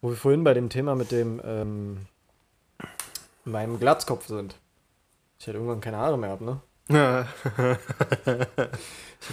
Wo 0.00 0.10
wir 0.10 0.16
vorhin 0.16 0.44
bei 0.44 0.54
dem 0.54 0.68
Thema 0.68 0.94
mit 0.94 1.10
dem 1.10 1.40
ähm, 1.44 2.06
meinem 3.44 3.80
Glatzkopf 3.80 4.26
sind. 4.26 4.56
Ich 5.38 5.46
hätte 5.46 5.58
irgendwann 5.58 5.80
keine 5.80 5.96
Haare 5.98 6.18
mehr 6.18 6.32
ab, 6.32 6.40
ne? 6.40 6.60
ich 6.90 6.94
habe 6.94 7.78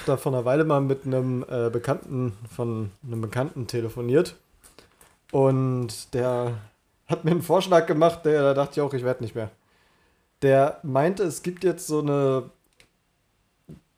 da 0.06 0.18
vor 0.18 0.34
einer 0.34 0.44
Weile 0.44 0.66
mal 0.66 0.82
mit 0.82 1.06
einem 1.06 1.46
äh, 1.48 1.70
Bekannten 1.70 2.34
von 2.54 2.92
einem 3.02 3.22
Bekannten 3.22 3.68
telefoniert 3.68 4.36
und 5.32 6.14
der 6.14 6.58
hat 7.08 7.24
mir 7.24 7.32
einen 7.32 7.42
Vorschlag 7.42 7.86
gemacht, 7.86 8.26
der 8.26 8.42
da 8.42 8.54
dachte 8.54 8.74
ich 8.74 8.82
auch, 8.82 8.94
ich 8.94 9.06
werde 9.06 9.24
nicht 9.24 9.36
mehr. 9.36 9.52
Der 10.42 10.80
meinte, 10.84 11.24
es 11.24 11.44
gibt 11.44 11.64
jetzt 11.64 11.88
so 11.88 12.00
eine 12.00 12.50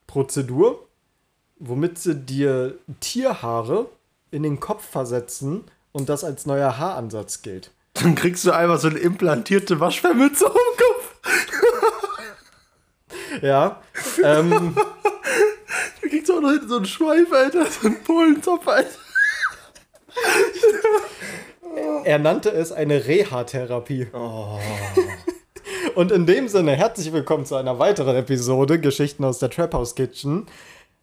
Prozedur, 0.05 0.88
womit 1.58 1.98
sie 1.98 2.16
dir 2.16 2.77
Tierhaare 2.99 3.90
in 4.30 4.44
den 4.44 4.60
Kopf 4.60 4.86
versetzen 4.88 5.63
und 5.91 6.09
das 6.09 6.23
als 6.23 6.46
neuer 6.46 6.77
Haaransatz 6.77 7.41
gilt. 7.41 7.72
Dann 7.94 8.14
kriegst 8.16 8.46
du 8.46 8.52
einfach 8.52 8.80
so 8.80 8.88
eine 8.90 9.00
implantierte 9.00 9.80
Waschvermütze 9.80 10.46
um 10.46 10.54
den 10.54 10.86
Kopf. 10.86 11.16
Ja. 13.41 13.82
Ähm, 14.23 14.76
Du 16.02 16.10
kriegst 16.10 16.32
auch 16.32 16.40
noch 16.40 16.54
so 16.68 16.77
einen 16.77 16.86
Schweif, 16.86 17.32
Alter. 17.32 17.66
So 17.66 17.88
einen 17.88 18.02
Pollenzopf, 18.04 18.68
Alter. 18.68 18.90
er 22.05 22.20
nannte 22.20 22.49
es 22.49 22.72
eine 22.72 23.05
Reha-Therapie. 23.05 24.08
Oh. 24.13 24.58
Und 25.96 26.12
in 26.12 26.26
dem 26.26 26.48
Sinne, 26.48 26.76
herzlich 26.76 27.12
willkommen 27.12 27.46
zu 27.46 27.55
einer 27.55 27.77
weiteren 27.77 28.16
Episode 28.16 28.80
Geschichten 28.80 29.26
aus 29.26 29.40
der 29.40 29.49
Trap 29.49 29.74
House 29.74 29.96
Kitchen. 29.96 30.46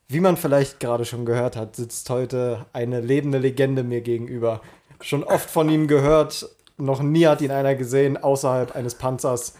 Wie 0.08 0.20
man 0.20 0.36
vielleicht 0.36 0.80
gerade 0.80 1.04
schon 1.06 1.24
gehört 1.24 1.56
hat, 1.56 1.76
sitzt 1.76 2.10
heute 2.10 2.66
eine 2.72 3.00
lebende 3.00 3.38
Legende 3.38 3.82
mir 3.82 4.02
gegenüber. 4.02 4.60
Schon 5.00 5.24
oft 5.24 5.48
von 5.48 5.68
ihm 5.70 5.88
gehört, 5.88 6.46
noch 6.76 7.02
nie 7.02 7.26
hat 7.26 7.40
ihn 7.40 7.50
einer 7.50 7.74
gesehen 7.74 8.22
außerhalb 8.22 8.76
eines 8.76 8.96
Panzers. 8.96 9.54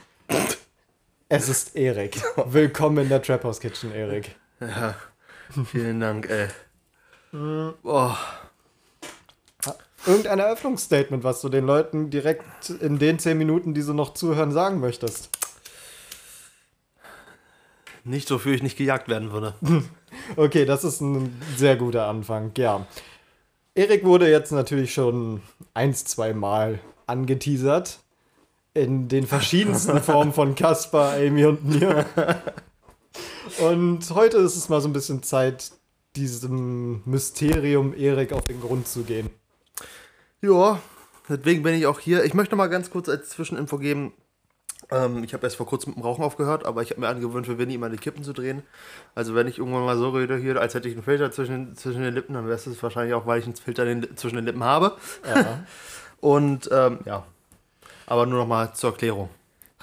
Es 1.30 1.48
ist 1.48 1.76
Erik. 1.76 2.20
Willkommen 2.44 2.98
in 2.98 3.08
der 3.08 3.22
Trap 3.22 3.44
House 3.44 3.58
Kitchen, 3.58 3.92
Erik. 3.92 4.36
Ja, 4.60 4.94
vielen 5.64 6.00
Dank, 6.00 6.28
ey. 6.28 6.48
Boah. 7.82 8.18
Irgendein 10.06 10.38
Eröffnungsstatement, 10.38 11.24
was 11.24 11.40
du 11.40 11.48
den 11.48 11.64
Leuten 11.64 12.10
direkt 12.10 12.68
in 12.68 12.98
den 12.98 13.18
10 13.18 13.38
Minuten, 13.38 13.72
die 13.72 13.80
sie 13.80 13.94
noch 13.94 14.12
zuhören, 14.12 14.52
sagen 14.52 14.78
möchtest. 14.78 15.30
Nicht, 18.04 18.30
wofür 18.30 18.52
ich 18.52 18.62
nicht 18.62 18.76
gejagt 18.76 19.08
werden 19.08 19.32
würde. 19.32 19.54
Okay, 20.36 20.64
das 20.64 20.84
ist 20.84 21.00
ein 21.00 21.40
sehr 21.56 21.76
guter 21.76 22.06
Anfang, 22.06 22.52
ja. 22.56 22.86
Erik 23.74 24.04
wurde 24.04 24.30
jetzt 24.30 24.52
natürlich 24.52 24.94
schon 24.94 25.42
eins, 25.74 26.04
zwei 26.04 26.32
Mal 26.32 26.78
angeteasert. 27.06 28.00
In 28.72 29.08
den 29.08 29.26
verschiedensten 29.26 30.00
Formen 30.02 30.32
von 30.32 30.54
Kaspar, 30.54 31.14
Amy 31.14 31.44
und 31.44 31.64
mir. 31.64 32.06
Und 33.60 34.10
heute 34.10 34.38
ist 34.38 34.56
es 34.56 34.68
mal 34.68 34.80
so 34.80 34.88
ein 34.88 34.92
bisschen 34.92 35.22
Zeit, 35.22 35.72
diesem 36.16 37.02
Mysterium 37.04 37.94
Erik 37.94 38.32
auf 38.32 38.44
den 38.44 38.60
Grund 38.60 38.86
zu 38.86 39.02
gehen. 39.02 39.30
Ja, 40.40 40.80
deswegen 41.28 41.62
bin 41.62 41.74
ich 41.74 41.86
auch 41.86 42.00
hier. 42.00 42.24
Ich 42.24 42.34
möchte 42.34 42.56
mal 42.56 42.68
ganz 42.68 42.90
kurz 42.90 43.08
als 43.08 43.30
Zwischeninfo 43.30 43.78
geben. 43.78 44.12
Ähm, 44.90 45.24
ich 45.24 45.32
habe 45.32 45.44
erst 45.44 45.56
vor 45.56 45.66
kurzem 45.66 45.90
mit 45.90 45.98
dem 45.98 46.02
Rauchen 46.02 46.24
aufgehört, 46.24 46.66
aber 46.66 46.82
ich 46.82 46.90
habe 46.90 47.00
mir 47.00 47.08
angewöhnt, 47.08 47.46
für 47.46 47.58
Winnie 47.58 47.78
die 47.78 47.96
Kippen 47.96 48.22
zu 48.24 48.32
drehen. 48.32 48.62
Also 49.14 49.34
wenn 49.34 49.46
ich 49.46 49.58
irgendwann 49.58 49.84
mal 49.84 49.96
so 49.96 50.10
rede 50.10 50.36
hier, 50.36 50.60
als 50.60 50.74
hätte 50.74 50.88
ich 50.88 50.94
einen 50.94 51.02
Filter 51.02 51.30
zwischen, 51.30 51.76
zwischen 51.76 52.02
den 52.02 52.14
Lippen, 52.14 52.34
dann 52.34 52.46
wäre 52.46 52.56
es 52.56 52.82
wahrscheinlich 52.82 53.14
auch, 53.14 53.26
weil 53.26 53.40
ich 53.40 53.46
einen 53.46 53.56
Filter 53.56 53.84
den, 53.84 54.16
zwischen 54.16 54.36
den 54.36 54.44
Lippen 54.44 54.64
habe. 54.64 54.96
Ja, 55.28 55.64
Und 56.20 56.70
ähm, 56.72 57.00
ja, 57.04 57.24
aber 58.06 58.24
nur 58.24 58.38
noch 58.40 58.46
mal 58.46 58.72
zur 58.72 58.92
Erklärung. 58.92 59.28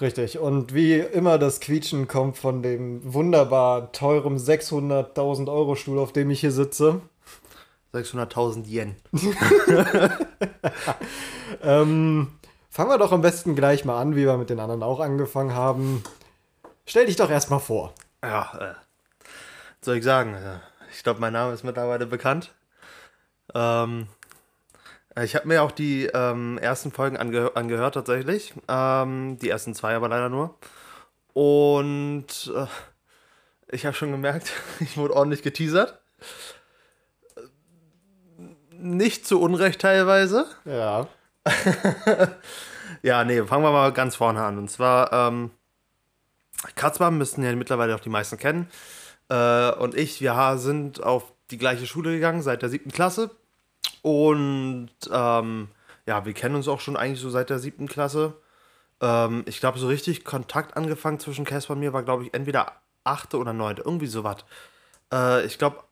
richtig. 0.00 0.38
Und 0.38 0.74
wie 0.74 0.94
immer, 0.98 1.38
das 1.38 1.60
Quietschen 1.60 2.08
kommt 2.08 2.36
von 2.36 2.62
dem 2.62 3.00
wunderbar 3.14 3.92
teuren 3.92 4.38
600.000 4.38 5.48
Euro 5.52 5.76
Stuhl, 5.76 6.00
auf 6.00 6.12
dem 6.12 6.30
ich 6.30 6.40
hier 6.40 6.50
sitze. 6.50 7.00
600.000 7.94 8.66
Yen. 8.66 8.96
Ähm, 11.62 12.28
fangen 12.72 12.90
wir 12.90 12.98
doch 12.98 13.12
am 13.12 13.20
besten 13.20 13.54
gleich 13.54 13.84
mal 13.84 14.00
an, 14.00 14.16
wie 14.16 14.24
wir 14.26 14.36
mit 14.38 14.50
den 14.50 14.58
anderen 14.58 14.82
auch 14.82 14.98
angefangen 15.00 15.54
haben. 15.54 16.02
Stell 16.86 17.06
dich 17.06 17.16
doch 17.16 17.30
erstmal 17.30 17.60
vor. 17.60 17.94
Ja, 18.24 18.50
äh, 18.58 19.24
soll 19.82 19.96
ich 19.98 20.04
sagen? 20.04 20.34
Äh, 20.34 20.58
Ich 20.90 21.02
glaube, 21.02 21.20
mein 21.20 21.32
Name 21.32 21.52
ist 21.52 21.64
mittlerweile 21.64 22.06
bekannt. 22.06 22.52
Ähm, 23.54 24.08
äh, 25.14 25.24
ich 25.24 25.34
habe 25.36 25.46
mir 25.48 25.62
auch 25.62 25.70
die 25.72 26.06
ähm, 26.06 26.58
ersten 26.58 26.90
Folgen 26.90 27.16
ange 27.16 27.52
angehört 27.54 27.94
tatsächlich. 27.94 28.54
Ähm, 28.68 29.38
die 29.38 29.50
ersten 29.50 29.74
zwei 29.74 29.94
aber 29.94 30.08
leider 30.08 30.28
nur. 30.30 30.56
Und 31.34 32.52
äh, 32.54 32.66
ich 33.68 33.84
habe 33.86 33.96
schon 33.96 34.12
gemerkt, 34.12 34.50
ich 34.80 34.96
wurde 34.96 35.14
ordentlich 35.14 35.42
geteasert. 35.42 36.00
Äh, 37.36 37.40
Nicht 38.76 39.26
zu 39.26 39.40
Unrecht 39.40 39.80
teilweise. 39.80 40.46
Ja. 40.64 41.06
Ja, 43.02 43.24
nee, 43.24 43.42
fangen 43.42 43.64
wir 43.64 43.72
mal 43.72 43.92
ganz 43.92 44.14
vorne 44.16 44.42
an. 44.42 44.58
Und 44.58 44.70
zwar, 44.70 45.12
ähm, 45.12 45.50
Katzbar 46.76 47.10
müssten 47.10 47.42
ja 47.42 47.54
mittlerweile 47.56 47.94
auch 47.94 48.00
die 48.00 48.08
meisten 48.08 48.38
kennen. 48.38 48.68
Äh, 49.28 49.72
und 49.72 49.96
ich, 49.96 50.20
wir 50.20 50.56
sind 50.58 51.02
auf 51.02 51.32
die 51.50 51.58
gleiche 51.58 51.86
Schule 51.86 52.12
gegangen 52.12 52.42
seit 52.42 52.62
der 52.62 52.68
siebten 52.68 52.92
Klasse. 52.92 53.30
Und 54.02 54.90
ähm, 55.10 55.68
ja, 56.06 56.24
wir 56.24 56.32
kennen 56.32 56.54
uns 56.54 56.68
auch 56.68 56.80
schon 56.80 56.96
eigentlich 56.96 57.20
so 57.20 57.30
seit 57.30 57.50
der 57.50 57.58
siebten 57.58 57.88
Klasse. 57.88 58.34
Ähm, 59.00 59.42
ich 59.46 59.58
glaube, 59.58 59.78
so 59.80 59.88
richtig 59.88 60.24
Kontakt 60.24 60.76
angefangen 60.76 61.18
zwischen 61.18 61.44
Casper 61.44 61.72
und 61.74 61.80
mir 61.80 61.92
war, 61.92 62.04
glaube 62.04 62.24
ich, 62.24 62.34
entweder 62.34 62.72
achte 63.04 63.38
oder 63.38 63.52
neunte, 63.52 63.82
irgendwie 63.82 64.06
sowas. 64.06 64.44
Äh, 65.12 65.44
ich 65.46 65.58
glaube, 65.58 65.82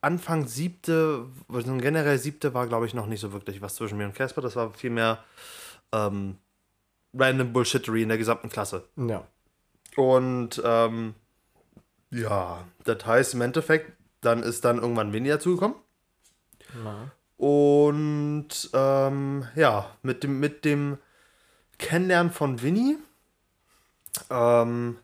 Anfang 0.00 0.46
siebte, 0.46 1.26
also 1.48 1.76
generell 1.76 2.18
siebte 2.18 2.54
war, 2.54 2.66
glaube 2.66 2.86
ich, 2.86 2.94
noch 2.94 3.06
nicht 3.06 3.20
so 3.20 3.32
wirklich 3.32 3.60
was 3.60 3.74
zwischen 3.74 3.98
mir 3.98 4.04
und 4.04 4.14
Casper. 4.14 4.40
Das 4.40 4.54
war 4.56 4.72
vielmehr 4.72 5.24
ähm, 5.92 6.38
random 7.14 7.52
Bullshittery 7.52 8.02
in 8.02 8.08
der 8.08 8.18
gesamten 8.18 8.48
Klasse. 8.48 8.84
Ja. 8.96 9.26
Und 9.96 10.62
ähm, 10.64 11.14
ja, 12.10 12.64
das 12.84 13.04
heißt 13.04 13.34
im 13.34 13.40
Endeffekt, 13.40 13.92
dann 14.20 14.42
ist 14.42 14.64
dann 14.64 14.78
irgendwann 14.78 15.12
Winnie 15.12 15.30
dazugekommen. 15.30 15.76
Na. 16.82 17.10
Und 17.36 18.70
ähm, 18.72 19.46
ja, 19.54 19.96
mit 20.02 20.22
dem, 20.22 20.40
mit 20.40 20.64
dem 20.64 20.98
Kennenlernen 21.78 22.32
von 22.32 22.62
Winnie, 22.62 22.98
ähm, 24.30 24.98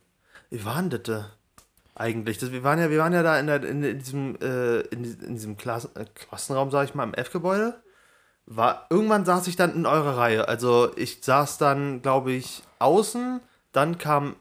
wie 0.51 0.65
waren 0.65 0.91
das 0.91 1.03
da 1.05 1.31
eigentlich? 1.95 2.39
Das, 2.39 2.53
wir, 2.53 2.65
waren 2.65 2.79
ja, 2.79 2.91
wir 2.91 2.99
waren 2.99 3.13
ja 3.13 3.23
da 3.23 3.39
in, 3.39 3.47
der, 3.47 3.63
in, 3.65 3.83
in 3.83 3.99
diesem, 3.99 4.37
äh, 4.41 4.81
in, 4.81 5.05
in 5.05 5.35
diesem 5.35 5.57
Klassen, 5.57 5.91
äh, 5.95 6.05
Klassenraum, 6.15 6.71
sag 6.71 6.89
ich 6.89 6.95
mal, 6.95 7.05
im 7.05 7.15
F-Gebäude. 7.15 7.75
War, 8.47 8.87
irgendwann 8.91 9.25
saß 9.25 9.47
ich 9.47 9.57
dann 9.57 9.75
in 9.75 9.87
eurer 9.87 10.19
Reihe. 10.19 10.49
Also 10.49 10.91
ich 10.97 11.23
saß 11.23 11.59
dann, 11.59 12.03
glaube 12.03 12.33
ich, 12.33 12.63
außen, 12.79 13.41
dann 13.73 13.97
kam 13.97 14.37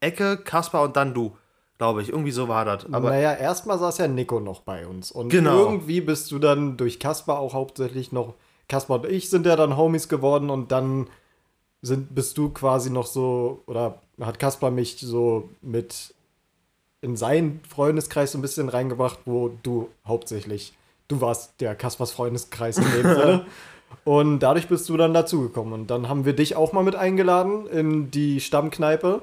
Ecke, 0.00 0.36
Kaspar 0.36 0.82
und 0.82 0.96
dann 0.96 1.14
du, 1.14 1.36
glaube 1.78 2.02
ich. 2.02 2.10
Irgendwie 2.10 2.30
so 2.30 2.46
war 2.48 2.64
das. 2.64 2.86
Aber 2.92 3.10
naja, 3.10 3.32
erstmal 3.34 3.78
saß 3.78 3.98
ja 3.98 4.08
Nico 4.08 4.38
noch 4.38 4.60
bei 4.60 4.86
uns. 4.86 5.10
Und 5.10 5.30
Genau. 5.30 5.58
irgendwie 5.58 6.00
bist 6.00 6.30
du 6.30 6.38
dann 6.38 6.76
durch 6.76 7.00
Kaspar 7.00 7.38
auch 7.38 7.54
hauptsächlich 7.54 8.12
noch. 8.12 8.34
Kaspar 8.68 9.00
und 9.00 9.06
ich 9.10 9.28
sind 9.28 9.44
ja 9.44 9.56
dann 9.56 9.76
Homies 9.76 10.08
geworden 10.08 10.48
und 10.48 10.70
dann 10.70 11.08
sind, 11.82 12.14
bist 12.14 12.38
du 12.38 12.50
quasi 12.50 12.90
noch 12.90 13.06
so, 13.06 13.62
oder 13.66 14.00
hat 14.20 14.38
Kaspar 14.38 14.70
mich 14.70 14.98
so 14.98 15.50
mit 15.60 16.14
in 17.02 17.16
seinen 17.16 17.60
Freundeskreis 17.68 18.32
so 18.32 18.38
ein 18.38 18.42
bisschen 18.42 18.68
reingebracht, 18.70 19.18
wo 19.26 19.50
du 19.62 19.90
hauptsächlich, 20.06 20.72
du 21.08 21.20
warst 21.20 21.60
der 21.60 21.74
Kaspers 21.74 22.12
Freundeskreis 22.12 22.78
in 22.78 22.84
dem 22.84 23.02
Sinne. 23.14 23.46
Und 24.04 24.38
dadurch 24.38 24.68
bist 24.68 24.88
du 24.88 24.96
dann 24.96 25.12
dazugekommen. 25.12 25.74
Und 25.74 25.90
dann 25.90 26.08
haben 26.08 26.24
wir 26.24 26.32
dich 26.32 26.56
auch 26.56 26.72
mal 26.72 26.82
mit 26.82 26.96
eingeladen 26.96 27.66
in 27.66 28.10
die 28.10 28.40
Stammkneipe. 28.40 29.20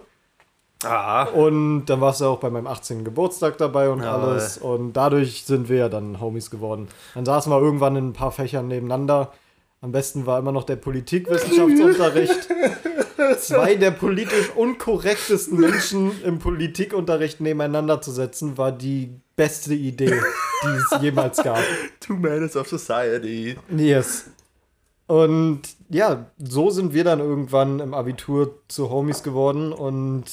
ah, 0.83 1.23
Und 1.23 1.87
dann 1.87 1.99
warst 2.01 2.21
du 2.21 2.25
auch 2.25 2.39
bei 2.39 2.51
meinem 2.51 2.67
18. 2.67 3.03
Geburtstag 3.03 3.57
dabei 3.57 3.89
und 3.89 4.03
Jawohl. 4.03 4.29
alles. 4.29 4.59
Und 4.59 4.93
dadurch 4.93 5.45
sind 5.45 5.69
wir 5.69 5.77
ja 5.77 5.89
dann 5.89 6.21
Homies 6.21 6.51
geworden. 6.51 6.87
Dann 7.15 7.25
saßen 7.25 7.51
wir 7.51 7.59
irgendwann 7.59 7.95
in 7.95 8.09
ein 8.09 8.13
paar 8.13 8.31
Fächern 8.31 8.67
nebeneinander. 8.67 9.33
Am 9.81 9.91
besten 9.91 10.25
war 10.27 10.37
immer 10.37 10.51
noch 10.51 10.65
der 10.65 10.75
Politikwissenschaftsunterricht. 10.75 12.47
Zwei 13.39 13.75
der 13.75 13.91
politisch 13.91 14.49
unkorrektesten 14.55 15.59
Menschen 15.59 16.11
im 16.23 16.39
Politikunterricht 16.39 17.41
nebeneinander 17.41 18.01
zu 18.01 18.11
setzen, 18.11 18.57
war 18.57 18.71
die 18.71 19.11
beste 19.35 19.73
Idee, 19.73 20.21
die 20.63 20.67
es 20.67 21.01
jemals 21.01 21.37
gab. 21.37 21.59
Two 21.99 22.13
Minutes 22.13 22.55
of 22.55 22.67
Society. 22.67 23.57
Yes. 23.75 24.25
Und 25.07 25.61
ja, 25.89 26.27
so 26.37 26.69
sind 26.69 26.93
wir 26.93 27.03
dann 27.03 27.19
irgendwann 27.19 27.79
im 27.79 27.93
Abitur 27.93 28.59
zu 28.67 28.89
Homies 28.89 29.23
geworden 29.23 29.73
und 29.73 30.25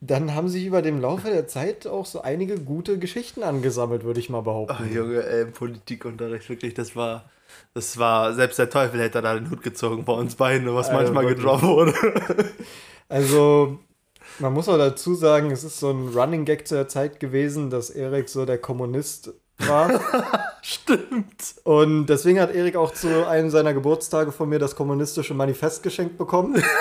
dann 0.00 0.34
haben 0.34 0.48
sich 0.48 0.66
über 0.66 0.82
den 0.82 1.00
Laufe 1.00 1.28
der 1.28 1.46
Zeit 1.46 1.86
auch 1.86 2.06
so 2.06 2.22
einige 2.22 2.58
gute 2.58 2.98
Geschichten 2.98 3.42
angesammelt, 3.42 4.04
würde 4.04 4.20
ich 4.20 4.28
mal 4.28 4.42
behaupten. 4.42 4.76
Ach, 4.78 4.92
Junge, 4.94 5.24
ey, 5.24 5.46
Politikunterricht, 5.46 6.48
wirklich, 6.48 6.74
das 6.74 6.96
war. 6.96 7.30
Das 7.76 7.98
war, 7.98 8.32
selbst 8.32 8.58
der 8.58 8.70
Teufel 8.70 8.98
hätte 9.00 9.20
da 9.20 9.34
den 9.34 9.50
Hut 9.50 9.62
gezogen 9.62 10.06
bei 10.06 10.14
uns 10.14 10.34
beiden, 10.36 10.74
was 10.74 10.88
Alter, 10.88 10.98
manchmal 11.02 11.24
wirklich. 11.24 11.44
gedroppt 11.44 11.62
wurde. 11.62 11.92
Also, 13.06 13.78
man 14.38 14.54
muss 14.54 14.66
auch 14.70 14.78
dazu 14.78 15.14
sagen, 15.14 15.50
es 15.50 15.62
ist 15.62 15.78
so 15.78 15.90
ein 15.90 16.08
Running 16.08 16.46
Gag 16.46 16.66
zur 16.66 16.88
Zeit 16.88 17.20
gewesen, 17.20 17.68
dass 17.68 17.90
Erik 17.90 18.30
so 18.30 18.46
der 18.46 18.56
Kommunist 18.56 19.34
war. 19.58 20.00
Stimmt. 20.62 21.54
Und 21.64 22.06
deswegen 22.06 22.40
hat 22.40 22.54
Erik 22.54 22.76
auch 22.76 22.94
zu 22.94 23.28
einem 23.28 23.50
seiner 23.50 23.74
Geburtstage 23.74 24.32
von 24.32 24.48
mir 24.48 24.58
das 24.58 24.74
kommunistische 24.74 25.34
Manifest 25.34 25.82
geschenkt 25.82 26.16
bekommen. 26.16 26.62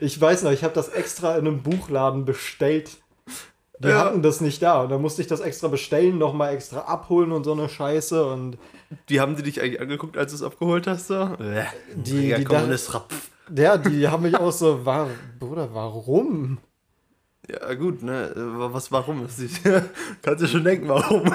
Ich 0.00 0.18
weiß 0.18 0.42
noch, 0.44 0.52
ich 0.52 0.64
habe 0.64 0.72
das 0.74 0.88
extra 0.88 1.36
in 1.36 1.46
einem 1.46 1.62
Buchladen 1.62 2.24
bestellt. 2.24 2.92
Die 3.78 3.88
Ja. 3.88 3.98
hatten 3.98 4.22
das 4.22 4.40
nicht 4.40 4.62
da. 4.62 4.82
Und 4.82 4.90
dann 4.90 5.02
musste 5.02 5.20
ich 5.20 5.28
das 5.28 5.40
extra 5.40 5.68
bestellen, 5.68 6.16
nochmal 6.16 6.54
extra 6.54 6.80
abholen 6.80 7.30
und 7.30 7.44
so 7.44 7.52
eine 7.52 7.68
Scheiße. 7.68 8.24
Und 8.24 8.56
Die 9.08 9.20
haben 9.20 9.36
die 9.36 9.42
dich 9.42 9.60
eigentlich 9.60 9.80
angeguckt, 9.80 10.16
als 10.16 10.32
du 10.32 10.36
es 10.36 10.42
abgeholt 10.42 10.86
hast, 10.86 11.08
so? 11.08 11.14
Äh, 11.38 11.64
Die- 11.94 12.12
richtiger 12.16 12.38
die 12.38 12.44
Kommunist. 12.44 12.94
Rapf. 12.94 13.30
ja, 13.54 13.76
die 13.78 14.08
haben 14.08 14.22
mich 14.22 14.36
auch 14.36 14.52
so, 14.52 14.84
war, 14.84 15.08
Bruder, 15.38 15.74
warum? 15.74 16.58
Ja, 17.48 17.74
gut, 17.74 18.02
ne? 18.02 18.28
äh, 18.28 18.72
Was, 18.72 18.92
warum? 18.92 19.26
Kannst 20.22 20.42
du 20.42 20.46
schon 20.46 20.64
denken, 20.64 20.88
warum. 20.88 21.34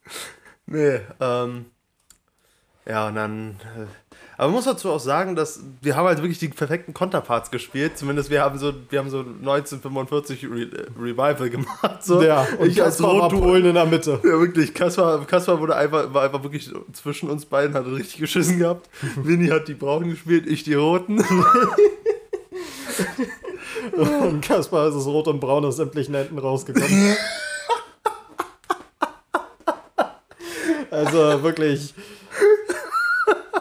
nee, 0.66 1.00
ähm. 1.20 1.66
Ja, 2.86 3.08
und 3.08 3.14
dann. 3.16 3.56
Aber 4.40 4.48
man 4.48 4.56
muss 4.56 4.64
dazu 4.64 4.88
auch 4.88 5.00
sagen, 5.00 5.36
dass 5.36 5.60
wir 5.82 5.96
haben 5.96 6.06
halt 6.06 6.22
wirklich 6.22 6.38
die 6.38 6.48
perfekten 6.48 6.94
Konterparts 6.94 7.50
gespielt. 7.50 7.98
Zumindest 7.98 8.30
wir 8.30 8.40
haben 8.40 8.58
so, 8.58 8.72
wir 8.88 8.98
haben 8.98 9.10
so 9.10 9.18
1945 9.18 10.46
Re 10.46 10.62
äh, 10.62 10.86
Revival 10.98 11.50
gemacht. 11.50 12.02
So. 12.02 12.22
Ja, 12.22 12.46
und 12.58 12.66
ich 12.66 12.82
als 12.82 12.96
Kaspar 12.96 13.18
war 13.18 13.30
Rot 13.30 13.38
Polen 13.38 13.66
in 13.66 13.74
der 13.74 13.84
Mitte. 13.84 14.18
Ja, 14.24 14.40
wirklich. 14.40 14.72
Kaspar, 14.72 15.26
Kaspar 15.26 15.60
wurde 15.60 15.76
einfach, 15.76 16.14
war 16.14 16.22
einfach 16.22 16.42
wirklich 16.42 16.72
zwischen 16.94 17.28
uns 17.28 17.44
beiden, 17.44 17.74
hat 17.74 17.84
richtig 17.84 18.18
geschissen 18.18 18.58
gehabt. 18.58 18.88
Winnie 19.16 19.50
hat 19.50 19.68
die 19.68 19.74
Braunen 19.74 20.08
gespielt, 20.08 20.46
ich 20.46 20.62
die 20.62 20.72
Roten. 20.72 21.22
Und 23.92 24.40
Kaspar 24.40 24.88
ist 24.88 24.94
es 24.94 25.04
rot 25.04 25.28
und 25.28 25.40
braun 25.40 25.66
aus 25.66 25.76
sämtlichen 25.76 26.14
Enden 26.14 26.38
rausgekommen. 26.38 26.88
also 30.90 31.42
wirklich. 31.42 31.92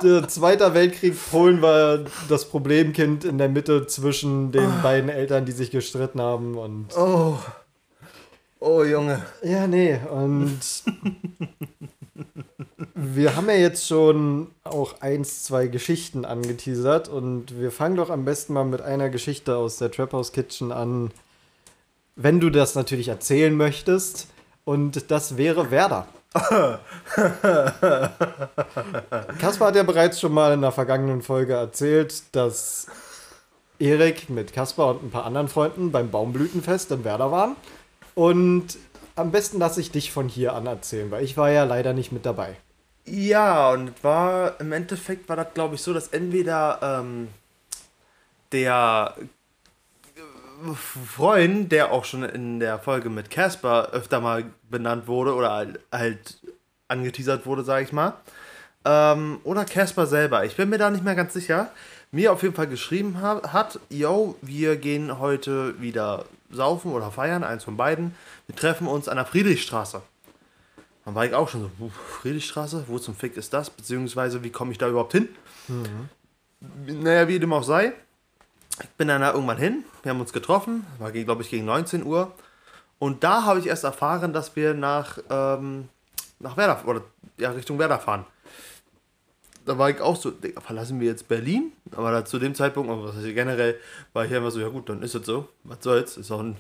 Der 0.01 0.27
Zweiter 0.27 0.73
Weltkrieg, 0.73 1.15
Polen 1.29 1.61
war 1.61 1.99
das 2.29 2.45
Problemkind 2.45 3.25
in 3.25 3.37
der 3.37 3.49
Mitte 3.49 3.85
zwischen 3.87 4.51
den 4.51 4.81
beiden 4.81 5.09
Eltern, 5.09 5.45
die 5.45 5.51
sich 5.51 5.71
gestritten 5.71 6.21
haben. 6.21 6.57
Und 6.57 6.87
Oh. 6.97 7.37
Oh, 8.61 8.83
Junge. 8.83 9.21
ja, 9.43 9.67
nee, 9.67 9.97
und 10.11 10.59
wir 12.93 13.35
haben 13.35 13.47
ja 13.47 13.55
jetzt 13.55 13.87
schon 13.87 14.47
auch 14.65 14.99
eins, 15.01 15.43
zwei 15.43 15.67
Geschichten 15.67 16.25
angeteasert 16.25 17.07
und 17.07 17.57
wir 17.57 17.71
fangen 17.71 17.95
doch 17.95 18.09
am 18.09 18.25
besten 18.25 18.53
mal 18.53 18.65
mit 18.65 18.81
einer 18.81 19.09
Geschichte 19.09 19.55
aus 19.55 19.77
der 19.77 19.91
Trap 19.91 20.11
House 20.11 20.33
Kitchen 20.33 20.73
an, 20.73 21.11
wenn 22.17 22.41
du 22.41 22.49
das 22.49 22.75
natürlich 22.75 23.07
erzählen 23.07 23.55
möchtest. 23.55 24.27
Und 24.65 25.09
das 25.09 25.37
wäre 25.37 25.71
Werder. 25.71 26.07
Kaspar 29.39 29.69
hat 29.69 29.75
ja 29.75 29.83
bereits 29.83 30.19
schon 30.19 30.31
mal 30.33 30.53
in 30.53 30.61
der 30.61 30.71
vergangenen 30.71 31.23
Folge 31.23 31.53
erzählt, 31.53 32.21
dass 32.33 32.85
Erik 33.79 34.29
mit 34.29 34.53
Kaspar 34.53 34.89
und 34.89 35.03
ein 35.03 35.09
paar 35.09 35.25
anderen 35.25 35.47
Freunden 35.47 35.91
beim 35.91 36.11
Baumblütenfest 36.11 36.91
in 36.91 37.03
Werder 37.03 37.31
waren. 37.31 37.55
Und 38.13 38.77
am 39.15 39.31
besten 39.31 39.57
lasse 39.57 39.81
ich 39.81 39.89
dich 39.91 40.11
von 40.11 40.29
hier 40.29 40.53
an 40.53 40.67
erzählen, 40.67 41.09
weil 41.09 41.23
ich 41.23 41.35
war 41.35 41.49
ja 41.49 41.63
leider 41.63 41.93
nicht 41.93 42.11
mit 42.11 42.25
dabei. 42.25 42.55
Ja, 43.05 43.71
und 43.71 44.03
war 44.03 44.59
im 44.61 44.71
Endeffekt 44.71 45.29
war 45.29 45.35
das, 45.35 45.53
glaube 45.55 45.75
ich, 45.75 45.81
so, 45.81 45.93
dass 45.93 46.09
entweder 46.09 46.79
ähm, 46.81 47.29
der 48.51 49.15
Freund, 50.75 51.71
der 51.71 51.91
auch 51.91 52.05
schon 52.05 52.23
in 52.23 52.59
der 52.59 52.79
Folge 52.79 53.09
mit 53.09 53.29
Casper 53.29 53.89
öfter 53.91 54.19
mal 54.21 54.45
benannt 54.69 55.07
wurde 55.07 55.33
oder 55.33 55.51
halt, 55.51 55.79
halt 55.91 56.39
angeteasert 56.87 57.45
wurde, 57.45 57.63
sage 57.63 57.85
ich 57.85 57.93
mal, 57.93 58.13
ähm, 58.85 59.39
oder 59.43 59.65
Casper 59.65 60.05
selber, 60.07 60.45
ich 60.45 60.55
bin 60.55 60.69
mir 60.69 60.77
da 60.77 60.89
nicht 60.89 61.03
mehr 61.03 61.15
ganz 61.15 61.33
sicher, 61.33 61.71
mir 62.11 62.31
auf 62.33 62.41
jeden 62.43 62.55
Fall 62.55 62.67
geschrieben 62.67 63.21
ha 63.21 63.53
hat, 63.53 63.79
yo, 63.89 64.35
wir 64.41 64.75
gehen 64.77 65.19
heute 65.19 65.79
wieder 65.81 66.25
saufen 66.49 66.91
oder 66.91 67.11
feiern, 67.11 67.43
eins 67.43 67.63
von 67.63 67.77
beiden, 67.77 68.15
wir 68.47 68.55
treffen 68.55 68.87
uns 68.87 69.07
an 69.07 69.17
der 69.17 69.25
Friedrichstraße. 69.25 70.01
Dann 71.05 71.15
war 71.15 71.25
ich 71.25 71.33
auch 71.33 71.47
schon 71.49 71.61
so, 71.61 71.71
"Puh, 71.77 71.89
Friedrichstraße, 72.21 72.85
wo 72.87 72.99
zum 72.99 73.15
Fick 73.15 73.37
ist 73.37 73.53
das? 73.53 73.69
Beziehungsweise, 73.69 74.43
wie 74.43 74.49
komme 74.51 74.71
ich 74.71 74.77
da 74.77 74.87
überhaupt 74.89 75.11
hin? 75.13 75.29
Naja, 76.85 77.27
wie 77.27 77.39
dem 77.39 77.53
auch 77.53 77.63
sei. 77.63 77.93
Ich 78.81 78.89
bin 78.91 79.07
dann 79.07 79.21
da 79.21 79.33
irgendwann 79.33 79.57
hin, 79.57 79.83
wir 80.03 80.11
haben 80.11 80.19
uns 80.19 80.33
getroffen, 80.33 80.85
war, 80.99 81.11
glaube 81.11 81.41
ich, 81.41 81.49
gegen 81.49 81.65
19 81.65 82.05
Uhr. 82.05 82.31
Und 82.99 83.23
da 83.23 83.43
habe 83.43 83.59
ich 83.59 83.67
erst 83.67 83.83
erfahren, 83.83 84.33
dass 84.33 84.55
wir 84.55 84.73
nach, 84.73 85.17
ähm, 85.29 85.87
nach 86.39 86.57
Werder, 86.57 86.81
oder 86.85 87.01
ja, 87.37 87.51
Richtung 87.51 87.79
Werder 87.79 87.99
fahren. 87.99 88.25
Da 89.65 89.77
war 89.77 89.89
ich 89.89 90.01
auch 90.01 90.15
so, 90.15 90.31
Digga, 90.31 90.61
verlassen 90.61 90.99
wir 90.99 91.07
jetzt 91.07 91.27
Berlin? 91.27 91.71
Aber 91.95 92.11
da, 92.11 92.25
zu 92.25 92.39
dem 92.39 92.55
Zeitpunkt, 92.55 92.89
aber 92.89 93.05
was 93.05 93.15
heißt 93.15 93.33
generell, 93.33 93.75
war 94.13 94.25
ich 94.25 94.33
einfach 94.33 94.51
so, 94.51 94.59
ja 94.59 94.67
gut, 94.67 94.89
dann 94.89 95.01
ist 95.03 95.15
es 95.15 95.25
so. 95.25 95.47
Was 95.63 95.77
soll's? 95.81 96.17
Ist 96.17 96.31
auch 96.31 96.39
ein, 96.39 96.57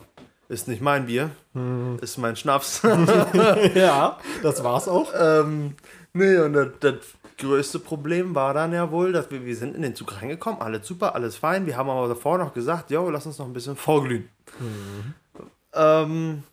ist 0.47 0.67
nicht 0.67 0.81
mein 0.81 1.07
Bier, 1.07 1.31
ist 2.01 2.17
mein 2.17 2.35
Schnaps. 2.35 2.81
ja, 3.73 4.17
das 4.43 4.63
war's 4.63 4.87
auch. 4.87 5.11
Ähm, 5.17 5.75
nee, 6.13 6.37
und 6.37 6.53
das, 6.53 6.67
das 6.79 6.95
größte 7.39 7.79
Problem 7.79 8.35
war 8.35 8.53
dann 8.53 8.73
ja 8.73 8.91
wohl, 8.91 9.11
dass 9.11 9.31
wir, 9.31 9.45
wir 9.45 9.55
sind 9.55 9.75
in 9.75 9.81
den 9.81 9.95
Zug 9.95 10.21
reingekommen, 10.21 10.61
alles 10.61 10.87
super, 10.87 11.15
alles 11.15 11.35
fein. 11.37 11.65
Wir 11.65 11.77
haben 11.77 11.89
aber 11.89 12.07
davor 12.07 12.37
noch 12.37 12.53
gesagt, 12.53 12.91
jo, 12.91 13.09
lass 13.09 13.25
uns 13.25 13.39
noch 13.39 13.47
ein 13.47 13.53
bisschen 13.53 13.75
vorglühen. 13.75 14.29
Ähm, 15.73 16.43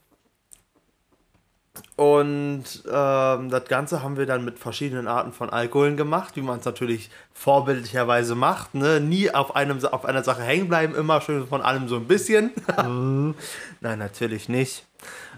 und 1.97 2.65
ähm, 2.91 3.51
das 3.51 3.65
Ganze 3.69 4.03
haben 4.03 4.17
wir 4.17 4.27
dann 4.27 4.45
mit 4.45 4.59
verschiedenen 4.59 5.09
Arten 5.09 5.33
von 5.33 5.51
Alkoholen 5.51 5.97
gemacht, 5.97 6.37
wie 6.37 6.43
man 6.43 6.59
es 6.59 6.65
natürlich 6.65 7.11
vorbildlicherweise 7.33 8.35
macht. 8.35 8.75
Ne? 8.75 9.01
Nie 9.01 9.31
auf, 9.31 9.57
einem, 9.57 9.85
auf 9.85 10.05
einer 10.05 10.23
Sache 10.23 10.43
hängen 10.43 10.69
bleiben, 10.69 10.95
immer 10.95 11.21
schön 11.21 11.47
von 11.47 11.63
allem 11.63 11.89
so 11.89 11.97
ein 11.97 12.07
bisschen. 12.07 12.51
Nein, 13.81 13.99
natürlich 13.99 14.49
nicht. 14.49 14.87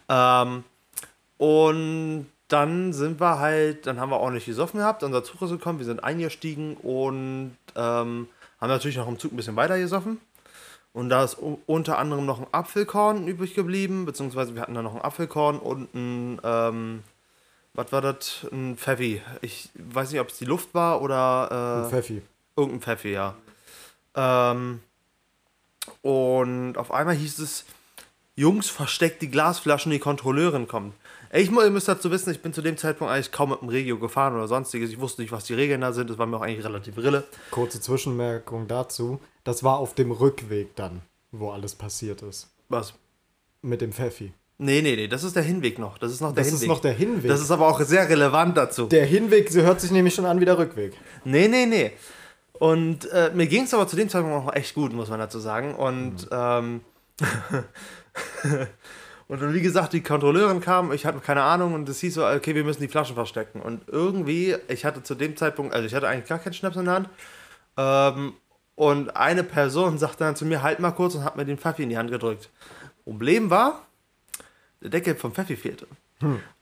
Ähm, 0.08 0.64
und 1.38 2.26
dann 2.48 2.92
sind 2.92 3.20
wir 3.20 3.38
halt, 3.38 3.86
dann 3.86 4.00
haben 4.00 4.10
wir 4.10 4.18
ordentlich 4.18 4.46
gesoffen 4.46 4.80
gehabt, 4.80 5.02
unser 5.02 5.22
Zug 5.22 5.42
ist 5.42 5.50
gekommen, 5.50 5.78
wir 5.78 5.86
sind 5.86 6.02
eingestiegen 6.02 6.76
und 6.76 7.56
ähm, 7.76 8.28
haben 8.60 8.68
natürlich 8.68 8.96
noch 8.96 9.08
im 9.08 9.18
Zug 9.18 9.32
ein 9.32 9.36
bisschen 9.36 9.56
weiter 9.56 9.78
gesoffen. 9.78 10.18
Und 10.94 11.10
da 11.10 11.22
ist 11.22 11.36
unter 11.66 11.98
anderem 11.98 12.24
noch 12.26 12.40
ein 12.40 12.46
Apfelkorn 12.50 13.28
übrig 13.28 13.54
geblieben, 13.54 14.06
beziehungsweise 14.06 14.54
wir 14.54 14.62
hatten 14.62 14.74
da 14.74 14.82
noch 14.82 14.94
ein 14.94 15.02
Apfelkorn 15.02 15.58
und 15.58 15.94
ein, 15.94 16.40
ähm, 16.42 17.02
was 17.74 17.92
war 17.92 18.00
das? 18.00 18.46
Ein 18.50 18.76
Pfeffi. 18.76 19.22
Ich 19.42 19.68
weiß 19.74 20.10
nicht, 20.10 20.20
ob 20.20 20.30
es 20.30 20.38
die 20.38 20.46
Luft 20.46 20.74
war 20.74 21.02
oder 21.02 21.84
äh, 21.86 21.90
Pfeffi. 21.90 22.22
Irgendein 22.56 22.80
Pfeffi, 22.80 23.12
ja. 23.12 23.36
Ähm, 24.16 24.80
und 26.02 26.76
auf 26.78 26.90
einmal 26.90 27.14
hieß 27.14 27.38
es, 27.38 27.64
Jungs, 28.34 28.68
versteckt 28.70 29.20
die 29.20 29.30
Glasflaschen, 29.30 29.92
die 29.92 29.98
Kontrolleurin 29.98 30.66
kommt. 30.66 30.94
Ich, 31.32 31.50
ihr 31.50 31.70
müsst 31.70 31.88
dazu 31.88 32.10
wissen, 32.10 32.30
ich 32.30 32.40
bin 32.40 32.52
zu 32.52 32.62
dem 32.62 32.76
Zeitpunkt 32.76 33.12
eigentlich 33.12 33.32
kaum 33.32 33.50
mit 33.50 33.60
dem 33.60 33.68
Regio 33.68 33.98
gefahren 33.98 34.34
oder 34.34 34.48
sonstiges. 34.48 34.90
Ich 34.90 35.00
wusste 35.00 35.22
nicht, 35.22 35.30
was 35.32 35.44
die 35.44 35.54
Regeln 35.54 35.80
da 35.80 35.92
sind. 35.92 36.08
Das 36.10 36.18
war 36.18 36.26
mir 36.26 36.36
auch 36.36 36.42
eigentlich 36.42 36.64
relativ 36.64 36.96
rille. 36.96 37.24
Kurze 37.50 37.80
Zwischenmerkung 37.80 38.66
dazu. 38.68 39.20
Das 39.44 39.62
war 39.62 39.78
auf 39.78 39.94
dem 39.94 40.10
Rückweg 40.10 40.74
dann, 40.76 41.02
wo 41.32 41.50
alles 41.50 41.74
passiert 41.74 42.22
ist. 42.22 42.48
Was? 42.68 42.94
Mit 43.62 43.80
dem 43.80 43.92
Pfeffi. 43.92 44.32
Nee, 44.60 44.82
nee, 44.82 44.96
nee, 44.96 45.06
das 45.06 45.22
ist 45.22 45.36
der 45.36 45.42
Hinweg 45.44 45.78
noch. 45.78 45.98
Das 45.98 46.10
ist 46.10 46.20
noch 46.20 46.32
der 46.34 46.42
Das 46.42 46.52
ist 46.52 46.60
Hinweg. 46.60 46.68
noch 46.68 46.80
der 46.80 46.92
Hinweg. 46.92 47.28
das 47.28 47.40
ist 47.40 47.50
aber 47.50 47.68
auch 47.68 47.80
sehr 47.80 48.08
relevant 48.08 48.56
dazu. 48.56 48.86
der 48.86 49.06
Hinweg 49.06 49.50
sie 49.50 49.62
hört 49.62 49.80
sich 49.80 49.90
nämlich 49.92 50.14
schon 50.14 50.26
an 50.26 50.40
wie 50.40 50.44
der 50.44 50.58
Rückweg. 50.58 50.94
Nee, 51.24 51.46
nee, 51.46 51.66
nee. 51.66 51.92
Und 52.54 53.08
äh, 53.12 53.30
mir 53.34 53.46
ging 53.46 53.64
es 53.64 53.74
aber 53.74 53.86
zu 53.86 53.94
dem 53.94 54.08
Zeitpunkt 54.08 54.36
auch 54.48 54.52
echt 54.54 54.74
gut, 54.74 54.92
muss 54.92 55.08
man 55.10 55.20
dazu 55.20 55.38
sagen. 55.38 55.74
Und, 55.76 56.26
ähm, 56.32 56.80
und 59.28 59.42
dann, 59.42 59.52
wie 59.52 59.60
gesagt, 59.60 59.92
die 59.92 60.02
Kontrolleurin 60.02 60.60
kam, 60.60 60.90
ich 60.90 61.04
hatte 61.04 61.20
keine 61.20 61.42
Ahnung 61.42 61.74
und 61.74 61.88
es 61.88 62.00
hieß 62.00 62.14
so, 62.14 62.26
okay, 62.26 62.54
wir 62.54 62.64
müssen 62.64 62.80
die 62.80 62.88
Flaschen 62.88 63.14
verstecken. 63.14 63.60
Und 63.60 63.82
irgendwie, 63.86 64.56
ich 64.68 64.86
hatte 64.86 65.02
zu 65.02 65.14
dem 65.14 65.36
Zeitpunkt, 65.36 65.74
also 65.74 65.86
ich 65.86 65.94
hatte 65.94 66.08
eigentlich 66.08 66.28
gar 66.28 66.38
keinen 66.38 66.54
Schnaps 66.54 66.76
in 66.76 66.86
der 66.86 66.94
Hand. 66.94 67.08
Ähm, 67.76 68.32
und 68.74 69.16
eine 69.16 69.44
Person 69.44 69.98
sagte 69.98 70.24
dann 70.24 70.34
zu 70.34 70.46
mir, 70.46 70.62
halt 70.62 70.80
mal 70.80 70.92
kurz 70.92 71.14
und 71.14 71.24
hat 71.24 71.36
mir 71.36 71.44
den 71.44 71.58
Pfeffi 71.58 71.82
in 71.82 71.90
die 71.90 71.98
Hand 71.98 72.10
gedrückt. 72.10 72.48
Problem 73.04 73.50
war, 73.50 73.82
der 74.80 74.90
Deckel 74.90 75.14
vom 75.14 75.32
Pfeffi 75.32 75.56
fehlte. 75.56 75.86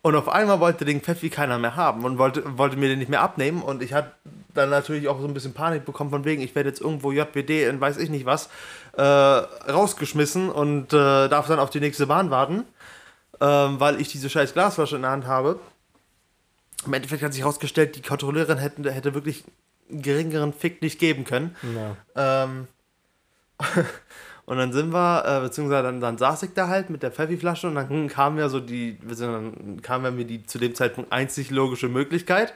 Und 0.03 0.17
auf 0.17 0.29
einmal 0.29 0.61
wollte 0.61 0.85
den 0.85 1.01
Pfeffi 1.01 1.31
keiner 1.31 1.59
mehr 1.59 1.77
haben 1.77 2.05
und 2.05 2.19
wollte, 2.19 2.59
wollte 2.59 2.77
mir 2.77 2.89
den 2.89 2.99
nicht 2.99 3.09
mehr 3.09 3.23
abnehmen. 3.23 3.63
Und 3.63 3.83
ich 3.83 3.93
hatte 3.93 4.13
dann 4.57 4.71
natürlich 4.71 5.09
auch 5.09 5.21
so 5.21 5.27
ein 5.27 5.35
bisschen 5.35 5.55
Panik 5.55 5.85
bekommen 5.85 6.11
von 6.11 6.25
wegen, 6.25 6.43
ich 6.43 6.55
werde 6.55 6.69
jetzt 6.69 6.81
irgendwo 6.81 7.13
JBD 7.13 7.65
in 7.65 7.81
weiß 7.81 7.99
ich 7.99 8.11
nicht 8.11 8.27
was 8.27 8.49
äh, 8.97 9.03
rausgeschmissen 9.03 10.51
und 10.51 10.93
äh, 10.93 11.29
darf 11.29 11.47
dann 11.47 11.59
auf 11.59 11.71
die 11.71 11.81
nächste 11.81 12.07
Bahn 12.07 12.31
warten, 12.31 12.65
ähm, 13.41 13.81
weil 13.81 14.01
ich 14.01 14.09
diese 14.09 14.31
scheiß 14.31 14.53
Glasflasche 14.53 14.97
in 14.97 15.03
der 15.03 15.11
Hand 15.11 15.27
habe. 15.27 15.61
Im 16.85 16.93
Endeffekt 16.95 17.23
hat 17.23 17.33
sich 17.33 17.43
herausgestellt, 17.43 17.97
die 17.97 18.03
Kontrolleurin 18.03 18.59
hätte, 18.59 18.91
hätte 18.91 19.15
wirklich 19.15 19.45
einen 19.91 20.03
geringeren 20.03 20.53
Fick 20.53 20.83
nicht 20.83 20.99
geben 20.99 21.25
können. 21.25 21.57
Ja. 21.75 22.45
Ähm, 22.45 22.69
und 24.47 24.59
dann 24.59 24.73
sind 24.73 24.93
wir, 24.93 25.25
äh, 25.27 25.41
beziehungsweise 25.41 25.85
dann, 25.85 26.01
dann 26.01 26.19
saß 26.19 26.43
ich 26.45 26.51
da 26.55 26.69
halt 26.69 26.91
mit 26.91 27.03
der 27.03 27.11
Pfeffi-Flasche 27.11 27.69
und 27.69 27.75
dann 27.77 28.09
kam 28.09 28.39
ja 28.39 28.49
so 28.49 28.61
die, 28.61 28.99
dann 29.19 29.81
kam 29.83 30.05
ja 30.05 30.11
mir 30.11 30.25
die 30.25 30.45
zu 30.45 30.59
dem 30.59 30.75
Zeitpunkt 30.75 31.13
einzig 31.13 31.51
logische 31.51 31.89
Möglichkeit. 31.89 32.53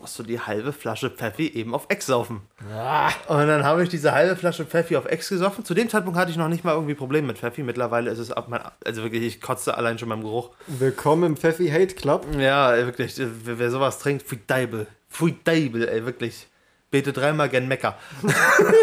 Musst 0.00 0.18
du 0.18 0.22
die 0.22 0.40
halbe 0.40 0.72
Flasche 0.72 1.10
Pfeffi 1.10 1.48
eben 1.48 1.74
auf 1.74 1.86
Ex 1.88 2.06
saufen. 2.06 2.40
Ah, 2.72 3.10
Und 3.28 3.46
dann 3.46 3.62
habe 3.64 3.82
ich 3.82 3.88
diese 3.88 4.12
halbe 4.12 4.36
Flasche 4.36 4.64
Pfeffi 4.64 4.96
auf 4.96 5.04
Ex 5.06 5.28
gesoffen. 5.28 5.64
Zu 5.64 5.74
dem 5.74 5.88
Zeitpunkt 5.88 6.18
hatte 6.18 6.30
ich 6.30 6.36
noch 6.36 6.48
nicht 6.48 6.64
mal 6.64 6.72
irgendwie 6.72 6.94
Probleme 6.94 7.26
mit 7.28 7.38
Pfeffi. 7.38 7.62
Mittlerweile 7.62 8.10
ist 8.10 8.18
es 8.18 8.30
ab 8.32 8.46
mein, 8.48 8.60
also 8.84 9.02
wirklich, 9.02 9.22
ich 9.22 9.40
kotze 9.40 9.76
allein 9.76 9.98
schon 9.98 10.08
beim 10.08 10.22
Geruch. 10.22 10.50
willkommen 10.66 11.24
im 11.24 11.36
Pfeffi 11.36 11.68
Hate 11.68 11.94
Club. 11.94 12.26
Ja, 12.38 12.74
wirklich, 12.86 13.18
äh, 13.20 13.26
wer, 13.44 13.70
sowas 13.70 13.98
trinkt, 13.98 14.26
pfui 14.26 14.38
Deibel. 14.46 14.86
Pfui 15.10 15.36
Deibel, 15.44 15.88
ey, 15.88 16.04
wirklich. 16.06 16.46
Bete 16.90 17.12
dreimal 17.12 17.48
gen 17.48 17.68
Mecker. 17.68 17.96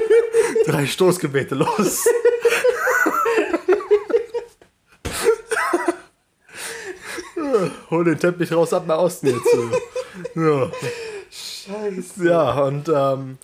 Drei 0.66 0.86
Stoßgebete, 0.86 1.56
los. 1.56 2.06
Hol 7.90 8.04
den 8.04 8.20
Teppich 8.20 8.52
raus, 8.52 8.74
ab 8.74 8.86
nach 8.88 8.98
Osten 8.98 9.28
jetzt. 9.28 9.56
ja. 10.36 10.70
Scheiße. 11.30 12.28
Ja, 12.28 12.62
und 12.64 12.90
ähm, 12.90 13.38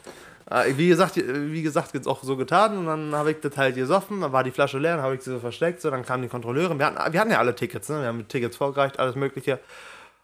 äh, 0.49 0.77
wie 0.77 0.87
gesagt, 0.87 1.15
wie 1.15 1.61
gesagt, 1.61 1.93
jetzt 1.93 2.07
auch 2.07 2.23
so 2.23 2.35
getan 2.35 2.77
und 2.77 2.85
dann 2.85 3.15
habe 3.15 3.31
ich 3.31 3.39
das 3.39 3.55
halt 3.57 3.75
gesoffen, 3.75 4.21
dann 4.21 4.31
war 4.31 4.43
die 4.43 4.51
Flasche 4.51 4.77
leer, 4.77 4.95
dann 4.95 5.05
habe 5.05 5.15
ich 5.15 5.21
sie 5.21 5.31
so 5.31 5.39
versteckt, 5.39 5.81
so, 5.81 5.89
dann 5.89 6.05
kamen 6.05 6.23
die 6.23 6.29
Kontrolleure. 6.29 6.77
Wir 6.77 6.85
hatten, 6.85 7.13
wir 7.13 7.19
hatten 7.19 7.31
ja 7.31 7.39
alle 7.39 7.55
Tickets, 7.55 7.89
ne? 7.89 8.01
wir 8.01 8.07
haben 8.07 8.27
Tickets 8.27 8.57
vorgereicht, 8.57 8.99
alles 8.99 9.15
mögliche. 9.15 9.59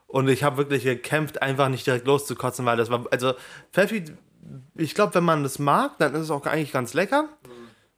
Und 0.07 0.27
ich 0.27 0.43
habe 0.43 0.57
wirklich 0.57 0.83
gekämpft, 0.83 1.41
einfach 1.41 1.69
nicht 1.69 1.85
direkt 1.85 2.05
loszukotzen, 2.05 2.65
weil 2.65 2.77
das 2.77 2.89
war, 2.89 3.05
also 3.11 3.33
Pfeffi, 3.73 4.05
ich 4.75 4.93
glaube, 4.93 5.15
wenn 5.15 5.23
man 5.23 5.43
das 5.43 5.59
mag, 5.59 5.97
dann 5.97 6.13
ist 6.13 6.21
es 6.21 6.31
auch 6.31 6.45
eigentlich 6.45 6.71
ganz 6.71 6.93
lecker. 6.93 7.29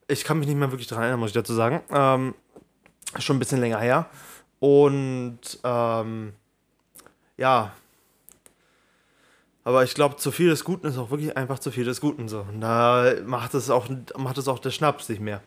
Ich 0.08 0.24
kann 0.24 0.40
mich 0.40 0.48
nicht 0.48 0.58
mehr 0.58 0.72
wirklich 0.72 0.88
daran 0.88 1.04
erinnern, 1.04 1.20
muss 1.20 1.32
ich 1.32 1.34
dazu 1.34 1.54
sagen. 1.54 1.82
Ähm, 1.92 2.34
schon 3.20 3.36
ein 3.36 3.40
bisschen 3.40 3.60
länger 3.60 3.80
her. 3.80 4.10
Und 4.60 5.60
ähm, 5.64 6.34
ja, 7.38 7.72
aber 9.68 9.84
ich 9.84 9.94
glaube, 9.96 10.16
zu 10.16 10.32
viel 10.32 10.50
des 10.50 10.64
Guten 10.64 10.88
ist 10.88 10.98
auch 10.98 11.12
wirklich 11.12 11.36
einfach 11.36 11.60
zu 11.60 11.72
viel 11.72 11.84
des 11.84 12.00
Guten 12.00 12.30
so. 12.30 12.40
Und 12.40 12.62
da 12.62 13.16
macht 13.26 13.54
es 13.54 13.70
auch, 13.70 13.90
macht 14.16 14.38
es 14.38 14.48
auch 14.48 14.60
der 14.60 14.72
Schnaps 14.72 15.10
nicht 15.10 15.20
mehr. 15.20 15.42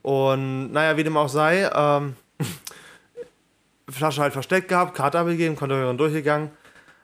Und 0.00 0.72
naja, 0.72 0.96
wie 0.96 1.04
dem 1.04 1.18
auch 1.18 1.28
sei, 1.28 1.70
ähm, 1.74 2.16
Flasche 3.90 4.22
halt 4.22 4.32
versteckt 4.32 4.68
gehabt, 4.68 4.94
Karte 4.94 5.18
abgegeben, 5.18 5.56
Kontrolleurin 5.56 5.98
durchgegangen. 5.98 6.52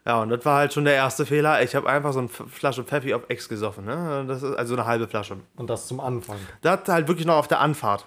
Ja, 0.06 0.22
und 0.22 0.30
das 0.30 0.46
war 0.46 0.60
halt 0.60 0.72
schon 0.72 0.86
der 0.86 0.94
erste 0.94 1.26
Fehler. 1.26 1.62
Ich 1.62 1.74
habe 1.74 1.90
einfach 1.90 2.14
so 2.14 2.20
eine 2.20 2.28
Flasche 2.28 2.84
Pfeffi 2.84 3.12
auf 3.12 3.24
Ex 3.28 3.50
gesoffen. 3.50 3.84
Ne? 3.84 4.24
Das 4.26 4.42
ist 4.42 4.56
also 4.56 4.76
eine 4.76 4.86
halbe 4.86 5.08
Flasche. 5.08 5.36
Und 5.56 5.68
das 5.68 5.88
zum 5.88 6.00
Anfang. 6.00 6.38
Das 6.62 6.88
halt 6.88 7.06
wirklich 7.06 7.26
noch 7.26 7.36
auf 7.36 7.48
der 7.48 7.60
Anfahrt. 7.60 8.06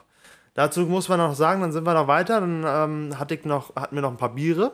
Dazu 0.53 0.81
muss 0.81 1.09
man 1.09 1.19
noch 1.19 1.35
sagen, 1.35 1.61
dann 1.61 1.71
sind 1.71 1.85
wir 1.85 1.93
noch 1.93 2.07
weiter. 2.07 2.41
Dann 2.41 2.63
ähm, 2.67 3.19
hatte 3.19 3.35
ich 3.35 3.45
noch, 3.45 3.75
hatten 3.75 3.95
wir 3.95 4.01
noch 4.01 4.11
ein 4.11 4.17
paar 4.17 4.35
Biere. 4.35 4.73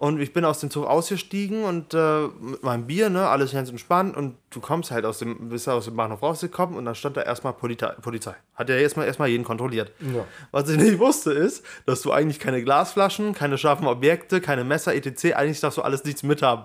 Und 0.00 0.18
ich 0.18 0.32
bin 0.32 0.46
aus 0.46 0.60
dem 0.60 0.70
Zug 0.70 0.86
ausgestiegen 0.86 1.62
und 1.64 1.92
äh, 1.92 2.28
mit 2.40 2.62
meinem 2.62 2.86
Bier, 2.86 3.10
ne, 3.10 3.28
alles 3.28 3.52
ganz 3.52 3.68
entspannt. 3.68 4.16
Und 4.16 4.34
du 4.48 4.58
kommst 4.58 4.90
halt 4.90 5.04
aus 5.04 5.18
dem, 5.18 5.50
bist 5.50 5.68
aus 5.68 5.84
dem 5.84 5.94
Bahnhof 5.94 6.22
rausgekommen 6.22 6.74
und 6.78 6.86
dann 6.86 6.94
stand 6.94 7.18
da 7.18 7.20
erstmal 7.20 7.52
Polizei. 7.52 7.88
Polizei. 8.00 8.34
Hat 8.54 8.70
ja 8.70 8.76
erstmal 8.76 9.06
erstmal 9.06 9.28
jeden 9.28 9.44
kontrolliert. 9.44 9.92
Ja. 10.00 10.24
Was 10.52 10.70
ich 10.70 10.78
nicht 10.78 10.98
wusste, 10.98 11.32
ist, 11.32 11.66
dass 11.84 12.00
du 12.00 12.12
eigentlich 12.12 12.38
keine 12.38 12.64
Glasflaschen, 12.64 13.34
keine 13.34 13.58
scharfen 13.58 13.86
Objekte, 13.86 14.40
keine 14.40 14.64
Messer, 14.64 14.94
etc., 14.94 15.34
eigentlich 15.34 15.60
darfst 15.60 15.76
du 15.76 15.82
alles 15.82 16.02
nichts 16.04 16.22
mithaben. 16.22 16.64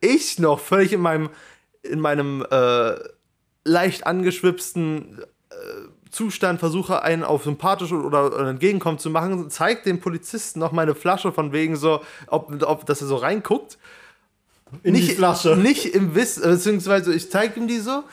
Ich 0.00 0.40
noch 0.40 0.58
völlig 0.58 0.92
in 0.92 1.02
meinem, 1.02 1.30
in 1.84 2.00
meinem 2.00 2.44
äh, 2.50 2.94
leicht 3.64 4.08
angeschwipsten 4.08 5.20
äh, 5.50 5.54
Zustand 6.12 6.60
versuche, 6.60 7.02
einen 7.02 7.24
auf 7.24 7.44
sympathisch 7.44 7.90
oder, 7.90 8.50
entgegenkommen 8.50 8.98
zu 8.98 9.10
machen, 9.10 9.50
zeigt 9.50 9.86
dem 9.86 9.98
Polizisten 9.98 10.60
noch 10.60 10.70
meine 10.70 10.94
Flasche 10.94 11.32
von 11.32 11.52
wegen 11.52 11.74
so, 11.74 12.02
ob, 12.26 12.62
ob 12.62 12.86
dass 12.86 13.00
er 13.00 13.08
so 13.08 13.16
reinguckt. 13.16 13.78
In 14.82 14.94
die 14.94 15.02
Flasche. 15.02 15.56
Nicht 15.56 15.94
im 15.94 16.14
Wissen, 16.14 16.42
beziehungsweise 16.42 17.14
ich 17.14 17.30
zeige 17.30 17.58
ihm 17.58 17.66
die 17.66 17.78
so 17.78 18.04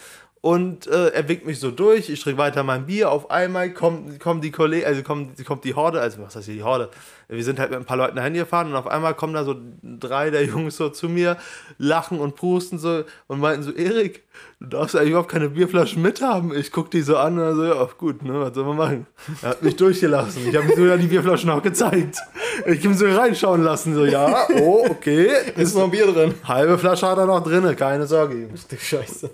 und 0.42 0.88
äh, 0.88 1.10
er 1.10 1.28
winkt 1.28 1.46
mich 1.46 1.60
so 1.60 1.72
durch, 1.72 2.10
ich 2.10 2.22
trinke 2.22 2.38
weiter 2.38 2.64
mein 2.64 2.86
Bier, 2.86 3.12
auf 3.12 3.30
einmal 3.30 3.74
kommt, 3.74 4.20
kommen 4.20 4.40
die 4.40 4.52
Kollegen, 4.52 4.86
also 4.86 5.04
kommt, 5.04 5.44
kommt 5.46 5.66
die 5.66 5.74
Horde, 5.74 6.00
also 6.00 6.22
was 6.22 6.36
heißt 6.36 6.46
hier 6.46 6.56
die 6.56 6.64
Horde? 6.64 6.90
Wir 7.30 7.44
sind 7.44 7.60
halt 7.60 7.70
mit 7.70 7.80
ein 7.80 7.86
paar 7.86 7.98
Leuten 7.98 8.16
dahin 8.16 8.34
gefahren 8.34 8.70
und 8.70 8.76
auf 8.76 8.88
einmal 8.88 9.14
kommen 9.14 9.36
da 9.36 9.44
so 9.44 9.56
drei 9.84 10.32
der 10.32 10.46
Jungs 10.46 10.78
so 10.78 10.90
zu 10.90 11.08
mir, 11.08 11.38
lachen 11.78 12.20
und 12.20 12.36
prusten 12.36 12.80
so 12.80 13.04
und 13.28 13.40
meinten 13.40 13.62
so, 13.62 13.72
Erik, 13.72 14.24
du 14.60 14.66
darfst 14.66 14.96
eigentlich 14.96 15.12
überhaupt 15.12 15.32
keine 15.32 15.50
Bierflaschen 15.50 16.02
mithaben. 16.02 16.56
Ich 16.56 16.72
guck 16.72 16.90
die 16.90 17.02
so 17.02 17.18
an 17.18 17.38
und 17.38 17.56
so, 17.56 17.66
ja, 17.66 17.88
gut, 18.00 18.24
ne, 18.24 18.34
was 18.34 18.56
soll 18.56 18.66
man 18.66 18.78
machen? 18.78 19.08
Er 19.44 19.50
hat 19.50 19.62
mich 19.62 19.76
durchgelassen. 19.76 20.48
Ich 20.48 20.56
habe 20.56 20.72
ihm 20.72 20.76
sogar 20.76 20.98
die 20.98 21.06
Bierflaschen 21.06 21.52
auch 21.52 21.62
gezeigt. 21.62 22.18
Ich 22.66 22.80
habe 22.80 22.88
ihm 22.88 22.94
so 22.96 23.06
reinschauen 23.06 23.64
lassen, 23.64 23.94
so, 23.94 24.06
ja, 24.06 24.48
oh, 24.62 24.88
okay. 24.90 25.30
Ist 25.56 25.76
noch 25.76 25.84
ein 25.84 25.92
Bier 25.92 26.12
drin. 26.12 26.34
Halbe 26.44 26.80
Flasche 26.80 27.08
hat 27.08 27.20
er 27.20 27.28
noch 27.28 27.44
drin, 27.44 27.76
keine 27.76 28.08
Sorge. 28.08 28.50
Du 28.70 28.76
Scheiße. 28.76 29.30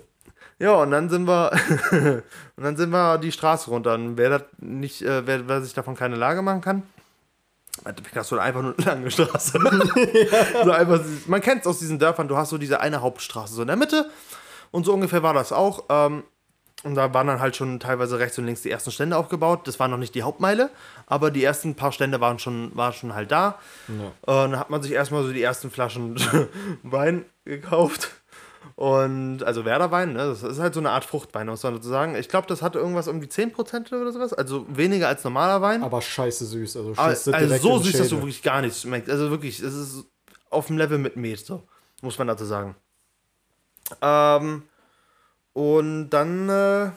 Ja, 0.58 0.72
und 0.74 0.90
dann 0.90 1.08
sind 1.08 1.26
wir 1.26 1.52
und 2.56 2.64
dann 2.64 2.76
sind 2.76 2.90
wir 2.90 3.18
die 3.18 3.32
Straße 3.32 3.70
runter. 3.70 3.94
Und 3.94 4.16
wer 4.18 4.30
das 4.30 4.42
nicht, 4.58 5.02
äh, 5.02 5.26
wer, 5.26 5.48
wer 5.48 5.62
sich 5.62 5.74
davon 5.74 5.94
keine 5.94 6.16
Lage 6.16 6.42
machen 6.42 6.60
kann, 6.60 6.82
hast 8.14 8.30
du 8.30 8.38
einfach 8.38 8.62
nur 8.62 8.74
eine 8.76 8.86
lange 8.86 9.10
Straße. 9.10 9.58
so 10.64 10.70
einfach, 10.70 11.00
man 11.26 11.40
kennt 11.40 11.62
es 11.62 11.66
aus 11.66 11.78
diesen 11.78 11.98
Dörfern, 11.98 12.28
du 12.28 12.36
hast 12.36 12.50
so 12.50 12.58
diese 12.58 12.80
eine 12.80 13.00
Hauptstraße 13.00 13.54
so 13.54 13.62
in 13.62 13.68
der 13.68 13.76
Mitte. 13.76 14.10
Und 14.70 14.84
so 14.84 14.92
ungefähr 14.92 15.22
war 15.22 15.34
das 15.34 15.52
auch. 15.52 15.84
Ähm, 15.88 16.24
und 16.82 16.94
da 16.94 17.12
waren 17.14 17.26
dann 17.26 17.40
halt 17.40 17.56
schon 17.56 17.80
teilweise 17.80 18.18
rechts 18.18 18.38
und 18.38 18.46
links 18.46 18.62
die 18.62 18.70
ersten 18.70 18.90
Stände 18.90 19.16
aufgebaut. 19.16 19.66
Das 19.66 19.80
war 19.80 19.88
noch 19.88 19.96
nicht 19.96 20.14
die 20.14 20.22
Hauptmeile, 20.22 20.70
aber 21.06 21.30
die 21.30 21.42
ersten 21.42 21.74
paar 21.74 21.90
Stände 21.90 22.20
waren 22.20 22.38
schon, 22.38 22.70
waren 22.76 22.92
schon 22.92 23.14
halt 23.14 23.32
da. 23.32 23.58
Und 24.20 24.52
dann 24.52 24.58
hat 24.58 24.70
man 24.70 24.82
sich 24.82 24.92
erstmal 24.92 25.24
so 25.24 25.32
die 25.32 25.42
ersten 25.42 25.70
Flaschen 25.70 26.16
Wein 26.82 27.24
gekauft. 27.44 28.10
Und 28.74 29.42
also 29.44 29.64
Werderwein, 29.64 30.12
ne? 30.12 30.18
das 30.18 30.42
ist 30.42 30.58
halt 30.58 30.74
so 30.74 30.80
eine 30.80 30.90
Art 30.90 31.04
Fruchtwein, 31.04 31.46
muss 31.46 31.62
man 31.62 31.74
dazu 31.74 31.88
sagen. 31.88 32.14
Ich 32.16 32.28
glaube, 32.28 32.46
das 32.46 32.60
hatte 32.60 32.78
irgendwas 32.78 33.08
um 33.08 33.20
die 33.20 33.28
10% 33.28 33.94
oder 33.94 34.12
sowas, 34.12 34.32
also 34.34 34.66
weniger 34.68 35.08
als 35.08 35.24
normaler 35.24 35.62
Wein. 35.62 35.82
Aber 35.82 36.02
scheiße 36.02 36.44
süß. 36.44 36.76
Also, 36.76 36.94
also 36.96 37.32
direkt 37.32 37.62
so 37.62 37.78
süß, 37.78 37.96
dass 37.96 38.08
du 38.08 38.16
wirklich 38.16 38.42
gar 38.42 38.60
nichts 38.60 38.82
schmeckt. 38.82 39.08
Also 39.08 39.30
wirklich, 39.30 39.60
es 39.60 39.74
ist 39.74 40.04
auf 40.50 40.66
dem 40.66 40.76
Level 40.76 40.98
mit 40.98 41.16
Met, 41.16 41.38
so 41.38 41.62
muss 42.02 42.18
man 42.18 42.28
dazu 42.28 42.44
sagen. 42.44 42.76
Ähm, 44.02 44.62
und 45.52 46.10
dann, 46.10 46.48
äh, 46.48 46.90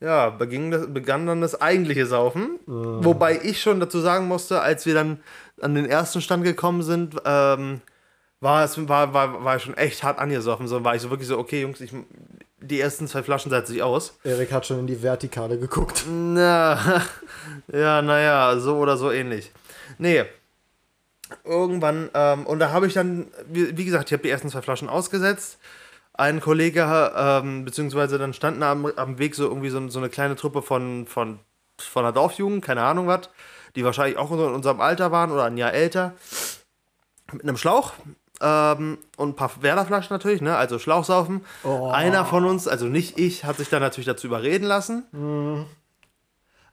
ja, 0.00 0.30
beging 0.30 0.70
das, 0.70 0.92
begann 0.92 1.26
dann 1.26 1.40
das 1.40 1.60
eigentliche 1.60 2.06
Saufen. 2.06 2.58
Wobei 2.66 3.40
ich 3.42 3.60
schon 3.60 3.80
dazu 3.80 4.00
sagen 4.00 4.28
musste, 4.28 4.60
als 4.60 4.86
wir 4.86 4.94
dann 4.94 5.20
an 5.60 5.74
den 5.74 5.86
ersten 5.86 6.20
Stand 6.20 6.44
gekommen 6.44 6.82
sind, 6.82 7.16
ähm, 7.24 7.80
war 8.40 8.64
es 8.64 8.88
war, 8.88 9.12
war, 9.12 9.44
war 9.44 9.58
schon 9.58 9.76
echt 9.76 10.02
hart 10.02 10.18
angesoffen. 10.18 10.68
So 10.68 10.84
war 10.84 10.94
ich 10.94 11.02
so 11.02 11.10
wirklich 11.10 11.28
so, 11.28 11.38
okay, 11.38 11.62
Jungs, 11.62 11.80
ich, 11.80 11.92
die 12.60 12.80
ersten 12.80 13.08
zwei 13.08 13.22
Flaschen 13.22 13.50
setze 13.50 13.74
ich 13.74 13.82
aus. 13.82 14.18
Erik 14.24 14.52
hat 14.52 14.66
schon 14.66 14.80
in 14.80 14.86
die 14.86 15.02
Vertikale 15.02 15.58
geguckt. 15.58 16.04
Na, 16.08 17.02
ja, 17.72 18.02
naja, 18.02 18.58
so 18.58 18.76
oder 18.76 18.96
so 18.96 19.10
ähnlich. 19.10 19.50
Nee. 19.98 20.24
Irgendwann, 21.44 22.08
ähm, 22.14 22.46
und 22.46 22.58
da 22.58 22.70
habe 22.70 22.86
ich 22.86 22.94
dann, 22.94 23.26
wie, 23.48 23.76
wie 23.76 23.84
gesagt, 23.84 24.08
ich 24.08 24.12
habe 24.12 24.22
die 24.22 24.30
ersten 24.30 24.48
zwei 24.48 24.62
Flaschen 24.62 24.88
ausgesetzt. 24.88 25.58
Ein 26.14 26.40
Kollege, 26.40 27.12
ähm, 27.16 27.64
beziehungsweise 27.64 28.18
dann 28.18 28.32
standen 28.32 28.62
am, 28.62 28.86
am 28.96 29.18
Weg 29.18 29.34
so 29.34 29.44
irgendwie 29.44 29.68
so, 29.68 29.88
so 29.88 29.98
eine 29.98 30.08
kleine 30.08 30.36
Truppe 30.36 30.62
von, 30.62 31.06
von, 31.06 31.38
von 31.76 32.02
der 32.02 32.12
Dorfjugend, 32.12 32.64
keine 32.64 32.82
Ahnung 32.82 33.06
was, 33.06 33.28
die 33.76 33.84
wahrscheinlich 33.84 34.16
auch 34.16 34.32
in 34.32 34.38
unserem 34.38 34.80
Alter 34.80 35.12
waren 35.12 35.30
oder 35.30 35.44
ein 35.44 35.58
Jahr 35.58 35.74
älter, 35.74 36.14
mit 37.32 37.42
einem 37.42 37.58
Schlauch 37.58 37.92
ähm, 38.40 38.98
und 39.16 39.30
ein 39.30 39.36
paar 39.36 39.50
Werderflaschen 39.60 40.14
natürlich, 40.14 40.40
ne? 40.40 40.56
also 40.56 40.78
Schlauchsaufen. 40.78 41.44
Oh. 41.64 41.90
Einer 41.90 42.24
von 42.24 42.44
uns, 42.44 42.68
also 42.68 42.86
nicht 42.86 43.18
ich, 43.18 43.44
hat 43.44 43.56
sich 43.56 43.68
dann 43.68 43.82
natürlich 43.82 44.06
dazu 44.06 44.26
überreden 44.26 44.64
lassen. 44.64 45.04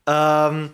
Ähm, 0.07 0.69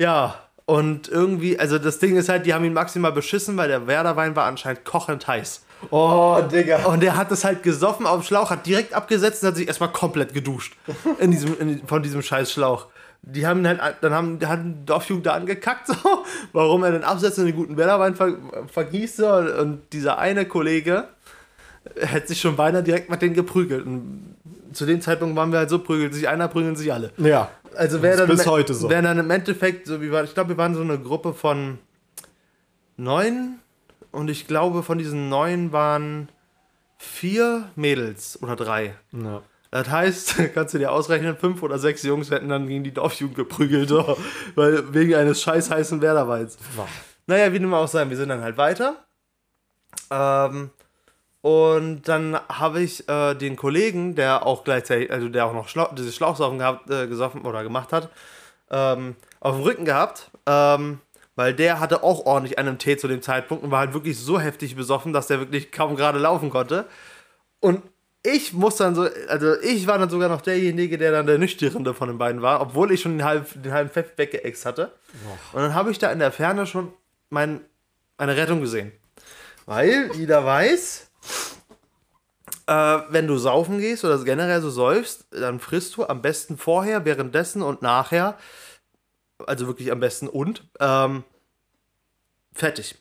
ja, 0.00 0.34
und 0.64 1.08
irgendwie, 1.08 1.58
also 1.58 1.78
das 1.78 1.98
Ding 1.98 2.16
ist 2.16 2.28
halt, 2.28 2.46
die 2.46 2.54
haben 2.54 2.64
ihn 2.64 2.72
maximal 2.72 3.12
beschissen, 3.12 3.56
weil 3.56 3.68
der 3.68 3.86
Werderwein 3.86 4.36
war 4.36 4.46
anscheinend 4.46 4.84
kochend 4.84 5.26
heiß. 5.26 5.64
Oh, 5.90 6.40
Digga. 6.50 6.84
Und 6.86 7.00
der 7.00 7.16
hat 7.16 7.30
das 7.30 7.44
halt 7.44 7.62
gesoffen 7.62 8.06
auf 8.06 8.20
dem 8.20 8.22
Schlauch, 8.24 8.50
hat 8.50 8.66
direkt 8.66 8.94
abgesetzt 8.94 9.42
und 9.42 9.48
hat 9.48 9.56
sich 9.56 9.66
erstmal 9.66 9.90
komplett 9.90 10.32
geduscht. 10.32 10.76
In 11.18 11.32
diesem, 11.32 11.58
in, 11.58 11.86
von 11.86 12.02
diesem 12.02 12.22
scheiß 12.22 12.52
Schlauch. 12.52 12.86
Die 13.24 13.46
haben 13.46 13.64
halt, 13.66 13.80
dann 14.00 14.12
haben, 14.12 14.38
hat 14.48 14.60
Dorfjugend 14.84 15.26
da 15.26 15.32
angekackt, 15.34 15.86
so, 15.88 15.94
warum 16.52 16.82
er 16.82 16.90
den 16.92 17.04
absetzt 17.04 17.38
und 17.38 17.46
den 17.46 17.54
guten 17.54 17.76
Werderwein 17.76 18.16
ver, 18.16 18.34
vergießt. 18.66 19.16
So. 19.18 19.28
Und 19.32 19.82
dieser 19.92 20.18
eine 20.18 20.44
Kollege, 20.46 21.04
hätte 21.96 22.28
sich 22.28 22.40
schon 22.40 22.56
beinahe 22.56 22.82
direkt 22.82 23.10
mit 23.10 23.22
denen 23.22 23.34
geprügelt. 23.34 23.86
Und 23.86 24.36
zu 24.72 24.86
dem 24.86 25.00
Zeitpunkt 25.00 25.36
waren 25.36 25.52
wir 25.52 25.58
halt 25.60 25.70
so, 25.70 25.78
prügelt 25.78 26.14
sich 26.14 26.28
einer, 26.28 26.48
prügeln 26.48 26.74
sich 26.76 26.92
alle. 26.92 27.12
Ja. 27.16 27.50
Also 27.76 28.02
wäre 28.02 28.18
dann, 28.18 28.28
bis 28.28 28.44
im- 28.44 28.50
heute 28.50 28.74
so. 28.74 28.90
Wäre 28.90 29.02
dann 29.02 29.18
im 29.18 29.30
Endeffekt, 29.30 29.86
so 29.86 30.00
wie 30.02 30.10
war, 30.10 30.24
ich 30.24 30.34
glaube, 30.34 30.50
wir 30.50 30.56
waren 30.58 30.74
so 30.74 30.82
eine 30.82 30.98
Gruppe 30.98 31.32
von 31.32 31.78
neun 32.96 33.58
und 34.10 34.28
ich 34.30 34.46
glaube, 34.46 34.82
von 34.82 34.98
diesen 34.98 35.28
neun 35.28 35.72
waren 35.72 36.28
vier 36.98 37.68
Mädels 37.76 38.38
oder 38.42 38.56
drei. 38.56 38.94
ja. 39.12 39.42
Das 39.72 39.88
heißt, 39.88 40.36
kannst 40.54 40.74
du 40.74 40.78
dir 40.78 40.92
ausrechnen, 40.92 41.36
fünf 41.36 41.62
oder 41.62 41.78
sechs 41.78 42.02
Jungs 42.04 42.30
hätten 42.30 42.50
dann 42.50 42.68
gegen 42.68 42.84
die 42.84 42.92
Dorfjugend 42.92 43.36
geprügelt, 43.36 43.88
so, 43.88 44.16
weil 44.54 44.94
wegen 44.94 45.14
eines 45.14 45.42
scheiß 45.42 45.70
heißen 45.70 46.00
Werderweils. 46.00 46.58
Wow. 46.76 46.86
Naja, 47.26 47.52
wie 47.52 47.58
dem 47.58 47.72
auch 47.72 47.88
sein, 47.88 48.10
wir 48.10 48.16
sind 48.16 48.28
dann 48.28 48.42
halt 48.42 48.58
weiter. 48.58 48.96
Ähm, 50.10 50.70
und 51.40 52.02
dann 52.06 52.38
habe 52.48 52.82
ich 52.82 53.08
äh, 53.08 53.34
den 53.34 53.56
Kollegen, 53.56 54.14
der 54.14 54.44
auch 54.44 54.62
gleichzeitig, 54.62 55.10
also 55.10 55.30
der 55.30 55.46
auch 55.46 55.54
noch 55.54 55.68
Schlau 55.68 55.88
dieses 55.92 56.14
Schlauchsaufen 56.14 56.58
gehabt, 56.58 56.90
äh, 56.90 57.06
gesoffen 57.06 57.46
oder 57.46 57.62
gemacht 57.62 57.92
hat, 57.92 58.10
ähm, 58.70 59.16
auf 59.40 59.56
dem 59.56 59.62
Rücken 59.62 59.84
gehabt, 59.86 60.30
ähm, 60.44 61.00
weil 61.34 61.54
der 61.54 61.80
hatte 61.80 62.02
auch 62.02 62.26
ordentlich 62.26 62.58
einen 62.58 62.78
Tee 62.78 62.98
zu 62.98 63.08
dem 63.08 63.22
Zeitpunkt 63.22 63.64
und 63.64 63.70
war 63.70 63.78
halt 63.78 63.94
wirklich 63.94 64.18
so 64.18 64.38
heftig 64.38 64.76
besoffen, 64.76 65.14
dass 65.14 65.28
der 65.28 65.40
wirklich 65.40 65.72
kaum 65.72 65.96
gerade 65.96 66.18
laufen 66.18 66.50
konnte. 66.50 66.84
Und 67.60 67.82
ich 68.22 68.52
muss 68.52 68.76
dann 68.76 68.94
so, 68.94 69.08
also 69.28 69.60
ich 69.60 69.86
war 69.86 69.98
dann 69.98 70.08
sogar 70.08 70.28
noch 70.28 70.42
derjenige, 70.42 70.96
der 70.96 71.10
dann 71.10 71.26
der 71.26 71.38
Nüchternde 71.38 71.92
von 71.92 72.08
den 72.08 72.18
beiden 72.18 72.40
war, 72.40 72.60
obwohl 72.60 72.92
ich 72.92 73.00
schon 73.00 73.18
den, 73.18 73.24
halb, 73.24 73.62
den 73.62 73.72
halben 73.72 73.90
Pfeff 73.90 74.16
weggeext 74.16 74.64
hatte. 74.64 74.92
Und 75.52 75.62
dann 75.62 75.74
habe 75.74 75.90
ich 75.90 75.98
da 75.98 76.10
in 76.12 76.20
der 76.20 76.30
Ferne 76.30 76.66
schon 76.66 76.92
mein, 77.30 77.60
eine 78.18 78.36
Rettung 78.36 78.60
gesehen. 78.60 78.92
Weil 79.66 80.10
jeder 80.14 80.44
weiß, 80.44 81.10
äh, 82.66 82.98
wenn 83.08 83.26
du 83.26 83.38
saufen 83.38 83.78
gehst 83.78 84.04
oder 84.04 84.22
generell 84.22 84.60
so 84.60 84.70
säufst, 84.70 85.26
dann 85.30 85.58
frisst 85.58 85.96
du 85.96 86.06
am 86.06 86.22
besten 86.22 86.56
vorher, 86.56 87.04
währenddessen 87.04 87.62
und 87.62 87.82
nachher, 87.82 88.38
also 89.46 89.66
wirklich 89.66 89.90
am 89.90 89.98
besten 89.98 90.28
und, 90.28 90.64
ähm, 90.78 91.24
fettig. 92.52 92.94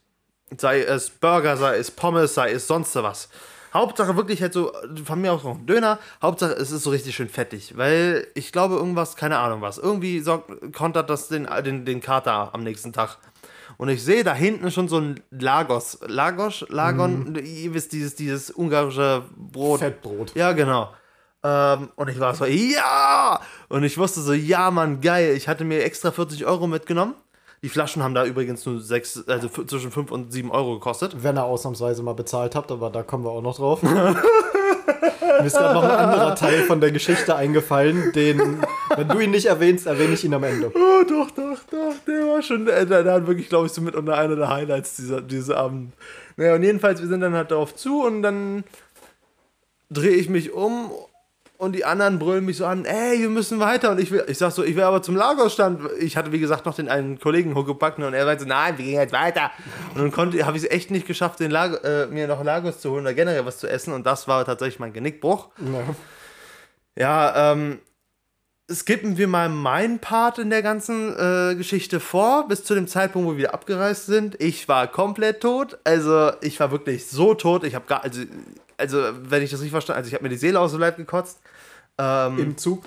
Sei 0.58 0.82
es 0.82 1.12
Burger, 1.12 1.58
sei 1.58 1.78
es 1.78 1.92
Pommes, 1.92 2.34
sei 2.34 2.51
es 2.51 2.68
sonst 2.68 2.96
was. 2.96 3.30
Hauptsache 3.74 4.16
wirklich 4.16 4.42
halt 4.42 4.54
so, 4.54 4.72
von 5.06 5.22
mir 5.22 5.34
aus 5.34 5.44
noch 5.44 5.58
ein 5.58 5.66
Döner, 5.66 6.00
Hauptsache 6.22 6.54
es 6.54 6.72
ist 6.72 6.84
so 6.84 6.90
richtig 6.90 7.16
schön 7.16 7.30
fettig, 7.30 7.78
weil 7.78 8.28
ich 8.34 8.51
glaube 8.51 8.75
irgendwas, 8.75 9.16
keine 9.16 9.40
Ahnung 9.40 9.62
was, 9.62 9.78
irgendwie 9.78 10.20
sorgt, 10.20 10.74
kontert 10.74 11.10
das 11.10 11.28
den, 11.28 11.48
den, 11.63 11.86
den 11.86 12.01
Kater 12.01 12.54
am 12.54 12.63
nächsten 12.63 12.94
Tag. 12.94 13.18
Und 13.78 13.90
ich 13.90 14.04
sehe 14.04 14.24
da 14.24 14.34
hinten 14.36 14.70
schon 14.70 14.88
so 14.88 15.00
ein 15.00 15.22
Lagos, 15.32 16.00
Lagos, 16.06 16.66
Lagon, 16.70 17.36
ihr 17.36 17.74
wisst, 17.74 17.94
dieses, 17.94 18.16
dieses 18.16 18.51
ungarische 18.51 19.24
Brot. 19.36 19.80
Fettbrot. 19.80 20.36
Ja, 20.36 20.51
genau. 20.51 20.94
Ähm, 21.44 21.90
und 21.96 22.08
ich 22.10 22.20
war 22.20 22.36
so, 22.36 22.46
ja! 22.46 23.40
Und 23.70 23.84
ich 23.84 23.98
wusste 23.98 24.22
so, 24.22 24.34
ja, 24.34 24.70
Mann, 24.70 25.01
geil. 25.01 25.36
Ich 25.36 25.48
hatte 25.48 25.63
mir 25.63 25.84
extra 25.84 26.12
40 26.12 26.46
Euro 26.46 26.68
mitgenommen. 26.68 27.16
Die 27.63 27.70
Flaschen 27.70 28.01
haben 28.01 28.15
da 28.15 28.25
übrigens 28.25 28.65
nur 28.65 28.82
sechs, 28.82 29.24
also 29.27 29.48
zwischen 29.48 29.91
5 29.91 30.12
und 30.12 30.34
7 30.34 30.50
Euro 30.50 30.74
gekostet. 30.74 31.24
Wenn 31.24 31.38
ihr 31.38 31.44
ausnahmsweise 31.44 32.01
mal 32.01 32.13
bezahlt 32.13 32.56
habt, 32.56 32.72
aber 32.72 32.89
da 32.89 33.03
kommen 33.03 33.24
wir 33.24 33.30
auch 33.30 33.44
noch 33.44 33.56
drauf. 33.56 33.84
Mir 35.41 35.46
ist 35.46 35.56
gerade 35.56 35.75
noch 35.75 35.84
ein 35.84 35.91
anderer 35.91 36.36
Teil 36.36 36.63
von 36.63 36.82
der 36.82 36.91
Geschichte 36.91 37.36
eingefallen, 37.36 38.12
den, 38.13 38.63
wenn 38.96 39.08
du 39.08 39.20
ihn 39.20 39.32
nicht 39.32 39.46
erwähnst, 39.46 39.86
erwähne 39.86 40.13
ich 40.13 40.24
ihn 40.24 40.34
am 40.34 40.44
Ende. 40.44 40.72
Oh, 40.74 41.03
doch, 41.08 41.32
doch, 41.32 41.60
doch. 41.70 41.94
Der 42.08 42.27
war 42.27 42.41
schon, 42.41 42.68
äh, 42.68 42.86
der, 42.86 43.03
der 43.03 43.13
hat 43.13 43.27
wirklich, 43.27 43.50
glaube 43.50 43.68
ich, 43.68 43.74
so 43.74 43.82
mit 43.82 43.96
unter 43.96 44.18
einer 44.18 44.36
der 44.36 44.50
Highlights 44.50 44.96
dieser, 44.96 45.22
dieses 45.22 45.51
Abend. 45.51 45.94
Naja, 46.38 46.56
und 46.56 46.63
jedenfalls, 46.63 47.00
wir 47.00 47.08
sind 47.08 47.22
dann 47.22 47.34
halt 47.34 47.51
darauf 47.51 47.75
zu 47.75 48.03
und 48.03 48.24
dann 48.24 48.63
drehe 49.89 50.15
ich 50.15 50.30
mich 50.30 50.51
um 50.51 50.91
und 51.62 51.74
die 51.74 51.86
anderen 51.86 52.18
brüllen 52.18 52.44
mich 52.44 52.58
so 52.58 52.65
an, 52.65 52.86
ey, 52.86 53.20
wir 53.20 53.30
müssen 53.30 53.60
weiter. 53.60 53.91
Und 53.91 54.00
ich 54.00 54.10
will, 54.10 54.24
ich 54.27 54.39
sag 54.39 54.51
so, 54.51 54.63
ich 54.63 54.75
will 54.75 54.82
aber 54.82 55.03
zum 55.03 55.15
Lagerstand. 55.15 55.88
Ich 56.00 56.18
hatte, 56.18 56.32
wie 56.32 56.39
gesagt, 56.39 56.65
noch 56.65 56.74
den 56.74 56.89
einen 56.89 57.20
Kollegen 57.20 57.53
Huckepack 57.53 58.00
und 58.00 58.15
er 58.15 58.25
meinte 58.25 58.46
so, 58.46 58.50
nein, 58.50 58.80
wir 58.80 58.86
gehen 58.86 58.96
jetzt 58.96 59.13
weiter. 59.13 59.51
Und 59.94 60.01
dann 60.01 60.12
konnte, 60.12 60.44
habe 60.44 60.57
ich 60.57 60.64
es 60.64 60.72
echt 60.72 60.90
nicht 60.90 61.05
geschafft, 61.05 61.40
den 61.40 61.51
Lager, 61.51 61.83
äh, 61.83 62.07
mir 62.07 62.27
noch 62.27 62.44
Lagos 62.44 62.79
zu 62.79 62.90
holen 62.90 63.01
oder 63.01 63.14
generell 63.14 63.46
was 63.46 63.59
zu 63.59 63.70
essen. 63.70 63.94
Und 63.94 64.07
das 64.07 64.27
war 64.27 64.44
tatsächlich 64.44 64.79
mein 64.79 64.92
Genickbruch. 64.92 65.50
Ja. 65.59 65.96
Ja, 66.98 67.51
ähm, 67.51 67.77
skippen 68.72 69.20
wir 69.20 69.27
mal 69.27 69.48
meinen 69.48 70.00
Part 70.00 70.40
in 70.40 70.50
der 70.50 70.64
ganzen 70.64 71.16
äh, 71.16 71.53
Geschichte 71.53 72.00
vor, 72.00 72.48
bis 72.48 72.64
zu 72.64 72.74
dem 72.74 72.88
Zeitpunkt, 72.88 73.29
wo 73.29 73.38
wir 73.38 73.53
abgereist 73.53 74.07
sind. 74.07 74.42
Ich 74.42 74.68
war 74.68 74.88
komplett 74.88 75.42
tot. 75.42 75.77
Also, 75.83 76.31
ich 76.42 76.59
war 76.59 76.72
wirklich 76.72 77.05
so 77.05 77.36
tot. 77.36 77.64
Ich 77.66 77.75
habe 77.75 77.86
gar, 77.86 78.03
also, 78.03 78.24
also, 78.81 79.01
wenn 79.22 79.41
ich 79.44 79.51
das 79.51 79.59
richtig 79.61 79.72
verstanden 79.72 80.00
also, 80.00 80.07
ich 80.09 80.13
habe 80.13 80.24
mir 80.24 80.29
die 80.29 80.37
Seele 80.37 80.59
aus 80.59 80.72
dem 80.72 80.79
Leib 80.81 80.98
gekotzt. 80.98 81.39
Ähm, 81.98 82.37
Im 82.37 82.57
Zug. 82.57 82.83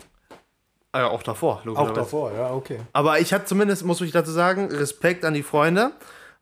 ah 0.92 1.00
ja, 1.00 1.06
auch 1.08 1.22
davor, 1.22 1.56
Auch 1.60 1.64
logischerweise. 1.64 1.94
davor, 1.94 2.32
ja, 2.32 2.52
okay. 2.52 2.80
Aber 2.92 3.18
ich 3.20 3.32
hatte 3.32 3.46
zumindest, 3.46 3.84
muss 3.84 4.00
ich 4.00 4.12
dazu 4.12 4.30
sagen, 4.32 4.68
Respekt 4.70 5.24
an 5.24 5.34
die 5.34 5.42
Freunde. 5.42 5.92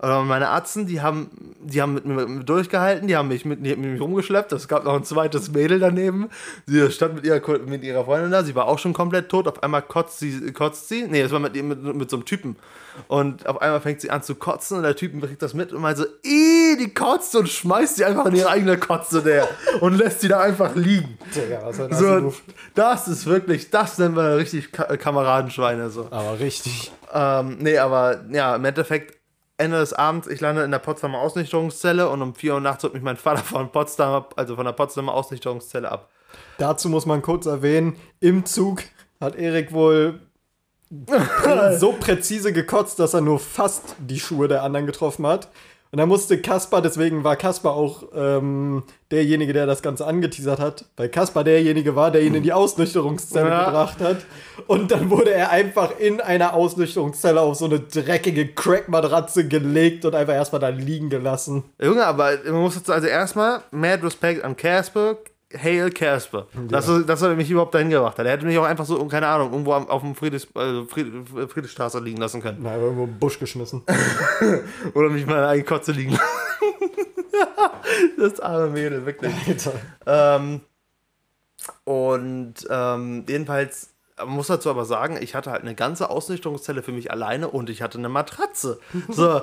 Oder 0.03 0.23
meine 0.25 0.49
Arzten, 0.49 0.87
die 0.87 1.01
haben, 1.01 1.31
die 1.61 1.81
haben 1.81 1.95
mit 1.95 2.05
mir 2.05 2.27
durchgehalten, 2.43 3.07
die 3.07 3.17
haben 3.17 3.29
mich 3.29 3.45
mit, 3.45 3.61
mit 3.61 3.79
mich 3.79 4.01
rumgeschleppt. 4.01 4.51
Es 4.53 4.67
gab 4.67 4.83
noch 4.83 4.95
ein 4.95 5.05
zweites 5.05 5.53
Mädel 5.53 5.79
daneben. 5.79 6.29
Sie 6.67 6.91
stand 6.91 7.15
mit 7.15 7.25
ihrer, 7.25 7.41
mit 7.61 7.85
ihrer 7.85 8.05
Freundin 8.05 8.33
da, 8.33 8.43
sie 8.43 8.57
war 8.57 8.67
auch 8.67 8.81
schon 8.81 8.95
komplett 8.95 9.29
tot. 9.29 9.47
Auf 9.47 9.63
einmal 9.63 9.83
kotzt 9.83 10.19
sie, 10.19 10.53
kotzt 10.53 10.89
sie. 10.89 11.07
Nee, 11.07 11.23
das 11.23 11.31
war 11.31 11.39
mit, 11.39 11.55
mit, 11.55 11.83
mit 11.83 12.11
so 12.11 12.17
einem 12.17 12.25
Typen. 12.25 12.57
Und 13.07 13.47
auf 13.47 13.63
einmal 13.63 13.81
fängt 13.81 14.01
sie 14.01 14.11
an 14.11 14.23
zu 14.25 14.35
kotzen 14.35 14.77
und 14.79 14.83
der 14.83 14.97
Typen 14.97 15.21
kriegt 15.21 15.41
das 15.41 15.55
mit 15.55 15.73
und 15.73 15.81
meint 15.81 15.97
so, 15.97 16.05
"Ih, 16.25 16.77
die 16.79 16.93
kotzt 16.93 17.35
und 17.37 17.49
schmeißt 17.49 17.97
sie 17.97 18.05
einfach 18.05 18.27
in 18.27 18.35
ihre 18.35 18.51
eigene 18.51 18.77
Kotze 18.79 19.23
der 19.23 19.49
und 19.81 19.97
lässt 19.97 20.21
sie 20.21 20.29
da 20.29 20.41
einfach 20.41 20.75
liegen. 20.75 21.17
Digga, 21.35 21.61
was 21.65 21.81
ein 21.81 21.95
So, 21.95 22.35
das 22.75 23.09
ist 23.09 23.27
wirklich, 23.27 23.71
das 23.71 23.99
nennen 23.99 24.17
wir 24.17 24.37
richtig 24.37 24.73
Ka 24.73 24.97
Kameradenschweine 24.97 25.91
so. 25.91 26.09
Aber 26.11 26.41
richtig. 26.41 26.91
Ähm, 27.15 27.59
nee, 27.61 27.79
aber 27.79 28.25
ja, 28.31 28.57
im 28.57 28.65
Endeffekt, 28.65 29.22
Ende 29.63 29.79
des 29.79 29.93
Abends, 29.93 30.27
ich 30.27 30.41
lande 30.41 30.65
in 30.65 30.71
der 30.73 30.81
Potsdamer 30.81 31.21
Ausnüchterungszelle 31.21 32.09
und 32.09 32.21
um 32.21 32.35
4 32.35 32.55
Uhr 32.55 32.61
nachts 32.61 32.83
holt 32.83 32.95
mich 32.95 33.03
mein 33.03 33.17
Vater 33.17 33.43
von 33.43 33.71
Potsdam, 33.71 34.25
also 34.37 34.57
von 34.57 34.65
der 34.65 34.73
Potsdamer 34.73 35.15
Ausnüchterungszelle 35.15 35.91
ab. 35.91 36.11
Dazu 36.59 36.89
muss 36.89 37.07
man 37.07 37.23
kurz 37.23 37.47
erwähnen, 37.47 37.97
im 38.21 38.45
Zug 38.45 38.83
hat 39.21 39.37
Erik 39.37 39.73
wohl 39.73 40.21
so 41.79 41.93
präzise 41.93 42.53
gekotzt, 42.53 42.99
dass 42.99 43.15
er 43.15 43.21
nur 43.21 43.39
fast 43.39 43.95
die 43.99 44.21
Schuhe 44.21 44.49
der 44.49 44.63
anderen 44.63 44.87
getroffen 44.87 45.27
hat. 45.27 45.49
Und 45.93 45.99
dann 45.99 46.09
musste 46.09 46.41
Kaspar, 46.41 46.81
deswegen 46.81 47.23
war 47.23 47.37
Kaspar 47.37 47.75
auch 47.75 48.05
ähm, 48.15 48.83
derjenige, 49.11 49.53
der 49.53 49.67
das 49.67 49.83
Ganze 49.83 50.07
angeteasert 50.07 50.59
hat, 50.59 50.87
weil 50.97 51.11
Kaspar 51.11 51.45
derjenige 51.45 51.95
war, 51.95 52.11
der 52.11 52.23
ihn 52.23 52.35
in 52.35 52.43
die 52.43 52.55
Ausnüchterungszelle 52.55 53.51
Ja. 53.51 53.65
gebracht 53.67 54.01
hat. 54.01 54.17
Und 54.67 54.91
dann 54.91 55.11
wurde 55.11 55.35
er 55.35 55.51
einfach 55.51 55.99
in 55.99 56.23
einer 56.23 56.55
Ausnüchterungszelle 56.55 57.39
auf 57.43 57.57
so 57.57 57.67
eine 57.67 57.79
dreckige 57.81 58.49
Crack-Matratze 58.55 59.47
gelegt 59.47 60.07
und 60.07 60.15
einfach 60.15 60.33
erstmal 60.33 60.63
da 60.63 60.69
liegen 60.69 61.11
gelassen. 61.11 61.65
Junge, 61.79 62.07
aber 62.07 62.39
man 62.47 62.63
muss 62.63 62.75
jetzt 62.77 62.91
also 62.91 63.07
erstmal 63.07 63.61
mad 63.71 64.03
Respect 64.03 64.43
an 64.45 64.57
Casper. 64.57 65.19
Hail 65.57 65.91
Casper. 65.91 66.47
Das, 66.69 66.89
ist, 66.89 67.09
das 67.09 67.23
hat 67.23 67.31
er 67.31 67.37
mich 67.37 67.51
überhaupt 67.51 67.75
dahin 67.75 67.91
gebracht. 67.91 68.19
Er 68.19 68.31
hätte 68.31 68.47
mich 68.47 68.59
auch 68.59 68.65
einfach 68.65 68.85
so, 68.85 69.05
keine 69.07 69.27
Ahnung, 69.27 69.53
irgendwo 69.53 69.73
auf 69.73 70.03
dem 70.03 70.15
Friedrichs, 70.15 70.49
also 70.55 70.87
Fried, 70.87 71.13
Friedrichstraße 71.49 71.99
liegen 72.01 72.19
lassen 72.19 72.43
können. 72.43 72.59
Na, 72.63 72.77
irgendwo 72.77 73.05
im 73.05 73.19
Busch 73.19 73.39
geschmissen. 73.39 73.83
Oder 74.95 75.11
mich 75.11 75.27
mal 75.27 75.39
in 75.39 75.45
eine 75.45 75.65
Kotze 75.65 75.93
liegen 75.93 76.19
Das 78.19 78.41
arme 78.41 78.69
Mädel, 78.69 79.05
wirklich. 79.05 79.33
Ähm, 80.07 80.61
und 81.85 82.55
ähm, 82.71 83.25
jedenfalls 83.29 83.92
man 84.19 84.29
muss 84.29 84.47
dazu 84.49 84.71
aber 84.71 84.85
sagen, 84.85 85.19
ich 85.21 85.35
hatte 85.35 85.51
halt 85.51 85.63
eine 85.63 85.75
ganze 85.75 86.11
Ausnüchterungszelle 86.11 86.83
für 86.83 86.93
mich 86.93 87.11
alleine 87.11 87.49
und 87.49 87.71
ich 87.71 87.83
hatte 87.83 87.99
eine 87.99 88.09
Matratze. 88.09 88.79
So, 89.09 89.43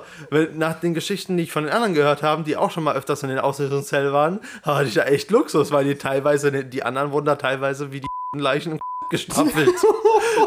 nach 0.53 0.79
den 0.79 0.93
Geschichten, 0.93 1.37
die 1.37 1.43
ich 1.43 1.51
von 1.51 1.63
den 1.63 1.73
anderen 1.73 1.93
gehört 1.93 2.23
habe, 2.23 2.43
die 2.43 2.57
auch 2.57 2.71
schon 2.71 2.83
mal 2.83 2.95
öfters 2.95 3.23
in 3.23 3.29
den 3.29 3.39
Ausnüchterungszellen 3.39 4.13
waren, 4.13 4.39
hatte 4.63 4.87
ich 4.87 4.93
da 4.95 5.03
echt 5.03 5.31
Luxus, 5.31 5.71
weil 5.71 5.85
die 5.85 5.95
teilweise, 5.95 6.51
die 6.65 6.83
anderen 6.83 7.11
wurden 7.11 7.25
da 7.25 7.35
teilweise 7.35 7.91
wie 7.91 8.01
die 8.01 8.07
Leichen 8.37 8.73
im 8.73 8.79
gestapelt. 9.09 9.71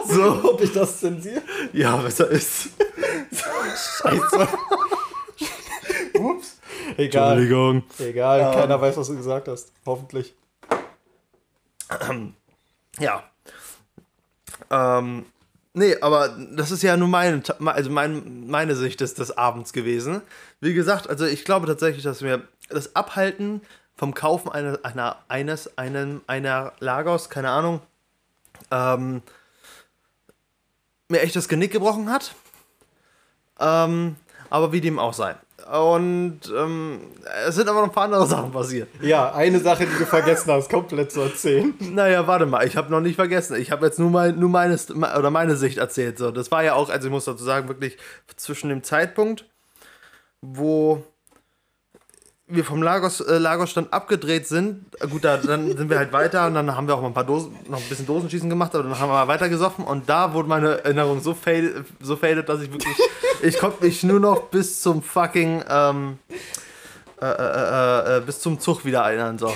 so, 0.06 0.50
Ob 0.50 0.60
ich 0.60 0.72
das 0.72 1.00
zensiere? 1.00 1.42
ja, 1.72 1.96
besser 1.96 2.28
ist. 2.28 2.68
Scheiße. 3.32 4.48
Ups. 6.14 6.60
Egal. 6.96 7.32
Entschuldigung. 7.40 7.82
Egal, 7.98 8.54
keiner 8.54 8.80
weiß, 8.80 8.96
was 8.96 9.08
du 9.08 9.16
gesagt 9.16 9.48
hast. 9.48 9.72
Hoffentlich. 9.84 10.34
Ja. 13.00 13.24
Ähm, 14.72 15.26
nee, 15.74 15.96
aber 16.00 16.30
das 16.30 16.70
ist 16.72 16.82
ja 16.82 16.96
nur 16.96 17.08
meine, 17.08 17.42
also 17.66 17.90
mein, 17.90 18.46
meine 18.48 18.74
Sicht 18.74 19.00
des, 19.00 19.14
des 19.14 19.36
Abends 19.36 19.72
gewesen. 19.72 20.22
Wie 20.60 20.74
gesagt, 20.74 21.08
also 21.08 21.26
ich 21.26 21.44
glaube 21.44 21.66
tatsächlich, 21.66 22.02
dass 22.02 22.22
mir 22.22 22.42
das 22.70 22.96
Abhalten 22.96 23.60
vom 23.94 24.14
Kaufen 24.14 24.50
einer, 24.50 24.80
einer, 24.82 25.18
eines, 25.28 25.78
einem, 25.78 26.22
einer 26.26 26.72
Lagos, 26.80 27.28
keine 27.28 27.50
Ahnung, 27.50 27.82
ähm, 28.70 29.22
mir 31.08 31.20
echt 31.20 31.36
das 31.36 31.48
Genick 31.48 31.70
gebrochen 31.70 32.10
hat. 32.10 32.34
Ähm, 33.60 34.16
Aber 34.52 34.70
wie 34.70 34.82
dem 34.82 34.98
auch 34.98 35.14
sei. 35.14 35.34
Und 35.72 36.40
ähm, 36.54 37.00
es 37.48 37.54
sind 37.54 37.70
aber 37.70 37.80
noch 37.80 37.86
ein 37.86 37.92
paar 37.92 38.04
andere 38.04 38.26
Sachen 38.26 38.52
passiert. 38.52 38.86
Ja, 39.00 39.32
eine 39.32 39.60
Sache, 39.60 39.86
die 39.86 39.98
du 39.98 40.04
vergessen 40.04 40.52
hast, 40.52 40.68
komplett 40.68 41.10
zu 41.10 41.22
erzählen. 41.22 41.72
Naja, 41.80 42.26
warte 42.26 42.44
mal, 42.44 42.66
ich 42.66 42.76
habe 42.76 42.90
noch 42.90 43.00
nicht 43.00 43.16
vergessen. 43.16 43.56
Ich 43.56 43.70
habe 43.70 43.86
jetzt 43.86 43.98
nur, 43.98 44.10
mein, 44.10 44.38
nur 44.38 44.50
meine, 44.50 44.76
oder 45.18 45.30
meine 45.30 45.56
Sicht 45.56 45.78
erzählt. 45.78 46.18
So. 46.18 46.30
Das 46.30 46.50
war 46.50 46.62
ja 46.62 46.74
auch, 46.74 46.90
also 46.90 47.08
ich 47.08 47.10
muss 47.10 47.24
dazu 47.24 47.42
sagen, 47.42 47.68
wirklich 47.68 47.96
zwischen 48.36 48.68
dem 48.68 48.82
Zeitpunkt, 48.82 49.46
wo 50.42 51.02
wir 52.54 52.64
vom 52.64 52.82
Lagos, 52.82 53.20
äh, 53.20 53.38
Lagosstand 53.38 53.92
abgedreht 53.92 54.46
sind, 54.46 54.84
äh, 55.00 55.06
gut, 55.06 55.24
da, 55.24 55.36
dann 55.36 55.76
sind 55.76 55.90
wir 55.90 55.98
halt 55.98 56.12
weiter 56.12 56.46
und 56.46 56.54
dann 56.54 56.74
haben 56.74 56.86
wir 56.86 56.94
auch 56.94 57.00
mal 57.00 57.08
ein 57.08 57.14
paar 57.14 57.24
Dosen, 57.24 57.56
noch 57.68 57.78
ein 57.78 57.88
bisschen 57.88 58.06
Dosenschießen 58.06 58.48
gemacht, 58.48 58.74
aber 58.74 58.84
dann 58.84 58.98
haben 58.98 59.08
wir 59.08 59.14
mal 59.14 59.28
weiter 59.28 59.48
gesoffen 59.48 59.84
und 59.84 60.08
da 60.08 60.34
wurde 60.34 60.48
meine 60.48 60.84
Erinnerung 60.84 61.20
so 61.20 61.34
faded, 61.34 61.84
so 62.00 62.16
faded 62.16 62.48
dass 62.48 62.60
ich 62.60 62.72
wirklich, 62.72 62.96
ich 63.42 63.58
konnte 63.58 63.84
mich 63.84 64.02
nur 64.02 64.20
noch 64.20 64.42
bis 64.44 64.80
zum 64.80 65.02
fucking, 65.02 65.64
ähm, 65.68 66.18
äh, 67.20 67.26
äh, 67.26 67.28
äh, 67.30 68.18
äh 68.18 68.20
bis 68.20 68.40
zum 68.40 68.60
Zug 68.60 68.84
wieder 68.84 69.00
erinnern, 69.00 69.38
so. 69.38 69.52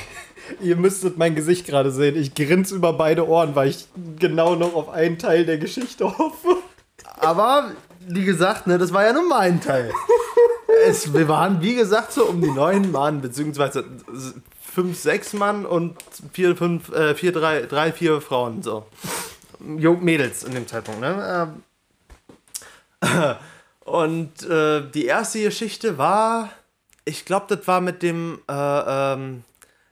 Ihr 0.60 0.76
müsstet 0.76 1.18
mein 1.18 1.34
Gesicht 1.34 1.66
gerade 1.66 1.90
sehen. 1.90 2.16
Ich 2.16 2.34
grinse 2.34 2.76
über 2.76 2.92
beide 2.92 3.26
Ohren, 3.26 3.56
weil 3.56 3.68
ich 3.68 3.88
genau 4.18 4.54
noch 4.54 4.74
auf 4.74 4.88
einen 4.90 5.18
Teil 5.18 5.44
der 5.44 5.58
Geschichte 5.58 6.04
hoffe. 6.18 6.58
Aber, 7.18 7.72
wie 8.06 8.24
gesagt, 8.24 8.68
ne, 8.68 8.78
das 8.78 8.92
war 8.92 9.04
ja 9.04 9.12
nur 9.12 9.28
mein 9.28 9.60
Teil 9.60 9.90
es, 10.86 11.12
wir 11.12 11.28
waren, 11.28 11.60
wie 11.60 11.74
gesagt, 11.74 12.12
so 12.12 12.24
um 12.24 12.40
die 12.40 12.50
neun 12.50 12.90
Mann, 12.90 13.20
beziehungsweise 13.20 13.84
fünf, 14.60 14.98
sechs 14.98 15.32
Mann 15.32 15.66
und 15.66 15.96
vier, 16.32 16.56
fünf, 16.56 16.90
äh, 16.90 17.14
vier, 17.14 17.32
drei, 17.32 17.62
drei, 17.62 17.92
vier 17.92 18.20
Frauen, 18.20 18.62
so. 18.62 18.86
Jung 19.78 20.04
Mädels 20.04 20.44
in 20.44 20.52
dem 20.52 20.66
Zeitpunkt, 20.66 21.00
ne? 21.00 21.52
Ähm, 23.02 23.36
und 23.80 24.42
äh, 24.48 24.82
die 24.90 25.06
erste 25.06 25.42
Geschichte 25.42 25.96
war, 25.96 26.50
ich 27.04 27.24
glaube, 27.24 27.56
das 27.56 27.66
war 27.66 27.80
mit 27.80 28.02
dem, 28.02 28.40
äh, 28.48 28.52
ähm, 28.52 29.44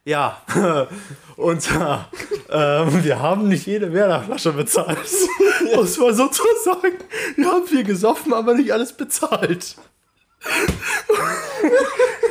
ja, 0.04 0.42
und 1.36 1.62
zwar, 1.62 2.10
ähm, 2.50 3.04
wir 3.04 3.20
haben 3.20 3.48
nicht 3.48 3.66
jede 3.66 3.92
Werderflasche 3.92 4.52
bezahlt. 4.52 4.98
Muss 5.74 5.96
man 5.96 6.14
sozusagen. 6.14 6.98
Wir 7.36 7.46
haben 7.46 7.66
viel 7.66 7.84
gesoffen, 7.84 8.34
aber 8.34 8.54
nicht 8.54 8.72
alles 8.72 8.92
bezahlt. 8.92 9.76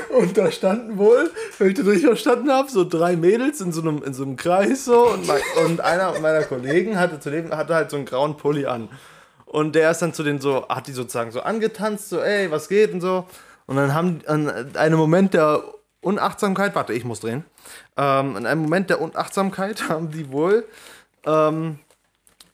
Und 0.09 0.37
da 0.37 0.51
standen 0.51 0.97
wohl, 0.97 1.31
wenn 1.57 1.69
ich 1.69 1.73
das 1.73 1.85
richtig 1.85 2.05
verstanden 2.05 2.51
habe, 2.51 2.69
so 2.69 2.87
drei 2.87 3.15
Mädels 3.15 3.61
in 3.61 3.71
so 3.71 3.81
einem, 3.81 4.03
in 4.03 4.13
so 4.13 4.23
einem 4.23 4.35
Kreis 4.35 4.85
so 4.85 5.07
und, 5.09 5.27
mein, 5.27 5.41
und 5.65 5.81
einer 5.81 6.17
meiner 6.19 6.43
Kollegen 6.43 6.99
hatte 6.99 7.19
zudem 7.19 7.51
hatte 7.51 7.75
halt 7.75 7.89
so 7.89 7.97
einen 7.97 8.05
grauen 8.05 8.37
Pulli 8.37 8.65
an. 8.65 8.89
Und 9.45 9.75
der 9.75 9.91
ist 9.91 10.01
dann 10.01 10.13
zu 10.13 10.23
den 10.23 10.41
so, 10.41 10.67
hat 10.67 10.87
die 10.87 10.93
sozusagen 10.93 11.31
so 11.31 11.41
angetanzt, 11.41 12.09
so, 12.09 12.19
ey, 12.19 12.49
was 12.49 12.69
geht 12.69 12.91
und 12.91 13.01
so. 13.01 13.27
Und 13.67 13.75
dann 13.75 13.93
haben 13.93 14.21
an 14.25 14.75
einem 14.75 14.97
Moment 14.97 15.33
der 15.33 15.63
Unachtsamkeit, 16.01 16.75
warte, 16.75 16.93
ich 16.93 17.05
muss 17.05 17.19
drehen. 17.19 17.45
Ähm, 17.95 18.35
in 18.35 18.45
einem 18.45 18.61
Moment 18.61 18.89
der 18.89 18.99
Unachtsamkeit 18.99 19.89
haben 19.89 20.11
die 20.11 20.31
wohl 20.31 20.65
ähm, 21.25 21.79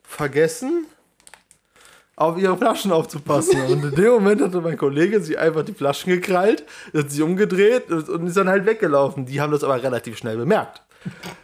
vergessen, 0.03 0.85
auf 2.19 2.37
ihre 2.37 2.57
Flaschen 2.57 2.91
aufzupassen. 2.91 3.61
Und 3.69 3.83
in 3.83 3.95
dem 3.95 4.11
Moment 4.11 4.41
hatte 4.41 4.61
mein 4.61 4.77
Kollege 4.77 5.21
sich 5.21 5.37
einfach 5.39 5.63
die 5.63 5.73
Flaschen 5.73 6.11
gekrallt, 6.13 6.63
hat 6.93 7.09
sich 7.09 7.21
umgedreht 7.21 7.89
und 7.89 8.27
ist 8.27 8.37
dann 8.37 8.49
halt 8.49 8.65
weggelaufen. 8.65 9.25
Die 9.25 9.39
haben 9.41 9.51
das 9.51 9.63
aber 9.63 9.81
relativ 9.81 10.17
schnell 10.17 10.37
bemerkt. 10.37 10.83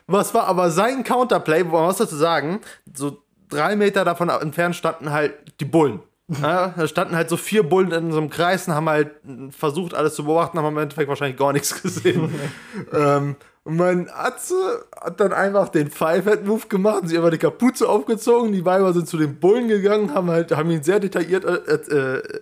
Was 0.08 0.34
war 0.34 0.48
aber 0.48 0.70
sein 0.70 1.04
Counterplay, 1.04 1.66
wo 1.66 1.78
man 1.78 1.86
muss 1.86 1.98
dazu 1.98 2.16
sagen, 2.16 2.60
so 2.94 3.24
drei 3.50 3.76
Meter 3.76 4.04
davon 4.04 4.30
entfernt 4.30 4.76
standen 4.76 5.12
halt 5.12 5.34
die 5.60 5.66
Bullen. 5.66 6.02
Ja, 6.28 6.74
da 6.76 6.88
standen 6.88 7.16
halt 7.16 7.30
so 7.30 7.38
vier 7.38 7.62
Bullen 7.62 7.92
in 7.92 8.12
so 8.12 8.18
einem 8.18 8.32
Kreis 8.32 8.68
und 8.68 8.74
haben 8.74 8.90
halt 8.90 9.12
versucht, 9.52 9.94
alles 9.94 10.16
zu 10.16 10.26
beobachten, 10.26 10.58
haben 10.58 10.76
im 10.76 10.78
Endeffekt 10.78 11.08
wahrscheinlich 11.08 11.38
gar 11.38 11.54
nichts 11.54 11.82
gesehen. 11.82 12.34
ähm, 12.94 13.36
und 13.64 13.78
mein 13.78 14.10
Atze 14.12 14.86
hat 15.00 15.20
dann 15.20 15.34
einfach 15.34 15.70
den 15.70 15.90
Five-Head-Move 15.90 16.68
gemacht 16.68 17.02
und 17.04 17.08
sich 17.10 17.18
einfach 17.18 17.32
die 17.32 17.38
Kapuze 17.38 17.88
aufgezogen. 17.88 18.52
Die 18.52 18.66
Weiber 18.66 18.94
sind 18.94 19.08
zu 19.08 19.18
den 19.18 19.40
Bullen 19.40 19.68
gegangen, 19.68 20.14
haben, 20.14 20.30
halt, 20.30 20.52
haben 20.56 20.70
ihn 20.72 20.84
sehr 20.84 21.00
detailliert, 21.00 21.46
äh, 21.46 21.74
äh, 21.74 22.42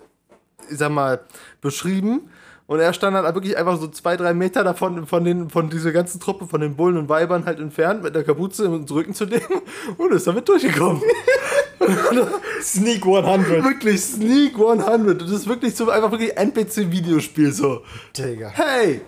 ich 0.69 0.78
sag 0.78 0.91
mal, 0.91 1.22
beschrieben. 1.62 2.30
Und 2.65 2.80
er 2.80 2.93
stand 2.93 3.15
dann 3.15 3.36
wirklich 3.36 3.58
einfach 3.58 3.78
so 3.78 3.88
zwei, 3.88 4.15
drei 4.15 4.34
Meter 4.34 4.63
davon, 4.63 5.06
von, 5.06 5.26
den, 5.26 5.50
von 5.50 5.69
dieser 5.69 5.91
ganzen 5.91 6.22
Truppe, 6.22 6.48
von 6.48 6.62
den 6.62 6.76
Bullen 6.76 6.98
und 6.98 7.10
Weibern 7.10 7.46
halt 7.46 7.60
entfernt, 7.60 8.04
mit 8.04 8.15
der 8.15 8.24
Kapuze 8.24 8.65
im 8.65 8.84
Rücken 8.86 9.13
zu 9.13 9.26
dem 9.26 9.41
und 9.98 10.13
ist 10.13 10.28
damit 10.28 10.48
durchgekommen. 10.48 11.02
Sneak 12.62 13.06
100. 13.06 13.63
Wirklich, 13.63 14.02
Sneak 14.02 14.54
100. 14.56 15.22
Das 15.22 15.32
ist 15.32 15.48
wirklich 15.48 15.76
so 15.76 15.89
einfach 15.89 16.12
wirklich 16.12 16.36
NPC-Videospiel 16.36 17.52
so. 17.52 17.84
Digga. 18.17 18.50
Hey, 18.50 19.02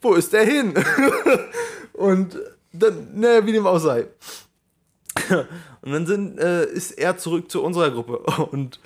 wo 0.00 0.14
ist 0.14 0.32
der 0.32 0.44
hin? 0.44 0.74
und 1.92 2.38
dann, 2.72 3.08
naja, 3.14 3.44
wie 3.46 3.52
dem 3.52 3.66
auch 3.66 3.78
sei. 3.78 4.06
Und 5.82 5.92
dann 5.92 6.06
sind, 6.06 6.38
äh, 6.38 6.66
ist 6.66 6.92
er 6.92 7.16
zurück 7.18 7.50
zu 7.50 7.62
unserer 7.62 7.90
Gruppe. 7.90 8.18
Und, 8.50 8.80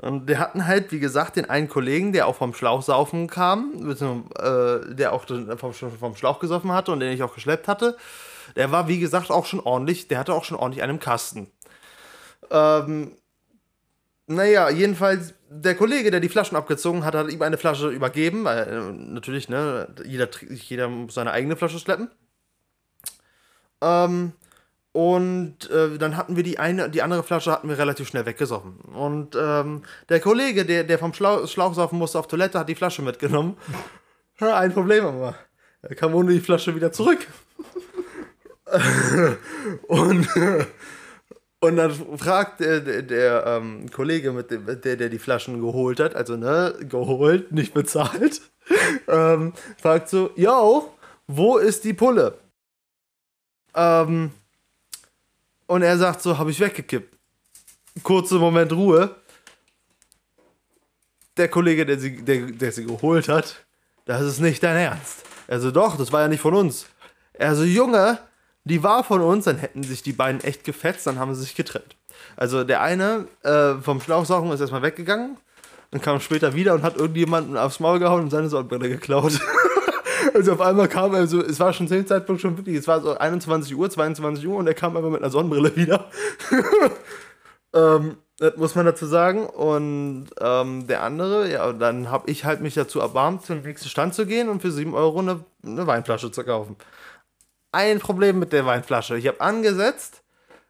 und 0.00 0.28
wir 0.28 0.38
hatten 0.38 0.66
halt, 0.66 0.92
wie 0.92 1.00
gesagt, 1.00 1.34
den 1.34 1.50
einen 1.50 1.68
Kollegen, 1.68 2.12
der 2.12 2.28
auch 2.28 2.36
vom 2.36 2.54
Schlauchsaufen 2.54 3.26
kam, 3.26 3.90
äh, 3.90 4.94
der 4.94 5.12
auch 5.12 5.24
vom, 5.56 5.72
vom 5.72 6.14
Schlauch 6.14 6.38
gesoffen 6.38 6.70
hatte 6.70 6.92
und 6.92 7.00
den 7.00 7.12
ich 7.12 7.24
auch 7.24 7.34
geschleppt 7.34 7.66
hatte. 7.66 7.96
Der 8.54 8.70
war, 8.70 8.86
wie 8.86 9.00
gesagt, 9.00 9.30
auch 9.30 9.46
schon 9.46 9.60
ordentlich, 9.60 10.06
der 10.06 10.18
hatte 10.20 10.32
auch 10.32 10.44
schon 10.44 10.56
ordentlich 10.56 10.82
einen 10.84 11.00
Kasten. 11.00 11.48
Ähm, 12.50 13.12
naja, 14.26 14.68
jedenfalls, 14.70 15.34
der 15.48 15.74
Kollege, 15.74 16.10
der 16.10 16.20
die 16.20 16.28
Flaschen 16.28 16.56
abgezogen 16.56 17.04
hat, 17.04 17.14
hat 17.14 17.30
ihm 17.30 17.42
eine 17.42 17.58
Flasche 17.58 17.88
übergeben, 17.88 18.44
weil 18.44 18.68
äh, 18.68 18.92
natürlich, 18.92 19.48
ne, 19.48 19.88
jeder, 20.04 20.28
jeder 20.50 20.88
muss 20.88 21.14
seine 21.14 21.32
eigene 21.32 21.56
Flasche 21.56 21.78
schleppen. 21.78 22.10
Ähm, 23.80 24.32
und 24.92 25.70
äh, 25.70 25.96
dann 25.96 26.16
hatten 26.16 26.36
wir 26.36 26.42
die 26.42 26.58
eine, 26.58 26.90
die 26.90 27.02
andere 27.02 27.22
Flasche 27.22 27.52
hatten 27.52 27.68
wir 27.68 27.78
relativ 27.78 28.08
schnell 28.08 28.26
weggesoffen. 28.26 28.80
Und 28.80 29.36
ähm, 29.40 29.82
der 30.08 30.20
Kollege, 30.20 30.64
der, 30.64 30.84
der 30.84 30.98
vom 30.98 31.14
Schlau 31.14 31.46
Schlauch 31.46 31.74
saufen 31.74 31.98
musste 31.98 32.18
auf 32.18 32.26
Toilette, 32.26 32.58
hat 32.58 32.68
die 32.68 32.74
Flasche 32.74 33.02
mitgenommen. 33.02 33.56
Ein 34.40 34.72
Problem 34.72 35.04
aber. 35.04 35.34
Er 35.82 35.94
kam 35.94 36.14
ohne 36.14 36.32
die 36.32 36.40
Flasche 36.40 36.74
wieder 36.74 36.92
zurück. 36.92 37.26
und 39.88 40.28
und 41.60 41.76
dann 41.76 42.18
fragt 42.18 42.60
der, 42.60 42.80
der, 42.80 43.02
der 43.02 43.44
ähm, 43.46 43.90
Kollege, 43.90 44.32
mit 44.32 44.50
dem, 44.50 44.66
der, 44.66 44.96
der 44.96 45.08
die 45.08 45.18
Flaschen 45.18 45.60
geholt 45.60 45.98
hat, 45.98 46.14
also 46.14 46.36
ne, 46.36 46.74
geholt, 46.80 47.50
nicht 47.50 47.74
bezahlt, 47.74 48.40
ähm, 49.08 49.52
fragt 49.80 50.08
so, 50.08 50.30
yo, 50.36 50.94
wo 51.26 51.58
ist 51.58 51.84
die 51.84 51.94
Pulle? 51.94 52.38
Ähm, 53.74 54.30
und 55.66 55.82
er 55.82 55.98
sagt 55.98 56.22
so, 56.22 56.38
habe 56.38 56.50
ich 56.50 56.60
weggekippt. 56.60 57.14
Kurzer 58.02 58.38
Moment 58.38 58.72
Ruhe. 58.72 59.14
Der 61.36 61.48
Kollege, 61.48 61.84
der 61.84 61.98
sie, 61.98 62.24
der, 62.24 62.46
der 62.46 62.72
sie 62.72 62.84
geholt 62.86 63.28
hat, 63.28 63.64
das 64.04 64.22
ist 64.22 64.40
nicht 64.40 64.62
dein 64.62 64.76
Ernst. 64.76 65.24
Also 65.46 65.70
doch, 65.70 65.96
das 65.96 66.12
war 66.12 66.22
ja 66.22 66.28
nicht 66.28 66.40
von 66.40 66.54
uns. 66.54 66.86
Er 67.32 67.54
so, 67.54 67.64
Junge, 67.64 68.18
die 68.68 68.82
war 68.82 69.02
von 69.02 69.20
uns, 69.20 69.44
dann 69.44 69.58
hätten 69.58 69.82
sich 69.82 70.02
die 70.02 70.12
beiden 70.12 70.40
echt 70.42 70.64
gefetzt, 70.64 71.06
dann 71.06 71.18
haben 71.18 71.34
sie 71.34 71.42
sich 71.42 71.54
getrennt. 71.54 71.96
Also 72.36 72.64
der 72.64 72.82
eine 72.82 73.26
äh, 73.42 73.74
vom 73.74 74.00
Schlauchsaugen 74.00 74.50
ist 74.52 74.60
erstmal 74.60 74.82
weggegangen 74.82 75.36
und 75.90 76.02
kam 76.02 76.20
später 76.20 76.54
wieder 76.54 76.74
und 76.74 76.82
hat 76.82 76.96
irgendjemanden 76.96 77.56
aufs 77.56 77.80
Maul 77.80 77.98
gehauen 77.98 78.22
und 78.22 78.30
seine 78.30 78.48
Sonnenbrille 78.48 78.88
geklaut. 78.88 79.40
also 80.34 80.52
auf 80.52 80.60
einmal 80.60 80.88
kam 80.88 81.14
er 81.14 81.26
so, 81.26 81.40
es 81.42 81.58
war 81.58 81.72
schon 81.72 81.88
zu 81.88 81.94
dem 81.94 82.06
Zeitpunkt 82.06 82.42
schon 82.42 82.56
wirklich, 82.56 82.76
es 82.76 82.86
war 82.86 83.00
so 83.00 83.16
21 83.16 83.74
Uhr, 83.74 83.88
22 83.88 84.46
Uhr 84.46 84.56
und 84.56 84.66
er 84.66 84.74
kam 84.74 84.96
einfach 84.96 85.10
mit 85.10 85.22
einer 85.22 85.30
Sonnenbrille 85.30 85.74
wieder. 85.76 86.06
ähm, 87.74 88.18
das 88.38 88.56
muss 88.56 88.74
man 88.76 88.86
dazu 88.86 89.06
sagen. 89.06 89.46
Und 89.46 90.28
ähm, 90.40 90.86
der 90.86 91.02
andere, 91.02 91.50
ja, 91.50 91.72
dann 91.72 92.10
habe 92.10 92.30
ich 92.30 92.44
halt 92.44 92.60
mich 92.60 92.74
dazu 92.74 93.00
erbarmt, 93.00 93.44
zum 93.44 93.62
nächsten 93.62 93.88
Stand 93.88 94.14
zu 94.14 94.26
gehen 94.26 94.48
und 94.48 94.62
für 94.62 94.70
7 94.70 94.94
Euro 94.94 95.18
eine, 95.18 95.40
eine 95.64 95.86
Weinflasche 95.86 96.30
zu 96.30 96.44
kaufen 96.44 96.76
ein 97.72 97.98
Problem 97.98 98.38
mit 98.38 98.52
der 98.52 98.66
Weinflasche. 98.66 99.16
Ich 99.16 99.26
habe 99.26 99.40
angesetzt, 99.40 100.22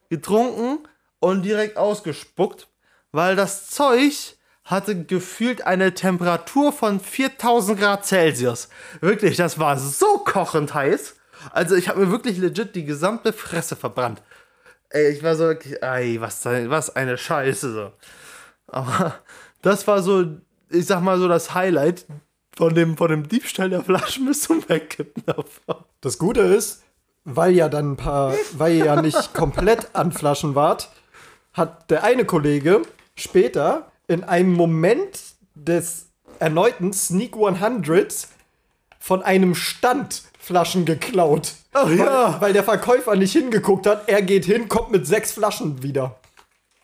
getrunken 0.09 0.87
und 1.21 1.43
direkt 1.43 1.77
ausgespuckt, 1.77 2.69
weil 3.13 3.37
das 3.37 3.71
Zeug 3.71 4.37
hatte 4.65 5.05
gefühlt 5.05 5.63
eine 5.67 5.95
Temperatur 5.95 6.73
von 6.73 7.01
4000 7.01 7.79
Grad 7.79 8.05
Celsius. 8.05 8.69
Wirklich, 9.01 9.37
das 9.37 9.59
war 9.59 9.79
so 9.79 10.19
kochend 10.19 10.75
heiß. 10.75 11.17
Also 11.53 11.75
ich 11.75 11.89
habe 11.89 12.01
mir 12.01 12.11
wirklich 12.11 12.37
legit 12.39 12.75
die 12.75 12.85
gesamte 12.85 13.33
Fresse 13.33 13.77
verbrannt. 13.77 14.23
Ey, 14.91 15.11
ich 15.11 15.23
war 15.23 15.37
so, 15.37 15.51
ey, 15.51 16.21
was, 16.21 16.45
was 16.45 16.95
eine 16.95 17.17
Scheiße 17.17 17.73
so. 17.73 17.93
Aber 18.67 19.15
das 19.63 19.87
war 19.87 20.03
so, 20.03 20.25
ich 20.71 20.87
sag 20.87 21.01
mal 21.01 21.19
so 21.19 21.29
das 21.29 21.55
Highlight 21.55 22.07
von 22.57 22.75
dem, 22.75 22.97
von 22.97 23.09
dem 23.11 23.29
Diebstahl 23.29 23.71
der 23.71 23.85
Flaschen 23.85 24.27
bis 24.27 24.43
zum 24.43 24.69
Wegkippen 24.69 25.25
davon. 25.27 25.85
Das 26.01 26.19
Gute 26.19 26.41
ist, 26.41 26.83
weil 27.25 27.53
ja 27.53 27.69
dann 27.69 27.93
ein 27.93 27.97
paar, 27.97 28.35
weil 28.53 28.75
ihr 28.75 28.87
ja 28.87 29.01
nicht 29.01 29.35
komplett 29.35 29.95
an 29.95 30.13
Flaschen 30.13 30.55
wart, 30.55 30.91
hat 31.53 31.91
der 31.91 32.05
eine 32.05 32.25
Kollege 32.25 32.83
später 33.15 33.91
in 34.07 34.25
einem 34.25 34.53
Moment 34.53 35.21
des 35.55 36.07
erneuten 36.39 36.93
Sneak 36.93 37.35
100s 37.35 38.29
von 38.99 39.23
einem 39.23 39.55
Stand 39.55 40.23
Flaschen 40.39 40.85
geklaut. 40.85 41.55
Ach 41.73 41.91
ja. 41.91 42.33
Weil, 42.35 42.41
weil 42.41 42.53
der 42.53 42.65
Verkäufer 42.65 43.17
nicht 43.17 43.33
hingeguckt 43.33 43.87
hat. 43.87 44.09
Er 44.09 44.23
geht 44.23 44.45
hin, 44.45 44.69
kommt 44.69 44.91
mit 44.91 45.07
sechs 45.07 45.33
Flaschen 45.33 45.83
wieder. 45.83 46.19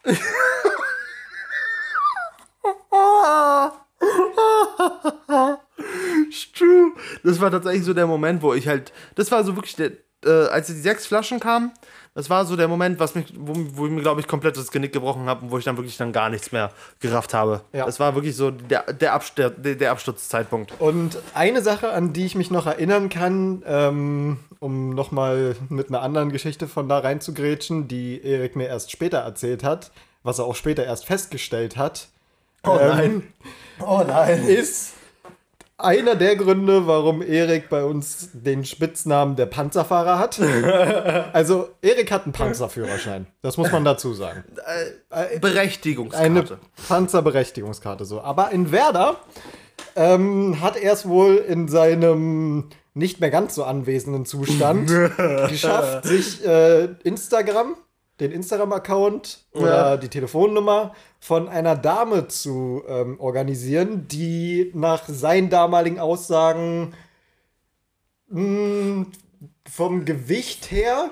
True. 6.55 6.93
Das 7.23 7.41
war 7.41 7.51
tatsächlich 7.51 7.85
so 7.85 7.95
der 7.95 8.07
Moment, 8.07 8.43
wo 8.43 8.55
ich 8.55 8.69
halt. 8.69 8.93
Das 9.15 9.31
war 9.31 9.45
so 9.45 9.57
wirklich 9.57 9.77
der. 9.77 9.93
Äh, 10.25 10.49
als 10.49 10.67
die 10.69 10.73
sechs 10.75 11.07
Flaschen 11.07 11.41
kamen, 11.41 11.73
das 12.15 12.31
war 12.31 12.45
so 12.45 12.55
der 12.55 12.69
Moment, 12.69 13.01
was 13.01 13.17
mich, 13.17 13.35
wo, 13.37 13.55
wo 13.75 13.87
ich 13.87 13.93
mir, 13.93 14.01
glaube 14.01 14.21
ich, 14.21 14.29
komplett 14.29 14.57
das 14.57 14.71
Genick 14.71 14.93
gebrochen 14.93 15.27
habe 15.27 15.45
und 15.45 15.51
wo 15.51 15.59
ich 15.59 15.65
dann 15.65 15.77
wirklich 15.77 15.97
dann 15.97 16.13
gar 16.13 16.31
nichts 16.31 16.53
mehr 16.53 16.71
gerafft 17.01 17.35
habe. 17.35 17.63
Ja. 17.73 17.87
Das 17.87 17.99
war 17.99 18.15
wirklich 18.15 18.37
so 18.37 18.53
der, 18.53 18.93
der, 18.93 19.15
Abst 19.15 19.37
der, 19.37 19.51
der 19.51 19.91
Absturzzeitpunkt. 19.91 20.75
Und 20.79 21.19
eine 21.35 21.61
Sache, 21.61 21.91
an 21.91 22.13
die 22.13 22.25
ich 22.25 22.37
mich 22.37 22.53
noch 22.53 22.67
erinnern 22.67 23.09
kann, 23.09 23.65
ähm, 23.67 24.39
um 24.61 24.91
nochmal 24.91 25.57
mit 25.69 25.89
einer 25.89 26.03
anderen 26.03 26.31
Geschichte 26.31 26.69
von 26.69 26.89
da 26.89 27.01
reinzugrätschen, 27.01 27.89
die 27.89 28.25
Erik 28.25 28.55
mir 28.55 28.69
erst 28.69 28.93
später 28.93 29.19
erzählt 29.19 29.65
hat, 29.65 29.91
was 30.23 30.39
er 30.39 30.45
auch 30.45 30.57
später 30.57 30.85
erst 30.85 31.07
festgestellt 31.07 31.77
hat. 31.77 32.09
Oh 32.63 32.79
ähm, 32.81 32.89
nein. 32.89 33.23
Oh 33.85 34.05
nein. 34.07 34.47
Ist 34.47 34.93
einer 35.77 36.15
der 36.15 36.37
Gründe, 36.37 36.87
warum 36.87 37.21
Erik 37.23 37.69
bei 37.69 37.85
uns 37.85 38.31
den 38.33 38.65
Spitznamen 38.65 39.37
der 39.37 39.47
Panzerfahrer 39.47 40.19
hat. 40.19 40.41
also, 41.33 41.71
Erik 41.83 42.11
hat 42.11 42.25
einen 42.25 42.33
Panzerführerschein. 42.33 43.27
Das 43.43 43.57
muss 43.57 43.73
man 43.73 43.85
dazu 43.85 44.15
sagen. 44.15 44.45
Eine 45.11 45.41
Berechtigungskarte. 45.41 46.59
Panzerberechtigungskarte, 46.89 48.05
so. 48.05 48.21
Aber 48.21 48.53
in 48.53 48.71
Werder 48.71 49.17
ähm, 49.97 50.61
hat 50.61 50.77
er 50.77 50.93
es 50.93 51.09
wohl 51.09 51.37
in 51.37 51.69
seinem 51.69 52.69
nicht 52.95 53.21
mehr 53.21 53.31
ganz 53.31 53.57
so 53.57 53.65
anwesenden 53.65 54.25
Zustand 54.25 54.89
geschafft, 55.49 56.05
sich 56.05 56.45
äh, 56.47 56.85
Instagram, 57.03 57.77
den 58.21 58.31
Instagram-Account 58.33 59.45
oder 59.53 59.69
Ja. 59.93 59.97
die 59.97 60.09
Telefonnummer 60.09 60.95
von 61.21 61.49
einer 61.49 61.75
Dame 61.77 62.29
zu 62.29 62.83
ähm, 62.89 63.19
organisieren, 63.19 64.07
die 64.09 64.71
nach 64.75 65.09
seinen 65.09 65.51
damaligen 65.51 65.99
Aussagen 65.99 66.95
mh, 68.29 69.07
vom 69.71 70.05
Gewicht 70.05 70.71
her 70.71 71.11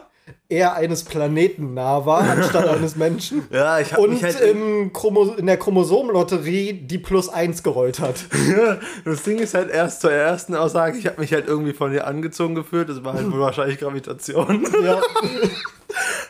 eher 0.49 0.75
eines 0.75 1.03
Planeten 1.03 1.75
nah 1.75 2.07
war, 2.07 2.21
anstatt 2.21 2.69
eines 2.77 2.95
Menschen. 2.95 3.49
Ja, 3.51 3.81
ich 3.81 3.93
habe 3.93 4.03
Und 4.03 4.11
mich 4.13 4.23
halt. 4.23 4.41
im 4.41 4.93
Chromo 4.93 5.33
in 5.35 5.47
der 5.47 5.57
Chromosomenlotterie 5.57 6.75
die 6.75 6.99
plus 6.99 7.29
1 7.29 7.65
gerollt 7.65 7.99
hat. 7.99 8.27
das 9.05 9.25
Ding 9.25 9.39
ist 9.41 9.55
halt 9.55 9.71
erst 9.71 10.01
zur 10.03 10.13
ersten 10.13 10.55
Aussage, 10.55 10.97
ich 10.99 11.07
habe 11.07 11.21
mich 11.21 11.33
halt 11.33 11.49
irgendwie 11.49 11.73
von 11.73 11.93
ihr 11.93 12.07
angezogen 12.07 12.55
gefühlt. 12.55 12.89
Das 12.89 13.03
war 13.03 13.15
halt 13.15 13.33
wohl 13.33 13.41
wahrscheinlich 13.41 13.79
Gravitation. 13.81 14.65
Ja. 14.85 15.01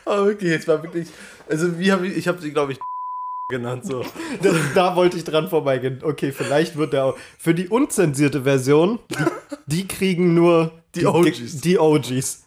Aber 0.05 0.25
wirklich, 0.25 0.51
jetzt 0.51 0.67
war 0.67 0.81
wirklich. 0.83 1.07
Also, 1.49 1.79
wie 1.79 1.91
habe 1.91 2.07
ich. 2.07 2.17
Ich 2.17 2.27
habe 2.27 2.41
sie, 2.41 2.51
glaube 2.51 2.73
ich, 2.73 2.79
genannt. 3.49 3.85
So. 3.85 4.05
Das, 4.41 4.55
da 4.75 4.95
wollte 4.95 5.17
ich 5.17 5.23
dran 5.23 5.49
vorbeigehen. 5.49 5.99
Okay, 6.03 6.31
vielleicht 6.31 6.77
wird 6.77 6.93
der 6.93 7.05
auch. 7.05 7.17
Für 7.37 7.53
die 7.53 7.67
unzensierte 7.67 8.43
Version, 8.43 8.99
die, 9.09 9.25
die 9.67 9.87
kriegen 9.87 10.33
nur 10.33 10.71
Die 10.95 11.05
OGs. 11.05 11.61
Die 11.61 11.79
OGs. 11.79 12.43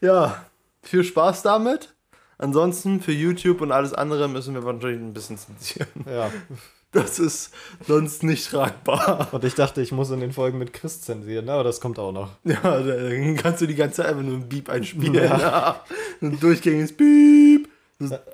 Ja, 0.00 0.46
viel 0.82 1.04
Spaß 1.04 1.42
damit. 1.42 1.94
Ansonsten 2.38 3.00
für 3.02 3.12
YouTube 3.12 3.60
und 3.60 3.70
alles 3.70 3.92
andere 3.92 4.26
müssen 4.26 4.54
wir 4.54 4.62
natürlich 4.62 4.98
ein 4.98 5.12
bisschen 5.12 5.36
zensieren. 5.36 5.88
Ja. 6.06 6.30
Das 6.92 7.20
ist 7.20 7.52
sonst 7.86 8.24
nicht 8.24 8.50
tragbar. 8.50 9.28
Und 9.32 9.44
ich 9.44 9.54
dachte, 9.54 9.80
ich 9.80 9.92
muss 9.92 10.10
in 10.10 10.20
den 10.20 10.32
Folgen 10.32 10.58
mit 10.58 10.72
Chris 10.72 11.00
zensieren, 11.02 11.44
ne? 11.44 11.52
aber 11.52 11.64
das 11.64 11.80
kommt 11.80 11.98
auch 11.98 12.12
noch. 12.12 12.30
Ja, 12.44 12.80
dann 12.80 13.36
kannst 13.36 13.60
du 13.60 13.66
die 13.66 13.76
ganze 13.76 13.96
Zeit 13.96 14.06
einfach 14.06 14.22
nur 14.22 14.34
ein 14.34 14.48
Beep 14.48 14.68
einspielen. 14.68 15.14
Ja. 15.14 15.38
Ja. 15.38 15.84
Ein 16.20 16.40
durchgängiges 16.40 16.96
Beep. 16.96 17.68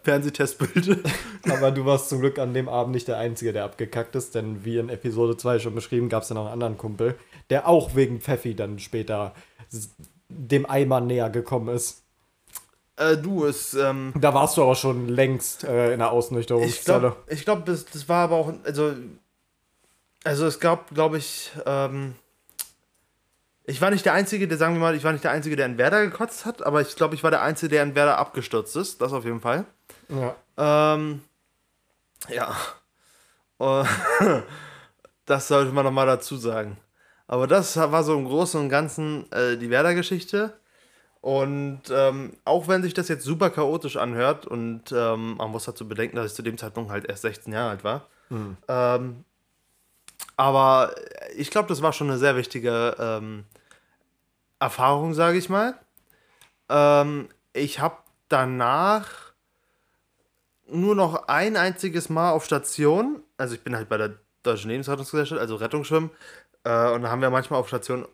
Fernsehtestbild. 0.03 0.99
Aber 1.49 1.71
du 1.71 1.85
warst 1.85 2.09
zum 2.09 2.21
Glück 2.21 2.39
an 2.39 2.55
dem 2.55 2.69
Abend 2.69 2.95
nicht 2.95 3.09
der 3.09 3.19
Einzige, 3.19 3.53
der 3.53 3.65
abgekackt 3.65 4.15
ist, 4.15 4.35
denn 4.35 4.65
wie 4.65 4.79
in 4.79 4.89
Episode 4.89 5.37
2 5.37 5.59
schon 5.59 5.75
beschrieben, 5.75 6.09
gab 6.09 6.23
es 6.23 6.29
ja 6.29 6.35
noch 6.35 6.45
einen 6.45 6.53
anderen 6.53 6.79
Kumpel, 6.79 7.17
der 7.51 7.69
auch 7.69 7.95
wegen 7.95 8.21
Pfeffi 8.21 8.55
dann 8.55 8.79
später 8.79 9.35
dem 10.29 10.67
Eimer 10.67 11.01
näher 11.01 11.31
gekommen 11.31 11.75
ist. 11.75 12.03
Äh, 12.97 13.17
du, 13.17 13.45
es, 13.45 13.75
ähm, 13.75 14.13
Da 14.19 14.33
warst 14.33 14.57
du 14.57 14.63
aber 14.63 14.75
schon 14.75 15.09
längst 15.09 15.65
äh, 15.65 15.93
in 15.93 15.99
der 15.99 16.09
ich 16.09 16.13
Ausnüchterungszelle. 16.13 17.01
glaube, 17.01 17.17
ich 17.29 17.45
glaub, 17.45 17.67
das, 17.67 17.85
das 17.85 18.09
war 18.09 18.25
aber 18.25 18.37
auch, 18.37 18.53
also, 18.65 18.95
also 20.25 20.47
es 20.47 20.59
gab, 20.61 20.95
glaube 20.95 21.19
ich, 21.19 21.53
ähm, 21.67 22.15
ich 23.65 23.81
war 23.81 23.91
nicht 23.91 24.05
der 24.07 24.15
Einzige, 24.15 24.49
der, 24.49 24.57
sagen 24.57 24.75
wir 24.75 24.81
mal, 24.81 24.95
ich 24.95 25.05
war 25.05 25.13
nicht 25.13 25.25
der 25.25 25.33
Einzige, 25.33 25.57
der 25.57 25.67
in 25.67 25.77
Werder 25.77 26.05
gekotzt 26.05 26.47
hat, 26.47 26.65
aber 26.65 26.81
ich 26.81 26.95
glaube, 26.97 27.15
ich 27.15 27.23
war 27.23 27.31
der 27.31 27.43
Einzige, 27.43 27.71
der 27.71 27.83
in 27.83 27.95
Werder 27.95 28.17
abgestürzt 28.19 28.77
ist, 28.77 29.01
das 29.01 29.13
auf 29.13 29.25
jeden 29.25 29.41
Fall. 29.41 29.67
Ja. 30.09 30.95
Ähm, 30.95 31.23
ja. 32.29 32.57
Das 35.27 35.49
sollte 35.49 35.73
man 35.73 35.85
nochmal 35.85 36.07
dazu 36.07 36.37
sagen. 36.37 36.77
Aber 37.27 37.49
das 37.49 37.77
war 37.77 38.05
so 38.05 38.17
im 38.17 38.27
Großen 38.27 38.61
und 38.61 38.69
Ganzen 38.69 39.31
äh, 39.33 39.57
die 39.57 39.71
Werder-Geschichte. 39.71 40.53
Und 41.27 41.81
ähm, 41.91 42.35
auch 42.45 42.69
wenn 42.69 42.85
sich 42.85 42.95
das 42.95 43.09
jetzt 43.09 43.25
super 43.25 43.51
chaotisch 43.51 43.97
anhört 43.97 44.47
und 44.47 44.93
ähm, 44.93 45.35
man 45.39 45.51
muss 45.51 45.65
dazu 45.65 45.89
bedenken, 45.89 46.15
dass 46.15 46.27
ich 46.27 46.35
zu 46.35 46.43
dem 46.43 46.57
Zeitpunkt 46.57 46.89
halt 46.89 47.05
erst 47.05 47.23
16 47.23 47.53
Jahre 47.53 47.71
alt 47.71 47.83
war. 47.83 48.07
Ähm, 48.69 49.25
aber 50.37 50.95
ich 51.37 51.51
glaube, 51.51 51.69
das 51.69 51.83
war 51.83 51.93
schon 51.93 52.09
eine 52.09 52.19
sehr 52.19 52.37
wichtige 52.37 52.95
ähm, 53.01 53.43
Erfahrung, 54.61 55.15
sage 55.15 55.39
ich 55.39 55.49
mal. 55.49 55.75
Ähm, 56.69 57.29
ich 57.53 57.81
habe 57.81 57.97
danach 58.29 59.09
nur 60.69 60.95
noch 60.95 61.27
ein 61.27 61.57
einziges 61.57 62.09
Mal 62.09 62.31
auf 62.31 62.45
Station, 62.45 63.21
also 63.37 63.57
ich 63.57 63.65
bin 63.65 63.75
halt 63.75 63.89
bei 63.89 63.97
der 63.97 64.15
Deutschen 64.45 64.71
Lebensrettungsgesellschaft, 64.71 65.41
also 65.41 65.57
Rettungsschwimmen, 65.57 66.11
äh, 66.63 66.89
und 66.93 67.03
da 67.03 67.11
haben 67.11 67.21
wir 67.21 67.31
manchmal 67.31 67.59
auf 67.59 67.67
Station 67.67 68.07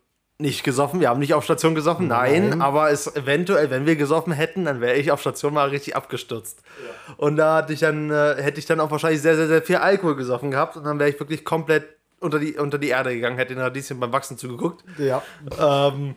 nicht 0.43 0.65
gesoffen. 0.65 1.01
Wir 1.01 1.09
haben 1.09 1.21
nicht 1.21 1.33
auf 1.33 1.45
Station 1.45 1.75
gesoffen, 1.75 2.09
nein, 2.09 2.51
Nein. 2.51 2.63
aber 2.63 2.91
es 2.91 3.17
eventuell, 3.17 3.71
wenn 3.71 3.87
wir 3.87 3.97
gesoffen 3.97 4.33
hätten, 4.33 4.67
dann 4.67 4.81
wäre 4.83 4.97
ich 4.97 5.11
auf 5.11 5.21
Station 5.21 5.55
mal 5.55 5.69
richtig 5.71 5.97
abgestürzt. 5.97 6.63
Und 7.17 7.37
da 7.37 7.57
hatte 7.57 7.73
ich 7.73 7.81
dann, 7.81 8.11
äh, 8.11 8.35
hätte 8.43 8.59
ich 8.59 8.67
dann 8.67 8.81
auch 8.81 8.91
wahrscheinlich 8.91 9.23
sehr, 9.23 9.37
sehr, 9.37 9.49
sehr 9.49 9.63
viel 9.63 9.77
Alkohol 9.77 10.17
gesoffen 10.17 10.51
gehabt 10.51 10.77
und 10.77 10.85
dann 10.85 10.99
wäre 10.99 11.09
ich 11.09 11.19
wirklich 11.19 11.45
komplett 11.45 11.85
unter 12.21 12.39
die, 12.39 12.53
unter 12.59 12.79
die 12.79 12.89
Erde 12.89 13.15
gegangen, 13.15 13.37
hätte 13.39 13.55
den 13.55 13.63
Radieschen 13.63 13.99
beim 13.99 14.13
Wachsen 14.13 14.37
zugeguckt. 14.37 14.85
ja. 14.99 15.23
Ähm, 15.59 16.15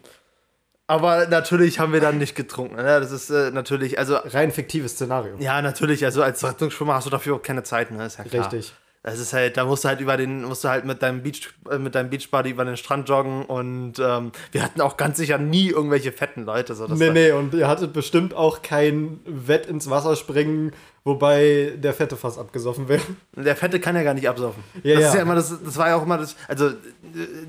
aber 0.88 1.25
natürlich 1.27 1.79
haben 1.79 1.93
wir 1.93 1.99
dann 1.99 2.19
nicht 2.19 2.35
getrunken. 2.35 2.75
Ne? 2.75 2.83
Das 2.83 3.11
ist 3.11 3.31
äh, 3.31 3.49
natürlich, 3.49 3.97
also 3.97 4.17
Rein 4.17 4.51
fiktives 4.51 4.91
Szenario. 4.91 5.35
ja, 5.39 5.61
natürlich. 5.63 6.05
Also 6.05 6.21
als 6.21 6.43
Rettungsschwimmer 6.43 6.93
hast 6.93 7.07
du 7.07 7.09
dafür 7.09 7.35
auch 7.35 7.41
keine 7.41 7.63
Zeit, 7.63 7.89
ne? 7.89 8.05
Ist 8.05 8.19
ja 8.19 8.23
klar. 8.23 8.43
Richtig. 8.51 8.73
Das 9.05 9.19
ist 9.19 9.33
halt, 9.33 9.55
da 9.55 9.65
musst 9.65 9.83
du 9.83 9.87
halt 9.87 10.01
über 10.01 10.17
den, 10.17 10.45
musst 10.45 10.63
du 10.63 10.67
halt 10.69 10.83
mit 10.83 11.03
deinem 11.03 11.21
Beach, 11.21 11.53
äh, 11.69 11.77
mit 11.77 11.93
deinem 11.93 12.09
Beachbody 12.09 12.49
über 12.49 12.65
den 12.65 12.75
Strand 12.75 13.07
joggen 13.07 13.45
und 13.45 13.99
ähm, 13.99 14.31
wir 14.51 14.63
hatten 14.63 14.81
auch 14.81 14.97
ganz 14.97 15.17
sicher 15.17 15.37
nie 15.37 15.69
irgendwelche 15.69 16.11
fetten 16.11 16.43
Leute. 16.43 16.73
So, 16.73 16.87
Nee, 16.87 17.11
nee, 17.11 17.29
und 17.31 17.53
ihr 17.53 17.67
hattet 17.67 17.93
bestimmt 17.93 18.33
auch 18.33 18.63
kein 18.63 19.19
Wett 19.25 19.67
ins 19.67 19.91
Wasser 19.91 20.15
springen, 20.15 20.71
wobei 21.03 21.73
der 21.77 21.93
Fette 21.93 22.17
fast 22.17 22.39
abgesoffen 22.39 22.89
wäre. 22.89 23.03
Der 23.35 23.55
Fette 23.55 23.79
kann 23.79 23.95
ja 23.95 24.01
gar 24.01 24.15
nicht 24.15 24.27
absaufen. 24.27 24.63
Ja, 24.81 24.95
das 24.95 25.03
ja. 25.03 25.09
ist 25.09 25.15
ja 25.17 25.21
immer 25.21 25.35
das, 25.35 25.55
das 25.63 25.77
war 25.77 25.89
ja 25.89 25.97
auch 25.97 26.03
immer 26.03 26.17
das, 26.17 26.35
also 26.47 26.71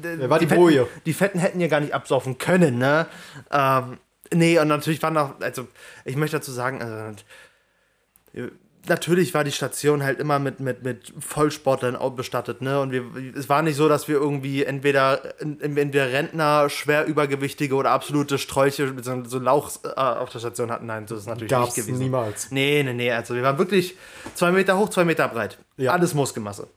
Der 0.04 0.28
war 0.28 0.38
die 0.38 0.48
Fetten, 0.48 0.60
Boje. 0.60 0.86
die 1.06 1.14
Fetten 1.14 1.38
hätten 1.38 1.58
ja 1.58 1.68
gar 1.68 1.80
nicht 1.80 1.94
absaufen 1.94 2.36
können, 2.36 2.76
ne? 2.76 3.06
Ähm, 3.50 3.96
nee, 4.30 4.58
und 4.58 4.68
natürlich 4.68 5.02
waren 5.02 5.16
auch, 5.16 5.40
also 5.40 5.66
ich 6.04 6.16
möchte 6.16 6.36
dazu 6.36 6.52
sagen, 6.52 6.82
also, 6.82 8.50
natürlich 8.88 9.34
war 9.34 9.44
die 9.44 9.52
Station 9.52 10.02
halt 10.02 10.20
immer 10.20 10.38
mit, 10.38 10.60
mit, 10.60 10.82
mit 10.82 11.12
Vollsportlern 11.18 11.96
bestattet, 12.14 12.62
ne? 12.62 12.80
Und 12.80 12.92
wir, 12.92 13.04
es 13.36 13.48
war 13.48 13.62
nicht 13.62 13.76
so, 13.76 13.88
dass 13.88 14.08
wir 14.08 14.16
irgendwie 14.16 14.64
entweder, 14.64 15.20
entweder 15.40 16.12
Rentner, 16.12 16.68
schwer 16.68 17.06
übergewichtige 17.06 17.74
oder 17.74 17.90
absolute 17.90 18.38
Strolche 18.38 18.86
mit 18.86 19.04
so, 19.04 19.38
Lauchs 19.38 19.80
äh, 19.84 20.00
auf 20.00 20.30
der 20.30 20.38
Station 20.38 20.70
hatten. 20.70 20.86
Nein, 20.86 21.06
so 21.06 21.14
ist 21.14 21.22
es 21.22 21.26
natürlich 21.26 21.50
Gab's 21.50 21.76
nicht 21.76 21.86
gewesen. 21.86 22.02
niemals. 22.02 22.50
Nee, 22.50 22.82
nee, 22.82 22.92
nee. 22.92 23.12
Also 23.12 23.34
wir 23.34 23.42
waren 23.42 23.58
wirklich 23.58 23.96
zwei 24.34 24.50
Meter 24.52 24.78
hoch, 24.78 24.88
zwei 24.88 25.04
Meter 25.04 25.28
breit. 25.28 25.58
Ja. 25.76 25.92
Alles 25.92 26.14
Muskelmasse. 26.14 26.68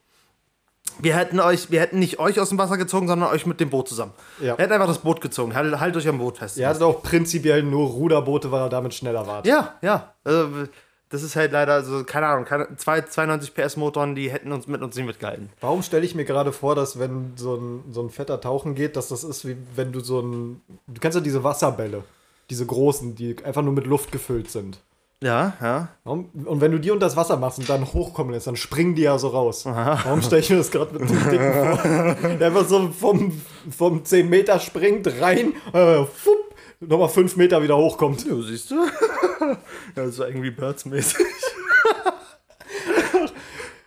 Wir 1.02 1.15
hätten 1.15 1.39
euch, 1.39 1.72
wir 1.72 1.80
hätten 1.80 2.00
nicht 2.00 2.19
euch 2.19 2.39
aus 2.39 2.50
dem 2.50 2.58
Wasser 2.58 2.78
gezogen, 2.78 3.08
sondern 3.08 3.30
euch 3.30 3.45
mit 3.45 3.60
dem 3.60 3.69
Boot 3.69 3.88
zusammen. 3.88 4.12
Ja. 4.39 4.58
Wir 4.58 4.63
hätten 4.63 4.74
einfach 4.74 4.88
das 4.88 5.00
Boot 5.00 5.22
gezogen. 5.22 5.56
Halt, 5.56 5.80
halt 5.80 5.95
euch 5.95 6.08
am 6.08 6.17
Boot 6.17 6.38
fest. 6.38 6.58
Ihr 6.58 6.67
hattet 6.67 6.82
auch 6.82 7.02
prinzipiell 7.02 7.63
nur 7.63 7.88
Ruderboote, 7.89 8.52
weil 8.52 8.62
er 8.62 8.69
damit 8.69 8.93
schneller 8.93 9.26
war. 9.26 9.45
Ja, 9.45 9.76
ja. 9.82 10.13
Also, 10.24 10.67
das 11.10 11.24
ist 11.24 11.36
halt 11.36 11.52
leider, 11.52 11.74
also, 11.74 12.04
keine 12.04 12.28
Ahnung, 12.28 12.45
keine, 12.45 12.76
zwei, 12.78 13.02
92 13.02 13.54
PS 13.54 13.78
Motoren, 13.78 14.15
die 14.15 14.32
hätten 14.32 14.52
uns 14.52 14.67
mit 14.67 14.82
uns 14.82 14.95
nicht 14.95 15.06
mitgehalten. 15.06 15.50
Warum 15.60 15.82
stelle 15.82 16.06
ich 16.06 16.13
mir 16.13 16.26
gerade 16.26 16.54
vor, 16.54 16.76
dass 16.76 17.00
wenn 17.00 17.34
so 17.36 17.56
ein, 17.56 17.84
so 17.91 18.02
ein 18.02 18.10
fetter 18.10 18.39
Tauchen 18.39 18.76
geht, 18.76 18.95
dass 18.95 19.08
das 19.08 19.24
ist 19.24 19.48
wie 19.48 19.58
wenn 19.76 19.91
du 19.91 20.02
so 20.02 20.22
ein. 20.22 20.62
Du 20.88 21.02
kennst 21.02 21.15
ja 21.15 21.22
diese 21.22 21.43
Wasserbälle, 21.43 22.04
diese 22.50 22.65
großen, 22.65 23.15
die 23.15 23.43
einfach 23.43 23.63
nur 23.63 23.74
mit 23.74 23.88
Luft 23.88 24.12
gefüllt 24.12 24.52
sind. 24.52 24.80
Ja, 25.22 25.54
ja. 25.62 25.89
Warum? 26.06 26.30
Und 26.45 26.62
wenn 26.62 26.72
du 26.72 26.80
die 26.80 26.91
unter 26.91 27.06
das 27.06 27.17
Wasser 27.17 27.36
machst 27.36 27.60
und 27.60 27.69
dann 27.69 27.91
hochkommen 27.91 28.32
lässt, 28.32 28.48
dann 28.48 28.56
springen 28.56 28.95
die 28.95 29.02
ja 29.02 29.17
so 29.17 29.30
raus. 29.30 29.65
Warum 29.65 30.22
stelle 30.22 30.41
ich 30.41 30.50
mir 30.50 30.58
das 30.58 30.72
gerade 30.72 30.98
mit 30.98 31.10
dem 31.10 31.30
Dicken 31.30 31.54
vor? 31.54 32.30
Der 32.39 32.48
einfach 32.48 32.65
so 32.65 32.88
vom, 32.89 33.41
vom 33.69 34.06
10 34.06 34.30
Meter 34.30 34.60
springt, 34.60 35.08
rein, 35.19 35.54
äh, 35.74 36.06
fupp, 36.06 36.48
nochmal 36.79 37.09
5 37.09 37.35
Meter 37.35 37.61
wieder 37.61 37.77
hochkommt. 37.77 38.25
Ja, 38.25 38.35
siehst 38.41 38.71
du? 38.71 38.75
ja, 39.95 40.09
so 40.09 40.23
Angry 40.23 40.51
Birds 40.51 40.85
mäßig. 40.85 41.25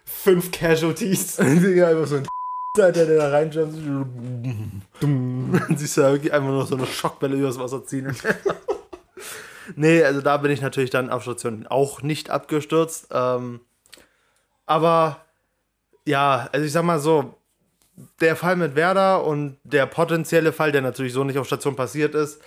Fünf 0.05 0.53
Casualties. 0.53 1.37
Digga, 1.37 1.89
einfach 1.89 2.07
so 2.07 2.17
ein 2.17 2.27
Alter, 2.81 3.07
der 3.07 3.17
da 3.19 3.29
reinjumpt. 3.31 3.77
Dann 5.01 5.77
siehst 5.77 5.97
du 5.97 6.01
da 6.01 6.13
wirklich 6.13 6.33
einfach 6.33 6.49
noch 6.49 6.67
so 6.67 6.77
eine 6.77 6.87
Schockbälle 6.87 7.37
übers 7.37 7.59
Wasser 7.59 7.85
ziehen. 7.85 8.17
nee, 9.75 10.03
also 10.03 10.21
da 10.21 10.37
bin 10.37 10.51
ich 10.51 10.63
natürlich 10.63 10.91
dann 10.91 11.11
auf 11.11 11.23
Station 11.23 11.67
auch 11.67 12.03
nicht 12.03 12.31
abgestürzt. 12.31 13.09
Ähm, 13.11 13.61
aber 14.65 15.25
ja, 16.07 16.49
also 16.53 16.65
ich 16.65 16.73
sag 16.73 16.85
mal 16.85 17.01
so, 17.01 17.35
der 18.21 18.37
Fall 18.37 18.57
mit 18.57 18.75
Werder 18.75 19.25
und 19.25 19.59
der 19.65 19.87
potenzielle 19.87 20.53
Fall, 20.53 20.73
der 20.73 20.83
natürlich 20.83 21.13
so 21.13 21.25
nicht 21.25 21.39
auf 21.39 21.47
Station 21.47 21.77
passiert 21.77 22.15
ist, 22.15 22.41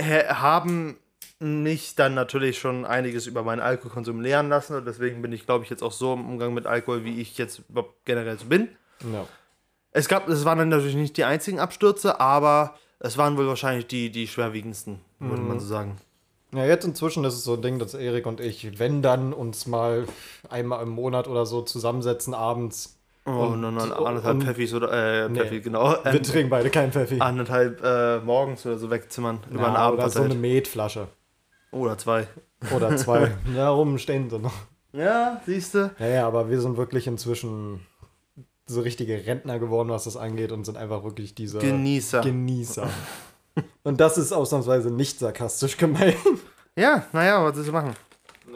haben 0.00 0.96
mich 1.40 1.94
dann 1.94 2.14
natürlich 2.14 2.58
schon 2.58 2.84
einiges 2.84 3.26
über 3.26 3.42
meinen 3.42 3.60
Alkoholkonsum 3.60 4.20
lernen 4.20 4.48
lassen 4.48 4.74
und 4.74 4.86
deswegen 4.86 5.22
bin 5.22 5.32
ich, 5.32 5.46
glaube 5.46 5.64
ich, 5.64 5.70
jetzt 5.70 5.82
auch 5.82 5.92
so 5.92 6.14
im 6.14 6.28
Umgang 6.28 6.52
mit 6.52 6.66
Alkohol, 6.66 7.04
wie 7.04 7.20
ich 7.20 7.38
jetzt 7.38 7.62
generell 8.04 8.38
so 8.38 8.46
bin. 8.46 8.68
Ja. 9.12 9.26
Es 9.92 10.08
gab, 10.08 10.28
es 10.28 10.44
waren 10.44 10.58
dann 10.58 10.68
natürlich 10.68 10.96
nicht 10.96 11.16
die 11.16 11.24
einzigen 11.24 11.60
Abstürze, 11.60 12.20
aber 12.20 12.74
es 12.98 13.16
waren 13.16 13.36
wohl 13.36 13.46
wahrscheinlich 13.46 13.86
die, 13.86 14.10
die 14.10 14.26
schwerwiegendsten, 14.26 15.00
würde 15.18 15.42
man 15.42 15.60
so 15.60 15.66
sagen. 15.66 15.96
Ja, 16.52 16.64
jetzt 16.64 16.84
inzwischen 16.84 17.24
ist 17.24 17.34
es 17.34 17.44
so 17.44 17.54
ein 17.54 17.62
Ding, 17.62 17.78
dass 17.78 17.94
Erik 17.94 18.26
und 18.26 18.40
ich, 18.40 18.78
wenn 18.78 19.02
dann, 19.02 19.32
uns 19.32 19.66
mal 19.66 20.06
einmal 20.48 20.82
im 20.82 20.88
Monat 20.88 21.28
oder 21.28 21.46
so 21.46 21.62
zusammensetzen 21.62 22.34
abends. 22.34 22.97
Oh, 23.28 23.52
und, 23.52 23.62
dann 23.62 23.78
anderthalb 23.92 24.42
Pfeffis 24.42 24.72
oder, 24.74 24.92
äh, 25.24 25.28
Nee. 25.28 25.40
Pfeffi, 25.40 25.60
genau. 25.60 25.90
Wir 26.02 26.14
Ähm, 26.14 26.22
trinken 26.22 26.50
beide 26.50 26.70
keinen 26.70 26.92
Pfeffi. 26.92 27.20
anderthalb 27.20 27.82
äh, 27.84 28.18
morgens 28.20 28.64
oder 28.66 28.78
so 28.78 28.90
wegzimmern, 28.90 29.40
über 29.50 29.64
den 29.66 29.74
Ja, 29.74 29.78
Abend 29.78 30.00
oder 30.00 30.10
so 30.10 30.22
eine. 30.22 30.34
Metflasche. 30.34 31.08
Oder 31.70 31.98
zwei. 31.98 32.26
Oder 32.74 32.96
zwei. 32.96 33.32
ja, 33.54 33.68
rum 33.68 33.98
stehen 33.98 34.30
sie 34.30 34.38
noch. 34.38 34.54
Ja, 34.92 35.40
siehst 35.44 35.74
du? 35.74 35.90
Naja, 35.98 36.26
aber 36.26 36.48
wir 36.50 36.60
sind 36.60 36.76
wirklich 36.76 37.06
inzwischen 37.06 37.86
so 38.66 38.80
richtige 38.80 39.26
Rentner 39.26 39.58
geworden, 39.58 39.88
was 39.90 40.04
das 40.04 40.16
angeht 40.16 40.52
und 40.52 40.64
sind 40.64 40.76
einfach 40.78 41.04
wirklich 41.04 41.34
diese 41.34 41.58
Genießer. 41.58 42.20
Genießer. 42.22 42.88
und 43.84 44.00
das 44.00 44.16
ist 44.18 44.32
ausnahmsweise 44.32 44.90
nicht 44.90 45.18
sarkastisch 45.18 45.76
gemeint. 45.76 46.16
ja, 46.76 47.04
naja, 47.12 47.44
was 47.44 47.56
willst 47.56 47.68
du 47.68 47.72
machen? 47.72 47.94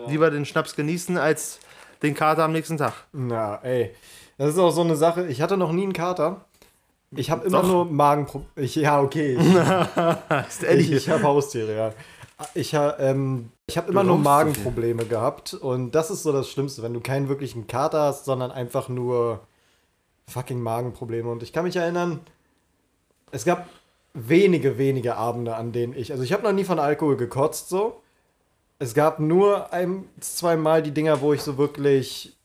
Lieber 0.08 0.30
den 0.30 0.44
Schnaps 0.46 0.74
genießen, 0.74 1.16
als 1.18 1.60
den 2.02 2.14
Kater 2.14 2.44
am 2.44 2.52
nächsten 2.52 2.76
Tag. 2.78 2.94
Na, 3.12 3.56
ey. 3.62 3.94
Das 4.38 4.50
ist 4.50 4.58
auch 4.58 4.70
so 4.70 4.80
eine 4.80 4.96
Sache. 4.96 5.26
Ich 5.26 5.40
hatte 5.40 5.56
noch 5.56 5.72
nie 5.72 5.82
einen 5.82 5.92
Kater. 5.92 6.44
Ich 7.14 7.30
habe 7.30 7.46
immer 7.46 7.62
Doch. 7.62 7.68
nur 7.68 7.84
Magenprobleme. 7.84 8.68
Ja, 8.68 9.00
okay. 9.00 9.34
Ist 10.48 10.62
Ich, 10.62 10.92
ich, 10.92 11.08
habe 11.10 11.22
Haustiere, 11.22 11.76
ja. 11.76 11.92
Ich, 12.54 12.74
ähm, 12.74 13.50
ich 13.66 13.76
habe 13.76 13.90
immer 13.90 14.02
nur 14.02 14.18
Magenprobleme 14.18 15.04
gehabt. 15.04 15.54
Und 15.54 15.92
das 15.92 16.10
ist 16.10 16.22
so 16.22 16.32
das 16.32 16.48
Schlimmste, 16.48 16.82
wenn 16.82 16.94
du 16.94 17.00
keinen 17.00 17.28
wirklichen 17.28 17.66
Kater 17.66 18.02
hast, 18.02 18.24
sondern 18.24 18.50
einfach 18.50 18.88
nur 18.88 19.40
fucking 20.26 20.60
Magenprobleme. 20.60 21.30
Und 21.30 21.42
ich 21.42 21.52
kann 21.52 21.64
mich 21.64 21.76
erinnern, 21.76 22.20
es 23.30 23.44
gab 23.44 23.68
wenige, 24.14 24.78
wenige 24.78 25.16
Abende, 25.16 25.54
an 25.54 25.72
denen 25.72 25.94
ich. 25.94 26.12
Also 26.12 26.24
ich 26.24 26.32
habe 26.32 26.42
noch 26.42 26.52
nie 26.52 26.64
von 26.64 26.78
Alkohol 26.78 27.16
gekotzt 27.16 27.68
so. 27.68 28.00
Es 28.78 28.94
gab 28.94 29.20
nur 29.20 29.72
ein, 29.72 30.08
zwei 30.20 30.56
Mal 30.56 30.82
die 30.82 30.90
Dinger, 30.90 31.20
wo 31.20 31.32
ich 31.32 31.42
so 31.42 31.56
wirklich 31.56 32.36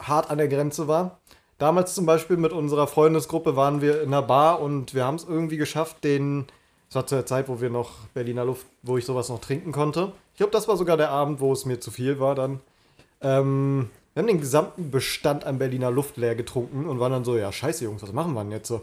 hart 0.00 0.30
an 0.30 0.38
der 0.38 0.48
Grenze 0.48 0.88
war. 0.88 1.20
Damals 1.58 1.94
zum 1.94 2.04
Beispiel 2.04 2.36
mit 2.36 2.52
unserer 2.52 2.86
Freundesgruppe 2.86 3.56
waren 3.56 3.80
wir 3.80 4.02
in 4.02 4.08
einer 4.08 4.22
Bar 4.22 4.60
und 4.60 4.94
wir 4.94 5.04
haben 5.04 5.14
es 5.14 5.24
irgendwie 5.24 5.56
geschafft, 5.56 6.04
den. 6.04 6.46
Das 6.88 6.96
war 6.96 7.06
zu 7.06 7.14
der 7.16 7.26
Zeit, 7.26 7.48
wo 7.48 7.60
wir 7.60 7.70
noch 7.70 7.92
Berliner 8.14 8.44
Luft, 8.44 8.66
wo 8.82 8.96
ich 8.96 9.04
sowas 9.04 9.28
noch 9.28 9.40
trinken 9.40 9.72
konnte. 9.72 10.12
Ich 10.34 10.38
glaube, 10.38 10.52
das 10.52 10.68
war 10.68 10.76
sogar 10.76 10.96
der 10.96 11.10
Abend, 11.10 11.40
wo 11.40 11.52
es 11.52 11.64
mir 11.64 11.80
zu 11.80 11.90
viel 11.90 12.20
war 12.20 12.34
dann. 12.34 12.60
Ähm, 13.22 13.90
wir 14.14 14.22
haben 14.22 14.28
den 14.28 14.40
gesamten 14.40 14.90
Bestand 14.90 15.44
an 15.44 15.58
Berliner 15.58 15.90
Luft 15.90 16.16
leer 16.16 16.34
getrunken 16.34 16.86
und 16.86 17.00
waren 17.00 17.12
dann 17.12 17.24
so, 17.24 17.36
ja, 17.36 17.50
scheiße, 17.50 17.84
Jungs, 17.84 18.02
was 18.02 18.12
machen 18.12 18.34
wir 18.34 18.42
denn 18.42 18.52
jetzt 18.52 18.68
so? 18.68 18.82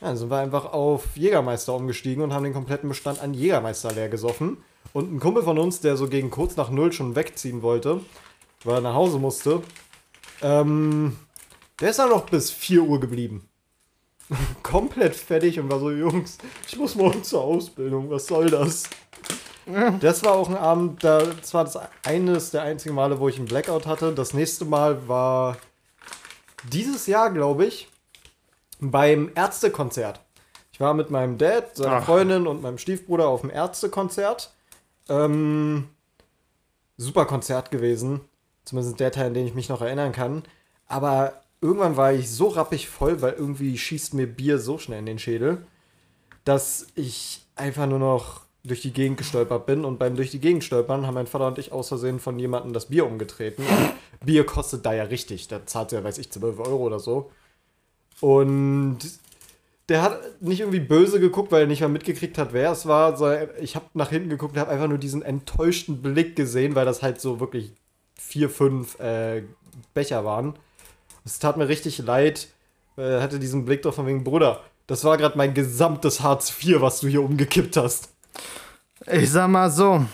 Ja, 0.00 0.08
dann 0.08 0.16
sind 0.16 0.30
wir 0.30 0.38
einfach 0.38 0.72
auf 0.72 1.16
Jägermeister 1.16 1.74
umgestiegen 1.74 2.22
und 2.22 2.32
haben 2.32 2.44
den 2.44 2.54
kompletten 2.54 2.88
Bestand 2.88 3.20
an 3.20 3.34
Jägermeister 3.34 3.92
leer 3.92 4.08
gesoffen. 4.08 4.58
Und 4.92 5.12
ein 5.12 5.20
Kumpel 5.20 5.42
von 5.42 5.58
uns, 5.58 5.80
der 5.80 5.96
so 5.96 6.08
gegen 6.08 6.30
kurz 6.30 6.56
nach 6.56 6.70
null 6.70 6.92
schon 6.92 7.16
wegziehen 7.16 7.62
wollte, 7.62 8.00
weil 8.64 8.76
er 8.76 8.80
nach 8.80 8.94
Hause 8.94 9.18
musste, 9.18 9.62
ähm, 10.42 11.16
der 11.80 11.90
ist 11.90 11.98
dann 11.98 12.10
noch 12.10 12.26
bis 12.26 12.50
4 12.50 12.82
Uhr 12.82 13.00
geblieben. 13.00 13.48
Komplett 14.62 15.14
fertig 15.14 15.58
und 15.58 15.70
war 15.70 15.78
so, 15.78 15.90
Jungs, 15.90 16.38
ich 16.66 16.76
muss 16.76 16.94
morgen 16.94 17.24
zur 17.24 17.42
Ausbildung, 17.42 18.10
was 18.10 18.26
soll 18.26 18.50
das? 18.50 18.84
Das 20.00 20.24
war 20.24 20.32
auch 20.32 20.48
ein 20.48 20.56
Abend, 20.56 21.04
da, 21.04 21.20
das 21.22 21.54
war 21.54 21.64
das 21.64 21.78
eines 22.04 22.50
der 22.50 22.62
einzigen 22.62 22.94
Male, 22.94 23.20
wo 23.20 23.28
ich 23.28 23.36
einen 23.36 23.46
Blackout 23.46 23.86
hatte. 23.86 24.12
Das 24.12 24.34
nächste 24.34 24.64
Mal 24.64 25.06
war 25.06 25.56
dieses 26.64 27.06
Jahr, 27.06 27.30
glaube 27.30 27.66
ich, 27.66 27.88
beim 28.80 29.30
Ärztekonzert. 29.34 30.20
Ich 30.72 30.80
war 30.80 30.94
mit 30.94 31.10
meinem 31.10 31.38
Dad, 31.38 31.76
seiner 31.76 31.96
Ach. 31.96 32.04
Freundin 32.04 32.46
und 32.46 32.62
meinem 32.62 32.78
Stiefbruder 32.78 33.28
auf 33.28 33.42
dem 33.42 33.50
Ärztekonzert. 33.50 34.52
Ähm, 35.08 35.88
super 36.96 37.26
Konzert 37.26 37.70
gewesen. 37.70 38.20
Zumindest 38.64 39.00
der 39.00 39.12
Teil, 39.12 39.26
an 39.26 39.34
den 39.34 39.46
ich 39.46 39.54
mich 39.54 39.68
noch 39.68 39.82
erinnern 39.82 40.12
kann. 40.12 40.42
Aber 40.86 41.42
irgendwann 41.60 41.96
war 41.96 42.12
ich 42.12 42.30
so 42.30 42.48
rappig 42.48 42.88
voll, 42.88 43.22
weil 43.22 43.32
irgendwie 43.32 43.76
schießt 43.78 44.14
mir 44.14 44.26
Bier 44.26 44.58
so 44.58 44.78
schnell 44.78 44.98
in 44.98 45.06
den 45.06 45.18
Schädel, 45.18 45.66
dass 46.44 46.86
ich 46.94 47.44
einfach 47.56 47.86
nur 47.86 47.98
noch 47.98 48.42
durch 48.64 48.82
die 48.82 48.92
Gegend 48.92 49.18
gestolpert 49.18 49.66
bin. 49.66 49.84
Und 49.84 49.98
beim 49.98 50.16
durch 50.16 50.30
die 50.30 50.40
Gegend 50.40 50.64
stolpern 50.64 51.06
haben 51.06 51.14
mein 51.14 51.26
Vater 51.26 51.48
und 51.48 51.58
ich 51.58 51.72
aus 51.72 51.88
Versehen 51.88 52.20
von 52.20 52.38
jemandem 52.38 52.72
das 52.72 52.86
Bier 52.86 53.06
umgetreten. 53.06 53.64
Und 53.66 54.26
Bier 54.26 54.44
kostet 54.46 54.86
da 54.86 54.92
ja 54.92 55.04
richtig. 55.04 55.48
Da 55.48 55.66
zahlt 55.66 55.92
ja, 55.92 56.04
weiß 56.04 56.18
ich, 56.18 56.30
12 56.30 56.60
Euro 56.60 56.84
oder 56.84 57.00
so. 57.00 57.30
Und 58.20 58.98
der 59.88 60.02
hat 60.02 60.40
nicht 60.40 60.60
irgendwie 60.60 60.80
böse 60.80 61.18
geguckt, 61.18 61.50
weil 61.50 61.62
er 61.62 61.66
nicht 61.66 61.80
mal 61.80 61.88
mitgekriegt 61.88 62.38
hat, 62.38 62.52
wer 62.52 62.70
es 62.70 62.86
war. 62.86 63.20
Ich 63.60 63.74
habe 63.74 63.86
nach 63.94 64.10
hinten 64.10 64.30
geguckt 64.30 64.54
und 64.54 64.60
habe 64.60 64.70
einfach 64.70 64.88
nur 64.88 64.98
diesen 64.98 65.22
enttäuschten 65.22 66.02
Blick 66.02 66.36
gesehen, 66.36 66.74
weil 66.76 66.84
das 66.84 67.02
halt 67.02 67.20
so 67.20 67.40
wirklich 67.40 67.72
vier, 68.18 68.50
fünf 68.50 68.98
äh, 69.00 69.42
Becher 69.94 70.24
waren. 70.24 70.54
Es 71.24 71.38
tat 71.38 71.56
mir 71.56 71.68
richtig 71.68 71.98
leid. 71.98 72.48
Er 72.96 73.22
hatte 73.22 73.38
diesen 73.38 73.64
Blick 73.64 73.82
drauf 73.82 73.94
von 73.94 74.06
wegen, 74.06 74.24
Bruder, 74.24 74.60
das 74.86 75.04
war 75.04 75.16
gerade 75.16 75.38
mein 75.38 75.54
gesamtes 75.54 76.20
Hartz 76.20 76.52
IV, 76.62 76.80
was 76.80 77.00
du 77.00 77.08
hier 77.08 77.22
umgekippt 77.22 77.76
hast. 77.76 78.10
Ich 79.06 79.30
sag 79.30 79.48
mal 79.48 79.70
so. 79.70 80.04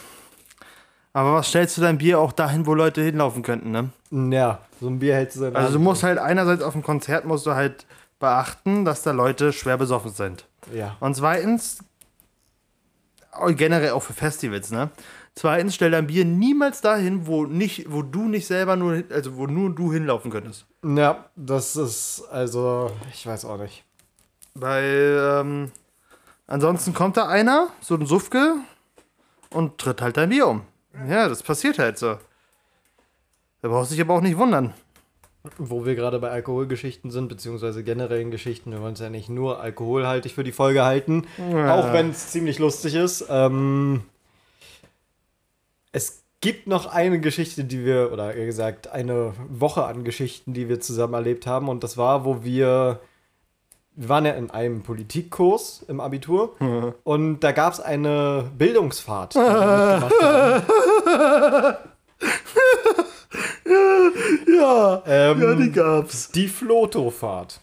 Aber 1.13 1.35
was 1.35 1.49
stellst 1.49 1.77
du 1.77 1.81
dein 1.81 1.99
Bier 1.99 2.21
auch 2.21 2.33
dahin, 2.33 2.67
wo 2.67 2.75
Leute 2.75 3.03
hinlaufen 3.03 3.43
könnten, 3.43 3.71
ne? 3.71 3.91
Ja, 4.11 4.61
so 4.81 4.89
ein 4.89 4.99
Bier 4.99 5.15
hältst 5.15 5.37
du 5.37 5.45
in 5.45 5.55
der 5.55 5.63
Also 5.63 5.75
du 5.75 5.81
musst 5.81 6.03
halt 6.03 6.19
einerseits 6.19 6.63
auf 6.63 6.75
dem 6.75 6.83
Konzert 6.83 7.25
musst 7.25 7.47
du 7.47 7.55
halt 7.55 7.87
beachten, 8.21 8.85
dass 8.85 9.03
da 9.03 9.11
Leute 9.11 9.53
schwer 9.53 9.79
besoffen 9.79 10.13
sind. 10.13 10.45
Ja. 10.73 10.97
Und 11.01 11.17
zweitens, 11.17 11.79
generell 13.49 13.91
auch 13.91 14.03
für 14.03 14.13
Festivals, 14.13 14.71
ne? 14.71 14.91
Zweitens, 15.39 15.77
stell 15.77 15.93
dein 15.93 16.09
Bier 16.09 16.25
niemals 16.25 16.81
dahin, 16.81 17.29
wo 17.29 17.45
nicht, 17.45 17.93
wo 17.93 18.03
du 18.03 18.23
nicht 18.23 18.49
selber 18.49 18.75
nur, 18.75 19.05
also 19.11 19.37
wo 19.37 19.47
nur 19.47 19.73
du 19.73 19.93
hinlaufen 19.93 20.33
könntest. 20.33 20.67
Ja, 20.83 21.27
das 21.37 21.77
ist, 21.77 22.25
also, 22.33 22.91
ich 23.15 23.25
weiß 23.25 23.45
auch 23.45 23.59
nicht. 23.59 23.85
Weil, 24.55 25.17
ähm, 25.23 25.71
ansonsten 26.49 26.93
kommt 26.93 27.17
da 27.17 27.29
einer, 27.29 27.69
so 27.81 27.95
ein 27.95 28.05
Suffke, 28.05 28.57
und 29.51 29.79
tritt 29.79 30.03
halt 30.03 30.17
dein 30.17 30.31
Bier 30.31 30.49
um. 30.49 30.63
Ja, 31.09 31.29
das 31.29 31.45
passiert 31.45 31.79
halt 31.79 31.99
so. 31.99 32.19
Da 33.63 33.69
brauchst 33.69 33.93
du 33.93 33.95
dich 33.95 34.03
aber 34.03 34.15
auch 34.15 34.21
nicht 34.21 34.39
wundern. 34.39 34.75
Wo 35.57 35.87
wir 35.87 35.95
gerade 35.95 36.19
bei 36.19 36.31
Alkoholgeschichten 36.31 37.13
sind, 37.13 37.29
beziehungsweise 37.29 37.85
generellen 37.85 38.33
Geschichten, 38.33 38.73
wir 38.73 38.83
wollen 38.83 38.95
es 38.95 39.01
ja 39.01 39.09
nicht 39.09 39.29
nur 39.29 39.61
alkoholhaltig 39.61 40.35
für 40.35 40.43
die 40.43 40.51
Folge 40.51 40.85
halten, 40.85 41.29
auch 41.39 41.93
wenn 41.93 42.11
es 42.11 42.33
ziemlich 42.33 42.59
lustig 42.59 42.97
ist. 42.97 43.25
Ähm, 43.31 44.03
es 45.93 46.23
gibt 46.41 46.67
noch 46.69 46.87
eine 46.87 47.21
Geschichte, 47.21 47.65
die 47.65 47.85
wir, 47.85 48.13
oder 48.13 48.35
eher 48.35 48.47
gesagt, 48.47 48.89
eine 48.89 49.33
Woche 49.49 49.85
an 49.85 50.05
Geschichten, 50.05 50.55
die 50.55 50.69
wir 50.69 50.81
zusammen 50.81 51.15
erlebt 51.15 51.47
haben. 51.47 51.69
Und 51.69 51.83
das 51.83 51.97
war, 51.97 52.25
wo 52.25 52.45
wir, 52.45 53.01
wir 53.97 54.09
waren 54.09 54.25
ja 54.25 54.33
in 54.33 54.51
einem 54.51 54.83
Politikkurs 54.83 55.85
im 55.89 56.01
Abitur 56.01 56.55
und 57.05 57.41
da 57.41 57.53
gab 57.53 57.73
es 57.73 57.81
eine 57.81 58.51
Bildungsfahrt. 58.57 59.35
Die 59.35 59.39
wir 59.39 60.11
mitgemacht 60.11 60.23
haben. 60.23 61.77
Ja, 64.47 65.03
Ähm, 65.07 65.73
gab's. 65.73 66.31
die 66.31 66.49
Flotofahrt. 66.49 67.61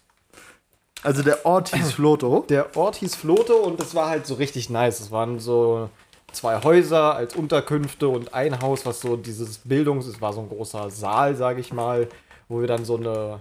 Also 1.02 1.22
der 1.22 1.44
Ort 1.44 1.74
hieß 1.74 1.92
Floto. 1.94 2.44
Der 2.48 2.76
Ort 2.76 2.96
hieß 2.96 3.14
Floto 3.16 3.54
und 3.56 3.80
es 3.80 3.94
war 3.94 4.08
halt 4.08 4.26
so 4.26 4.34
richtig 4.34 4.70
nice. 4.70 5.00
Es 5.00 5.10
waren 5.10 5.38
so 5.38 5.90
zwei 6.36 6.62
Häuser 6.62 7.14
als 7.14 7.34
Unterkünfte 7.34 8.08
und 8.08 8.34
ein 8.34 8.60
Haus, 8.60 8.86
was 8.86 9.00
so 9.00 9.16
dieses 9.16 9.58
Bildungs, 9.58 10.06
es 10.06 10.20
war 10.20 10.32
so 10.32 10.40
ein 10.40 10.48
großer 10.48 10.90
Saal, 10.90 11.34
sage 11.34 11.60
ich 11.60 11.72
mal, 11.72 12.08
wo 12.48 12.60
wir 12.60 12.68
dann 12.68 12.84
so 12.84 12.96
eine 12.96 13.38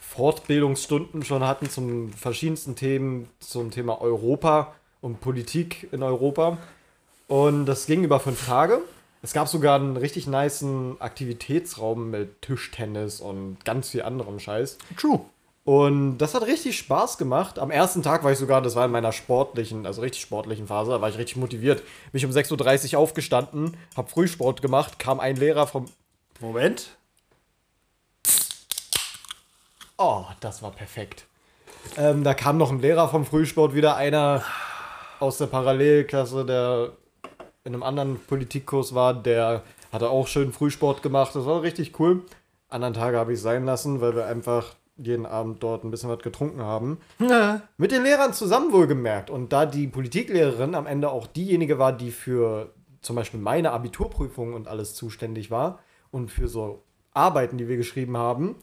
Fortbildungsstunden 0.00 1.24
schon 1.24 1.46
hatten 1.46 1.70
zum 1.70 2.12
verschiedensten 2.12 2.74
Themen, 2.74 3.28
zum 3.40 3.70
Thema 3.70 4.00
Europa 4.00 4.74
und 5.00 5.20
Politik 5.20 5.88
in 5.92 6.02
Europa. 6.02 6.58
Und 7.28 7.66
das 7.66 7.86
ging 7.86 8.04
über 8.04 8.20
fünf 8.20 8.46
Tage. 8.46 8.80
Es 9.22 9.32
gab 9.32 9.48
sogar 9.48 9.76
einen 9.76 9.96
richtig 9.96 10.26
niceen 10.26 10.96
Aktivitätsraum 11.00 12.10
mit 12.10 12.42
Tischtennis 12.42 13.20
und 13.20 13.64
ganz 13.64 13.90
viel 13.90 14.02
anderem 14.02 14.38
Scheiß. 14.38 14.78
True. 14.98 15.20
Und 15.64 16.18
das 16.18 16.34
hat 16.34 16.42
richtig 16.42 16.76
Spaß 16.76 17.18
gemacht. 17.18 17.58
Am 17.58 17.70
ersten 17.70 18.02
Tag 18.02 18.24
war 18.24 18.32
ich 18.32 18.38
sogar, 18.38 18.62
das 18.62 18.74
war 18.74 18.84
in 18.84 18.90
meiner 18.90 19.12
sportlichen, 19.12 19.86
also 19.86 20.00
richtig 20.00 20.22
sportlichen 20.22 20.66
Phase, 20.66 20.90
da 20.90 21.00
war 21.00 21.08
ich 21.08 21.18
richtig 21.18 21.36
motiviert. 21.36 21.82
Bin 22.10 22.18
ich 22.18 22.26
um 22.26 22.32
6.30 22.32 22.94
Uhr 22.94 22.98
aufgestanden, 22.98 23.76
hab 23.96 24.10
Frühsport 24.10 24.60
gemacht, 24.60 24.98
kam 24.98 25.20
ein 25.20 25.36
Lehrer 25.36 25.66
vom. 25.66 25.86
Moment. 26.40 26.88
Oh, 29.96 30.24
das 30.40 30.62
war 30.62 30.72
perfekt. 30.72 31.26
Ähm, 31.96 32.24
da 32.24 32.34
kam 32.34 32.58
noch 32.58 32.72
ein 32.72 32.80
Lehrer 32.80 33.08
vom 33.08 33.24
Frühsport, 33.24 33.74
wieder 33.74 33.94
einer 33.96 34.42
aus 35.20 35.38
der 35.38 35.46
Parallelklasse, 35.46 36.44
der 36.44 36.92
in 37.62 37.74
einem 37.74 37.84
anderen 37.84 38.18
Politikkurs 38.18 38.94
war, 38.94 39.14
der 39.14 39.62
hatte 39.92 40.10
auch 40.10 40.26
schön 40.26 40.52
Frühsport 40.52 41.02
gemacht. 41.02 41.36
Das 41.36 41.46
war 41.46 41.62
richtig 41.62 42.00
cool. 42.00 42.24
Anderen 42.68 42.94
Tage 42.94 43.18
habe 43.18 43.32
ich 43.32 43.36
es 43.36 43.42
sein 43.42 43.64
lassen, 43.64 44.00
weil 44.00 44.16
wir 44.16 44.26
einfach 44.26 44.74
jeden 44.96 45.26
Abend 45.26 45.62
dort 45.62 45.84
ein 45.84 45.90
bisschen 45.90 46.10
was 46.10 46.20
getrunken 46.20 46.62
haben. 46.62 46.98
Ja. 47.18 47.62
Mit 47.76 47.92
den 47.92 48.02
Lehrern 48.02 48.32
zusammen 48.32 48.72
wohlgemerkt. 48.72 49.30
Und 49.30 49.52
da 49.52 49.66
die 49.66 49.86
Politiklehrerin 49.86 50.74
am 50.74 50.86
Ende 50.86 51.10
auch 51.10 51.26
diejenige 51.26 51.78
war, 51.78 51.92
die 51.92 52.10
für 52.10 52.72
zum 53.00 53.16
Beispiel 53.16 53.40
meine 53.40 53.72
Abiturprüfung 53.72 54.54
und 54.54 54.68
alles 54.68 54.94
zuständig 54.94 55.50
war 55.50 55.80
und 56.10 56.30
für 56.30 56.48
so 56.48 56.84
Arbeiten, 57.14 57.58
die 57.58 57.68
wir 57.68 57.76
geschrieben 57.76 58.16
haben, 58.16 58.56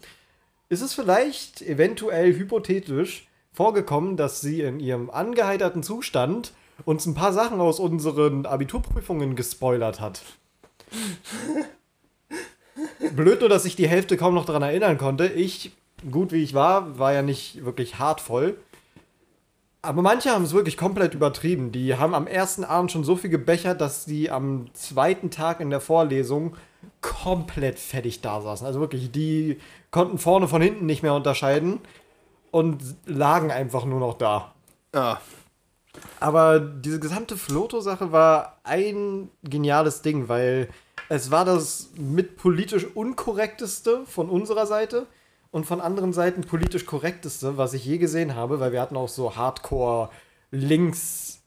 ist 0.70 0.82
es 0.82 0.94
vielleicht 0.94 1.62
eventuell 1.62 2.38
hypothetisch 2.38 3.28
vorgekommen, 3.52 4.18
dass 4.18 4.42
sie 4.42 4.62
in 4.62 4.80
ihrem 4.80 5.10
angeheiterten 5.10 5.84
Zustand 5.84 6.54
uns 6.86 7.06
ein 7.06 7.16
paar 7.16 7.34
Sachen 7.34 7.60
aus 7.60 7.80
unseren 7.80 8.46
Abiturprüfungen 8.46 9.36
gespoilert 9.36 10.00
hat. 10.00 10.22
Blöd 13.16 13.42
nur, 13.42 13.50
dass 13.50 13.66
ich 13.66 13.76
die 13.76 13.88
Hälfte 13.88 14.16
kaum 14.16 14.34
noch 14.34 14.46
daran 14.46 14.62
erinnern 14.62 14.98
konnte. 14.98 15.28
Ich, 15.28 15.72
gut 16.12 16.32
wie 16.32 16.44
ich 16.44 16.54
war, 16.54 16.98
war 16.98 17.14
ja 17.14 17.22
nicht 17.22 17.66
wirklich 17.66 18.00
hart 18.00 18.22
voll. 18.22 18.58
Aber 19.82 20.02
manche 20.02 20.32
haben 20.32 20.44
es 20.44 20.54
wirklich 20.54 20.76
komplett 20.76 21.14
übertrieben. 21.14 21.72
Die 21.72 21.96
haben 21.96 22.14
am 22.14 22.28
ersten 22.28 22.66
Abend 22.66 22.92
schon 22.92 23.06
so 23.06 23.16
viel 23.16 23.30
gebechert, 23.30 23.80
dass 23.80 24.06
die 24.06 24.30
am 24.30 24.74
zweiten 24.74 25.32
Tag 25.32 25.62
in 25.62 25.70
der 25.70 25.80
Vorlesung 25.80 26.58
komplett 27.02 27.80
fertig 27.80 28.20
da 28.22 28.42
saßen. 28.42 28.68
Also 28.68 28.82
wirklich, 28.82 29.12
die 29.12 29.58
konnten 29.92 30.18
vorne 30.18 30.50
von 30.50 30.62
hinten 30.62 30.86
nicht 30.86 31.02
mehr 31.02 31.14
unterscheiden 31.14 31.80
und 32.52 32.84
lagen 33.06 33.52
einfach 33.52 33.86
nur 33.86 34.00
noch 34.00 34.18
da. 34.18 34.54
Ja. 34.94 35.22
Aber 36.20 36.60
diese 36.60 37.00
gesamte 37.00 37.38
Floto-Sache 37.38 38.12
war 38.12 38.60
ein 38.64 39.30
geniales 39.44 40.02
Ding, 40.02 40.28
weil 40.28 40.70
es 41.08 41.32
war 41.32 41.46
das 41.46 41.92
mit 41.98 42.38
politisch 42.38 42.86
unkorrekteste 42.86 44.06
von 44.06 44.30
unserer 44.30 44.66
Seite 44.66 45.08
und 45.52 45.66
von 45.66 45.82
anderen 45.82 46.14
Seiten 46.14 46.42
politisch 46.42 46.86
korrekteste, 46.86 47.58
was 47.58 47.74
ich 47.74 47.86
je 47.86 47.98
gesehen 47.98 48.36
habe, 48.36 48.60
weil 48.60 48.72
wir 48.72 48.82
hatten 48.82 48.98
auch 48.98 49.10
so 49.10 49.36
Hardcore 49.36 50.10
links 50.52 51.42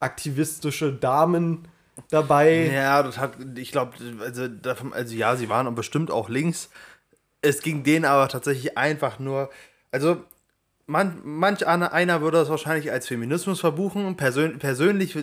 aktivistische 0.00 0.92
Damen 0.92 1.68
dabei. 2.10 2.70
Ja, 2.72 3.02
das 3.02 3.18
hat, 3.18 3.32
ich 3.56 3.70
glaube, 3.70 3.92
also, 4.20 4.48
davon- 4.48 4.92
also 4.92 5.14
ja, 5.14 5.36
sie 5.36 5.48
waren 5.48 5.72
bestimmt 5.74 6.10
auch 6.10 6.28
links. 6.28 6.70
Es 7.40 7.60
ging 7.62 7.84
denen 7.84 8.04
aber 8.04 8.28
tatsächlich 8.28 8.76
einfach 8.76 9.18
nur, 9.18 9.50
also 9.90 10.16
man, 10.86 11.20
manch 11.22 11.66
einer, 11.66 12.20
würde 12.20 12.38
das 12.38 12.48
wahrscheinlich 12.50 12.90
als 12.90 13.06
Feminismus 13.06 13.60
verbuchen. 13.60 14.16
Persön, 14.16 14.58
persönlich, 14.58 15.16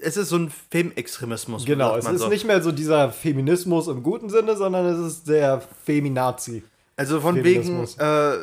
es 0.00 0.16
ist 0.16 0.28
so 0.28 0.36
ein 0.36 0.50
Femextremismus. 0.70 1.64
Genau, 1.64 1.96
es 1.96 2.06
ist 2.06 2.20
so. 2.22 2.28
nicht 2.28 2.44
mehr 2.44 2.60
so 2.62 2.72
dieser 2.72 3.10
Feminismus 3.12 3.86
im 3.86 4.02
guten 4.02 4.28
Sinne, 4.28 4.56
sondern 4.56 4.86
es 4.86 4.98
ist 4.98 5.28
der 5.28 5.62
Feminazi. 5.84 6.64
Also 6.96 7.20
von 7.20 7.42
wegen 7.42 7.86
äh, 7.98 8.34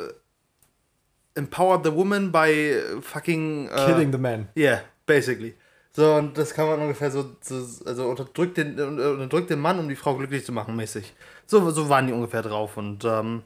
Empower 1.36 1.82
the 1.84 1.94
Woman 1.94 2.32
by 2.32 2.76
fucking 3.02 3.70
äh, 3.70 3.86
Killing 3.86 4.12
the 4.12 4.18
Man. 4.18 4.50
Yeah, 4.56 4.82
basically. 5.06 5.56
So, 5.94 6.14
und 6.16 6.38
das 6.38 6.54
kann 6.54 6.68
man 6.68 6.80
ungefähr 6.80 7.12
so, 7.12 7.36
so 7.42 7.56
also 7.86 8.10
unterdrückt 8.10 8.58
den, 8.58 8.80
unterdrückt 8.80 9.50
den 9.50 9.60
Mann, 9.60 9.78
um 9.78 9.90
die 9.90 9.96
Frau 9.96 10.16
glücklich 10.16 10.46
zu 10.46 10.54
machen, 10.54 10.76
mäßig. 10.76 11.14
So, 11.46 11.70
so 11.72 11.90
waren 11.90 12.08
die 12.08 12.14
ungefähr 12.14 12.42
drauf. 12.42 12.78
Und 12.78 13.04
ähm, 13.04 13.44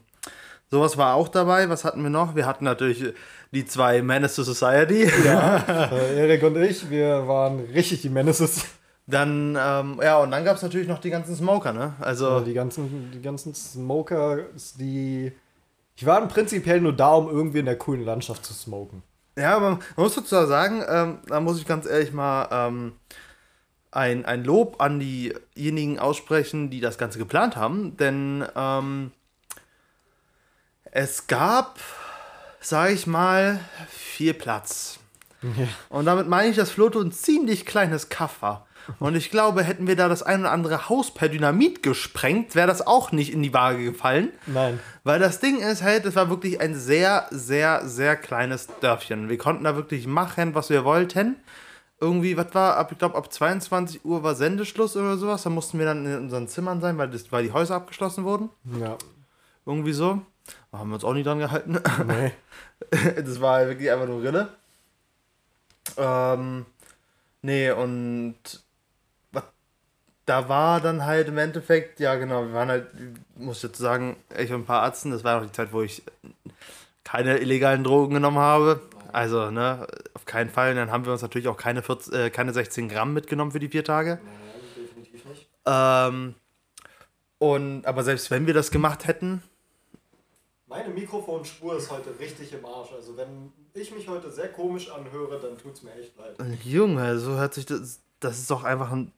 sowas 0.70 0.96
war 0.96 1.14
auch 1.14 1.28
dabei. 1.28 1.68
Was 1.68 1.84
hatten 1.84 2.02
wir 2.02 2.10
noch? 2.10 2.36
Wir 2.36 2.46
hatten 2.46 2.64
natürlich 2.64 3.04
die 3.50 3.66
zwei 3.66 4.00
Menace 4.00 4.36
to 4.36 4.44
Society. 4.44 5.10
Ja, 5.24 5.56
äh, 5.92 6.20
Erik 6.20 6.44
und 6.44 6.56
ich, 6.56 6.88
wir 6.88 7.26
waren 7.26 7.60
richtig 7.74 8.02
die 8.02 8.10
Menaces. 8.10 8.64
Dann, 9.06 9.56
ähm, 9.60 10.00
ja, 10.02 10.18
und 10.18 10.32
dann 10.32 10.44
gab 10.44 10.56
es 10.56 10.62
natürlich 10.62 10.88
noch 10.88 10.98
die 10.98 11.10
ganzen 11.10 11.36
Smoker, 11.36 11.72
ne? 11.72 11.94
Also, 12.00 12.40
Die 12.40 12.54
ganzen, 12.54 13.10
die 13.12 13.22
ganzen 13.22 13.54
Smokers, 13.54 14.74
die. 14.74 15.32
Ich 15.94 16.04
war 16.04 16.26
prinzipiell 16.26 16.80
nur 16.80 16.92
da, 16.92 17.14
um 17.14 17.28
irgendwie 17.28 17.60
in 17.60 17.66
der 17.66 17.78
coolen 17.78 18.04
Landschaft 18.04 18.44
zu 18.44 18.52
smoken. 18.52 19.02
Ja, 19.38 19.56
aber 19.56 19.70
man 19.70 19.80
muss 19.96 20.14
dazu 20.14 20.46
sagen, 20.46 20.82
ähm, 20.88 21.18
da 21.26 21.40
muss 21.40 21.58
ich 21.58 21.66
ganz 21.66 21.86
ehrlich 21.86 22.12
mal 22.12 22.48
ähm, 22.50 22.92
ein, 23.92 24.24
ein 24.26 24.44
Lob 24.44 24.80
an 24.80 24.98
diejenigen 24.98 25.98
aussprechen, 25.98 26.68
die 26.68 26.80
das 26.80 26.98
Ganze 26.98 27.18
geplant 27.18 27.56
haben. 27.56 27.96
Denn 27.96 28.44
ähm, 28.56 29.12
es 30.90 31.26
gab, 31.26 31.78
sag 32.60 32.90
ich 32.90 33.06
mal, 33.06 33.60
viel 33.88 34.34
Platz. 34.34 34.98
Ja. 35.42 35.68
Und 35.90 36.06
damit 36.06 36.28
meine 36.28 36.48
ich, 36.48 36.56
dass 36.56 36.70
Floto 36.70 37.00
ein 37.00 37.12
ziemlich 37.12 37.64
kleines 37.64 38.08
Kaff 38.08 38.42
war. 38.42 38.65
Und 38.98 39.16
ich 39.16 39.30
glaube, 39.30 39.62
hätten 39.62 39.86
wir 39.86 39.96
da 39.96 40.08
das 40.08 40.22
ein 40.22 40.40
oder 40.40 40.52
andere 40.52 40.88
Haus 40.88 41.12
per 41.12 41.28
Dynamit 41.28 41.82
gesprengt, 41.82 42.54
wäre 42.54 42.66
das 42.66 42.86
auch 42.86 43.12
nicht 43.12 43.32
in 43.32 43.42
die 43.42 43.52
Waage 43.52 43.84
gefallen. 43.84 44.30
Nein. 44.46 44.80
Weil 45.04 45.18
das 45.18 45.40
Ding 45.40 45.60
ist 45.60 45.82
halt, 45.82 46.04
es 46.04 46.16
war 46.16 46.30
wirklich 46.30 46.60
ein 46.60 46.74
sehr, 46.74 47.26
sehr, 47.30 47.86
sehr 47.86 48.16
kleines 48.16 48.68
Dörfchen. 48.80 49.28
Wir 49.28 49.38
konnten 49.38 49.64
da 49.64 49.76
wirklich 49.76 50.06
machen, 50.06 50.54
was 50.54 50.70
wir 50.70 50.84
wollten. 50.84 51.36
Irgendwie, 51.98 52.36
was 52.36 52.54
war, 52.54 52.76
ab, 52.76 52.92
ich 52.92 52.98
glaube, 52.98 53.16
ab 53.16 53.32
22 53.32 54.04
Uhr 54.04 54.22
war 54.22 54.34
Sendeschluss 54.34 54.96
oder 54.96 55.16
sowas. 55.16 55.42
Da 55.42 55.50
mussten 55.50 55.78
wir 55.78 55.86
dann 55.86 56.04
in 56.04 56.16
unseren 56.16 56.46
Zimmern 56.46 56.80
sein, 56.80 56.98
weil, 56.98 57.08
das, 57.08 57.32
weil 57.32 57.44
die 57.44 57.52
Häuser 57.52 57.76
abgeschlossen 57.76 58.24
wurden. 58.24 58.50
Ja. 58.78 58.98
Irgendwie 59.64 59.92
so. 59.92 60.20
Da 60.70 60.78
haben 60.78 60.90
wir 60.90 60.94
uns 60.94 61.04
auch 61.04 61.14
nicht 61.14 61.26
dran 61.26 61.38
gehalten. 61.38 61.80
Nee. 62.06 62.32
das 63.16 63.40
war 63.40 63.54
halt 63.54 63.68
wirklich 63.68 63.90
einfach 63.90 64.06
nur 64.06 64.22
Rille. 64.22 64.48
Ähm, 65.96 66.66
nee, 67.42 67.70
und 67.70 68.36
da 70.26 70.48
war 70.48 70.80
dann 70.80 71.06
halt 71.06 71.28
im 71.28 71.38
Endeffekt, 71.38 72.00
ja 72.00 72.16
genau, 72.16 72.46
wir 72.46 72.52
waren 72.52 72.68
halt, 72.68 72.86
muss 73.36 73.58
ich 73.58 73.62
jetzt 73.62 73.78
sagen, 73.78 74.16
ich 74.36 74.52
und 74.52 74.62
ein 74.62 74.66
paar 74.66 74.82
Arzten, 74.82 75.12
das 75.12 75.24
war 75.24 75.40
auch 75.40 75.46
die 75.46 75.52
Zeit, 75.52 75.72
wo 75.72 75.82
ich 75.82 76.02
keine 77.04 77.38
illegalen 77.38 77.84
Drogen 77.84 78.14
genommen 78.14 78.38
habe. 78.38 78.80
Also, 79.12 79.50
ne, 79.50 79.86
auf 80.14 80.24
keinen 80.26 80.50
Fall. 80.50 80.74
Dann 80.74 80.90
haben 80.90 81.06
wir 81.06 81.12
uns 81.12 81.22
natürlich 81.22 81.48
auch 81.48 81.56
keine, 81.56 81.82
14, 81.82 82.12
äh, 82.12 82.30
keine 82.30 82.52
16 82.52 82.88
Gramm 82.88 83.14
mitgenommen 83.14 83.52
für 83.52 83.60
die 83.60 83.68
vier 83.68 83.84
Tage. 83.84 84.18
definitiv 84.76 85.24
nicht. 85.24 85.48
Ähm, 85.64 86.34
und, 87.38 87.86
aber 87.86 88.02
selbst 88.02 88.30
wenn 88.30 88.46
wir 88.46 88.54
das 88.54 88.70
gemacht 88.70 89.06
hätten, 89.06 89.42
Meine 90.66 90.88
Mikrofonspur 90.88 91.76
ist 91.76 91.90
heute 91.90 92.18
richtig 92.18 92.52
im 92.52 92.64
Arsch. 92.66 92.92
Also 92.92 93.16
wenn 93.16 93.52
ich 93.72 93.94
mich 93.94 94.08
heute 94.08 94.30
sehr 94.32 94.48
komisch 94.48 94.90
anhöre, 94.90 95.38
dann 95.38 95.56
tut's 95.56 95.82
mir 95.82 95.94
echt 95.94 96.16
leid. 96.18 96.36
Junge, 96.64 97.18
so 97.18 97.36
hört 97.36 97.54
sich 97.54 97.66
das. 97.66 98.00
Das 98.18 98.38
ist 98.38 98.50
doch 98.50 98.64
einfach 98.64 98.90
ein. 98.90 99.12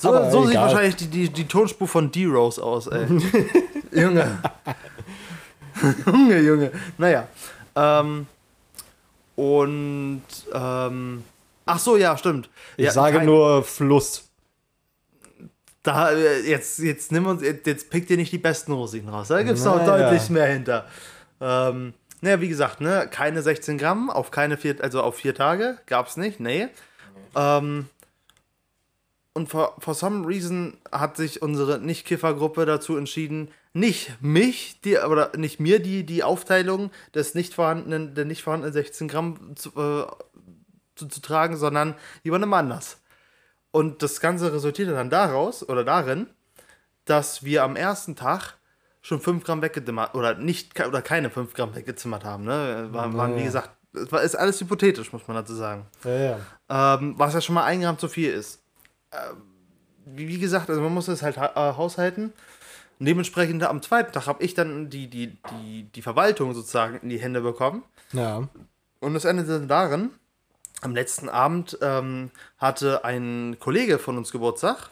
So, 0.00 0.30
so 0.30 0.46
sieht 0.46 0.56
wahrscheinlich 0.56 0.94
die, 0.96 1.08
die, 1.08 1.28
die 1.28 1.48
Tonspur 1.48 1.88
von 1.88 2.10
D-Rose 2.12 2.62
aus, 2.62 2.86
ey. 2.86 3.06
Junge. 3.92 4.38
Junge, 6.06 6.38
Junge. 6.40 6.72
Naja. 6.96 7.26
Ähm, 7.74 8.26
und. 9.36 10.22
Ähm, 10.54 11.24
ach 11.66 11.78
so, 11.78 11.96
ja, 11.96 12.16
stimmt. 12.16 12.48
Ich 12.76 12.86
ja, 12.86 12.90
sage 12.92 13.18
kein- 13.18 13.26
nur 13.26 13.64
Fluss. 13.64 14.24
Da, 15.82 16.10
äh, 16.12 16.40
jetzt, 16.48 16.78
jetzt 16.80 17.10
nimm 17.12 17.26
uns, 17.26 17.42
jetzt, 17.42 17.66
jetzt 17.66 17.90
pick 17.90 18.06
dir 18.06 18.16
nicht 18.16 18.32
die 18.32 18.38
besten 18.38 18.72
Rosinen 18.72 19.08
raus. 19.08 19.28
Da 19.28 19.42
gibt 19.42 19.58
es 19.58 19.64
noch 19.64 19.76
Naja. 19.84 20.10
deutlich 20.10 20.28
mehr 20.30 20.46
hinter. 20.46 20.86
Ähm, 21.40 21.94
naja, 22.20 22.40
wie 22.40 22.48
gesagt, 22.48 22.80
ne, 22.80 23.08
keine 23.10 23.42
16 23.42 23.78
Gramm 23.78 24.10
auf 24.10 24.30
keine 24.30 24.56
vier, 24.56 24.76
also 24.82 25.02
auf 25.02 25.16
vier 25.16 25.34
Tage 25.34 25.78
gab 25.86 26.08
es 26.08 26.16
nicht, 26.16 26.40
nee. 26.40 26.68
Ähm, 27.36 27.86
und 29.38 29.48
for, 29.48 29.76
for 29.78 29.94
some 29.94 30.26
reason 30.26 30.76
hat 30.90 31.16
sich 31.16 31.42
unsere 31.42 31.78
Nicht-Kiffer-Gruppe 31.78 32.66
dazu 32.66 32.96
entschieden, 32.96 33.52
nicht 33.72 34.20
mich, 34.20 34.80
die, 34.80 34.98
oder 34.98 35.30
nicht 35.36 35.60
mir 35.60 35.80
die, 35.80 36.04
die 36.04 36.24
Aufteilung 36.24 36.90
des 37.14 37.36
nicht 37.36 37.54
vorhandenen, 37.54 38.14
der 38.14 38.24
nicht 38.24 38.42
vorhandenen 38.42 38.72
16 38.72 39.06
Gramm 39.06 39.54
zu, 39.54 39.68
äh, 39.70 40.06
zu, 40.96 41.06
zu 41.06 41.20
tragen, 41.20 41.56
sondern 41.56 41.94
jemandem 42.24 42.52
anders. 42.52 43.00
Und 43.70 44.02
das 44.02 44.20
Ganze 44.20 44.52
resultierte 44.52 44.92
dann 44.92 45.08
daraus 45.08 45.66
oder 45.68 45.84
darin, 45.84 46.26
dass 47.04 47.44
wir 47.44 47.62
am 47.62 47.76
ersten 47.76 48.16
Tag 48.16 48.54
schon 49.02 49.20
5 49.20 49.44
Gramm 49.44 49.62
weggezimmert 49.62 50.16
oder 50.16 50.34
nicht 50.34 50.78
oder 50.80 51.00
keine 51.00 51.30
5 51.30 51.54
Gramm 51.54 51.76
weggezimmert 51.76 52.24
haben. 52.24 52.42
Ne? 52.42 52.88
War, 52.90 53.14
waren, 53.14 53.36
wie 53.36 53.44
gesagt, 53.44 53.70
es 53.92 54.10
war, 54.10 54.20
ist 54.20 54.34
alles 54.34 54.60
hypothetisch, 54.60 55.12
muss 55.12 55.28
man 55.28 55.36
dazu 55.36 55.54
sagen. 55.54 55.86
Ja, 56.02 56.38
ja. 56.68 56.96
Ähm, 56.98 57.14
was 57.16 57.34
ja 57.34 57.40
schon 57.40 57.54
mal 57.54 57.64
ein 57.64 57.80
Gramm 57.80 57.98
zu 57.98 58.08
viel 58.08 58.32
ist. 58.32 58.64
Ähm, 59.12 59.42
wie, 60.04 60.38
gesagt, 60.38 60.70
also 60.70 60.80
man 60.80 60.94
muss 60.94 61.08
es 61.08 61.22
halt 61.22 61.36
ha 61.36 61.52
äh, 61.54 61.76
haushalten. 61.76 62.32
Und 62.98 63.06
dementsprechend 63.06 63.62
am 63.62 63.82
zweiten 63.82 64.12
Tag 64.12 64.26
habe 64.26 64.42
ich 64.42 64.54
dann 64.54 64.90
die, 64.90 65.08
die, 65.08 65.36
die, 65.50 65.84
die 65.94 66.02
Verwaltung 66.02 66.54
sozusagen 66.54 66.98
in 67.00 67.08
die 67.08 67.20
Hände 67.20 67.40
bekommen. 67.40 67.84
Ja. 68.12 68.48
Und 69.00 69.14
es 69.14 69.24
endete 69.24 69.60
darin, 69.66 70.10
am 70.80 70.94
letzten 70.94 71.28
Abend 71.28 71.78
ähm, 71.80 72.30
hatte 72.58 73.04
ein 73.04 73.56
Kollege 73.60 73.98
von 73.98 74.16
uns 74.16 74.32
Geburtstag, 74.32 74.90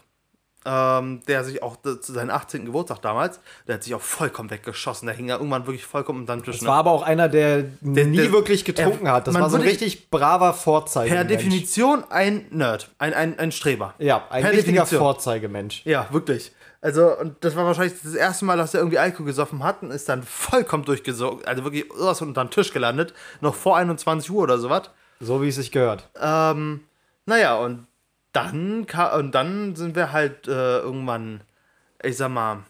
ähm, 0.67 1.21
der 1.27 1.45
sich 1.45 1.63
auch 1.63 1.77
zu 1.81 2.11
seinem 2.11 2.29
18. 2.29 2.65
Geburtstag 2.65 3.01
damals, 3.01 3.39
der 3.67 3.75
hat 3.75 3.83
sich 3.83 3.95
auch 3.95 4.01
vollkommen 4.01 4.49
weggeschossen. 4.51 5.05
Der 5.07 5.15
hing 5.15 5.29
ja 5.29 5.37
irgendwann 5.37 5.65
wirklich 5.65 5.85
vollkommen 5.85 6.19
unter 6.21 6.35
dem 6.35 6.43
Tisch. 6.43 6.55
Das 6.57 6.63
ne? 6.63 6.67
war 6.67 6.77
aber 6.79 6.91
auch 6.91 7.03
einer, 7.03 7.29
der, 7.29 7.63
nie 7.81 8.17
der- 8.17 8.31
wirklich 8.33 8.65
getrunken 8.65 9.05
er- 9.05 9.13
hat. 9.13 9.27
Das 9.27 9.33
war 9.35 9.49
so 9.49 9.55
ein 9.55 9.61
richtig 9.63 10.09
braver 10.09 10.53
Vorzeige. 10.53 11.09
per 11.09 11.23
Definition 11.23 12.03
ein 12.09 12.45
Nerd, 12.49 12.89
ein, 12.99 13.13
ein, 13.13 13.39
ein 13.39 13.51
Streber. 13.53 13.93
Ja, 13.97 14.25
ein 14.29 14.43
per 14.43 14.51
richtiger 14.51 14.81
Definition. 14.81 14.99
Vorzeigemensch. 14.99 15.81
Ja, 15.85 16.07
wirklich. 16.11 16.51
Also, 16.81 17.17
und 17.17 17.37
das 17.43 17.55
war 17.55 17.65
wahrscheinlich 17.65 17.95
das 18.03 18.13
erste 18.13 18.45
Mal, 18.45 18.57
dass 18.57 18.73
er 18.73 18.81
irgendwie 18.81 18.99
Alkohol 18.99 19.25
gesoffen 19.25 19.63
hat 19.63 19.81
und 19.81 19.91
ist 19.91 20.09
dann 20.09 20.21
vollkommen 20.23 20.83
durchgesogen, 20.85 21.45
also 21.45 21.63
wirklich 21.63 21.85
sowas 21.97 22.21
unter 22.21 22.43
den 22.43 22.51
Tisch 22.51 22.71
gelandet, 22.71 23.13
noch 23.41 23.55
vor 23.55 23.77
21 23.77 24.29
Uhr 24.29 24.43
oder 24.43 24.59
sowas. 24.59 24.83
So 25.19 25.41
wie 25.41 25.47
es 25.47 25.55
sich 25.55 25.71
gehört. 25.71 26.07
Ähm, 26.21 26.81
naja, 27.25 27.55
und 27.55 27.87
dann, 28.33 28.85
und 29.17 29.31
dann 29.33 29.75
sind 29.75 29.95
wir 29.95 30.11
halt 30.11 30.47
äh, 30.47 30.79
irgendwann, 30.79 31.41
ich 32.03 32.17
sag 32.17 32.29
mal, 32.29 32.63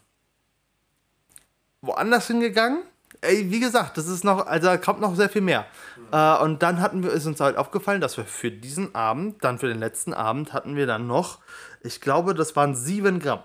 woanders 1.82 2.28
hingegangen. 2.28 2.84
Ey, 3.22 3.49
wie 3.49 3.60
gesagt, 3.60 3.97
das 3.97 4.08
ist 4.08 4.24
noch, 4.24 4.45
also 4.45 4.68
da 4.68 4.78
kommt 4.78 5.01
noch 5.01 5.16
sehr 5.16 5.30
viel 5.30 5.41
mehr. 5.41 5.66
Äh, 6.12 6.38
und 6.38 6.62
dann 6.62 6.82
hatten 6.82 7.03
wir, 7.03 7.12
ist 7.12 7.26
uns 7.26 7.39
halt 7.39 7.58
aufgefallen, 7.58 7.99
dass 7.99 8.18
wir 8.18 8.26
für 8.26 8.51
diesen 8.51 8.93
Abend, 8.93 9.43
dann 9.43 9.58
für 9.58 9.68
den 9.68 9.80
letzten 9.80 10.14
Abend, 10.14 10.53
hatten 10.53 10.76
wir 10.76 10.86
dann 10.86 11.08
noch, 11.08 11.39
ich 11.82 11.99
glaube, 11.99 12.34
das 12.34 12.55
waren 12.55 12.76
sieben 12.76 13.20
Gramm. 13.20 13.39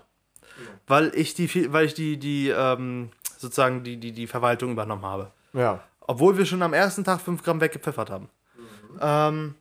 Weil 0.85 1.11
ich 1.15 1.33
die, 1.33 1.73
weil 1.73 1.85
ich 1.85 1.93
die, 1.93 2.17
die, 2.17 2.49
ähm, 2.49 3.09
sozusagen 3.37 3.83
die, 3.83 3.97
die, 3.97 4.11
die 4.11 4.27
Verwaltung 4.27 4.71
übernommen 4.71 5.05
habe. 5.05 5.31
Ja. 5.53 5.81
Obwohl 6.01 6.37
wir 6.37 6.45
schon 6.45 6.61
am 6.61 6.73
ersten 6.73 7.03
Tag 7.03 7.21
5 7.21 7.43
Gramm 7.43 7.61
weggepfeffert 7.61 8.09
haben. 8.09 8.29
Ähm, 9.01 9.55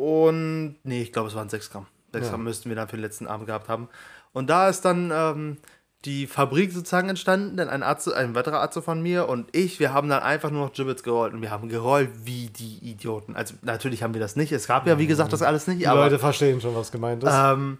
und 0.00 0.76
nee, 0.82 1.02
ich 1.02 1.12
glaube, 1.12 1.28
es 1.28 1.34
waren 1.34 1.48
6 1.48 1.70
Gramm. 1.70 1.86
6 2.12 2.26
Ja. 2.26 2.30
Gramm 2.32 2.44
müssten 2.44 2.68
wir 2.68 2.76
dann 2.76 2.88
für 2.88 2.96
den 2.96 3.02
letzten 3.02 3.26
Abend 3.26 3.46
gehabt 3.46 3.68
haben. 3.68 3.88
Und 4.32 4.48
da 4.48 4.68
ist 4.68 4.82
dann 4.84 5.10
ähm, 5.14 5.58
die 6.06 6.26
Fabrik 6.26 6.72
sozusagen 6.72 7.10
entstanden, 7.10 7.56
denn 7.58 7.68
ein, 7.68 7.82
Arzt, 7.82 8.10
ein 8.12 8.34
weiterer 8.34 8.60
Arzt 8.60 8.78
von 8.78 9.02
mir 9.02 9.28
und 9.28 9.54
ich, 9.54 9.78
wir 9.80 9.92
haben 9.92 10.08
dann 10.08 10.22
einfach 10.22 10.50
nur 10.50 10.64
noch 10.66 10.72
Gibbets 10.72 11.02
gerollt 11.02 11.34
und 11.34 11.42
wir 11.42 11.50
haben 11.50 11.68
gerollt 11.68 12.10
wie 12.24 12.46
die 12.48 12.78
Idioten. 12.78 13.36
Also 13.36 13.54
natürlich 13.62 14.02
haben 14.02 14.14
wir 14.14 14.20
das 14.20 14.36
nicht. 14.36 14.52
Es 14.52 14.66
gab 14.66 14.86
ja, 14.86 14.98
wie 14.98 15.06
gesagt, 15.06 15.32
das 15.32 15.42
alles 15.42 15.66
nicht. 15.66 15.80
Die 15.80 15.88
Aber 15.88 16.00
Leute 16.00 16.18
verstehen 16.18 16.60
schon, 16.60 16.74
was 16.74 16.90
gemeint 16.90 17.22
ist. 17.22 17.30
ähm, 17.34 17.78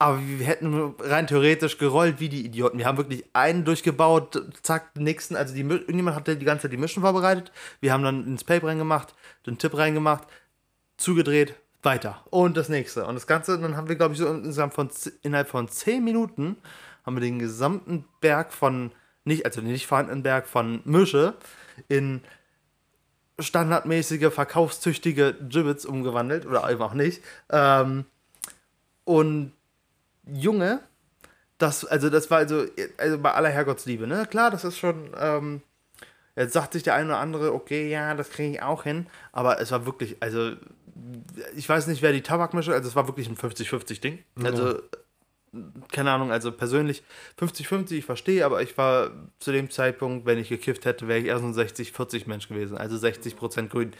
aber 0.00 0.20
wir 0.20 0.46
hätten 0.46 0.94
rein 1.00 1.26
theoretisch 1.26 1.76
gerollt 1.78 2.20
wie 2.20 2.28
die 2.28 2.44
Idioten. 2.46 2.78
Wir 2.78 2.86
haben 2.86 2.98
wirklich 2.98 3.24
einen 3.32 3.64
durchgebaut, 3.64 4.40
zack, 4.62 4.94
den 4.94 5.02
nächsten. 5.04 5.34
Also 5.34 5.54
die, 5.54 5.62
irgendjemand 5.62 6.16
hatte 6.16 6.36
die 6.36 6.44
ganze 6.44 6.62
Zeit 6.62 6.72
die 6.72 6.76
Mission 6.76 7.02
vorbereitet. 7.02 7.50
Wir 7.80 7.92
haben 7.92 8.04
dann 8.04 8.24
ins 8.26 8.44
Paper 8.44 8.68
reingemacht, 8.68 9.14
den 9.46 9.58
Tipp 9.58 9.76
reingemacht, 9.76 10.26
zugedreht, 10.98 11.54
weiter. 11.82 12.22
Und 12.30 12.56
das 12.56 12.68
nächste. 12.68 13.06
Und 13.06 13.14
das 13.14 13.26
Ganze, 13.26 13.58
dann 13.58 13.76
haben 13.76 13.88
wir, 13.88 13.96
glaube 13.96 14.12
ich, 14.12 14.20
so 14.20 14.28
insgesamt 14.28 14.74
von, 14.74 14.90
innerhalb 15.22 15.48
von 15.48 15.68
10 15.68 16.04
Minuten 16.04 16.56
haben 17.06 17.16
wir 17.16 17.20
den 17.22 17.38
gesamten 17.38 18.04
Berg 18.20 18.52
von, 18.52 18.92
nicht, 19.24 19.46
also 19.46 19.62
den 19.62 19.72
nicht 19.72 19.86
vorhandenen 19.86 20.22
Berg 20.22 20.46
von 20.46 20.82
Mische 20.84 21.34
in 21.88 22.20
standardmäßige, 23.38 24.32
verkaufstüchtige 24.32 25.34
Gibbets 25.48 25.86
umgewandelt. 25.86 26.44
Oder 26.44 26.68
eben 26.70 26.82
auch 26.82 26.94
nicht. 26.94 27.22
Ähm, 27.50 28.04
und 29.04 29.52
Junge, 30.26 30.80
das, 31.58 31.84
also 31.84 32.10
das 32.10 32.30
war 32.30 32.38
also, 32.38 32.66
also 32.98 33.18
bei 33.18 33.32
aller 33.32 33.48
Herrgottsliebe, 33.48 34.06
ne? 34.06 34.26
Klar, 34.30 34.50
das 34.50 34.64
ist 34.64 34.78
schon, 34.78 35.10
ähm, 35.18 35.62
jetzt 36.36 36.52
sagt 36.52 36.72
sich 36.72 36.82
der 36.82 36.94
eine 36.94 37.10
oder 37.10 37.18
andere, 37.18 37.52
okay, 37.52 37.90
ja, 37.90 38.14
das 38.14 38.30
kriege 38.30 38.52
ich 38.52 38.62
auch 38.62 38.84
hin, 38.84 39.06
aber 39.32 39.60
es 39.60 39.72
war 39.72 39.84
wirklich, 39.86 40.16
also, 40.20 40.52
ich 41.56 41.68
weiß 41.68 41.86
nicht, 41.86 42.02
wer 42.02 42.12
die 42.12 42.22
Tabakmische, 42.22 42.72
also 42.72 42.88
es 42.88 42.96
war 42.96 43.06
wirklich 43.06 43.28
ein 43.28 43.36
50-50-Ding. 43.36 44.24
Also, 44.42 44.80
keine 45.90 46.10
Ahnung, 46.12 46.30
also 46.30 46.52
persönlich 46.52 47.02
50-50, 47.40 47.92
ich 47.92 48.04
verstehe, 48.04 48.44
aber 48.44 48.62
ich 48.62 48.76
war 48.76 49.10
zu 49.38 49.52
dem 49.52 49.70
Zeitpunkt, 49.70 50.26
wenn 50.26 50.38
ich 50.38 50.48
gekifft 50.48 50.84
hätte, 50.84 51.08
wäre 51.08 51.20
ich 51.20 51.26
eher 51.26 51.38
so 51.38 51.46
ein 51.46 51.54
60-40 51.54 52.28
Mensch 52.28 52.48
gewesen, 52.48 52.76
also 52.76 52.96
60% 52.96 53.68
grün. 53.68 53.92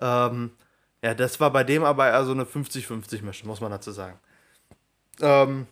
Ähm, 0.00 0.52
ja, 1.02 1.14
das 1.14 1.40
war 1.40 1.52
bei 1.52 1.64
dem 1.64 1.84
aber 1.84 2.08
eher 2.08 2.24
so 2.24 2.32
eine 2.32 2.44
50-50-Mische, 2.44 3.46
muss 3.46 3.60
man 3.60 3.70
dazu 3.70 3.90
sagen. 3.90 4.18
Ähm, 5.20 5.66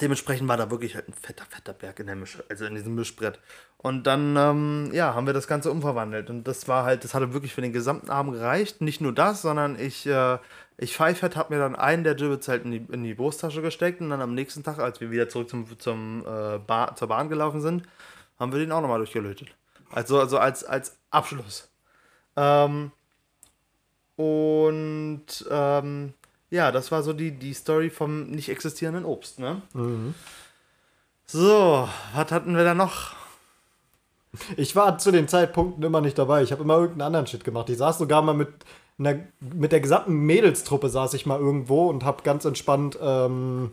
dementsprechend 0.00 0.48
war 0.48 0.56
da 0.56 0.70
wirklich 0.70 0.94
halt 0.94 1.08
ein 1.08 1.12
fetter, 1.14 1.44
fetter 1.48 1.72
Berg 1.72 2.00
in 2.00 2.06
der 2.06 2.16
Mische, 2.16 2.44
also 2.48 2.64
in 2.64 2.74
diesem 2.74 2.94
Mischbrett. 2.94 3.38
Und 3.78 4.06
dann, 4.06 4.36
ähm, 4.36 4.90
ja, 4.92 5.14
haben 5.14 5.26
wir 5.26 5.34
das 5.34 5.48
Ganze 5.48 5.70
umverwandelt. 5.70 6.30
Und 6.30 6.44
das 6.44 6.68
war 6.68 6.84
halt, 6.84 7.04
das 7.04 7.14
hatte 7.14 7.32
wirklich 7.32 7.52
für 7.54 7.60
den 7.62 7.72
gesamten 7.72 8.10
Abend 8.10 8.34
gereicht. 8.34 8.80
Nicht 8.80 9.00
nur 9.00 9.12
das, 9.12 9.42
sondern 9.42 9.78
ich, 9.78 10.06
äh, 10.06 10.38
ich 10.78 10.96
Pfeifert 10.96 11.36
habe 11.36 11.54
mir 11.54 11.60
dann 11.60 11.76
einen 11.76 12.04
der 12.04 12.14
Gibbets 12.14 12.48
halt 12.48 12.64
in 12.64 12.70
die, 12.70 12.86
in 12.92 13.02
die 13.02 13.14
Brusttasche 13.14 13.60
gesteckt 13.60 14.00
und 14.00 14.10
dann 14.10 14.22
am 14.22 14.34
nächsten 14.34 14.62
Tag, 14.62 14.78
als 14.78 15.00
wir 15.00 15.10
wieder 15.10 15.28
zurück 15.28 15.50
zum, 15.50 15.78
zum, 15.78 16.24
äh, 16.26 16.58
Ba- 16.58 16.94
zur 16.94 17.08
Bahn 17.08 17.28
gelaufen 17.28 17.60
sind, 17.60 17.82
haben 18.38 18.52
wir 18.52 18.60
den 18.60 18.72
auch 18.72 18.80
nochmal 18.80 18.98
durchgelötet. 18.98 19.48
Also, 19.90 20.18
also 20.18 20.38
als, 20.38 20.64
als 20.64 20.96
Abschluss. 21.10 21.68
Ähm, 22.36 22.92
und 24.16 25.26
ähm, 25.50 26.14
ja, 26.52 26.70
das 26.70 26.92
war 26.92 27.02
so 27.02 27.14
die, 27.14 27.30
die 27.30 27.54
Story 27.54 27.88
vom 27.88 28.30
nicht 28.30 28.50
existierenden 28.50 29.06
Obst, 29.06 29.38
ne? 29.38 29.62
So, 31.26 31.88
was 32.14 32.30
hatten 32.30 32.54
wir 32.54 32.62
da 32.62 32.74
noch? 32.74 33.14
Ich 34.58 34.76
war 34.76 34.98
zu 34.98 35.10
den 35.10 35.28
Zeitpunkten 35.28 35.82
immer 35.82 36.02
nicht 36.02 36.18
dabei. 36.18 36.42
Ich 36.42 36.52
habe 36.52 36.62
immer 36.62 36.74
irgendeinen 36.74 37.06
anderen 37.06 37.26
Shit 37.26 37.42
gemacht. 37.42 37.70
Ich 37.70 37.78
saß 37.78 37.96
sogar 37.96 38.20
mal 38.20 38.34
mit, 38.34 38.48
einer, 38.98 39.20
mit 39.40 39.72
der 39.72 39.80
gesamten 39.80 40.12
Mädelstruppe 40.12 40.90
saß 40.90 41.14
ich 41.14 41.24
mal 41.24 41.40
irgendwo 41.40 41.88
und 41.88 42.04
habe 42.04 42.22
ganz 42.22 42.44
entspannt 42.44 42.98
ähm, 43.00 43.72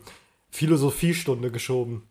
Philosophiestunde 0.50 1.50
geschoben. 1.50 2.06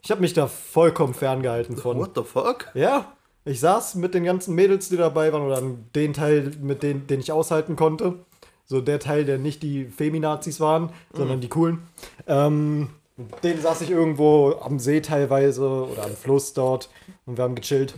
Ich 0.00 0.12
habe 0.12 0.20
mich 0.20 0.32
da 0.32 0.46
vollkommen 0.46 1.14
ferngehalten 1.14 1.76
von. 1.76 1.98
What 1.98 2.12
the 2.14 2.22
fuck? 2.22 2.70
Ja, 2.74 3.12
ich 3.44 3.58
saß 3.58 3.96
mit 3.96 4.14
den 4.14 4.22
ganzen 4.22 4.54
Mädels, 4.54 4.90
die 4.90 4.96
dabei 4.96 5.32
waren, 5.32 5.42
oder 5.42 5.58
an 5.58 5.86
den 5.96 6.12
Teil, 6.12 6.52
mit 6.60 6.84
denen, 6.84 7.08
den 7.08 7.18
ich 7.18 7.32
aushalten 7.32 7.74
konnte. 7.74 8.20
So 8.64 8.80
der 8.80 8.98
Teil, 8.98 9.24
der 9.24 9.38
nicht 9.38 9.62
die 9.62 9.86
Feminazis 9.86 10.58
waren, 10.60 10.90
sondern 11.12 11.40
die 11.40 11.48
coolen. 11.48 11.82
Ähm, 12.26 12.88
mit 13.16 13.44
denen 13.44 13.60
saß 13.60 13.82
ich 13.82 13.90
irgendwo 13.90 14.54
am 14.60 14.78
See 14.78 15.00
teilweise 15.00 15.68
oder 15.68 16.04
am 16.04 16.16
Fluss 16.16 16.54
dort 16.54 16.88
und 17.26 17.36
wir 17.36 17.44
haben 17.44 17.54
gechillt. 17.54 17.94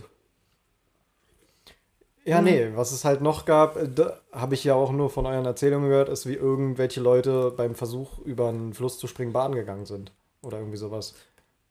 Ja, 2.27 2.41
nee, 2.41 2.71
was 2.75 2.91
es 2.91 3.05
halt 3.05 3.21
noch 3.21 3.45
gab, 3.45 3.77
äh, 3.77 3.89
habe 4.33 4.53
ich 4.53 4.65
ja 4.65 4.73
auch 4.75 4.91
nur 4.91 5.09
von 5.09 5.25
euren 5.25 5.45
Erzählungen 5.45 5.89
gehört, 5.89 6.09
ist, 6.09 6.25
wie 6.25 6.33
irgendwelche 6.33 6.99
Leute 6.99 7.53
beim 7.55 7.73
Versuch, 7.73 8.19
über 8.19 8.49
einen 8.49 8.73
Fluss 8.73 8.99
zu 8.99 9.07
springen, 9.07 9.31
baden 9.31 9.55
gegangen 9.55 9.85
sind. 9.85 10.11
Oder 10.41 10.57
irgendwie 10.57 10.77
sowas. 10.77 11.15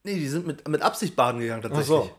Nee, 0.03 0.15
die 0.15 0.29
sind 0.29 0.47
mit, 0.47 0.67
mit 0.67 0.81
Absicht 0.81 1.15
baden 1.15 1.43
gegangen 1.43 1.63
Ach 1.67 1.69
tatsächlich. 1.69 1.89
so. 1.89 2.11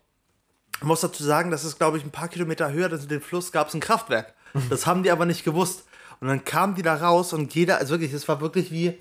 Ich 0.80 0.84
muss 0.84 1.02
dazu 1.02 1.24
sagen, 1.24 1.50
das 1.50 1.66
ist, 1.66 1.80
glaube 1.80 1.98
ich, 1.98 2.04
ein 2.04 2.12
paar 2.12 2.28
Kilometer 2.28 2.72
höher, 2.72 2.92
also 2.92 3.08
den 3.08 3.22
Fluss 3.22 3.52
gab 3.52 3.70
es 3.70 3.74
ein 3.74 3.80
Kraftwerk. 3.80 4.36
Das 4.70 4.86
haben 4.86 5.02
die 5.02 5.10
aber 5.10 5.26
nicht 5.26 5.44
gewusst. 5.44 5.87
Und 6.20 6.28
dann 6.28 6.44
kamen 6.44 6.76
die 6.76 6.82
da 6.82 6.96
raus 6.96 7.34
und 7.34 7.54
jeder, 7.54 7.78
also 7.78 7.92
wirklich, 7.92 8.14
es 8.14 8.28
war 8.28 8.42
wirklich 8.42 8.72
wie. 8.72 8.98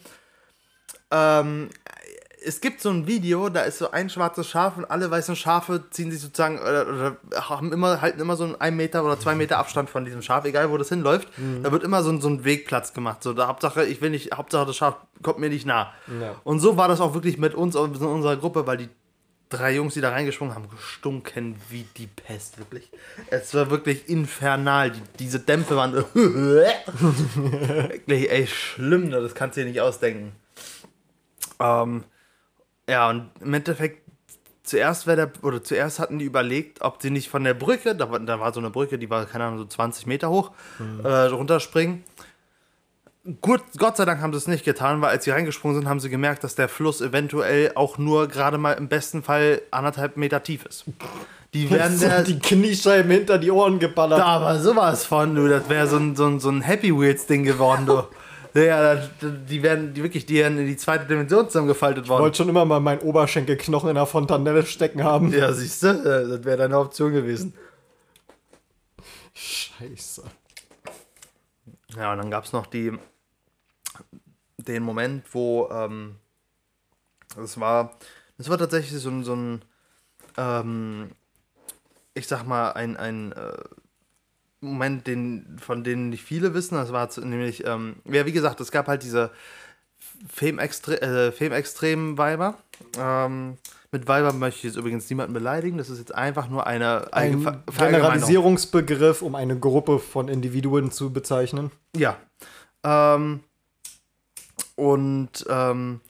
Ähm, 1.10 1.70
es 2.44 2.60
gibt 2.60 2.80
so 2.80 2.90
ein 2.90 3.08
Video, 3.08 3.48
da 3.48 3.62
ist 3.62 3.78
so 3.78 3.90
ein 3.90 4.08
schwarzes 4.08 4.48
Schaf 4.48 4.76
und 4.76 4.84
alle 4.84 5.10
weißen 5.10 5.34
Schafe 5.34 5.82
ziehen 5.90 6.12
sich 6.12 6.20
sozusagen 6.20 6.60
oder, 6.60 6.86
oder 6.86 7.16
haben 7.48 7.72
immer, 7.72 8.00
halten 8.00 8.20
immer 8.20 8.36
so 8.36 8.44
einen 8.44 8.54
1 8.54 8.76
Meter 8.76 9.04
oder 9.04 9.18
2 9.18 9.34
Meter 9.34 9.58
Abstand 9.58 9.90
von 9.90 10.04
diesem 10.04 10.22
Schaf, 10.22 10.44
egal 10.44 10.70
wo 10.70 10.76
das 10.76 10.88
hinläuft. 10.88 11.28
Da 11.62 11.72
wird 11.72 11.82
immer 11.82 12.04
so 12.04 12.10
ein, 12.10 12.20
so 12.20 12.28
ein 12.28 12.44
Wegplatz 12.44 12.92
gemacht. 12.92 13.24
So, 13.24 13.32
da 13.32 13.48
Hauptsache, 13.48 13.84
ich 13.84 14.00
will 14.00 14.10
nicht, 14.10 14.32
Hauptsache 14.32 14.64
das 14.64 14.76
Schaf 14.76 14.94
kommt 15.22 15.40
mir 15.40 15.48
nicht 15.48 15.66
nah. 15.66 15.92
Ja. 16.20 16.36
Und 16.44 16.60
so 16.60 16.76
war 16.76 16.86
das 16.86 17.00
auch 17.00 17.14
wirklich 17.14 17.36
mit 17.36 17.54
uns 17.54 17.74
in 17.74 17.80
unserer 17.80 18.36
Gruppe, 18.36 18.66
weil 18.66 18.76
die 18.76 18.88
drei 19.48 19.74
Jungs, 19.74 19.94
die 19.94 20.00
da 20.00 20.10
reingesprungen 20.10 20.54
haben, 20.54 20.68
gestunken 20.68 21.56
wie 21.68 21.86
die 21.96 22.06
Pest, 22.06 22.58
wirklich. 22.58 22.90
Es 23.30 23.54
war 23.54 23.70
wirklich 23.70 24.08
infernal. 24.08 24.90
Die, 24.90 25.02
diese 25.18 25.40
Dämpfe 25.40 25.76
waren 25.76 25.94
wirklich, 26.14 28.30
ey, 28.30 28.46
schlimm, 28.46 29.10
das 29.10 29.34
kannst 29.34 29.56
du 29.56 29.62
dir 29.62 29.68
nicht 29.68 29.80
ausdenken. 29.80 30.32
Ähm, 31.60 32.04
ja, 32.88 33.08
und 33.08 33.30
im 33.40 33.54
Endeffekt, 33.54 34.02
zuerst 34.62 35.06
wäre 35.06 35.16
der, 35.16 35.44
oder 35.44 35.62
zuerst 35.62 36.00
hatten 36.00 36.18
die 36.18 36.24
überlegt, 36.24 36.82
ob 36.82 37.00
sie 37.00 37.10
nicht 37.10 37.28
von 37.28 37.44
der 37.44 37.54
Brücke, 37.54 37.94
da 37.94 38.10
war, 38.10 38.20
da 38.20 38.40
war 38.40 38.52
so 38.52 38.60
eine 38.60 38.70
Brücke, 38.70 38.98
die 38.98 39.10
war, 39.10 39.26
keine 39.26 39.44
Ahnung, 39.44 39.58
so 39.58 39.64
20 39.64 40.06
Meter 40.06 40.30
hoch, 40.30 40.52
äh, 41.04 41.08
runterspringen. 41.08 42.04
Gut, 43.40 43.62
Gott 43.78 43.96
sei 43.96 44.04
Dank 44.04 44.20
haben 44.20 44.32
sie 44.32 44.38
es 44.38 44.46
nicht 44.46 44.64
getan, 44.64 45.00
weil 45.00 45.10
als 45.10 45.24
sie 45.24 45.30
reingesprungen 45.30 45.76
sind, 45.78 45.88
haben 45.88 46.00
sie 46.00 46.10
gemerkt, 46.10 46.44
dass 46.44 46.54
der 46.54 46.68
Fluss 46.68 47.00
eventuell 47.00 47.72
auch 47.74 47.98
nur 47.98 48.28
gerade 48.28 48.58
mal 48.58 48.72
im 48.72 48.88
besten 48.88 49.22
Fall 49.22 49.62
anderthalb 49.70 50.16
Meter 50.16 50.42
tief 50.42 50.64
ist. 50.66 50.84
Die 51.54 51.70
werden 51.70 51.98
der, 52.00 52.22
die 52.22 52.38
Kniescheiben 52.38 53.10
hinter 53.10 53.38
die 53.38 53.50
Ohren 53.50 53.78
geballert. 53.78 54.18
da 54.20 54.40
war 54.40 54.58
sowas 54.58 55.04
von, 55.04 55.34
du, 55.34 55.48
das 55.48 55.68
wäre 55.68 55.86
so 55.86 55.96
ein, 55.96 56.16
so 56.16 56.26
ein, 56.26 56.40
so 56.40 56.50
ein 56.50 56.62
Happy 56.62 56.96
Wheels 56.98 57.26
Ding 57.26 57.44
geworden, 57.44 57.86
du. 57.86 58.02
Ja, 58.54 58.94
die 59.20 59.62
werden 59.62 59.92
die 59.92 60.02
wirklich 60.02 60.24
die 60.24 60.40
in 60.40 60.56
die 60.56 60.78
zweite 60.78 61.04
Dimension 61.04 61.44
zusammengefaltet 61.46 62.04
Ich 62.04 62.08
worden. 62.08 62.22
wollte 62.22 62.38
schon 62.38 62.48
immer 62.48 62.64
mal 62.64 62.80
meinen 62.80 63.00
Oberschenkelknochen 63.02 63.90
in 63.90 63.96
der 63.96 64.06
Fontanelle 64.06 64.64
stecken 64.64 65.04
haben. 65.04 65.30
Ja, 65.30 65.52
siehst 65.52 65.82
du, 65.82 65.92
das 65.92 66.42
wäre 66.42 66.56
deine 66.56 66.78
Option 66.78 67.12
gewesen. 67.12 67.52
Scheiße. 69.34 70.22
Ja, 71.98 72.12
und 72.12 72.18
dann 72.18 72.30
gab 72.30 72.44
es 72.44 72.54
noch 72.54 72.64
die, 72.66 72.92
den 74.58 74.82
Moment, 74.82 75.24
wo 75.32 75.68
ähm, 75.70 76.16
das 77.36 77.58
war, 77.60 77.96
das 78.38 78.48
war 78.48 78.58
tatsächlich 78.58 79.00
so 79.00 79.10
ein, 79.10 79.24
so 79.24 79.34
ein 79.34 79.62
ähm, 80.36 81.10
ich 82.14 82.26
sag 82.26 82.44
mal, 82.46 82.72
ein, 82.72 82.96
ein 82.96 83.32
äh, 83.32 83.52
Moment, 84.60 85.06
den, 85.06 85.58
von 85.60 85.84
denen 85.84 86.08
nicht 86.08 86.24
viele 86.24 86.54
wissen. 86.54 86.76
Das 86.76 86.92
war 86.92 87.08
zu, 87.10 87.20
nämlich, 87.20 87.64
ähm, 87.66 87.96
ja, 88.04 88.26
wie 88.26 88.32
gesagt, 88.32 88.60
es 88.60 88.70
gab 88.70 88.88
halt 88.88 89.02
diese 89.02 89.30
Filmextre 90.28 91.00
äh, 91.02 91.32
Filmextrem-Weiber. 91.32 92.56
Ähm, 92.98 93.58
mit 93.92 94.08
Weiber 94.08 94.32
möchte 94.32 94.58
ich 94.58 94.64
jetzt 94.64 94.76
übrigens 94.76 95.08
niemanden 95.10 95.34
beleidigen. 95.34 95.78
Das 95.78 95.90
ist 95.90 95.98
jetzt 95.98 96.14
einfach 96.14 96.48
nur 96.48 96.66
eine 96.66 97.12
Ein. 97.12 97.62
Generalisierungsbegriff, 97.76 99.22
um 99.22 99.34
eine 99.34 99.58
Gruppe 99.58 99.98
von 99.98 100.28
Individuen 100.28 100.90
zu 100.90 101.12
bezeichnen. 101.12 101.70
Ja. 101.94 102.16
Ähm, 102.82 103.40
und 104.76 105.44
ähm, 105.48 106.00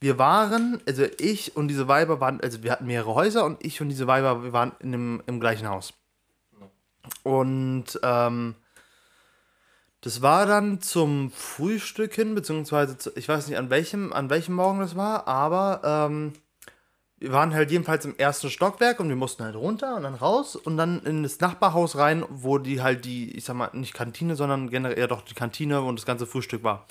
wir 0.00 0.18
waren, 0.18 0.80
also 0.86 1.04
ich 1.18 1.56
und 1.56 1.68
diese 1.68 1.88
Weiber 1.88 2.20
waren, 2.20 2.40
also 2.40 2.62
wir 2.62 2.72
hatten 2.72 2.86
mehrere 2.86 3.14
Häuser 3.14 3.44
und 3.44 3.64
ich 3.64 3.80
und 3.80 3.88
diese 3.88 4.06
Weiber, 4.06 4.44
wir 4.44 4.52
waren 4.52 4.72
in 4.80 4.92
dem, 4.92 5.22
im 5.26 5.40
gleichen 5.40 5.68
Haus. 5.68 5.94
Und 7.22 7.98
ähm, 8.02 8.54
das 10.02 10.20
war 10.20 10.44
dann 10.44 10.82
zum 10.82 11.30
Frühstück 11.30 12.12
hin, 12.12 12.34
beziehungsweise 12.34 12.98
zu, 12.98 13.16
ich 13.16 13.26
weiß 13.26 13.48
nicht 13.48 13.56
an 13.56 13.70
welchem, 13.70 14.12
an 14.12 14.28
welchem 14.28 14.54
Morgen 14.54 14.80
das 14.80 14.94
war, 14.94 15.26
aber 15.26 15.80
ähm, 15.82 16.34
wir 17.16 17.32
waren 17.32 17.54
halt 17.54 17.70
jedenfalls 17.70 18.04
im 18.04 18.14
ersten 18.18 18.50
Stockwerk 18.50 19.00
und 19.00 19.08
wir 19.08 19.16
mussten 19.16 19.44
halt 19.44 19.56
runter 19.56 19.96
und 19.96 20.02
dann 20.02 20.14
raus 20.14 20.56
und 20.56 20.76
dann 20.76 21.00
in 21.04 21.22
das 21.22 21.40
Nachbarhaus 21.40 21.96
rein, 21.96 22.22
wo 22.28 22.58
die 22.58 22.82
halt 22.82 23.06
die, 23.06 23.34
ich 23.34 23.46
sag 23.46 23.56
mal, 23.56 23.70
nicht 23.72 23.94
Kantine, 23.94 24.36
sondern 24.36 24.68
generell 24.68 24.98
eher 24.98 25.08
doch 25.08 25.22
die 25.22 25.32
Kantine 25.32 25.80
und 25.80 25.98
das 25.98 26.04
ganze 26.04 26.26
Frühstück 26.26 26.62
war. 26.62 26.86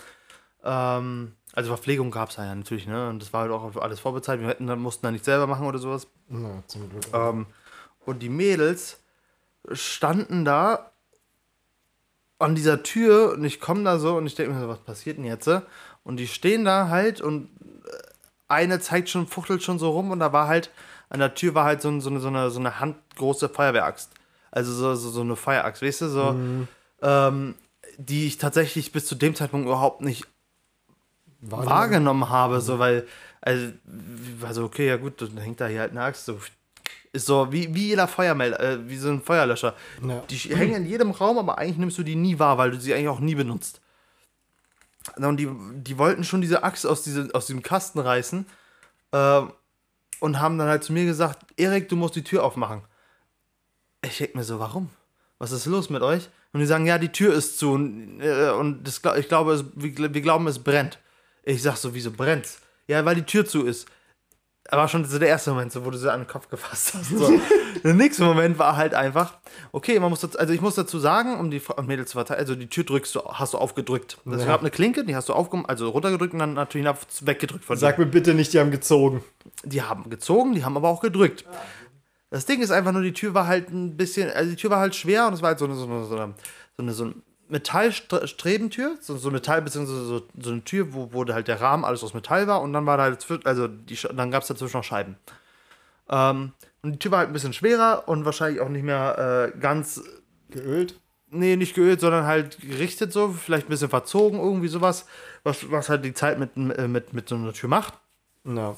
Ähm, 0.64 1.34
also 1.54 1.70
Verpflegung 1.70 2.10
gab 2.10 2.30
es 2.30 2.38
ja 2.38 2.54
natürlich, 2.54 2.88
ne? 2.88 3.10
Und 3.10 3.22
das 3.22 3.32
war 3.34 3.42
halt 3.42 3.52
auch 3.52 3.76
alles 3.76 4.00
vorbezahlt. 4.00 4.42
Wir 4.42 4.48
hätten, 4.48 4.68
dann 4.68 4.80
mussten 4.80 5.06
da 5.06 5.12
nicht 5.12 5.26
selber 5.26 5.48
machen 5.48 5.68
oder 5.68 5.78
sowas. 5.78 6.08
Na, 6.30 6.64
zum 6.68 6.90
Glück. 6.90 7.06
Ähm, 7.14 7.46
und 8.06 8.20
die 8.20 8.30
Mädels 8.30 9.00
standen 9.72 10.46
da 10.46 10.92
an 12.40 12.56
dieser 12.56 12.84
Tür 12.84 13.34
und 13.34 13.46
ich 13.46 13.62
komme 13.62 13.84
da 13.84 14.00
so 14.00 14.18
und 14.18 14.26
ich 14.26 14.36
denke 14.36 14.54
mir 14.54 14.60
so, 14.60 14.68
was 14.68 14.80
passiert 14.80 15.18
denn 15.18 15.26
jetzt? 15.26 15.50
Und 16.04 16.18
die 16.18 16.28
stehen 16.28 16.66
da 16.66 16.90
halt 16.90 17.22
und 17.22 17.50
äh, 17.86 17.98
eine 18.48 18.80
zeigt 18.80 19.10
schon, 19.10 19.28
fuchtelt 19.28 19.64
schon 19.64 19.80
so 19.80 19.92
rum 19.92 20.12
und 20.12 20.20
da 20.20 20.34
war 20.34 20.48
halt, 20.48 20.70
an 21.10 21.20
der 21.20 21.36
Tür 21.36 21.56
war 21.56 21.66
halt 21.66 21.82
so, 21.82 22.00
so, 22.00 22.10
eine, 22.10 22.20
so, 22.20 22.28
eine, 22.28 22.50
so 22.50 22.60
eine 22.60 22.80
handgroße 22.80 23.48
Feuerwehraxt. 23.48 24.12
Also 24.52 24.74
so, 24.74 24.96
so, 24.96 25.10
so 25.10 25.22
eine 25.22 25.36
Feueraxt, 25.36 25.82
weißt 25.82 26.02
du, 26.02 26.08
so, 26.10 26.36
ähm, 27.02 27.56
die 27.98 28.28
ich 28.28 28.38
tatsächlich 28.38 28.92
bis 28.92 29.06
zu 29.06 29.16
dem 29.16 29.36
Zeitpunkt 29.36 29.66
überhaupt 29.66 30.02
nicht 30.02 30.28
War 31.50 31.66
wahrgenommen 31.66 32.30
habe, 32.30 32.62
so 32.62 32.80
weil, 32.80 33.06
also, 33.42 33.68
also 34.42 34.64
okay, 34.64 34.88
ja 34.88 34.98
gut, 34.98 35.22
dann 35.22 35.38
hängt 35.38 35.60
da 35.60 35.68
hier 35.68 35.82
halt 35.82 35.92
eine 35.92 36.04
Axt, 36.04 36.26
so, 36.26 36.40
ist 37.12 37.26
so 37.26 37.52
wie, 37.52 37.74
wie 37.74 37.90
jeder 37.90 38.08
Feuermelder, 38.08 38.60
äh, 38.60 38.90
wie 38.90 38.98
so 38.98 39.10
ein 39.10 39.22
Feuerlöscher. 39.22 39.76
Ja. 40.08 40.24
Die 40.30 40.36
hängen 40.36 40.76
in 40.76 40.86
jedem 40.86 41.12
Raum, 41.12 41.38
aber 41.38 41.58
eigentlich 41.58 41.78
nimmst 41.78 41.98
du 41.98 42.04
die 42.04 42.16
nie 42.16 42.40
wahr, 42.40 42.58
weil 42.58 42.72
du 42.72 42.80
sie 42.80 42.94
eigentlich 42.94 43.10
auch 43.10 43.20
nie 43.20 43.36
benutzt. 43.36 43.82
Und 45.18 45.38
die, 45.38 45.50
die 45.76 45.98
wollten 45.98 46.24
schon 46.24 46.42
diese 46.42 46.64
Axt 46.64 46.86
aus, 46.86 47.04
diese, 47.04 47.30
aus 47.34 47.46
diesem 47.46 47.62
Kasten 47.62 48.00
reißen 48.00 48.46
äh, 49.12 49.42
und 50.20 50.40
haben 50.40 50.58
dann 50.58 50.68
halt 50.68 50.84
zu 50.84 50.94
mir 50.94 51.06
gesagt, 51.06 51.46
Erik, 51.58 51.90
du 51.90 51.96
musst 51.96 52.16
die 52.16 52.24
Tür 52.24 52.44
aufmachen. 52.44 52.82
Ich 54.02 54.18
denke 54.18 54.38
mir 54.38 54.44
so, 54.44 54.60
warum? 54.60 54.90
Was 55.40 55.52
ist 55.52 55.66
los 55.66 55.90
mit 55.90 56.02
euch? 56.02 56.30
Und 56.54 56.62
die 56.62 56.66
sagen, 56.66 56.86
ja, 56.86 56.98
die 56.98 57.12
Tür 57.12 57.34
ist 57.34 57.60
zu 57.60 57.74
und, 57.74 58.22
äh, 58.22 58.52
und 58.52 58.88
das, 58.88 59.02
ich 59.18 59.28
glaube, 59.28 59.54
es, 59.54 59.66
wir, 59.76 60.14
wir 60.14 60.22
glauben, 60.22 60.48
es 60.48 60.60
brennt. 60.60 61.00
Ich 61.44 61.62
sag 61.62 61.76
so, 61.78 61.94
wieso 61.94 62.12
brennt's? 62.12 62.60
Ja, 62.88 63.04
weil 63.06 63.16
die 63.16 63.24
Tür 63.24 63.46
zu 63.46 63.66
ist. 63.66 63.88
Aber 64.70 64.88
schon 64.88 65.04
so 65.04 65.20
der 65.20 65.28
erste 65.28 65.52
Moment, 65.52 65.74
so, 65.74 65.84
wo 65.86 65.90
du 65.92 65.98
sie 65.98 66.12
an 66.12 66.22
den 66.22 66.28
Kopf 66.28 66.48
gefasst 66.48 66.94
hast. 66.94 67.10
So. 67.10 67.34
der 67.84 67.94
nächste 67.94 68.24
Moment 68.24 68.58
war 68.58 68.78
halt 68.78 68.94
einfach, 68.94 69.38
okay, 69.74 70.00
man 70.00 70.10
muss 70.10 70.22
dazu, 70.22 70.40
also 70.40 70.54
ich 70.54 70.62
muss 70.62 70.76
dazu 70.76 71.00
sagen, 71.00 71.38
um 71.38 71.52
die 71.52 71.60
Fra- 71.60 71.82
Mädels 71.82 72.12
zu 72.12 72.18
verteilen, 72.18 72.40
also 72.40 72.56
die 72.56 72.68
Tür 72.68 72.86
drückst 72.86 73.14
du, 73.16 73.22
hast 73.26 73.54
du 73.54 73.58
aufgedrückt. 73.58 74.18
Es 74.26 74.40
Ja. 74.42 74.48
gab 74.48 74.62
eine 74.62 74.72
Klinke, 74.72 75.04
die 75.04 75.18
hast 75.18 75.28
du 75.28 75.34
aufgemacht, 75.34 75.70
also 75.70 75.90
runtergedrückt 75.90 76.32
und 76.34 76.40
dann 76.40 76.54
natürlich 76.54 76.88
weggedrückt 77.22 77.66
von 77.66 77.76
dir. 77.76 77.82
Sag 77.82 78.00
mir 78.00 78.06
bitte 78.06 78.34
nicht, 78.34 78.54
die 78.54 78.60
haben 78.60 78.72
gezogen. 78.72 79.22
Die 79.66 79.82
haben 79.82 80.10
gezogen, 80.10 80.56
die 80.56 80.64
haben 80.64 80.78
aber 80.78 80.88
auch 80.88 81.02
gedrückt. 81.02 81.44
Das 82.30 82.46
Ding 82.46 82.62
ist 82.62 82.72
einfach 82.72 82.94
nur, 82.94 83.02
die 83.04 83.14
Tür 83.14 83.34
war 83.34 83.48
halt 83.48 83.70
ein 83.70 83.98
bisschen, 83.98 84.32
also 84.32 84.50
die 84.50 84.56
Tür 84.56 84.70
war 84.70 84.80
halt 84.80 84.96
schwer 84.96 85.28
und 85.28 85.34
es 85.34 85.42
war 85.42 85.50
halt 85.50 85.60
so 85.60 85.66
eine, 85.66 85.76
so 85.76 85.86
eine, 85.86 86.06
so 86.06 86.16
eine, 86.16 86.94
so 86.94 87.04
eine 87.04 87.14
Metallstrebentür, 87.50 88.98
so, 89.02 89.18
so 89.18 89.32
Metall, 89.32 89.62
beziehungsweise 89.62 90.06
so, 90.06 90.22
so 90.40 90.52
eine 90.52 90.64
Tür, 90.64 90.94
wo, 90.94 91.10
wo 91.12 91.26
halt 91.26 91.48
der 91.48 91.62
Rahmen 91.62 91.86
alles 91.86 92.04
aus 92.04 92.14
Metall 92.14 92.48
war 92.48 92.62
und 92.62 92.74
dann 92.74 92.86
war 92.86 92.98
da 92.98 93.04
halt, 93.04 93.26
also 93.46 93.68
die, 93.68 93.98
dann 94.16 94.32
gab 94.32 94.42
es 94.42 94.48
dazwischen 94.48 94.78
noch 94.78 94.84
Scheiben. 94.84 95.18
Ähm, 96.10 96.54
und 96.82 96.94
die 96.94 97.00
Tür 97.00 97.12
war 97.12 97.20
halt 97.20 97.30
ein 97.30 97.34
bisschen 97.34 97.54
schwerer 97.54 98.04
und 98.08 98.26
wahrscheinlich 98.26 98.62
auch 98.62 98.70
nicht 98.70 98.84
mehr 98.84 99.52
äh, 99.54 99.58
ganz, 99.58 100.02
Geölt? 100.50 101.00
nee, 101.34 101.56
nicht 101.56 101.76
geölt, 101.76 102.00
sondern 102.00 102.26
halt 102.26 102.60
gerichtet 102.62 103.12
so, 103.12 103.30
vielleicht 103.30 103.68
ein 103.68 103.70
bisschen 103.70 103.90
verzogen, 103.90 104.40
irgendwie 104.40 104.68
sowas, 104.68 105.06
was, 105.44 105.70
was 105.72 105.90
halt 105.90 106.06
die 106.06 106.14
Zeit 106.14 106.40
mit, 106.40 106.56
äh, 106.56 106.88
mit, 106.88 107.14
mit 107.14 107.28
so 107.28 107.36
einer 107.36 107.54
Tür 107.54 107.70
macht. 107.70 107.96
Na. 108.44 108.76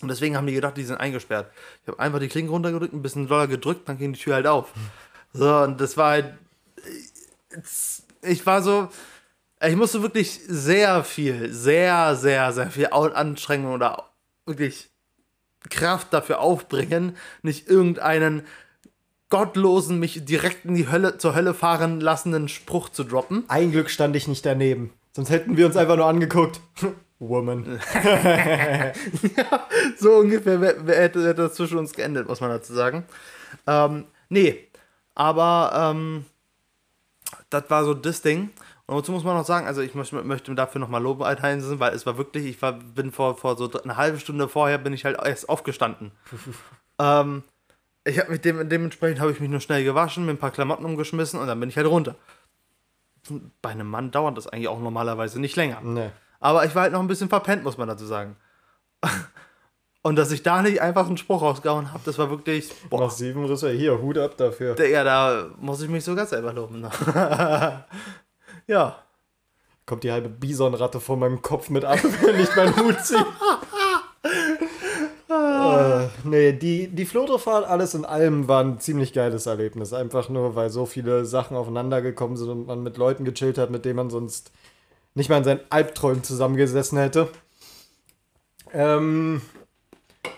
Und 0.00 0.08
deswegen 0.08 0.36
haben 0.36 0.46
die 0.46 0.54
gedacht, 0.54 0.76
die 0.76 0.84
sind 0.84 0.96
eingesperrt. 0.96 1.50
Ich 1.82 1.88
habe 1.88 1.98
einfach 1.98 2.20
die 2.20 2.28
Klinke 2.28 2.52
runtergedrückt, 2.52 2.94
ein 2.94 3.02
bisschen 3.02 3.28
doller 3.28 3.48
gedrückt, 3.48 3.88
dann 3.88 3.98
ging 3.98 4.12
die 4.14 4.20
Tür 4.20 4.34
halt 4.34 4.46
auf. 4.46 4.72
So, 5.32 5.58
und 5.58 5.80
das 5.80 5.96
war 5.96 6.10
halt. 6.10 6.34
Ich 8.22 8.46
war 8.46 8.62
so. 8.62 8.88
Ich 9.62 9.76
musste 9.76 10.02
wirklich 10.02 10.40
sehr 10.46 11.04
viel, 11.04 11.52
sehr, 11.52 12.16
sehr, 12.16 12.52
sehr 12.52 12.70
viel 12.70 12.88
Anstrengung 12.90 13.74
oder 13.74 14.04
wirklich 14.46 14.88
Kraft 15.68 16.14
dafür 16.14 16.40
aufbringen, 16.40 17.16
nicht 17.42 17.68
irgendeinen 17.68 18.42
gottlosen, 19.28 19.98
mich 19.98 20.24
direkt 20.24 20.64
in 20.64 20.74
die 20.74 20.90
Hölle, 20.90 21.18
zur 21.18 21.34
Hölle 21.34 21.54
fahren 21.54 22.00
lassenden 22.00 22.48
Spruch 22.48 22.88
zu 22.88 23.04
droppen. 23.04 23.44
Ein 23.48 23.70
Glück 23.70 23.90
stand 23.90 24.16
ich 24.16 24.28
nicht 24.28 24.46
daneben. 24.46 24.92
Sonst 25.12 25.30
hätten 25.30 25.56
wir 25.56 25.66
uns 25.66 25.76
einfach 25.76 25.96
nur 25.96 26.06
angeguckt. 26.06 26.60
Woman. 27.18 27.80
So 29.98 30.12
ungefähr 30.12 30.60
wer, 30.60 30.86
wer 30.86 30.96
hätte, 30.96 31.20
hätte 31.20 31.42
das 31.42 31.54
zwischen 31.54 31.76
uns 31.76 31.92
geendet, 31.92 32.26
muss 32.26 32.40
man 32.40 32.48
dazu 32.48 32.72
sagen. 32.72 33.04
Ähm, 33.66 34.06
nee, 34.30 34.68
aber 35.14 35.92
ähm, 35.94 36.24
das 37.50 37.68
war 37.68 37.84
so 37.84 37.94
das 37.94 38.22
Ding. 38.22 38.50
Und 38.86 38.96
dazu 38.96 39.12
muss 39.12 39.22
man 39.22 39.36
noch 39.36 39.44
sagen, 39.44 39.66
also 39.66 39.82
ich 39.82 39.94
möchte, 39.94 40.20
möchte 40.22 40.54
dafür 40.54 40.80
nochmal 40.80 41.02
Lob 41.02 41.22
einheimsen, 41.22 41.78
weil 41.78 41.94
es 41.94 42.06
war 42.06 42.18
wirklich, 42.18 42.46
ich 42.46 42.60
war, 42.60 42.72
bin 42.72 43.12
vor, 43.12 43.36
vor 43.36 43.56
so 43.56 43.70
eine 43.82 43.96
halbe 43.96 44.18
Stunde 44.18 44.48
vorher, 44.48 44.78
bin 44.78 44.92
ich 44.92 45.04
halt 45.04 45.16
erst 45.24 45.48
aufgestanden. 45.48 46.10
ähm, 46.98 47.44
ich 48.04 48.18
habe 48.18 48.32
mit 48.32 48.44
dem, 48.44 48.68
dementsprechend 48.68 49.20
habe 49.20 49.30
ich 49.30 49.40
mich 49.40 49.48
nur 49.48 49.60
schnell 49.60 49.84
gewaschen, 49.84 50.24
mir 50.24 50.32
ein 50.32 50.38
paar 50.38 50.50
Klamotten 50.50 50.84
umgeschmissen 50.84 51.38
und 51.38 51.46
dann 51.46 51.60
bin 51.60 51.68
ich 51.68 51.76
halt 51.76 51.86
runter. 51.86 52.16
Bei 53.62 53.70
einem 53.70 53.88
Mann 53.88 54.10
dauert 54.10 54.36
das 54.36 54.48
eigentlich 54.48 54.68
auch 54.68 54.80
normalerweise 54.80 55.40
nicht 55.40 55.54
länger. 55.54 55.80
Ne. 55.82 56.10
Aber 56.40 56.64
ich 56.64 56.74
war 56.74 56.82
halt 56.82 56.92
noch 56.92 57.00
ein 57.00 57.06
bisschen 57.06 57.28
verpennt, 57.28 57.62
muss 57.62 57.78
man 57.78 57.86
dazu 57.86 58.06
sagen. 58.06 58.36
Und 60.02 60.16
dass 60.16 60.32
ich 60.32 60.42
da 60.42 60.62
nicht 60.62 60.80
einfach 60.80 61.06
einen 61.06 61.18
Spruch 61.18 61.42
rausgehauen 61.42 61.92
habe, 61.92 62.02
das 62.06 62.16
war 62.16 62.30
wirklich. 62.30 62.72
Boah, 62.88 63.00
Massiven 63.00 63.44
Risse. 63.44 63.70
Hier, 63.70 64.00
Hut 64.00 64.16
ab 64.16 64.36
dafür. 64.36 64.80
ja, 64.88 65.04
da 65.04 65.50
muss 65.60 65.82
ich 65.82 65.90
mich 65.90 66.04
sogar 66.04 66.26
selber 66.26 66.54
loben. 66.54 66.82
ja. 68.66 68.96
Kommt 69.84 70.04
die 70.04 70.12
halbe 70.12 70.30
Bisonratte 70.30 71.00
vor 71.00 71.16
meinem 71.16 71.42
Kopf 71.42 71.68
mit 71.68 71.84
ab, 71.84 71.98
wenn 72.22 72.40
ich 72.40 72.54
meinen 72.56 72.76
Hut 72.76 72.98
ziehe. 73.04 73.26
äh, 75.28 76.08
nee, 76.24 76.52
die, 76.54 76.88
die 76.88 77.04
Flotofahrt, 77.04 77.66
alles 77.68 77.94
in 77.94 78.06
allem, 78.06 78.48
war 78.48 78.64
ein 78.64 78.78
ziemlich 78.78 79.12
geiles 79.12 79.44
Erlebnis. 79.44 79.92
Einfach 79.92 80.30
nur, 80.30 80.54
weil 80.54 80.70
so 80.70 80.86
viele 80.86 81.26
Sachen 81.26 81.56
aufeinander 81.56 82.00
gekommen 82.00 82.38
sind 82.38 82.48
und 82.48 82.66
man 82.66 82.82
mit 82.82 82.96
Leuten 82.96 83.24
gechillt 83.24 83.58
hat, 83.58 83.70
mit 83.70 83.84
denen 83.84 83.96
man 83.96 84.08
sonst 84.10 84.50
nicht 85.14 85.28
mal 85.28 85.38
in 85.38 85.44
seinen 85.44 85.60
Albträumen 85.68 86.22
zusammengesessen 86.22 86.96
hätte. 86.96 87.28
Ähm, 88.72 89.42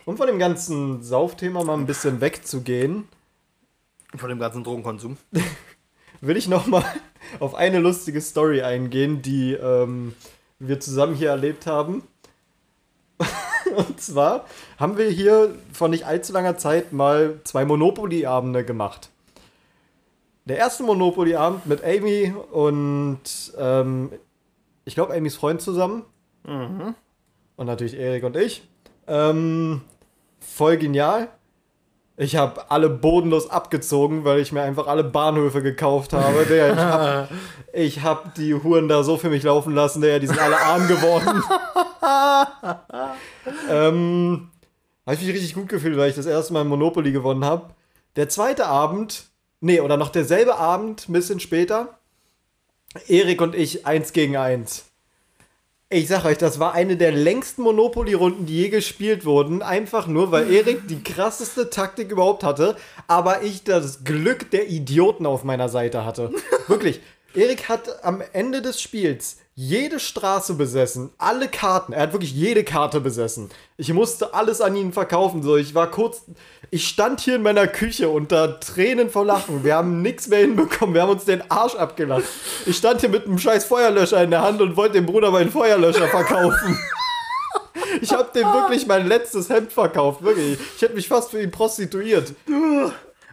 um 0.04 0.16
von 0.16 0.26
dem 0.26 0.38
ganzen 0.38 1.02
Saufthema 1.02 1.64
mal 1.64 1.74
ein 1.74 1.86
bisschen 1.86 2.20
wegzugehen, 2.20 3.08
Von 4.16 4.28
dem 4.28 4.38
ganzen 4.38 4.64
Drogenkonsum. 4.64 5.16
will 6.22 6.36
ich 6.36 6.48
noch 6.48 6.66
mal 6.66 6.84
auf 7.40 7.54
eine 7.54 7.78
lustige 7.80 8.20
Story 8.20 8.62
eingehen, 8.62 9.22
die 9.22 9.52
ähm, 9.52 10.14
wir 10.58 10.80
zusammen 10.80 11.14
hier 11.14 11.30
erlebt 11.30 11.66
haben. 11.66 12.02
Und 13.76 14.00
zwar 14.00 14.46
haben 14.78 14.96
wir 14.96 15.08
hier 15.10 15.54
vor 15.72 15.88
nicht 15.88 16.06
allzu 16.06 16.32
langer 16.32 16.56
Zeit 16.58 16.92
mal 16.92 17.40
zwei 17.44 17.64
Monopoly-Abende 17.64 18.64
gemacht. 18.64 19.10
Der 20.44 20.58
erste 20.58 20.82
Monopoly-Abend 20.82 21.66
mit 21.66 21.84
Amy 21.84 22.34
und 22.50 23.20
ähm, 23.56 24.10
ich 24.84 24.94
glaube 24.94 25.14
Amys 25.14 25.36
Freund 25.36 25.60
zusammen. 25.60 26.04
Und 27.56 27.66
natürlich 27.66 27.94
Erik 27.94 28.24
und 28.24 28.36
ich. 28.36 28.68
Ähm, 29.12 29.82
voll 30.40 30.78
genial. 30.78 31.28
Ich 32.16 32.36
habe 32.36 32.70
alle 32.70 32.88
bodenlos 32.88 33.50
abgezogen, 33.50 34.24
weil 34.24 34.40
ich 34.40 34.52
mir 34.52 34.62
einfach 34.62 34.86
alle 34.86 35.04
Bahnhöfe 35.04 35.62
gekauft 35.62 36.14
habe. 36.14 36.44
Der, 36.48 36.72
ich 36.72 36.78
habe 36.78 37.28
ich 37.74 38.02
hab 38.02 38.34
die 38.34 38.54
Huren 38.54 38.88
da 38.88 39.02
so 39.02 39.18
für 39.18 39.28
mich 39.28 39.42
laufen 39.42 39.74
lassen, 39.74 40.00
der, 40.00 40.18
die 40.18 40.28
sind 40.28 40.38
alle 40.38 40.58
arm 40.58 40.88
geworden. 40.88 41.42
ähm, 43.70 44.50
habe 45.04 45.14
ich 45.16 45.22
mich 45.22 45.34
richtig 45.34 45.54
gut 45.54 45.68
gefühlt, 45.68 45.98
weil 45.98 46.08
ich 46.08 46.16
das 46.16 46.26
erste 46.26 46.54
Mal 46.54 46.64
Monopoly 46.64 47.12
gewonnen 47.12 47.44
habe. 47.44 47.74
Der 48.16 48.30
zweite 48.30 48.66
Abend, 48.66 49.30
nee, 49.60 49.80
oder 49.80 49.98
noch 49.98 50.10
derselbe 50.10 50.56
Abend, 50.56 51.08
ein 51.08 51.12
bisschen 51.12 51.40
später, 51.40 51.98
Erik 53.08 53.40
und 53.42 53.54
ich 53.54 53.86
eins 53.86 54.12
gegen 54.12 54.36
eins. 54.36 54.91
Ich 55.94 56.08
sag 56.08 56.24
euch, 56.24 56.38
das 56.38 56.58
war 56.58 56.72
eine 56.72 56.96
der 56.96 57.12
längsten 57.12 57.60
Monopoly-Runden, 57.60 58.46
die 58.46 58.62
je 58.62 58.68
gespielt 58.70 59.26
wurden. 59.26 59.60
Einfach 59.60 60.06
nur, 60.06 60.30
weil 60.30 60.50
Erik 60.50 60.88
die 60.88 61.02
krasseste 61.02 61.68
Taktik 61.68 62.10
überhaupt 62.10 62.44
hatte, 62.44 62.76
aber 63.08 63.42
ich 63.42 63.62
das 63.62 64.02
Glück 64.02 64.50
der 64.52 64.70
Idioten 64.70 65.26
auf 65.26 65.44
meiner 65.44 65.68
Seite 65.68 66.06
hatte. 66.06 66.30
Wirklich. 66.66 67.00
Erik 67.34 67.68
hat 67.68 68.04
am 68.04 68.22
Ende 68.32 68.60
des 68.60 68.80
Spiels 68.80 69.38
jede 69.54 70.00
Straße 70.00 70.54
besessen, 70.54 71.10
alle 71.18 71.48
Karten. 71.48 71.92
Er 71.92 72.02
hat 72.02 72.12
wirklich 72.12 72.32
jede 72.32 72.64
Karte 72.64 73.00
besessen. 73.00 73.50
Ich 73.76 73.92
musste 73.92 74.32
alles 74.32 74.60
an 74.60 74.74
ihn 74.76 74.92
verkaufen. 74.92 75.42
So, 75.42 75.56
ich 75.56 75.74
war 75.74 75.90
kurz. 75.90 76.22
Ich 76.70 76.88
stand 76.88 77.20
hier 77.20 77.36
in 77.36 77.42
meiner 77.42 77.66
Küche 77.66 78.08
unter 78.08 78.60
Tränen 78.60 79.10
vor 79.10 79.26
Lachen. 79.26 79.62
Wir 79.62 79.76
haben 79.76 80.00
nichts 80.00 80.28
mehr 80.28 80.40
hinbekommen. 80.40 80.94
Wir 80.94 81.02
haben 81.02 81.10
uns 81.10 81.26
den 81.26 81.50
Arsch 81.50 81.74
abgelacht. 81.74 82.24
Ich 82.64 82.76
stand 82.76 83.00
hier 83.00 83.10
mit 83.10 83.26
einem 83.26 83.38
scheiß 83.38 83.66
Feuerlöscher 83.66 84.22
in 84.22 84.30
der 84.30 84.42
Hand 84.42 84.60
und 84.62 84.76
wollte 84.76 84.94
dem 84.94 85.06
Bruder 85.06 85.30
meinen 85.30 85.50
Feuerlöscher 85.50 86.08
verkaufen. 86.08 86.78
Ich 88.00 88.12
habe 88.12 88.30
dem 88.34 88.46
wirklich 88.46 88.86
mein 88.86 89.06
letztes 89.06 89.50
Hemd 89.50 89.70
verkauft. 89.72 90.22
Wirklich. 90.22 90.58
Ich 90.76 90.82
hätte 90.82 90.94
mich 90.94 91.08
fast 91.08 91.30
für 91.30 91.42
ihn 91.42 91.50
prostituiert. 91.50 92.32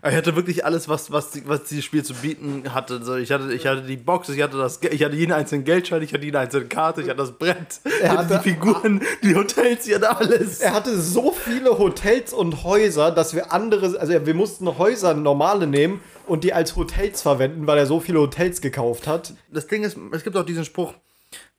Ich 0.07 0.15
hatte 0.15 0.35
wirklich 0.35 0.63
alles, 0.65 0.87
was, 0.87 1.11
was, 1.11 1.45
was 1.47 1.63
dieses 1.65 1.83
Spiel 1.83 2.03
zu 2.03 2.13
bieten 2.13 2.73
hatte. 2.73 3.03
So, 3.03 3.15
ich, 3.15 3.31
hatte, 3.31 3.53
ich 3.53 3.67
hatte 3.67 3.81
die 3.81 3.97
Box, 3.97 4.29
ich 4.29 4.41
hatte, 4.41 4.57
das, 4.57 4.79
ich 4.81 5.03
hatte 5.03 5.15
jeden 5.15 5.31
einzelnen 5.33 5.65
Geldschein, 5.65 6.01
ich 6.01 6.13
hatte 6.13 6.23
jede 6.23 6.39
einzelne 6.39 6.67
Karte, 6.67 7.01
ich 7.01 7.09
hatte 7.09 7.17
das 7.17 7.31
Brett, 7.33 7.81
Er 8.01 8.11
hatte 8.11 8.35
hatte- 8.35 8.41
die 8.43 8.49
Figuren, 8.51 9.01
die 9.23 9.35
Hotels, 9.35 9.87
ich 9.87 9.95
hatte 9.95 10.15
alles. 10.15 10.59
Er 10.61 10.73
hatte 10.73 10.97
so 10.99 11.31
viele 11.31 11.77
Hotels 11.77 12.33
und 12.33 12.63
Häuser, 12.63 13.11
dass 13.11 13.33
wir 13.35 13.51
andere, 13.51 13.99
also 13.99 14.25
wir 14.25 14.33
mussten 14.33 14.77
Häuser 14.77 15.13
normale 15.13 15.67
nehmen 15.67 15.99
und 16.27 16.43
die 16.43 16.53
als 16.53 16.75
Hotels 16.75 17.21
verwenden, 17.21 17.67
weil 17.67 17.77
er 17.77 17.85
so 17.85 17.99
viele 17.99 18.19
Hotels 18.19 18.61
gekauft 18.61 19.07
hat. 19.07 19.33
Das 19.51 19.67
Ding 19.67 19.83
ist, 19.83 19.97
es 20.11 20.23
gibt 20.23 20.37
auch 20.37 20.45
diesen 20.45 20.63
Spruch, 20.63 20.93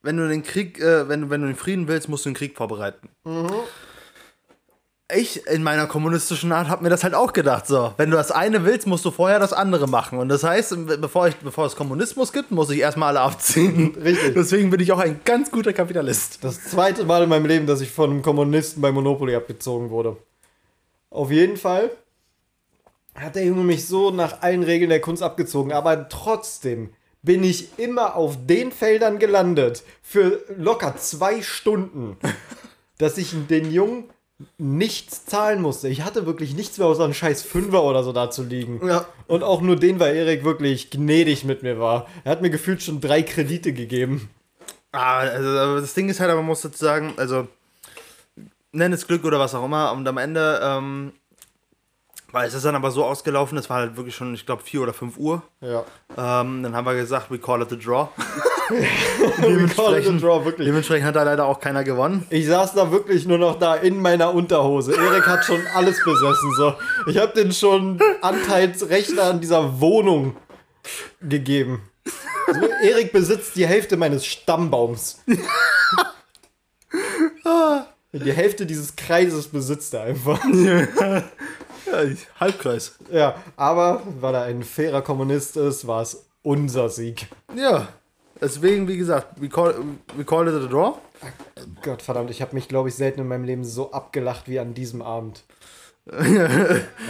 wenn 0.02 0.16
du 0.16 0.26
den 0.28 0.42
Krieg, 0.42 0.80
äh, 0.80 1.08
wenn, 1.08 1.22
du- 1.22 1.30
wenn 1.30 1.42
du 1.42 1.46
den 1.48 1.56
Frieden 1.56 1.88
willst, 1.88 2.08
musst 2.08 2.24
du 2.24 2.30
den 2.30 2.34
Krieg 2.36 2.56
vorbereiten. 2.56 3.10
Ich 5.16 5.46
in 5.46 5.62
meiner 5.62 5.86
kommunistischen 5.86 6.52
Art 6.52 6.68
habe 6.68 6.82
mir 6.82 6.90
das 6.90 7.04
halt 7.04 7.14
auch 7.14 7.32
gedacht. 7.32 7.66
So, 7.66 7.92
wenn 7.96 8.10
du 8.10 8.16
das 8.16 8.30
eine 8.30 8.64
willst, 8.64 8.86
musst 8.86 9.04
du 9.04 9.10
vorher 9.10 9.38
das 9.38 9.52
andere 9.52 9.88
machen. 9.88 10.18
Und 10.18 10.28
das 10.28 10.44
heißt, 10.44 11.00
bevor, 11.00 11.28
ich, 11.28 11.36
bevor 11.36 11.66
es 11.66 11.76
Kommunismus 11.76 12.32
gibt, 12.32 12.50
muss 12.50 12.70
ich 12.70 12.80
erstmal 12.80 13.16
alle 13.16 13.20
abziehen. 13.20 13.94
Richtig. 14.02 14.34
Deswegen 14.34 14.70
bin 14.70 14.80
ich 14.80 14.92
auch 14.92 14.98
ein 14.98 15.20
ganz 15.24 15.50
guter 15.50 15.72
Kapitalist. 15.72 16.38
Das 16.42 16.64
zweite 16.64 17.04
Mal 17.04 17.24
in 17.24 17.28
meinem 17.28 17.46
Leben, 17.46 17.66
dass 17.66 17.80
ich 17.80 17.90
von 17.90 18.10
einem 18.10 18.22
Kommunisten 18.22 18.82
bei 18.82 18.92
Monopoly 18.92 19.34
abgezogen 19.34 19.90
wurde. 19.90 20.16
Auf 21.10 21.30
jeden 21.30 21.56
Fall 21.56 21.90
hat 23.14 23.34
der 23.34 23.44
Junge 23.44 23.64
mich 23.64 23.86
so 23.86 24.10
nach 24.10 24.42
allen 24.42 24.62
Regeln 24.62 24.90
der 24.90 25.00
Kunst 25.00 25.22
abgezogen, 25.22 25.72
aber 25.72 26.08
trotzdem 26.08 26.90
bin 27.22 27.44
ich 27.44 27.78
immer 27.78 28.16
auf 28.16 28.36
den 28.46 28.72
Feldern 28.72 29.18
gelandet 29.18 29.82
für 30.02 30.42
locker 30.56 30.96
zwei 30.96 31.42
Stunden, 31.42 32.16
dass 32.98 33.18
ich 33.18 33.34
den 33.48 33.70
Jungen 33.70 34.04
nichts 34.58 35.24
zahlen 35.24 35.60
musste. 35.62 35.88
Ich 35.88 36.02
hatte 36.02 36.26
wirklich 36.26 36.54
nichts 36.54 36.78
mehr 36.78 36.86
außer 36.86 37.04
einen 37.04 37.14
scheiß 37.14 37.42
Fünfer 37.42 37.82
oder 37.82 38.02
so 38.02 38.12
da 38.12 38.30
zu 38.30 38.42
liegen. 38.42 38.86
Ja. 38.86 39.06
Und 39.26 39.42
auch 39.42 39.60
nur 39.60 39.76
den, 39.76 40.00
weil 40.00 40.16
Erik 40.16 40.44
wirklich 40.44 40.90
gnädig 40.90 41.44
mit 41.44 41.62
mir 41.62 41.78
war. 41.78 42.06
Er 42.24 42.32
hat 42.32 42.42
mir 42.42 42.50
gefühlt 42.50 42.82
schon 42.82 43.00
drei 43.00 43.22
Kredite 43.22 43.72
gegeben. 43.72 44.30
Ah, 44.92 45.18
also 45.18 45.80
das 45.80 45.94
Ding 45.94 46.08
ist 46.08 46.20
halt, 46.20 46.34
man 46.34 46.44
muss 46.44 46.62
dazu 46.62 46.84
sagen, 46.84 47.14
also 47.16 47.46
nenn 48.72 48.92
es 48.92 49.06
Glück 49.06 49.24
oder 49.24 49.38
was 49.38 49.54
auch 49.54 49.64
immer. 49.64 49.92
Und 49.92 50.06
am 50.08 50.18
Ende, 50.18 50.60
ähm, 50.62 51.12
weil 52.32 52.48
es 52.48 52.54
ist 52.54 52.64
dann 52.64 52.76
aber 52.76 52.90
so 52.90 53.04
ausgelaufen, 53.04 53.58
es 53.58 53.70
war 53.70 53.78
halt 53.78 53.96
wirklich 53.96 54.14
schon, 54.14 54.34
ich 54.34 54.46
glaube, 54.46 54.62
4 54.62 54.82
oder 54.82 54.92
5 54.92 55.16
Uhr. 55.18 55.42
Ja. 55.60 55.84
Ähm, 56.16 56.62
dann 56.62 56.74
haben 56.74 56.86
wir 56.86 56.94
gesagt, 56.94 57.30
we 57.30 57.38
call 57.38 57.62
it 57.62 57.72
a 57.72 57.76
draw. 57.76 58.08
A 59.38 60.18
draw, 60.18 60.44
wirklich. 60.44 60.66
Dementsprechend 60.66 61.06
hat 61.06 61.16
da 61.16 61.22
leider 61.22 61.46
auch 61.46 61.60
keiner 61.60 61.84
gewonnen. 61.84 62.26
Ich 62.30 62.46
saß 62.46 62.74
da 62.74 62.90
wirklich 62.90 63.26
nur 63.26 63.38
noch 63.38 63.58
da 63.58 63.74
in 63.74 64.00
meiner 64.00 64.34
Unterhose. 64.34 64.94
Erik 64.94 65.26
hat 65.26 65.44
schon 65.44 65.60
alles 65.74 66.02
besessen. 66.04 66.52
So. 66.56 66.74
Ich 67.08 67.18
habe 67.18 67.32
den 67.34 67.52
schon 67.52 68.00
Anteilsrechte 68.22 69.22
an 69.22 69.40
dieser 69.40 69.80
Wohnung 69.80 70.36
gegeben. 71.20 71.82
Also, 72.46 72.66
Erik 72.82 73.12
besitzt 73.12 73.56
die 73.56 73.66
Hälfte 73.66 73.96
meines 73.96 74.26
Stammbaums. 74.26 75.20
Die 78.12 78.32
Hälfte 78.32 78.66
dieses 78.66 78.96
Kreises 78.96 79.48
besitzt 79.48 79.94
er 79.94 80.02
einfach. 80.02 80.40
Ja, 80.44 82.02
Halbkreis. 82.38 82.96
Ja, 83.10 83.36
aber 83.56 84.02
weil 84.20 84.34
er 84.34 84.42
ein 84.42 84.62
fairer 84.62 85.02
Kommunist 85.02 85.56
ist, 85.56 85.86
war 85.86 86.02
es 86.02 86.26
unser 86.42 86.88
Sieg. 86.88 87.26
Ja. 87.54 87.88
Deswegen, 88.40 88.88
wie 88.88 88.96
gesagt, 88.96 89.40
we 89.40 89.48
call, 89.48 89.74
we 90.16 90.24
call 90.24 90.48
it 90.48 90.54
a 90.54 90.66
draw. 90.66 90.98
Gott 91.82 92.02
verdammt, 92.02 92.30
ich 92.30 92.40
habe 92.40 92.54
mich, 92.54 92.68
glaube 92.68 92.88
ich, 92.88 92.94
selten 92.94 93.20
in 93.20 93.28
meinem 93.28 93.44
Leben 93.44 93.64
so 93.64 93.92
abgelacht 93.92 94.48
wie 94.48 94.58
an 94.58 94.74
diesem 94.74 95.02
Abend. 95.02 95.44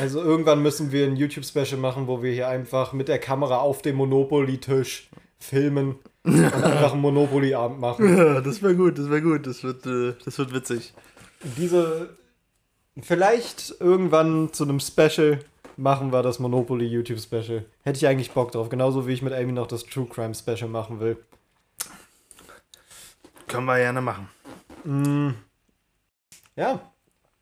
Also 0.01 0.23
irgendwann 0.23 0.63
müssen 0.63 0.93
wir 0.93 1.07
ein 1.07 1.17
YouTube-Special 1.17 1.79
machen, 1.79 2.07
wo 2.07 2.23
wir 2.23 2.33
hier 2.33 2.49
einfach 2.49 2.93
mit 2.93 3.09
der 3.09 3.19
Kamera 3.19 3.59
auf 3.59 3.83
dem 3.83 3.97
Monopoly-Tisch 3.97 5.09
filmen 5.39 5.97
und 6.25 6.45
einfach 6.45 6.93
einen 6.93 7.01
Monopoly-Abend 7.01 7.81
machen. 7.81 8.17
Ja, 8.17 8.41
das 8.41 8.63
wäre 8.63 8.75
gut, 8.75 8.99
das 8.99 9.09
wäre 9.09 9.23
gut. 9.23 9.47
Das 9.47 9.63
wird, 9.63 9.87
äh, 9.87 10.15
das 10.25 10.39
wird 10.39 10.53
witzig. 10.53 10.93
Diese, 11.57 12.11
vielleicht 13.01 13.75
irgendwann 13.81 14.53
zu 14.53 14.65
einem 14.65 14.81
Special 14.81 15.39
machen 15.81 16.13
wir 16.13 16.23
das 16.23 16.39
Monopoly 16.39 16.87
YouTube-Special. 16.87 17.65
Hätte 17.83 17.97
ich 17.97 18.07
eigentlich 18.07 18.31
Bock 18.31 18.53
drauf, 18.53 18.69
genauso 18.69 19.07
wie 19.07 19.13
ich 19.13 19.23
mit 19.23 19.33
Amy 19.33 19.53
noch 19.53 19.67
das 19.67 19.85
True 19.85 20.07
Crime 20.07 20.35
Special 20.35 20.69
machen 20.69 21.01
will. 21.01 21.17
Können 23.49 23.67
wir 23.67 23.79
gerne 23.79 24.01
machen. 24.01 24.29
Ja, 26.55 26.93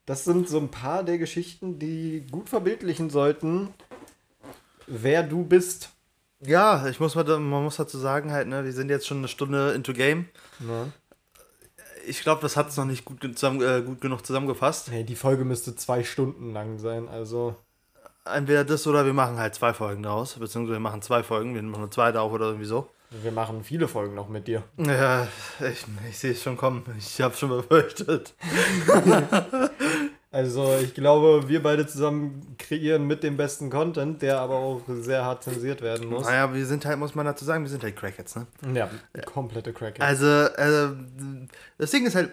das 0.07 0.25
sind 0.25 0.49
so 0.49 0.59
ein 0.59 0.71
paar 0.71 1.03
der 1.03 1.19
Geschichten, 1.19 1.79
die 1.79 2.27
gut 2.31 2.49
verbildlichen 2.49 3.11
sollten, 3.11 3.75
wer 4.87 5.23
du 5.23 5.45
bist. 5.45 5.91
Ja, 6.41 6.87
ich 6.87 7.01
muss 7.01 7.17
mal, 7.17 7.25
man 7.25 7.65
muss 7.65 7.77
dazu 7.77 7.99
sagen 7.99 8.31
halt, 8.31 8.47
ne, 8.47 8.65
wir 8.65 8.73
sind 8.73 8.89
jetzt 8.89 9.07
schon 9.07 9.19
eine 9.19 9.29
Stunde 9.29 9.73
into 9.73 9.93
Game. 9.93 10.29
Ne? 10.61 10.93
Ich 12.07 12.23
glaube, 12.23 12.41
das 12.41 12.57
hat 12.57 12.69
es 12.69 12.77
noch 12.77 12.85
nicht 12.85 13.05
gut, 13.05 13.21
zusammen, 13.21 13.61
äh, 13.61 13.83
gut 13.83 14.01
genug 14.01 14.25
zusammengefasst. 14.25 14.91
Hey, 14.91 15.05
die 15.05 15.17
Folge 15.17 15.45
müsste 15.45 15.75
zwei 15.75 16.05
Stunden 16.05 16.53
lang 16.53 16.79
sein, 16.79 17.09
also. 17.09 17.57
Entweder 18.35 18.65
das 18.65 18.87
oder 18.87 19.05
wir 19.05 19.13
machen 19.13 19.39
halt 19.39 19.55
zwei 19.55 19.73
Folgen 19.73 20.03
daraus, 20.03 20.35
beziehungsweise 20.35 20.77
wir 20.77 20.81
machen 20.81 21.03
zwei 21.03 21.23
Folgen, 21.23 21.55
wir 21.55 21.63
machen 21.63 21.83
eine 21.83 21.91
zweite 21.91 22.21
auf 22.21 22.33
oder 22.33 22.47
irgendwie 22.47 22.67
so. 22.67 22.89
Wir 23.11 23.33
machen 23.33 23.65
viele 23.65 23.89
Folgen 23.89 24.15
noch 24.15 24.29
mit 24.29 24.49
dir. 24.49 24.63
Ja, 24.77 25.27
ich, 25.61 25.87
ich 26.11 26.19
sehe 26.19 26.33
es 26.33 26.43
schon 26.43 26.59
kommen. 26.59 26.85
Ich 26.99 27.21
habe 27.23 27.35
schon 27.35 27.49
befürchtet. 27.49 28.35
Also, 30.31 30.77
ich 30.83 30.93
glaube, 30.93 31.49
wir 31.49 31.63
beide 31.63 31.87
zusammen 31.87 32.55
kreieren 32.59 33.07
mit 33.07 33.23
dem 33.23 33.39
besten 33.39 33.71
Content, 33.71 34.21
der 34.21 34.39
aber 34.41 34.57
auch 34.57 34.83
sehr 34.87 35.25
hart 35.25 35.43
zensiert 35.43 35.81
werden 35.81 36.07
muss. 36.11 36.27
Naja, 36.27 36.53
wir 36.53 36.67
sind 36.67 36.85
halt, 36.85 36.99
muss 36.99 37.15
man 37.15 37.25
dazu 37.25 37.47
sagen, 37.47 37.65
wir 37.65 37.71
sind 37.71 37.83
halt 37.83 37.97
Crackheads, 37.97 38.37
ne? 38.37 38.47
Ja, 38.75 38.91
komplette 39.25 39.73
Crackhead. 39.73 40.03
Also, 40.03 40.27
äh, 40.27 40.91
das 41.79 41.91
Ding 41.93 42.05
ist 42.05 42.15
halt, 42.15 42.33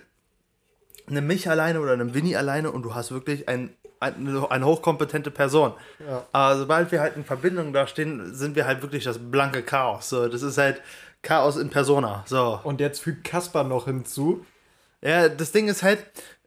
nimm 1.07 1.25
mich 1.25 1.49
alleine 1.49 1.79
oder 1.79 1.95
nimm 1.95 2.13
Winnie 2.13 2.35
alleine 2.35 2.69
und 2.69 2.83
du 2.83 2.93
hast 2.93 3.11
wirklich 3.11 3.47
ein, 3.47 3.69
ein, 4.13 4.45
eine 4.49 4.65
hochkompetente 4.65 5.31
Person. 5.31 5.73
Ja. 6.07 6.25
Aber 6.31 6.57
sobald 6.57 6.91
wir 6.91 7.01
halt 7.01 7.15
in 7.15 7.23
Verbindung 7.23 7.73
da 7.73 7.87
stehen, 7.87 8.33
sind 8.33 8.55
wir 8.55 8.65
halt 8.65 8.81
wirklich 8.81 9.03
das 9.03 9.17
blanke 9.19 9.61
Chaos. 9.63 10.09
So, 10.09 10.27
das 10.27 10.41
ist 10.41 10.57
halt 10.57 10.81
Chaos 11.21 11.57
in 11.57 11.69
Persona. 11.69 12.23
So. 12.27 12.59
Und 12.63 12.79
jetzt 12.79 13.01
fügt 13.01 13.23
Kaspar 13.23 13.63
noch 13.63 13.85
hinzu. 13.85 14.45
Ja, 15.05 15.29
das 15.29 15.51
Ding 15.51 15.67
ist 15.67 15.83
halt, 15.83 15.99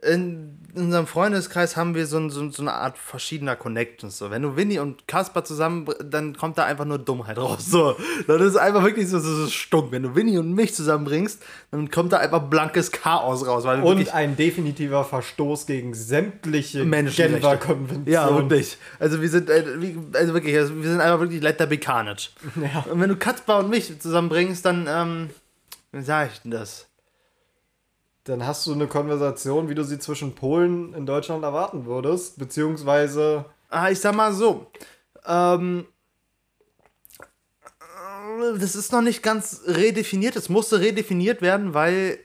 in 0.03 0.59
unserem 0.75 1.07
Freundeskreis 1.07 1.77
haben 1.77 1.95
wir 1.95 2.07
so, 2.07 2.29
so, 2.29 2.51
so 2.51 2.63
eine 2.63 2.73
Art 2.73 2.99
verschiedener 2.99 3.57
Connections. 3.57 4.19
So. 4.19 4.31
Wenn 4.31 4.43
du 4.43 4.57
Winnie 4.57 4.79
und 4.79 5.09
Kasper 5.09 5.45
zusammen, 5.45 5.89
dann 6.05 6.37
kommt 6.37 6.59
da 6.59 6.65
einfach 6.65 6.85
nur 6.85 6.99
Dummheit 6.99 7.39
raus. 7.39 7.67
So. 7.67 7.97
Das 8.27 8.43
ist 8.43 8.57
einfach 8.57 8.83
wirklich 8.83 9.09
so, 9.09 9.19
so, 9.19 9.35
so 9.35 9.47
stunk. 9.49 9.93
Wenn 9.93 10.03
du 10.03 10.15
Winnie 10.15 10.39
und 10.39 10.53
mich 10.53 10.75
zusammenbringst, 10.75 11.43
dann 11.71 11.91
kommt 11.91 12.13
da 12.13 12.19
einfach 12.19 12.43
blankes 12.43 12.93
Chaos 12.93 13.47
raus. 13.47 13.65
Weil 13.65 13.81
Und 13.83 14.15
ein 14.15 14.37
definitiver 14.37 15.05
Verstoß 15.05 15.67
gegen 15.67 15.95
sämtliche. 15.95 16.85
Genfer 16.85 17.57
Konventionen. 17.57 18.07
Ja, 18.07 18.35
wirklich. 18.35 18.77
Also 18.99 19.21
wir 19.21 19.29
sind, 19.29 19.51
äh, 19.51 19.65
also 20.15 20.35
wirklich, 20.35 20.57
also 20.57 20.77
wir 20.77 20.91
sind 20.91 21.01
einfach 21.01 21.21
wirklich 21.21 21.43
let 21.43 21.59
there 21.59 21.69
be 21.69 21.79
carnage. 21.79 22.31
Ja. 22.57 22.85
Und 22.91 23.01
wenn 23.01 23.09
du 23.09 23.17
Katzbar 23.17 23.61
und 23.61 23.71
mich 23.71 23.99
zusammenbringst, 24.01 24.65
dann, 24.65 24.87
ähm, 24.89 25.31
wie 25.93 26.03
sag 26.03 26.33
ich 26.33 26.41
denn 26.41 26.51
das? 26.51 26.88
Dann 28.29 28.47
hast 28.47 28.67
du 28.67 28.73
eine 28.73 28.87
Konversation, 28.87 29.69
wie 29.69 29.75
du 29.75 29.83
sie 29.85 29.99
zwischen 29.99 30.35
Polen 30.35 30.93
in 30.95 31.07
Deutschland 31.07 31.43
erwarten 31.43 31.87
würdest, 31.87 32.39
beziehungsweise 32.39 33.47
Ah, 33.71 33.91
ich 33.91 34.01
sag 34.01 34.15
mal 34.15 34.33
so. 34.33 34.67
Ähm, 35.27 35.87
äh, 37.81 38.59
das 38.59 38.77
ist 38.77 38.93
noch 38.93 39.03
nicht 39.03 39.23
ganz 39.23 39.63
redefiniert. 39.67 40.37
Es 40.37 40.49
musste 40.49 40.81
redefiniert 40.81 41.43
werden, 41.43 41.75
weil 41.75 42.19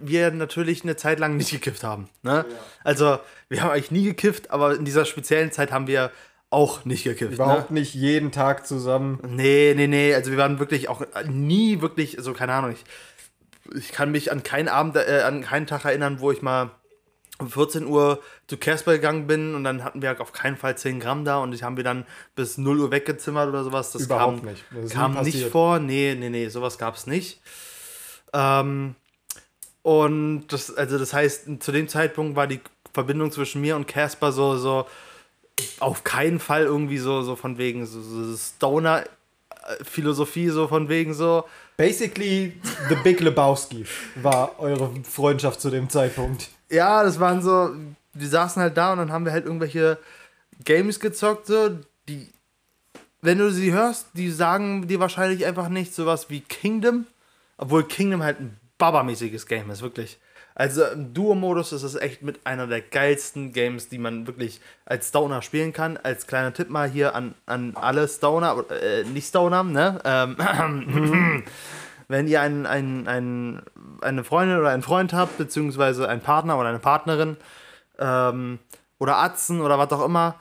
wir 0.00 0.30
natürlich 0.30 0.82
eine 0.84 0.96
Zeit 0.96 1.18
lang 1.18 1.36
nicht 1.36 1.50
gekifft 1.50 1.84
haben. 1.84 2.08
Ne? 2.22 2.44
Also, 2.84 3.18
wir 3.48 3.62
haben 3.62 3.70
eigentlich 3.70 3.90
nie 3.90 4.04
gekifft, 4.04 4.50
aber 4.50 4.74
in 4.74 4.84
dieser 4.84 5.04
speziellen 5.04 5.52
Zeit 5.52 5.70
haben 5.72 5.86
wir 5.86 6.10
auch 6.50 6.84
nicht 6.84 7.04
gekifft. 7.04 7.34
überhaupt 7.34 7.70
Ne? 7.70 7.80
nicht 7.80 7.94
jeden 7.94 8.30
Tag 8.32 8.66
zusammen. 8.66 9.18
Nee, 9.26 9.74
nee, 9.76 9.86
nee. 9.86 10.14
Also, 10.14 10.30
wir 10.30 10.38
waren 10.38 10.58
wirklich 10.58 10.88
auch 10.88 11.02
nie 11.26 11.80
wirklich, 11.80 12.16
so 12.20 12.32
keine 12.32 12.52
Ahnung. 12.54 12.72
Ich, 12.72 12.84
ich 13.74 13.92
kann 13.92 14.10
mich 14.10 14.32
an 14.32 14.42
keinen 14.42 14.68
Abend, 14.68 14.96
äh, 14.96 15.22
an 15.24 15.42
keinen 15.42 15.66
Tag 15.66 15.84
erinnern, 15.84 16.20
wo 16.20 16.30
ich 16.30 16.42
mal 16.42 16.70
um 17.38 17.50
14 17.50 17.86
Uhr 17.86 18.22
zu 18.46 18.56
Casper 18.56 18.92
gegangen 18.92 19.26
bin 19.26 19.54
und 19.54 19.64
dann 19.64 19.84
hatten 19.84 20.02
wir 20.02 20.20
auf 20.20 20.32
keinen 20.32 20.56
Fall 20.56 20.76
10 20.76 21.00
Gramm 21.00 21.24
da 21.24 21.38
und 21.38 21.52
die 21.52 21.62
haben 21.62 21.76
wir 21.76 21.84
dann 21.84 22.04
bis 22.34 22.58
0 22.58 22.80
Uhr 22.80 22.90
weggezimmert 22.90 23.48
oder 23.48 23.64
sowas. 23.64 23.92
Das 23.92 24.02
Überhaupt 24.02 24.38
kam, 24.38 24.50
nicht. 24.50 24.64
Das 24.70 24.90
kam 24.90 25.22
nicht 25.22 25.46
vor. 25.48 25.78
Nee, 25.78 26.16
nee, 26.18 26.30
nee, 26.30 26.48
sowas 26.48 26.78
gab 26.78 26.96
es 26.96 27.06
nicht. 27.06 27.40
Ähm, 28.32 28.94
und 29.82 30.46
das, 30.48 30.74
also 30.74 30.98
das 30.98 31.12
heißt, 31.12 31.48
zu 31.60 31.72
dem 31.72 31.88
Zeitpunkt 31.88 32.36
war 32.36 32.46
die 32.46 32.60
Verbindung 32.92 33.32
zwischen 33.32 33.60
mir 33.60 33.76
und 33.76 33.88
Casper 33.88 34.32
so, 34.32 34.56
so 34.56 34.86
auf 35.80 36.04
keinen 36.04 36.38
Fall 36.38 36.64
irgendwie 36.64 36.98
so, 36.98 37.22
so 37.22 37.36
von 37.36 37.58
wegen 37.58 37.84
so, 37.86 38.00
so 38.00 38.36
Stoner-Philosophie, 38.36 40.48
so 40.48 40.68
von 40.68 40.88
wegen 40.88 41.12
so, 41.14 41.44
Basically, 41.82 42.52
The 42.88 42.94
Big 43.02 43.18
Lebowski 43.18 43.84
war 44.14 44.60
eure 44.60 44.94
Freundschaft 45.02 45.60
zu 45.60 45.68
dem 45.68 45.88
Zeitpunkt. 45.90 46.48
Ja, 46.70 47.02
das 47.02 47.18
waren 47.18 47.42
so, 47.42 47.74
wir 48.14 48.28
saßen 48.28 48.62
halt 48.62 48.76
da 48.76 48.92
und 48.92 48.98
dann 48.98 49.10
haben 49.10 49.24
wir 49.24 49.32
halt 49.32 49.46
irgendwelche 49.46 49.98
Games 50.64 51.00
gezockt, 51.00 51.48
so, 51.48 51.80
die, 52.08 52.28
wenn 53.20 53.38
du 53.38 53.50
sie 53.50 53.72
hörst, 53.72 54.10
die 54.12 54.30
sagen 54.30 54.86
dir 54.86 55.00
wahrscheinlich 55.00 55.44
einfach 55.44 55.68
nicht 55.68 55.92
sowas 55.92 56.30
wie 56.30 56.42
Kingdom, 56.42 57.08
obwohl 57.56 57.82
Kingdom 57.82 58.22
halt 58.22 58.38
ein 58.38 58.60
babamäßiges 58.78 59.48
Game 59.48 59.68
ist, 59.70 59.82
wirklich. 59.82 60.20
Also 60.54 60.84
im 60.84 61.14
Duo-Modus 61.14 61.72
ist 61.72 61.82
es 61.82 61.94
echt 61.94 62.22
mit 62.22 62.46
einer 62.46 62.66
der 62.66 62.80
geilsten 62.80 63.52
Games, 63.52 63.88
die 63.88 63.98
man 63.98 64.26
wirklich 64.26 64.60
als 64.84 65.08
Stoner 65.08 65.42
spielen 65.42 65.72
kann. 65.72 65.96
Als 65.96 66.26
kleiner 66.26 66.52
Tipp 66.52 66.68
mal 66.70 66.88
hier 66.88 67.14
an, 67.14 67.34
an 67.46 67.72
alle 67.74 68.06
Stoner, 68.08 68.64
äh, 68.70 69.04
nicht 69.04 69.28
Stoner, 69.28 69.62
ne? 69.62 70.00
Ähm, 70.04 71.44
wenn 72.08 72.28
ihr 72.28 72.40
einen, 72.42 72.66
einen, 72.66 73.08
einen, 73.08 73.62
eine 74.02 74.24
Freundin 74.24 74.58
oder 74.58 74.70
einen 74.70 74.82
Freund 74.82 75.12
habt, 75.12 75.38
beziehungsweise 75.38 76.08
einen 76.08 76.20
Partner 76.20 76.58
oder 76.58 76.68
eine 76.68 76.78
Partnerin 76.78 77.36
ähm, 77.98 78.58
oder 78.98 79.16
Atzen 79.18 79.62
oder 79.62 79.78
was 79.78 79.90
auch 79.92 80.04
immer, 80.04 80.36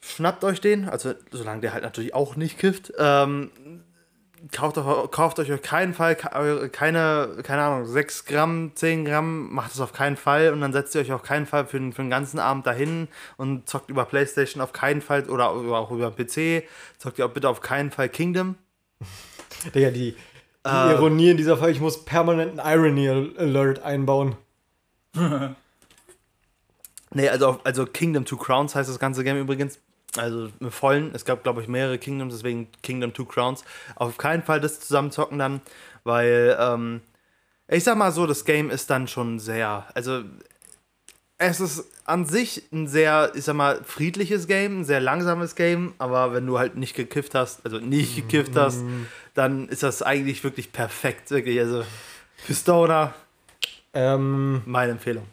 schnappt 0.00 0.44
euch 0.44 0.60
den, 0.60 0.88
also 0.88 1.14
solange 1.30 1.60
der 1.60 1.72
halt 1.72 1.82
natürlich 1.82 2.14
auch 2.14 2.36
nicht 2.36 2.58
kifft, 2.58 2.92
ähm, 2.98 3.50
kauft, 4.52 4.78
euch- 4.78 5.10
kauft 5.10 5.38
euch 5.38 5.52
auf 5.52 5.62
keinen 5.62 5.94
Fall 5.94 6.16
keine, 6.16 7.38
keine 7.42 7.62
Ahnung, 7.62 7.86
6 7.86 8.24
Gramm, 8.26 8.72
10 8.74 9.04
Gramm, 9.04 9.52
macht 9.52 9.72
es 9.72 9.80
auf 9.80 9.92
keinen 9.92 10.16
Fall 10.16 10.52
und 10.52 10.60
dann 10.60 10.72
setzt 10.72 10.94
ihr 10.94 11.00
euch 11.00 11.12
auf 11.12 11.22
keinen 11.22 11.46
Fall 11.46 11.66
für, 11.66 11.78
den- 11.78 11.92
für 11.92 12.02
den 12.02 12.10
ganzen 12.10 12.38
Abend 12.38 12.66
dahin 12.66 13.08
und 13.36 13.68
zockt 13.68 13.90
über 13.90 14.04
Playstation 14.04 14.62
auf 14.62 14.72
keinen 14.72 15.00
Fall 15.02 15.28
oder 15.30 15.48
auch 15.50 15.90
über 15.90 16.10
PC, 16.10 16.64
zockt 16.98 17.18
ihr 17.18 17.26
auch 17.26 17.30
bitte 17.32 17.48
auf 17.48 17.60
keinen 17.60 17.90
Fall 17.90 18.08
Kingdom. 18.08 18.56
Digga, 19.74 19.90
die, 19.90 20.12
die 20.12 20.70
Äh. 20.70 20.92
Ironie 20.92 21.30
in 21.30 21.36
dieser 21.36 21.56
Folge, 21.56 21.72
ich 21.72 21.80
muss 21.80 22.04
permanent 22.04 22.58
einen 22.58 22.78
Irony 22.78 23.08
Alert 23.38 23.82
einbauen. 23.82 24.36
Nee, 27.16 27.28
also, 27.28 27.60
also 27.62 27.86
Kingdom 27.86 28.24
Two 28.24 28.36
Crowns 28.36 28.74
heißt 28.74 28.90
das 28.90 28.98
ganze 28.98 29.22
Game 29.22 29.38
übrigens. 29.38 29.78
Also 30.16 30.48
mit 30.60 30.72
vollen. 30.72 31.10
Es 31.14 31.24
gab, 31.24 31.42
glaube 31.42 31.62
ich, 31.62 31.68
mehrere 31.68 31.98
Kingdoms, 31.98 32.34
deswegen 32.34 32.68
Kingdom 32.82 33.12
Two 33.12 33.24
Crowns. 33.24 33.64
Auf 33.96 34.16
keinen 34.16 34.42
Fall 34.42 34.60
das 34.60 34.80
zusammenzocken 34.80 35.38
dann, 35.38 35.60
weil, 36.04 36.56
ähm, 36.60 37.00
ich 37.68 37.84
sag 37.84 37.96
mal 37.96 38.12
so, 38.12 38.26
das 38.26 38.44
Game 38.44 38.70
ist 38.70 38.90
dann 38.90 39.08
schon 39.08 39.38
sehr, 39.38 39.86
also 39.94 40.22
es 41.38 41.60
ist 41.60 41.84
an 42.04 42.26
sich 42.26 42.62
ein 42.72 42.86
sehr, 42.86 43.32
ich 43.34 43.44
sag 43.44 43.56
mal, 43.56 43.82
friedliches 43.82 44.46
Game, 44.46 44.80
ein 44.80 44.84
sehr 44.84 45.00
langsames 45.00 45.56
Game, 45.56 45.94
aber 45.98 46.32
wenn 46.32 46.46
du 46.46 46.58
halt 46.58 46.76
nicht 46.76 46.94
gekifft 46.94 47.34
hast, 47.34 47.64
also 47.64 47.78
nicht 47.78 48.14
gekifft 48.14 48.54
hast, 48.56 48.84
dann 49.34 49.68
ist 49.68 49.82
das 49.82 50.02
eigentlich 50.02 50.44
wirklich 50.44 50.70
perfekt, 50.72 51.30
wirklich. 51.30 51.58
Also 51.58 51.84
für 52.36 52.54
Stoner, 52.54 53.14
Ähm, 53.94 54.62
meine 54.66 54.92
Empfehlung. 54.92 55.24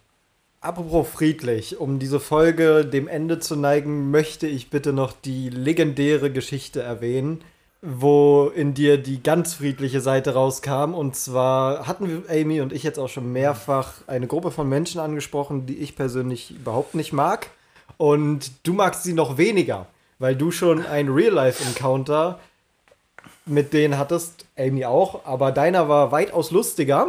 Apropos 0.61 1.07
friedlich, 1.07 1.79
um 1.79 1.99
diese 1.99 2.19
Folge 2.19 2.85
dem 2.85 3.07
Ende 3.07 3.39
zu 3.39 3.55
neigen, 3.55 4.11
möchte 4.11 4.47
ich 4.47 4.69
bitte 4.69 4.93
noch 4.93 5.11
die 5.11 5.49
legendäre 5.49 6.31
Geschichte 6.31 6.81
erwähnen, 6.81 7.43
wo 7.81 8.51
in 8.55 8.75
dir 8.75 8.99
die 8.99 9.23
ganz 9.23 9.55
friedliche 9.55 10.01
Seite 10.01 10.35
rauskam. 10.35 10.93
Und 10.93 11.15
zwar 11.15 11.87
hatten 11.87 12.07
wir, 12.07 12.41
Amy 12.41 12.61
und 12.61 12.71
ich 12.71 12.83
jetzt 12.83 12.99
auch 12.99 13.09
schon 13.09 13.31
mehrfach 13.31 13.93
eine 14.07 14.27
Gruppe 14.27 14.51
von 14.51 14.69
Menschen 14.69 15.01
angesprochen, 15.01 15.65
die 15.65 15.79
ich 15.79 15.95
persönlich 15.95 16.51
überhaupt 16.51 16.93
nicht 16.93 17.11
mag. 17.11 17.49
Und 17.97 18.51
du 18.63 18.73
magst 18.73 19.03
sie 19.03 19.13
noch 19.13 19.37
weniger, 19.37 19.87
weil 20.19 20.35
du 20.35 20.51
schon 20.51 20.85
ein 20.85 21.09
Real-Life-Encounter 21.09 22.39
mit 23.45 23.73
denen 23.73 23.97
hattest, 23.97 24.45
Amy 24.57 24.85
auch, 24.85 25.25
aber 25.25 25.51
deiner 25.51 25.89
war 25.89 26.11
weitaus 26.11 26.51
lustiger. 26.51 27.07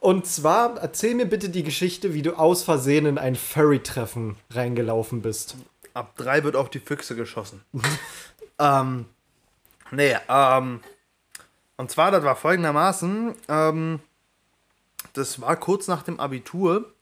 Und 0.00 0.26
zwar, 0.26 0.76
erzähl 0.78 1.14
mir 1.14 1.26
bitte 1.26 1.48
die 1.48 1.64
Geschichte, 1.64 2.14
wie 2.14 2.22
du 2.22 2.38
aus 2.38 2.62
Versehen 2.62 3.06
in 3.06 3.18
ein 3.18 3.34
Furry-Treffen 3.34 4.36
reingelaufen 4.50 5.22
bist. 5.22 5.56
Ab 5.92 6.14
drei 6.16 6.44
wird 6.44 6.54
auf 6.54 6.70
die 6.70 6.78
Füchse 6.78 7.16
geschossen. 7.16 7.62
ähm, 8.58 9.06
nee, 9.90 10.16
ähm, 10.28 10.80
und 11.76 11.90
zwar, 11.90 12.12
das 12.12 12.22
war 12.22 12.36
folgendermaßen, 12.36 13.34
ähm, 13.48 14.00
das 15.14 15.40
war 15.40 15.56
kurz 15.56 15.88
nach 15.88 16.02
dem 16.02 16.20
Abitur, 16.20 16.92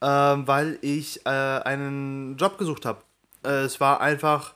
ähm, 0.00 0.46
weil 0.48 0.78
ich 0.80 1.24
äh, 1.26 1.30
einen 1.30 2.36
Job 2.36 2.58
gesucht 2.58 2.86
habe. 2.86 3.02
Äh, 3.44 3.64
es 3.64 3.80
war 3.80 4.00
einfach, 4.00 4.54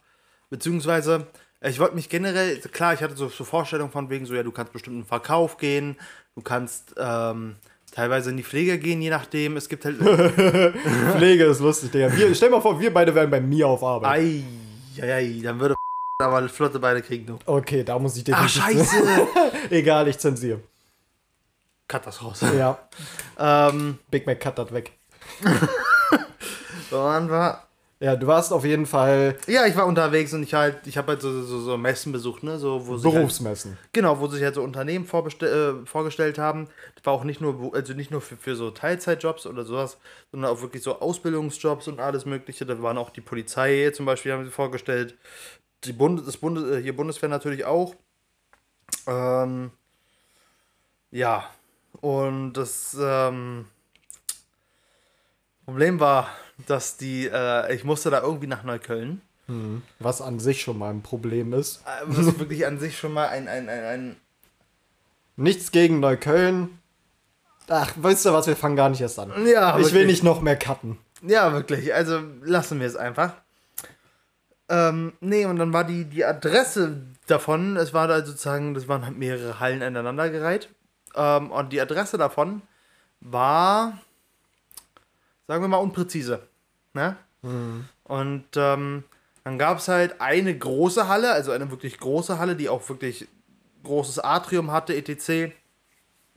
beziehungsweise, 0.51 1.27
ich 1.61 1.79
wollte 1.79 1.95
mich 1.95 2.09
generell, 2.09 2.59
klar, 2.61 2.95
ich 2.95 3.03
hatte 3.03 3.17
so, 3.17 3.29
so 3.29 3.45
Vorstellungen 3.45 3.93
von 3.93 4.11
wegen 4.11 4.27
so, 4.27 4.35
ja, 4.35 4.43
du 4.43 4.53
kannst 4.53 4.73
bestimmt 4.73 4.95
in 4.95 5.03
den 5.03 5.09
Verkauf 5.09 5.57
gehen, 5.57 5.97
du 6.37 6.43
kannst 6.43 6.95
ähm, 6.97 7.57
teilweise 7.93 8.31
in 8.31 8.37
die 8.37 8.43
Pflege 8.43 8.79
gehen, 8.79 9.01
je 9.03 9.11
nachdem. 9.11 9.57
Es 9.57 9.69
gibt 9.69 9.85
halt 9.85 9.97
Pflege 11.17 11.45
ist 11.45 11.61
lustig, 11.61 11.91
Digga. 11.91 12.15
Wir, 12.17 12.35
stell 12.35 12.51
mal 12.51 12.61
vor, 12.61 12.79
wir 12.81 12.93
beide 12.93 13.15
wären 13.15 13.31
bei 13.31 13.41
mir 13.41 13.69
auf 13.69 13.83
Arbeit. 13.83 14.11
Ei, 14.11 14.43
ei, 15.01 15.13
ei, 15.13 15.41
dann 15.43 15.59
würde 15.61 15.75
aber 16.23 16.49
flotte 16.49 16.79
Beine 16.79 17.03
kriegen, 17.03 17.27
du. 17.27 17.39
Okay, 17.47 17.83
da 17.85 17.99
muss 17.99 18.17
ich 18.17 18.25
Ach, 18.35 18.43
definitiv. 18.47 18.91
scheiße. 18.91 19.29
Egal, 19.71 20.09
ich 20.09 20.19
zensiere. 20.19 20.61
Cut 21.89 22.07
das 22.07 22.23
raus. 22.23 22.41
Ja, 22.57 22.79
ähm, 23.39 23.99
Big 24.11 24.27
Mac 24.27 24.39
cut 24.39 24.57
das 24.59 24.73
weg. 24.73 24.93
und 25.43 27.31
war, 27.31 27.67
Ja, 28.03 28.17
du 28.17 28.27
warst 28.27 28.51
auf 28.51 28.65
jeden 28.65 28.87
Fall 28.87 29.37
ja, 29.47 29.67
ich 29.67 29.77
war 29.77 29.87
unterwegs 29.87 30.33
und 30.33 30.43
ich 30.43 30.55
halt, 30.55 30.87
ich 30.87 30.97
habe 30.97 31.09
halt 31.09 31.21
so, 31.21 31.43
so, 31.43 31.61
so 31.61 31.77
Messen 31.77 32.13
besucht, 32.13 32.43
ne, 32.43 32.59
so, 32.59 32.87
wo 32.87 32.95
halt, 32.95 33.03
Berufsmessen. 33.03 33.77
genau, 33.93 34.19
wo 34.21 34.27
sich 34.27 34.43
halt 34.43 34.55
so 34.55 34.63
Unternehmen 34.63 35.05
äh, 35.05 35.87
vorgestellt 35.87 36.39
haben. 36.39 36.69
Das 36.95 37.05
war 37.05 37.13
auch 37.13 37.25
nicht 37.25 37.43
nur, 37.43 37.75
also 37.75 37.93
nicht 37.93 38.11
nur 38.11 38.23
für, 38.23 38.39
für 38.39 38.57
so 38.57 38.71
Teilzeitjobs 38.71 39.45
oder 39.45 39.67
sowas, 39.67 39.99
sondern 40.31 40.51
auch 40.51 40.63
wirklich 40.63 40.83
so 40.83 40.99
Ausbildungsjobs 40.99 41.89
und 41.89 42.01
alles 42.01 42.25
Mögliche. 42.25 42.65
Da 42.65 42.81
waren 42.83 42.97
auch 42.97 43.11
die 43.11 43.21
Polizei 43.21 43.91
zum 43.95 44.07
Beispiel, 44.07 44.33
haben 44.33 44.47
sie 44.47 44.51
vorgestellt. 44.51 45.19
Die 45.85 45.93
Bundes, 45.93 46.25
das 46.25 46.39
Bundes, 46.39 46.65
äh, 46.71 46.83
hier 46.83 46.97
Bundeswehr 46.97 47.29
natürlich 47.29 47.67
auch. 47.67 47.95
Ähm, 49.07 49.73
ja, 51.11 51.51
und 52.01 52.55
das 52.55 52.97
ähm, 52.99 53.67
Problem 55.65 56.01
war, 56.01 56.29
dass 56.67 56.97
die, 56.97 57.27
äh, 57.27 57.75
ich 57.75 57.85
musste 57.85 58.11
da 58.11 58.23
irgendwie 58.23 58.47
nach 58.47 58.65
Neukölln. 58.65 59.23
Was 59.99 60.23
an 60.23 60.39
sich 60.39 60.63
schon 60.63 60.79
mal 60.79 60.91
ein 60.91 61.03
Problem 61.03 61.53
ist. 61.53 61.83
Äh, 61.85 62.05
Was 62.07 62.27
wirklich 62.39 62.67
an 62.67 62.79
sich 62.79 62.97
schon 62.97 63.13
mal 63.13 63.29
ein, 63.29 63.49
ein, 63.49 63.69
ein, 63.69 63.85
ein 63.85 64.17
Nichts 65.37 65.73
gegen 65.73 66.01
Neukölln. 66.01 66.79
Ach, 67.69 67.93
weißt 67.97 68.27
du 68.27 68.33
was, 68.33 68.47
wir 68.47 68.57
fangen 68.57 68.77
gar 68.77 68.91
nicht 68.91 69.01
erst 69.01 69.19
an. 69.19 69.33
Ja, 69.47 69.79
ich 69.79 69.87
will 69.87 69.93
wirklich. 69.93 70.07
nicht 70.07 70.23
noch 70.23 70.41
mehr 70.41 70.57
cutten. 70.57 70.99
Ja, 71.23 71.53
wirklich. 71.53 71.95
Also 71.95 72.21
lassen 72.43 72.81
wir 72.81 72.87
es 72.87 72.97
einfach. 72.97 73.35
Ähm, 74.69 75.15
nee, 75.21 75.47
und 75.47 75.57
dann 75.57 75.73
war 75.73 75.85
die, 75.85 76.05
die 76.05 76.25
Adresse 76.25 77.03
davon, 77.27 77.77
es 77.77 77.93
war 77.93 78.07
da 78.07 78.25
sozusagen, 78.25 78.75
das 78.75 78.87
waren 78.87 79.05
halt 79.05 79.19
mehrere 79.19 79.61
Hallen 79.61 79.83
aneinandergereiht. 79.83 80.69
Ähm, 81.15 81.51
und 81.51 81.73
die 81.73 81.81
Adresse 81.81 82.19
davon 82.19 82.63
war, 83.21 83.99
sagen 85.51 85.65
wir 85.65 85.69
mal, 85.69 85.79
unpräzise. 85.79 86.47
Ne? 86.93 87.17
Und 88.05 88.45
ähm, 88.55 89.03
dann 89.43 89.59
gab 89.59 89.79
es 89.79 89.89
halt 89.89 90.21
eine 90.21 90.57
große 90.57 91.09
Halle, 91.09 91.33
also 91.33 91.51
eine 91.51 91.73
wirklich 91.73 91.99
große 91.99 92.39
Halle, 92.39 92.55
die 92.55 92.69
auch 92.69 92.89
wirklich 92.89 93.27
großes 93.83 94.21
Atrium 94.21 94.71
hatte, 94.71 94.95
etc. 94.95 95.53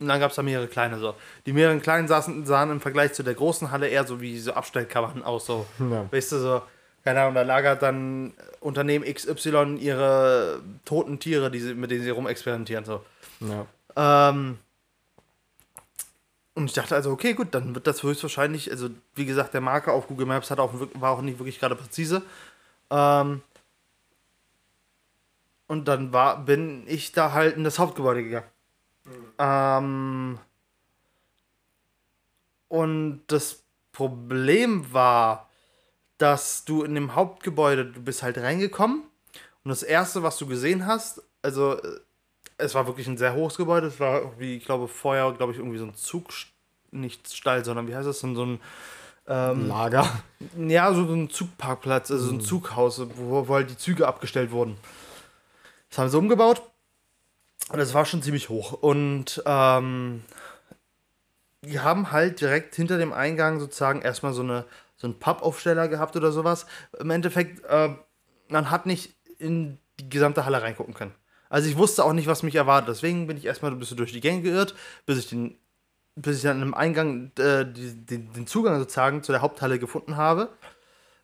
Und 0.00 0.08
dann 0.08 0.18
gab 0.18 0.30
es 0.30 0.36
da 0.36 0.42
mehrere 0.42 0.66
kleine 0.66 0.98
so. 0.98 1.14
Die 1.46 1.52
mehreren 1.52 1.80
kleinen 1.80 2.08
saßen, 2.08 2.44
sahen 2.44 2.72
im 2.72 2.80
Vergleich 2.80 3.12
zu 3.12 3.22
der 3.22 3.34
großen 3.34 3.70
Halle 3.70 3.86
eher 3.86 4.04
so 4.04 4.20
wie 4.20 4.36
so 4.36 4.52
Abstellkammern 4.52 5.22
aus. 5.22 5.46
So. 5.46 5.64
Ja. 5.78 6.10
Weißt 6.10 6.32
du, 6.32 6.38
so, 6.38 6.62
keine 7.04 7.20
Ahnung, 7.20 7.34
da 7.34 7.42
lagert 7.42 7.82
dann 7.82 8.32
Unternehmen 8.58 9.04
XY 9.04 9.76
ihre 9.78 10.60
toten 10.84 11.20
Tiere, 11.20 11.52
die 11.52 11.60
sie, 11.60 11.74
mit 11.74 11.92
denen 11.92 12.02
sie 12.02 12.10
rumexperimentieren. 12.10 12.84
So. 12.84 13.04
Ja. 13.38 14.30
Ähm, 14.30 14.58
und 16.54 16.66
ich 16.66 16.72
dachte 16.72 16.94
also, 16.94 17.10
okay, 17.10 17.34
gut, 17.34 17.48
dann 17.52 17.74
wird 17.74 17.86
das 17.86 18.02
höchstwahrscheinlich, 18.02 18.70
also 18.70 18.88
wie 19.14 19.26
gesagt, 19.26 19.54
der 19.54 19.60
Marker 19.60 19.92
auf 19.92 20.06
Google 20.06 20.26
Maps 20.26 20.50
hat 20.50 20.60
auch, 20.60 20.72
war 20.94 21.10
auch 21.10 21.20
nicht 21.20 21.38
wirklich 21.38 21.58
gerade 21.58 21.74
präzise. 21.74 22.22
Ähm, 22.90 23.42
und 25.66 25.88
dann 25.88 26.12
war, 26.12 26.44
bin 26.44 26.84
ich 26.86 27.12
da 27.12 27.32
halt 27.32 27.56
in 27.56 27.64
das 27.64 27.78
Hauptgebäude 27.78 28.22
gegangen. 28.22 28.46
Ähm, 29.38 30.38
und 32.68 33.22
das 33.26 33.64
Problem 33.92 34.92
war, 34.92 35.48
dass 36.18 36.64
du 36.64 36.84
in 36.84 36.94
dem 36.94 37.14
Hauptgebäude, 37.14 37.86
du 37.86 38.00
bist 38.00 38.22
halt 38.22 38.38
reingekommen 38.38 39.02
und 39.64 39.68
das 39.68 39.82
erste, 39.82 40.22
was 40.22 40.38
du 40.38 40.46
gesehen 40.46 40.86
hast, 40.86 41.22
also 41.42 41.80
äh, 41.82 42.00
es 42.58 42.74
war 42.74 42.86
wirklich 42.86 43.06
ein 43.06 43.18
sehr 43.18 43.34
hohes 43.34 43.56
Gebäude. 43.56 43.86
Es 43.86 44.00
war 44.00 44.20
irgendwie, 44.20 44.56
ich 44.56 44.64
glaube, 44.64 44.88
vorher, 44.88 45.32
glaube 45.32 45.52
ich, 45.52 45.58
irgendwie 45.58 45.78
so 45.78 45.86
ein 45.86 45.94
Zug, 45.94 46.28
nicht 46.90 47.32
Stall, 47.32 47.64
sondern 47.64 47.88
wie 47.88 47.94
heißt 47.94 48.06
das 48.06 48.20
denn, 48.20 48.34
so 48.34 48.46
ein, 48.46 48.60
ähm, 49.26 49.68
Lager. 49.68 50.06
ja, 50.56 50.92
so 50.92 51.02
ein 51.02 51.30
Zugparkplatz, 51.30 52.10
also 52.10 52.26
so 52.26 52.32
ein 52.32 52.40
Zughaus, 52.40 53.00
wo, 53.16 53.48
wo 53.48 53.54
halt 53.54 53.70
die 53.70 53.76
Züge 53.76 54.06
abgestellt 54.06 54.50
wurden. 54.50 54.76
Das 55.88 55.98
haben 55.98 56.10
sie 56.10 56.18
umgebaut 56.18 56.62
und 57.70 57.78
das 57.78 57.94
war 57.94 58.04
schon 58.04 58.22
ziemlich 58.22 58.48
hoch. 58.48 58.72
Und 58.72 59.42
ähm, 59.46 60.22
die 61.62 61.80
haben 61.80 62.12
halt 62.12 62.40
direkt 62.40 62.74
hinter 62.74 62.98
dem 62.98 63.12
Eingang 63.12 63.60
sozusagen 63.60 64.02
erstmal 64.02 64.34
so, 64.34 64.42
eine, 64.42 64.66
so 64.96 65.06
einen 65.06 65.18
Pappaufsteller 65.18 65.88
gehabt 65.88 66.16
oder 66.16 66.30
sowas. 66.30 66.66
Im 66.98 67.10
Endeffekt, 67.10 67.64
äh, 67.64 67.90
man 68.48 68.70
hat 68.70 68.86
nicht 68.86 69.14
in 69.38 69.78
die 69.98 70.10
gesamte 70.10 70.44
Halle 70.44 70.60
reingucken 70.60 70.94
können. 70.94 71.14
Also 71.54 71.68
ich 71.68 71.76
wusste 71.76 72.04
auch 72.04 72.12
nicht, 72.12 72.26
was 72.26 72.42
mich 72.42 72.56
erwartet. 72.56 72.88
Deswegen 72.88 73.28
bin 73.28 73.36
ich 73.36 73.44
erstmal 73.44 73.70
ein 73.70 73.78
bisschen 73.78 73.96
durch 73.96 74.10
die 74.10 74.20
Gänge 74.20 74.42
geirrt, 74.42 74.74
bis 75.06 75.18
ich 75.18 75.28
den 75.28 75.56
bis 76.16 76.38
ich 76.38 76.42
dann 76.42 76.60
im 76.60 76.74
Eingang 76.74 77.30
äh, 77.38 77.64
die, 77.64 77.94
den, 77.94 78.32
den 78.32 78.48
Zugang 78.48 78.76
sozusagen 78.80 79.22
zu 79.22 79.30
der 79.30 79.40
Haupthalle 79.40 79.78
gefunden 79.78 80.16
habe. 80.16 80.48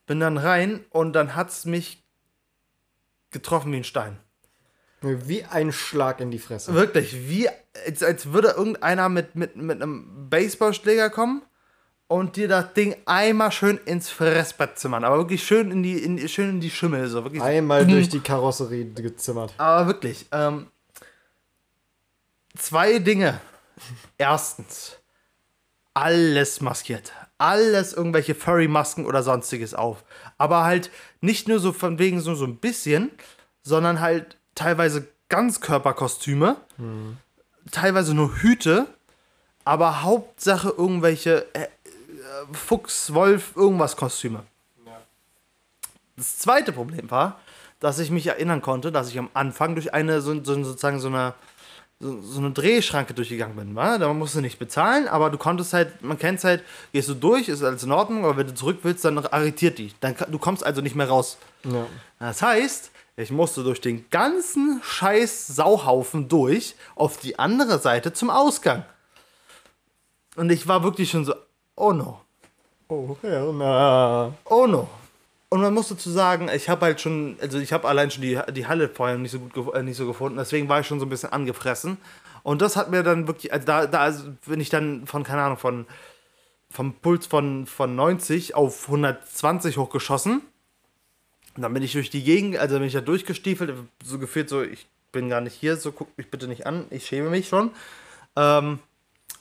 Bin 0.07 0.21
dann 0.21 0.39
rein 0.39 0.85
und 0.91 1.15
dann 1.15 1.35
hat 1.35 1.49
es 1.49 1.65
mich 1.65 2.05
getroffen 3.33 3.73
wie 3.73 3.79
ein 3.79 3.85
Stein. 3.85 4.21
Wie 5.01 5.43
ein 5.43 5.73
Schlag 5.73 6.21
in 6.21 6.31
die 6.31 6.39
Fresse. 6.39 6.75
Wirklich, 6.75 7.29
wie 7.29 7.49
als, 7.85 8.05
als 8.05 8.33
würde 8.33 8.51
irgendeiner 8.51 9.09
mit, 9.09 9.35
mit, 9.35 9.57
mit 9.57 9.83
einem 9.83 10.31
Baseballschläger 10.31 11.11
kommen 11.11 11.43
und 12.11 12.35
dir 12.35 12.49
das 12.49 12.73
Ding 12.73 12.97
einmal 13.07 13.53
schön 13.53 13.79
ins 13.85 14.11
Fressbett 14.11 14.77
zimmern. 14.77 15.05
Aber 15.05 15.19
wirklich 15.19 15.45
schön 15.45 15.71
in 15.71 15.85
die, 15.85 15.97
in, 15.97 16.29
schön 16.29 16.51
in 16.51 16.61
die 16.61 16.69
Schimmel. 16.69 17.07
So. 17.07 17.23
Wirklich 17.23 17.41
so. 17.41 17.47
Einmal 17.47 17.87
durch 17.87 18.09
die 18.09 18.19
Karosserie 18.19 18.85
gezimmert. 18.85 19.55
Aber 19.59 19.87
wirklich, 19.87 20.27
ähm, 20.33 20.67
zwei 22.59 22.99
Dinge. 22.99 23.41
Erstens, 24.19 24.97
alles 25.95 26.61
maskiert. 26.61 27.13
Alles 27.39 27.93
irgendwelche 27.93 28.35
Furry-Masken 28.35 29.07
oder 29.07 29.23
sonstiges 29.23 29.73
auf. 29.73 30.03
Aber 30.37 30.65
halt 30.65 30.91
nicht 31.21 31.47
nur 31.47 31.61
so 31.61 31.73
von 31.73 32.01
wegen 32.01 32.21
so, 32.21 32.35
so 32.35 32.45
ein 32.45 32.57
bisschen, 32.57 33.13
sondern 33.63 34.01
halt 34.01 34.37
teilweise 34.57 35.07
Ganzkörperkostüme, 35.29 36.57
teilweise 37.71 38.15
nur 38.15 38.43
Hüte, 38.43 38.89
aber 39.65 40.03
Hauptsache 40.03 40.75
irgendwelche 40.77 41.47
äh, 41.55 41.69
Fuchs, 42.53 43.13
Wolf, 43.15 43.57
irgendwas 43.57 43.97
Kostüme. 43.97 44.45
Das 46.17 46.39
zweite 46.39 46.73
Problem 46.73 47.11
war, 47.11 47.41
dass 47.81 47.99
ich 47.99 48.11
mich 48.11 48.27
erinnern 48.27 48.61
konnte, 48.61 48.93
dass 48.93 49.09
ich 49.09 49.19
am 49.19 49.31
Anfang 49.33 49.75
durch 49.75 49.95
eine, 49.95 50.21
so, 50.21 50.35
so, 50.45 50.63
sozusagen 50.63 51.01
so 51.01 51.09
eine, 51.09 51.33
so, 51.99 52.21
so 52.21 52.41
eine 52.41 52.51
Drehschranke 52.51 53.15
durchgegangen 53.15 53.57
bin. 53.57 53.75
Wa? 53.75 53.97
Da 53.97 54.13
musst 54.13 54.35
du 54.35 54.43
nicht 54.43 54.59
bezahlen, 54.59 55.09
aber 55.09 55.31
du 55.31 55.39
konntest 55.39 55.73
halt, 55.73 56.03
man 56.03 56.19
kennt 56.19 56.39
es 56.39 56.45
halt, 56.45 56.63
gehst 56.93 57.09
du 57.09 57.15
durch, 57.15 57.49
ist 57.49 57.63
alles 57.63 57.83
in 57.83 57.93
Ordnung, 57.93 58.25
aber 58.25 58.37
wenn 58.37 58.47
du 58.47 58.55
zurück 58.55 58.81
willst, 58.83 59.05
dann 59.05 59.19
arretiert 59.19 59.79
die. 59.79 59.93
Dann, 60.01 60.15
du 60.29 60.39
kommst 60.39 60.65
also 60.65 60.83
nicht 60.83 60.95
mehr 60.95 61.09
raus. 61.09 61.39
Ja. 61.65 61.87
Das 62.19 62.43
heißt, 62.43 62.91
ich 63.17 63.31
musste 63.31 63.63
durch 63.63 63.81
den 63.81 64.09
ganzen 64.11 64.81
scheiß 64.83 65.47
Sauhaufen 65.47 66.29
durch 66.29 66.75
auf 66.97 67.19
die 67.19 67.39
andere 67.39 67.79
Seite 67.79 68.13
zum 68.13 68.29
Ausgang. 68.29 68.85
Und 70.37 70.51
ich 70.51 70.69
war 70.69 70.83
wirklich 70.83 71.11
schon 71.11 71.25
so, 71.25 71.35
oh 71.81 71.93
no. 71.93 72.21
Oh, 72.89 73.17
Herna. 73.23 74.33
Oh 74.45 74.67
no. 74.67 74.89
Und 75.49 75.63
man 75.63 75.75
muss 75.75 75.89
dazu 75.89 76.11
sagen, 76.11 76.49
ich 76.55 76.69
habe 76.69 76.87
halt 76.87 77.01
schon, 77.01 77.37
also 77.41 77.59
ich 77.59 77.73
habe 77.73 77.89
allein 77.89 78.11
schon 78.11 78.23
die, 78.23 78.39
die 78.53 78.67
Halle 78.67 78.89
vorher 78.89 79.19
nicht 79.19 79.33
so 79.33 79.41
gut 79.41 79.75
äh, 79.75 79.83
nicht 79.83 79.97
so 79.97 80.07
gefunden, 80.07 80.39
deswegen 80.39 80.69
war 80.69 80.81
ich 80.81 80.87
schon 80.87 81.01
so 81.01 81.07
ein 81.07 81.09
bisschen 81.09 81.33
angefressen. 81.33 81.97
Und 82.43 82.63
das 82.63 82.77
hat 82.77 82.91
mir 82.91 83.03
dann 83.03 83.27
wirklich, 83.27 83.53
also 83.53 83.67
da, 83.67 83.87
da 83.87 84.01
also 84.01 84.31
bin 84.47 84.61
ich 84.61 84.71
dann 84.71 85.07
von, 85.07 85.25
keine 85.25 85.43
Ahnung, 85.43 85.59
von 85.59 85.87
vom 86.71 86.95
Puls 86.95 87.27
von, 87.27 87.67
von 87.67 87.97
90 87.97 88.55
auf 88.55 88.87
120 88.87 89.77
hochgeschossen. 89.77 90.43
Und 91.57 91.63
dann 91.63 91.75
bin 91.75 91.83
ich 91.83 91.93
durch 91.93 92.11
die 92.11 92.23
Gegend, 92.23 92.57
also 92.59 92.79
bin 92.79 92.87
ich 92.87 92.93
da 92.93 93.01
durchgestiefelt, 93.01 93.75
so 94.05 94.19
gefühlt 94.21 94.49
so, 94.49 94.63
ich 94.63 94.87
bin 95.11 95.29
gar 95.29 95.41
nicht 95.41 95.55
hier, 95.55 95.77
so 95.77 95.91
guckt 95.91 96.17
mich 96.17 96.31
bitte 96.31 96.47
nicht 96.47 96.67
an, 96.67 96.87
ich 96.91 97.07
schäme 97.07 97.29
mich 97.29 97.49
schon. 97.49 97.73
Ähm, 98.37 98.79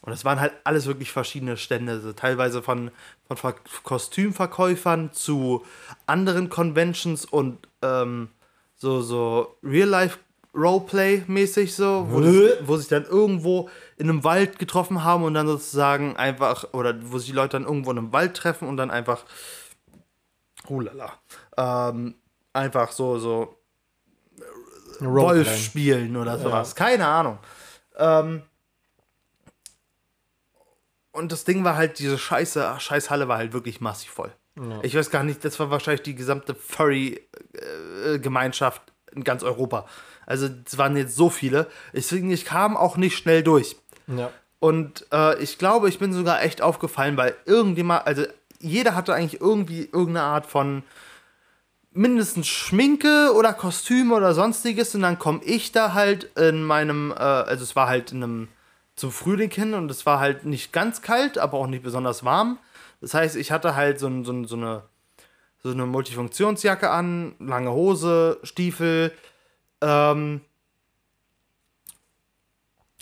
und 0.02 0.14
es 0.14 0.24
waren 0.26 0.40
halt 0.40 0.54
alles 0.64 0.88
wirklich 0.88 1.12
verschiedene 1.12 1.58
Stände, 1.58 2.00
so 2.00 2.14
teilweise 2.14 2.62
von, 2.62 2.92
von 3.28 3.38
Ver 3.38 3.56
Kostümverkäufern 3.84 5.12
zu 5.12 5.66
anderen 6.06 6.50
Conventions 6.50 7.26
und 7.26 7.68
ähm, 7.82 8.30
so, 8.76 9.02
so 9.02 9.58
Real-Life-Roleplay-mäßig 9.64 11.74
so, 11.76 12.06
wo, 12.10 12.22
das, 12.22 12.34
wo 12.66 12.78
sich 12.78 12.88
dann 12.88 13.04
irgendwo 13.06 13.70
in 13.98 14.10
einem 14.10 14.24
Wald 14.24 14.58
getroffen 14.58 15.04
haben 15.04 15.24
und 15.24 15.34
dann 15.34 15.48
sozusagen 15.48 16.16
einfach, 16.16 16.74
oder 16.74 16.96
wo 17.04 17.18
sich 17.18 17.28
die 17.28 17.36
Leute 17.36 17.58
dann 17.58 17.66
irgendwo 17.66 17.92
in 17.92 17.98
einem 17.98 18.14
Wald 18.14 18.38
treffen 18.38 18.70
und 18.70 18.78
dann 18.78 18.92
einfach, 18.92 19.26
hulala, 20.70 21.12
ähm, 21.58 22.16
einfach 22.54 22.92
so, 22.92 23.20
so. 23.20 23.56
Wolf 25.02 25.56
spielen 25.56 26.18
oder 26.18 26.38
sowas. 26.38 26.76
Keine 26.76 27.08
Ahnung. 27.08 27.40
Ähm, 27.98 28.44
und 31.20 31.32
das 31.32 31.44
Ding 31.44 31.64
war 31.64 31.76
halt, 31.76 32.00
diese 32.00 32.18
scheiße, 32.18 32.78
Scheißhalle 32.80 33.28
war 33.28 33.38
halt 33.38 33.54
wirklich 33.54 33.82
massiv 33.82 34.10
voll. 34.12 34.32
Ich 34.82 34.96
weiß 34.96 35.10
gar 35.10 35.24
nicht, 35.24 35.46
das 35.46 35.58
war 35.60 35.72
wahrscheinlich 35.72 36.02
die 36.02 36.16
gesamte 36.16 36.54
Furry-Gemeinschaft 36.54 38.82
in 39.14 39.24
ganz 39.24 39.42
Europa. 39.44 39.86
Also 40.26 40.50
es 40.66 40.78
waren 40.78 40.98
jetzt 40.98 41.16
so 41.16 41.30
viele. 41.30 41.68
Deswegen, 41.94 42.30
ich 42.30 42.44
kam 42.46 42.76
auch 42.76 42.98
nicht 42.98 43.16
schnell 43.18 43.42
durch. 43.42 43.78
Ja. 44.08 44.32
Und 44.60 45.06
äh, 45.14 45.42
ich 45.42 45.58
glaube, 45.58 45.88
ich 45.88 46.00
bin 46.00 46.12
sogar 46.12 46.44
echt 46.44 46.62
aufgefallen, 46.62 47.16
weil 47.16 47.38
irgendjemand, 47.46 48.06
also 48.06 48.26
jeder 48.60 48.96
hatte 48.96 49.14
eigentlich 49.14 49.40
irgendwie 49.40 49.86
irgendeine 49.86 50.24
Art 50.24 50.46
von 50.46 50.84
mindestens 51.92 52.48
Schminke 52.48 53.32
oder 53.36 53.54
Kostüm 53.54 54.12
oder 54.12 54.34
sonstiges. 54.34 54.94
Und 54.94 55.04
dann 55.04 55.18
komme 55.18 55.40
ich 55.44 55.72
da 55.72 55.94
halt 55.94 56.26
in 56.38 56.64
meinem, 56.64 57.12
äh, 57.12 57.16
also 57.16 57.64
es 57.64 57.78
war 57.78 57.88
halt 57.88 58.12
in 58.12 58.24
einem, 58.24 58.50
zum 59.00 59.12
Frühling 59.12 59.50
hin 59.52 59.74
und 59.74 59.90
es 59.90 60.06
war 60.06 60.20
halt 60.20 60.46
nicht 60.46 60.72
ganz 60.74 61.02
kalt, 61.02 61.38
aber 61.38 61.58
auch 61.58 61.68
nicht 61.68 61.84
besonders 61.84 62.24
warm. 62.24 62.58
Das 63.02 63.14
heißt, 63.14 63.36
ich 63.36 63.52
hatte 63.52 63.76
halt 63.76 64.00
so, 64.00 64.08
ein- 64.08 64.26
so, 64.26 64.32
ein- 64.34 64.46
so 64.46 64.56
eine, 64.56 64.84
so 65.64 65.70
eine 65.72 65.86
Multifunktionsjacke 65.86 66.90
an, 66.90 67.34
lange 67.40 67.72
Hose, 67.72 68.40
Stiefel, 68.44 69.12
ähm, 69.82 70.42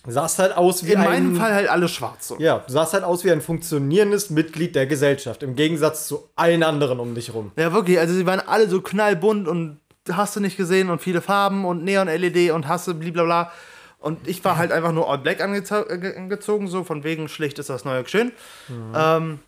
Sahst 0.10 0.40
halt 0.40 0.56
aus 0.56 0.86
wie 0.86 0.94
in 0.94 1.00
ein. 1.00 1.06
meinem 1.06 1.36
Fall 1.36 1.54
halt 1.54 1.68
alles 1.68 1.92
schwarz. 1.92 2.34
Ja, 2.40 2.64
sahst 2.68 2.94
halt 2.94 3.04
aus 3.04 3.26
wie 3.26 3.32
ein 3.32 3.42
funktionierendes 3.42 4.30
Mitglied 4.30 4.74
der 4.76 4.86
Gesellschaft. 4.88 5.44
Im 5.44 5.56
Gegensatz 5.58 6.08
zu 6.08 6.30
allen 6.38 6.64
anderen 6.64 7.02
um 7.02 7.14
dich 7.14 7.34
rum. 7.34 7.52
Ja, 7.58 7.74
wirklich. 7.74 8.00
Also, 8.00 8.14
sie 8.14 8.26
waren 8.26 8.40
alle 8.40 8.70
so 8.70 8.80
knallbunt 8.82 9.50
und 9.50 9.82
hast 10.10 10.38
du 10.38 10.40
nicht 10.40 10.56
gesehen 10.56 10.90
und 10.90 11.02
viele 11.02 11.20
Farben 11.20 11.66
und 11.66 11.84
Neon-LED 11.84 12.52
und 12.52 12.70
hast 12.70 12.88
du 12.88 12.94
blablabla. 12.94 13.52
Und 14.00 14.28
ich 14.28 14.44
war 14.46 14.58
halt 14.58 14.72
einfach 14.72 14.92
nur 14.92 15.10
All 15.10 15.18
Black 15.18 15.42
angeze- 15.42 15.90
äh, 15.90 16.16
angezogen, 16.16 16.68
so 16.68 16.84
von 16.84 17.04
wegen 17.04 17.28
schlicht 17.28 17.58
ist 17.60 17.70
das 17.70 17.84
neue 17.86 18.08
schön. 18.08 18.32
Ähm, 18.70 19.40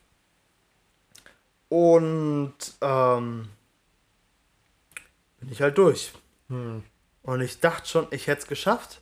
und 1.69 2.53
ähm, 2.81 3.49
bin 5.39 5.51
ich 5.51 5.61
halt 5.61 5.77
durch. 5.77 6.11
Und 7.21 7.41
ich 7.41 7.59
dachte 7.59 7.87
schon, 7.87 8.07
ich 8.09 8.27
hätte 8.27 8.41
es 8.41 8.47
geschafft. 8.47 9.01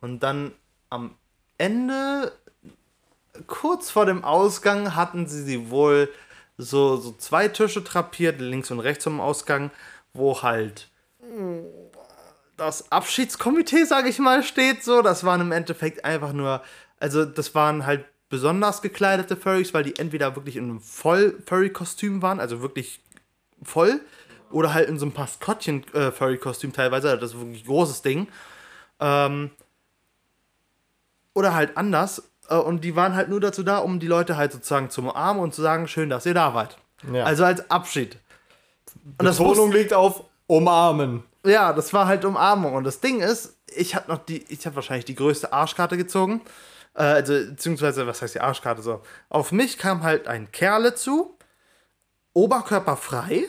Und 0.00 0.20
dann 0.20 0.52
am 0.88 1.14
Ende, 1.58 2.32
kurz 3.46 3.90
vor 3.90 4.06
dem 4.06 4.24
Ausgang, 4.24 4.94
hatten 4.96 5.26
sie 5.26 5.42
sie 5.42 5.68
wohl 5.70 6.08
so, 6.56 6.96
so 6.96 7.12
zwei 7.12 7.48
Tische 7.48 7.84
trapiert, 7.84 8.40
links 8.40 8.70
und 8.70 8.80
rechts 8.80 9.04
zum 9.04 9.20
Ausgang, 9.20 9.70
wo 10.14 10.42
halt 10.42 10.88
das 12.60 12.92
Abschiedskomitee, 12.92 13.84
sage 13.84 14.10
ich 14.10 14.18
mal, 14.18 14.42
steht 14.42 14.84
so. 14.84 15.00
Das 15.00 15.24
waren 15.24 15.40
im 15.40 15.52
Endeffekt 15.52 16.04
einfach 16.04 16.32
nur, 16.32 16.62
also 16.98 17.24
das 17.24 17.54
waren 17.54 17.86
halt 17.86 18.04
besonders 18.28 18.82
gekleidete 18.82 19.36
Furries, 19.36 19.72
weil 19.72 19.82
die 19.82 19.98
entweder 19.98 20.36
wirklich 20.36 20.56
in 20.56 20.64
einem 20.64 20.80
Voll-Furry-Kostüm 20.80 22.22
waren, 22.22 22.38
also 22.38 22.60
wirklich 22.60 23.00
voll, 23.62 24.00
oder 24.50 24.74
halt 24.74 24.88
in 24.88 24.98
so 24.98 25.06
einem 25.06 25.14
Maskottchen-Furry-Kostüm 25.16 26.72
teilweise, 26.72 27.16
das 27.16 27.32
ist 27.32 27.40
wirklich 27.40 27.62
ein 27.62 27.66
großes 27.66 28.02
Ding. 28.02 28.28
Ähm, 29.00 29.50
oder 31.32 31.54
halt 31.54 31.76
anders. 31.76 32.30
Äh, 32.48 32.56
und 32.56 32.84
die 32.84 32.94
waren 32.94 33.14
halt 33.14 33.30
nur 33.30 33.40
dazu 33.40 33.62
da, 33.62 33.78
um 33.78 34.00
die 34.00 34.06
Leute 34.06 34.36
halt 34.36 34.52
sozusagen 34.52 34.90
zu 34.90 35.00
umarmen 35.00 35.42
und 35.42 35.54
zu 35.54 35.62
sagen, 35.62 35.88
schön, 35.88 36.10
dass 36.10 36.26
ihr 36.26 36.34
da 36.34 36.52
wart. 36.52 36.78
Ja. 37.10 37.24
Also 37.24 37.44
als 37.44 37.70
Abschied. 37.70 38.18
Und 39.18 39.24
das 39.24 39.38
Betonung 39.38 39.72
liegt 39.72 39.94
auf 39.94 40.24
umarmen. 40.46 41.24
Ja, 41.44 41.72
das 41.72 41.92
war 41.92 42.06
halt 42.06 42.24
Umarmung. 42.24 42.74
Und 42.74 42.84
das 42.84 43.00
Ding 43.00 43.20
ist, 43.20 43.56
ich 43.74 43.94
habe 43.94 44.10
noch 44.10 44.18
die, 44.18 44.44
ich 44.48 44.66
habe 44.66 44.76
wahrscheinlich 44.76 45.04
die 45.04 45.14
größte 45.14 45.52
Arschkarte 45.52 45.96
gezogen. 45.96 46.40
Äh, 46.94 47.02
also, 47.02 47.32
beziehungsweise, 47.32 48.06
was 48.06 48.22
heißt 48.22 48.34
die 48.34 48.40
Arschkarte 48.40 48.82
so? 48.82 49.02
Auf 49.28 49.52
mich 49.52 49.78
kam 49.78 50.02
halt 50.02 50.26
ein 50.28 50.50
Kerle 50.52 50.94
zu, 50.94 51.36
oberkörperfrei, 52.32 53.46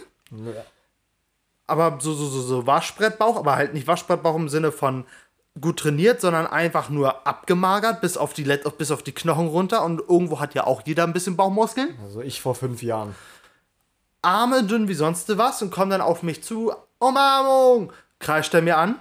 aber 1.67 1.97
so, 2.01 2.13
so, 2.13 2.25
so, 2.25 2.41
so 2.41 2.67
Waschbrettbauch, 2.67 3.37
aber 3.37 3.55
halt 3.55 3.73
nicht 3.73 3.87
Waschbrettbauch 3.87 4.35
im 4.35 4.49
Sinne 4.49 4.71
von 4.71 5.05
gut 5.59 5.79
trainiert, 5.79 6.21
sondern 6.21 6.47
einfach 6.47 6.89
nur 6.89 7.27
abgemagert 7.27 8.01
bis 8.01 8.17
auf 8.17 8.33
die, 8.33 8.43
Let 8.43 8.77
bis 8.77 8.91
auf 8.91 9.03
die 9.03 9.11
Knochen 9.11 9.47
runter. 9.47 9.83
Und 9.83 9.99
irgendwo 9.99 10.39
hat 10.39 10.53
ja 10.53 10.65
auch 10.65 10.81
jeder 10.85 11.03
ein 11.03 11.13
bisschen 11.13 11.35
Bauchmuskeln. 11.35 11.97
Also 12.03 12.21
ich 12.21 12.41
vor 12.41 12.55
fünf 12.55 12.81
Jahren. 12.81 13.15
Arme 14.21 14.63
dünn 14.63 14.87
wie 14.87 14.93
sonst 14.93 15.37
was 15.37 15.61
und 15.61 15.71
kommt 15.71 15.91
dann 15.91 16.01
auf 16.01 16.23
mich 16.23 16.43
zu. 16.43 16.73
Umarmung! 17.01 17.91
Kreischt 18.19 18.53
er 18.53 18.61
mir 18.61 18.77
an. 18.77 18.99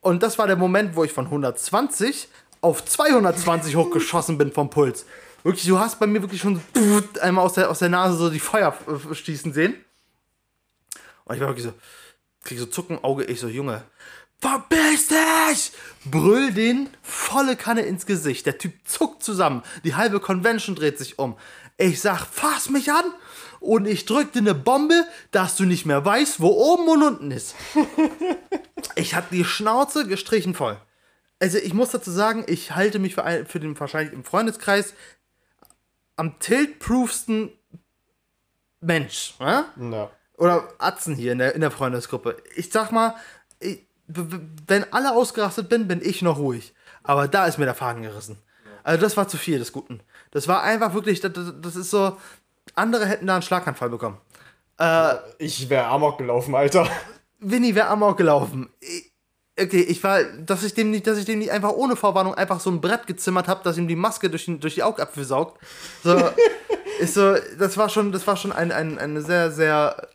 Und 0.00 0.22
das 0.22 0.38
war 0.38 0.46
der 0.46 0.56
Moment, 0.56 0.96
wo 0.96 1.04
ich 1.04 1.12
von 1.12 1.24
120 1.24 2.28
auf 2.60 2.84
220 2.84 3.74
hochgeschossen 3.74 4.36
bin 4.36 4.52
vom 4.52 4.68
Puls. 4.68 5.06
Wirklich, 5.42 5.66
du 5.66 5.78
hast 5.78 5.98
bei 5.98 6.06
mir 6.06 6.20
wirklich 6.20 6.42
schon 6.42 6.60
einmal 7.22 7.44
aus 7.44 7.54
der, 7.54 7.70
aus 7.70 7.78
der 7.78 7.88
Nase 7.88 8.18
so 8.18 8.28
die 8.28 8.38
Feuer 8.38 8.76
schießen 9.12 9.54
sehen. 9.54 9.74
Und 11.24 11.34
ich 11.34 11.40
war 11.40 11.48
wirklich 11.48 11.64
so, 11.64 11.72
krieg 12.42 12.58
so 12.58 12.66
Zucken 12.66 13.02
Auge. 13.02 13.24
Ich 13.24 13.40
so, 13.40 13.48
Junge, 13.48 13.82
verpiss 14.38 15.08
dich! 15.08 15.72
Brüll 16.04 16.52
den 16.52 16.90
volle 17.02 17.56
Kanne 17.56 17.82
ins 17.82 18.04
Gesicht. 18.04 18.44
Der 18.44 18.58
Typ 18.58 18.74
zuckt 18.84 19.22
zusammen. 19.22 19.62
Die 19.84 19.94
halbe 19.94 20.20
Convention 20.20 20.76
dreht 20.76 20.98
sich 20.98 21.18
um. 21.18 21.36
Ich 21.78 22.02
sag, 22.02 22.26
fass 22.26 22.68
mich 22.68 22.92
an! 22.92 23.04
Und 23.64 23.86
ich 23.86 24.04
drück 24.04 24.32
dir 24.32 24.40
eine 24.40 24.54
Bombe, 24.54 25.06
dass 25.30 25.56
du 25.56 25.64
nicht 25.64 25.86
mehr 25.86 26.04
weißt, 26.04 26.38
wo 26.38 26.48
oben 26.48 26.86
und 26.86 27.02
unten 27.02 27.30
ist. 27.30 27.54
ich 28.94 29.14
hatte 29.14 29.34
die 29.34 29.44
Schnauze 29.44 30.06
gestrichen 30.06 30.54
voll. 30.54 30.76
Also 31.40 31.56
ich 31.56 31.72
muss 31.72 31.90
dazu 31.90 32.10
sagen, 32.10 32.44
ich 32.46 32.74
halte 32.74 32.98
mich 32.98 33.14
für, 33.14 33.24
ein, 33.24 33.46
für 33.46 33.60
den 33.60 33.78
wahrscheinlich 33.80 34.12
im 34.12 34.22
Freundeskreis 34.22 34.92
am 36.16 36.38
tiltproofsten 36.40 37.52
Mensch. 38.82 39.34
Ja? 39.40 39.72
Ja. 39.78 40.10
oder 40.36 40.68
Atzen 40.76 41.16
hier 41.16 41.32
in 41.32 41.38
der, 41.38 41.54
in 41.54 41.62
der 41.62 41.70
Freundesgruppe. 41.70 42.36
Ich 42.56 42.70
sag 42.70 42.92
mal, 42.92 43.14
ich, 43.60 43.86
wenn 44.06 44.92
alle 44.92 45.14
ausgerastet 45.14 45.70
bin, 45.70 45.88
bin 45.88 46.02
ich 46.02 46.20
noch 46.20 46.36
ruhig. 46.36 46.74
Aber 47.02 47.28
da 47.28 47.46
ist 47.46 47.56
mir 47.56 47.64
der 47.64 47.74
Faden 47.74 48.02
gerissen. 48.02 48.36
Also 48.82 49.00
das 49.00 49.16
war 49.16 49.26
zu 49.26 49.38
viel 49.38 49.58
des 49.58 49.72
Guten. 49.72 50.00
Das 50.32 50.48
war 50.48 50.62
einfach 50.62 50.92
wirklich, 50.92 51.20
das 51.20 51.32
das 51.62 51.76
ist 51.76 51.90
so, 51.90 52.18
andere 52.74 53.06
hätten 53.06 53.26
da 53.26 53.34
einen 53.34 53.42
Schlaganfall 53.42 53.90
bekommen. 53.90 54.18
Ich 55.38 55.68
wäre 55.68 55.86
Amok 55.86 56.18
gelaufen, 56.18 56.54
Alter. 56.54 56.88
Winnie 57.44 57.74
wäre 57.74 57.88
amok 57.88 58.16
gelaufen. 58.16 58.70
Ich, 58.80 59.12
okay, 59.60 59.82
ich 59.82 60.02
war, 60.02 60.24
dass 60.24 60.64
ich 60.64 60.74
dem 60.74 60.90
nicht, 60.90 61.06
dass 61.06 61.18
ich 61.18 61.24
dem 61.24 61.38
nicht 61.38 61.50
einfach 61.50 61.72
ohne 61.72 61.96
Vorwarnung 61.96 62.34
einfach 62.34 62.60
so 62.60 62.70
ein 62.70 62.80
Brett 62.80 63.06
gezimmert 63.06 63.48
habe, 63.48 63.62
dass 63.62 63.78
ihm 63.78 63.88
die 63.88 63.96
Maske 63.96 64.30
durch, 64.30 64.46
den, 64.46 64.60
durch 64.60 64.74
die 64.74 64.82
Augapfel 64.82 65.24
saugt. 65.24 65.62
So, 66.02 66.16
ist 66.98 67.14
so, 67.14 67.36
das 67.58 67.76
war 67.76 67.88
schon, 67.88 68.12
das 68.12 68.26
war 68.26 68.36
schon 68.36 68.52
ein, 68.52 68.72
ein, 68.72 68.98
eine 68.98 69.22
sehr, 69.22 69.50
sehr, 69.50 70.08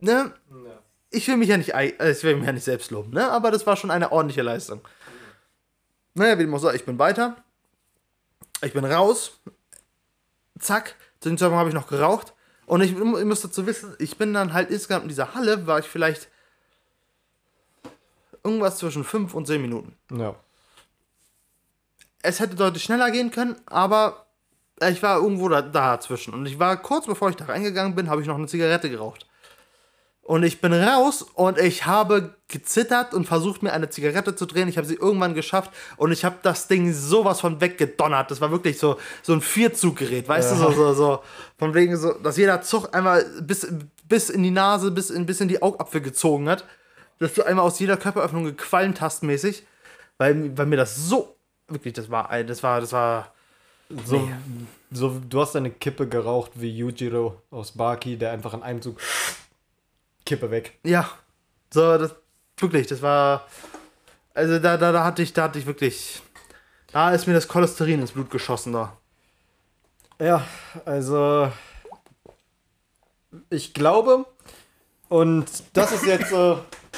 ne? 0.00 0.32
Ich 1.10 1.28
will 1.28 1.36
mich 1.36 1.48
ja 1.48 1.56
nicht, 1.56 1.74
äh, 1.74 2.10
ich 2.10 2.24
will 2.24 2.36
mich 2.36 2.46
ja 2.46 2.52
nicht 2.52 2.64
selbst 2.64 2.90
loben, 2.90 3.12
ne? 3.12 3.30
Aber 3.30 3.50
das 3.50 3.66
war 3.66 3.76
schon 3.76 3.90
eine 3.90 4.10
ordentliche 4.10 4.42
Leistung. 4.42 4.80
Naja, 6.14 6.38
wie 6.38 6.42
dem 6.42 6.54
auch 6.54 6.58
sei, 6.58 6.74
ich 6.74 6.84
bin 6.84 6.98
weiter. 6.98 7.36
Ich 8.62 8.72
bin 8.72 8.84
raus. 8.84 9.40
Zack. 10.58 10.94
Zu 11.24 11.30
dem 11.30 11.38
Zeitpunkt 11.38 11.60
habe 11.60 11.70
ich 11.70 11.74
noch 11.74 11.86
geraucht. 11.86 12.34
Und 12.66 12.82
ich, 12.82 12.92
ich 12.92 12.98
muss 12.98 13.40
dazu 13.40 13.66
wissen, 13.66 13.94
ich 13.98 14.18
bin 14.18 14.34
dann 14.34 14.52
halt 14.52 14.68
insgesamt 14.68 15.04
in 15.04 15.08
dieser 15.08 15.34
Halle, 15.34 15.66
war 15.66 15.78
ich 15.78 15.86
vielleicht 15.86 16.28
irgendwas 18.42 18.76
zwischen 18.76 19.04
5 19.04 19.32
und 19.32 19.46
10 19.46 19.62
Minuten. 19.62 19.96
Ja. 20.10 20.34
Es 22.20 22.40
hätte 22.40 22.56
deutlich 22.56 22.82
schneller 22.82 23.10
gehen 23.10 23.30
können, 23.30 23.56
aber 23.64 24.26
ich 24.86 25.02
war 25.02 25.16
irgendwo 25.16 25.48
da, 25.48 25.62
dazwischen. 25.62 26.34
Und 26.34 26.44
ich 26.44 26.58
war 26.58 26.76
kurz 26.76 27.06
bevor 27.06 27.30
ich 27.30 27.36
da 27.36 27.46
reingegangen 27.46 27.94
bin, 27.94 28.10
habe 28.10 28.20
ich 28.20 28.26
noch 28.28 28.36
eine 28.36 28.46
Zigarette 28.46 28.90
geraucht. 28.90 29.26
Und 30.26 30.42
ich 30.42 30.62
bin 30.62 30.72
raus 30.72 31.22
und 31.34 31.58
ich 31.58 31.84
habe 31.84 32.34
gezittert 32.48 33.12
und 33.12 33.26
versucht, 33.26 33.62
mir 33.62 33.74
eine 33.74 33.90
Zigarette 33.90 34.34
zu 34.34 34.46
drehen. 34.46 34.68
Ich 34.68 34.78
habe 34.78 34.86
sie 34.86 34.94
irgendwann 34.94 35.34
geschafft 35.34 35.70
und 35.98 36.12
ich 36.12 36.24
habe 36.24 36.36
das 36.42 36.66
Ding 36.66 36.94
sowas 36.94 37.40
von 37.40 37.60
weggedonnert. 37.60 38.30
Das 38.30 38.40
war 38.40 38.50
wirklich 38.50 38.78
so, 38.78 38.96
so 39.22 39.34
ein 39.34 39.42
Vierzuggerät, 39.42 40.26
weißt 40.26 40.52
du, 40.52 40.56
so, 40.56 40.72
so, 40.72 40.94
so. 40.94 41.22
Von 41.58 41.74
wegen 41.74 41.96
so, 41.98 42.14
dass 42.14 42.38
jeder 42.38 42.62
Zug 42.62 42.94
einmal 42.94 43.22
bis, 43.42 43.66
bis 44.08 44.30
in 44.30 44.42
die 44.42 44.50
Nase, 44.50 44.90
bis 44.90 45.10
in, 45.10 45.26
bis 45.26 45.42
in 45.42 45.48
die 45.48 45.60
Augapfel 45.60 46.00
gezogen 46.00 46.48
hat. 46.48 46.64
Dass 47.18 47.34
du 47.34 47.42
einmal 47.42 47.66
aus 47.66 47.78
jeder 47.78 47.98
Körperöffnung 47.98 48.44
gequalmt 48.44 49.02
hast, 49.02 49.22
mäßig. 49.22 49.66
Weil, 50.16 50.56
weil 50.56 50.66
mir 50.66 50.76
das 50.76 50.96
so, 50.96 51.36
wirklich, 51.68 51.92
das 51.92 52.10
war, 52.10 52.30
das 52.44 52.62
war, 52.62 52.80
das 52.80 52.92
war, 52.92 53.34
So, 54.06 54.26
so, 54.90 55.20
du 55.28 55.40
hast 55.40 55.54
eine 55.54 55.70
Kippe 55.70 56.08
geraucht 56.08 56.52
wie 56.54 56.70
Yujiro 56.70 57.42
aus 57.50 57.72
Baki, 57.72 58.16
der 58.16 58.32
einfach 58.32 58.54
in 58.54 58.62
einem 58.62 58.80
Zug 58.80 58.98
Kippe 60.24 60.50
weg. 60.50 60.78
Ja, 60.84 61.08
so, 61.72 61.98
das, 61.98 62.14
wirklich, 62.58 62.86
das 62.86 63.02
war, 63.02 63.46
also 64.32 64.58
da, 64.58 64.76
da, 64.76 64.92
da 64.92 65.04
hatte 65.04 65.22
ich, 65.22 65.32
da 65.32 65.44
hatte 65.44 65.58
ich 65.58 65.66
wirklich, 65.66 66.22
da 66.92 67.12
ist 67.12 67.26
mir 67.26 67.34
das 67.34 67.48
Cholesterin 67.48 68.00
ins 68.00 68.12
Blut 68.12 68.30
geschossen 68.30 68.72
da. 68.72 68.96
Ja, 70.20 70.46
also 70.84 71.50
ich 73.50 73.74
glaube, 73.74 74.26
und 75.08 75.46
das 75.72 75.92
ist 75.92 76.06
jetzt 76.06 76.32
äh, 76.32 76.52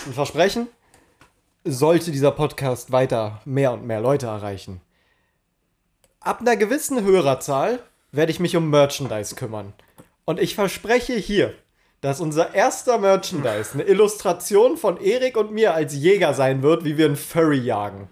ein 0.07 0.13
Versprechen, 0.13 0.69
sollte 1.65 2.13
dieser 2.13 2.31
Podcast 2.31 2.93
weiter 2.93 3.41
mehr 3.45 3.73
und 3.73 3.87
mehr 3.87 4.01
Leute 4.01 4.27
erreichen. 4.27 4.81
Ab 6.21 6.41
einer 6.41 6.57
gewissen 6.57 7.03
Hörerzahl 7.03 7.81
werde 8.13 8.33
ich 8.33 8.41
mich 8.41 8.57
um 8.57 8.71
Merchandise 8.71 9.35
kümmern. 9.35 9.73
Und 10.25 10.41
ich 10.41 10.55
verspreche 10.55 11.15
hier, 11.15 11.55
dass 12.01 12.21
unser 12.21 12.55
erster 12.55 12.99
Merchandise 12.99 13.75
eine 13.75 13.85
Illustration 13.85 14.77
von 14.77 15.01
Erik 15.01 15.37
und 15.37 15.53
mir 15.53 15.75
als 15.75 15.95
Jäger 15.95 16.35
sein 16.35 16.63
wird, 16.63 16.85
wie 16.85 16.97
wir 16.97 17.07
einen 17.07 17.17
Furry 17.17 17.59
jagen. 17.59 18.09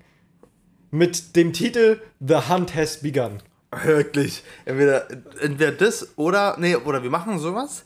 Mit 0.90 1.36
dem 1.36 1.52
Titel 1.52 2.00
The 2.20 2.48
Hunt 2.48 2.74
Has 2.74 3.02
Begun. 3.02 3.42
Wirklich. 3.84 4.42
Entweder, 4.64 5.08
entweder 5.40 5.72
das 5.72 6.16
oder, 6.16 6.56
nee, 6.58 6.76
oder 6.76 7.02
wir 7.02 7.10
machen 7.10 7.38
sowas 7.38 7.84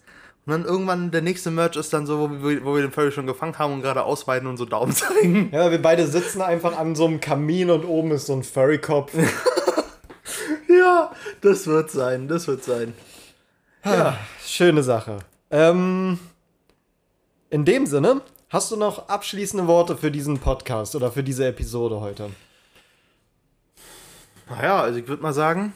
und 0.49 0.53
dann 0.53 0.65
irgendwann 0.65 1.11
der 1.11 1.21
nächste 1.21 1.51
Merch 1.51 1.77
ist 1.77 1.93
dann 1.93 2.07
so, 2.07 2.19
wo 2.21 2.31
wir, 2.49 2.65
wo 2.65 2.75
wir 2.75 2.81
den 2.81 2.91
Furry 2.91 3.13
schon 3.13 3.27
gefangen 3.27 3.59
haben 3.59 3.75
und 3.75 3.83
gerade 3.83 4.03
ausweiten 4.03 4.49
und 4.49 4.57
so 4.57 4.65
Daumen 4.65 4.93
zeigen. 4.95 5.51
Ja, 5.53 5.71
wir 5.71 5.83
beide 5.83 6.07
sitzen 6.07 6.41
einfach 6.41 6.79
an 6.79 6.95
so 6.95 7.05
einem 7.05 7.21
Kamin 7.21 7.69
und 7.69 7.85
oben 7.85 8.13
ist 8.13 8.27
so 8.27 8.35
ein 8.35 8.43
Furry-Kopf. 8.43 9.13
Ja, 10.69 11.13
das 11.41 11.67
wird 11.67 11.91
sein, 11.91 12.29
das 12.29 12.47
wird 12.47 12.63
sein. 12.63 12.95
Ja, 13.85 14.19
schöne 14.45 14.83
Sache. 14.83 15.19
Ähm, 15.51 16.19
in 17.51 17.65
dem 17.65 17.87
Sinne, 17.87 18.21
hast 18.51 18.71
du 18.71 18.77
noch 18.77 19.09
abschließende 19.09 19.67
Worte 19.67 19.97
für 19.97 20.11
diesen 20.11 20.39
Podcast 20.39 20.95
oder 20.95 21.11
für 21.11 21.23
diese 21.23 21.47
Episode 21.47 22.01
heute? 22.01 22.31
Naja, 24.49 24.83
also 24.83 24.99
ich 24.99 25.09
würde 25.09 25.23
mal 25.23 25.33
sagen, 25.33 25.73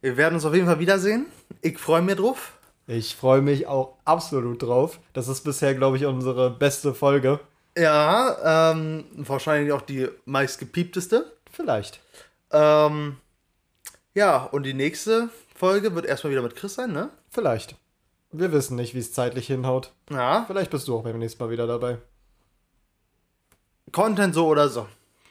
wir 0.00 0.16
werden 0.16 0.34
uns 0.34 0.44
auf 0.44 0.54
jeden 0.54 0.66
Fall 0.66 0.78
wiedersehen. 0.78 1.26
Ich 1.60 1.78
freue 1.78 2.02
mich 2.02 2.16
drauf. 2.16 2.52
Ich 2.86 3.14
freue 3.14 3.40
mich 3.40 3.66
auch 3.66 3.96
absolut 4.04 4.62
drauf. 4.62 4.98
Das 5.12 5.28
ist 5.28 5.42
bisher, 5.42 5.74
glaube 5.74 5.96
ich, 5.96 6.04
unsere 6.04 6.50
beste 6.50 6.94
Folge. 6.94 7.40
Ja, 7.76 8.72
ähm, 8.72 9.04
wahrscheinlich 9.16 9.72
auch 9.72 9.82
die 9.82 10.08
meistgepiepteste. 10.24 11.32
Vielleicht. 11.50 12.00
Ähm, 12.50 13.16
ja, 14.14 14.44
und 14.44 14.64
die 14.64 14.74
nächste 14.74 15.30
Folge 15.54 15.94
wird 15.94 16.04
erstmal 16.04 16.32
wieder 16.32 16.42
mit 16.42 16.56
Chris 16.56 16.74
sein, 16.74 16.92
ne? 16.92 17.10
Vielleicht. 17.30 17.76
Wir 18.32 18.50
wissen 18.50 18.76
nicht, 18.76 18.94
wie 18.94 18.98
es 18.98 19.12
zeitlich 19.12 19.46
hinhaut. 19.46 19.92
Ja. 20.10 20.44
Vielleicht 20.46 20.70
bist 20.70 20.88
du 20.88 20.96
auch 20.96 21.02
beim 21.02 21.18
nächsten 21.18 21.42
Mal 21.42 21.50
wieder 21.50 21.66
dabei. 21.66 21.98
Content 23.92 24.34
so 24.34 24.46
oder 24.46 24.68
so. 24.68 24.86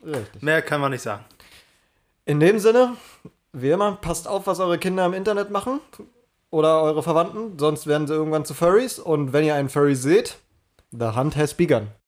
Richtig. 0.06 0.42
Mehr 0.42 0.62
kann 0.62 0.82
man 0.82 0.92
nicht 0.92 1.02
sagen. 1.02 1.26
In 2.26 2.40
dem 2.40 2.60
Sinne, 2.60 2.96
wie 3.54 3.72
immer, 3.72 3.94
passt 3.94 4.28
auf, 4.28 4.46
was 4.46 4.60
eure 4.60 4.78
Kinder 4.78 5.06
im 5.06 5.14
Internet 5.14 5.50
machen. 5.50 5.80
Oder 6.52 6.82
eure 6.82 7.02
Verwandten, 7.02 7.58
sonst 7.58 7.88
werden 7.88 8.08
sie 8.08 8.14
irgendwann 8.14 8.46
zu 8.46 8.54
Furries. 8.54 9.00
Und 9.00 9.34
wenn 9.34 9.46
ihr 9.46 9.56
einen 9.56 9.70
Furry 9.70 9.96
seht, 9.96 10.38
the 10.92 11.16
hunt 11.16 11.36
has 11.36 11.54
begun. 11.54 11.88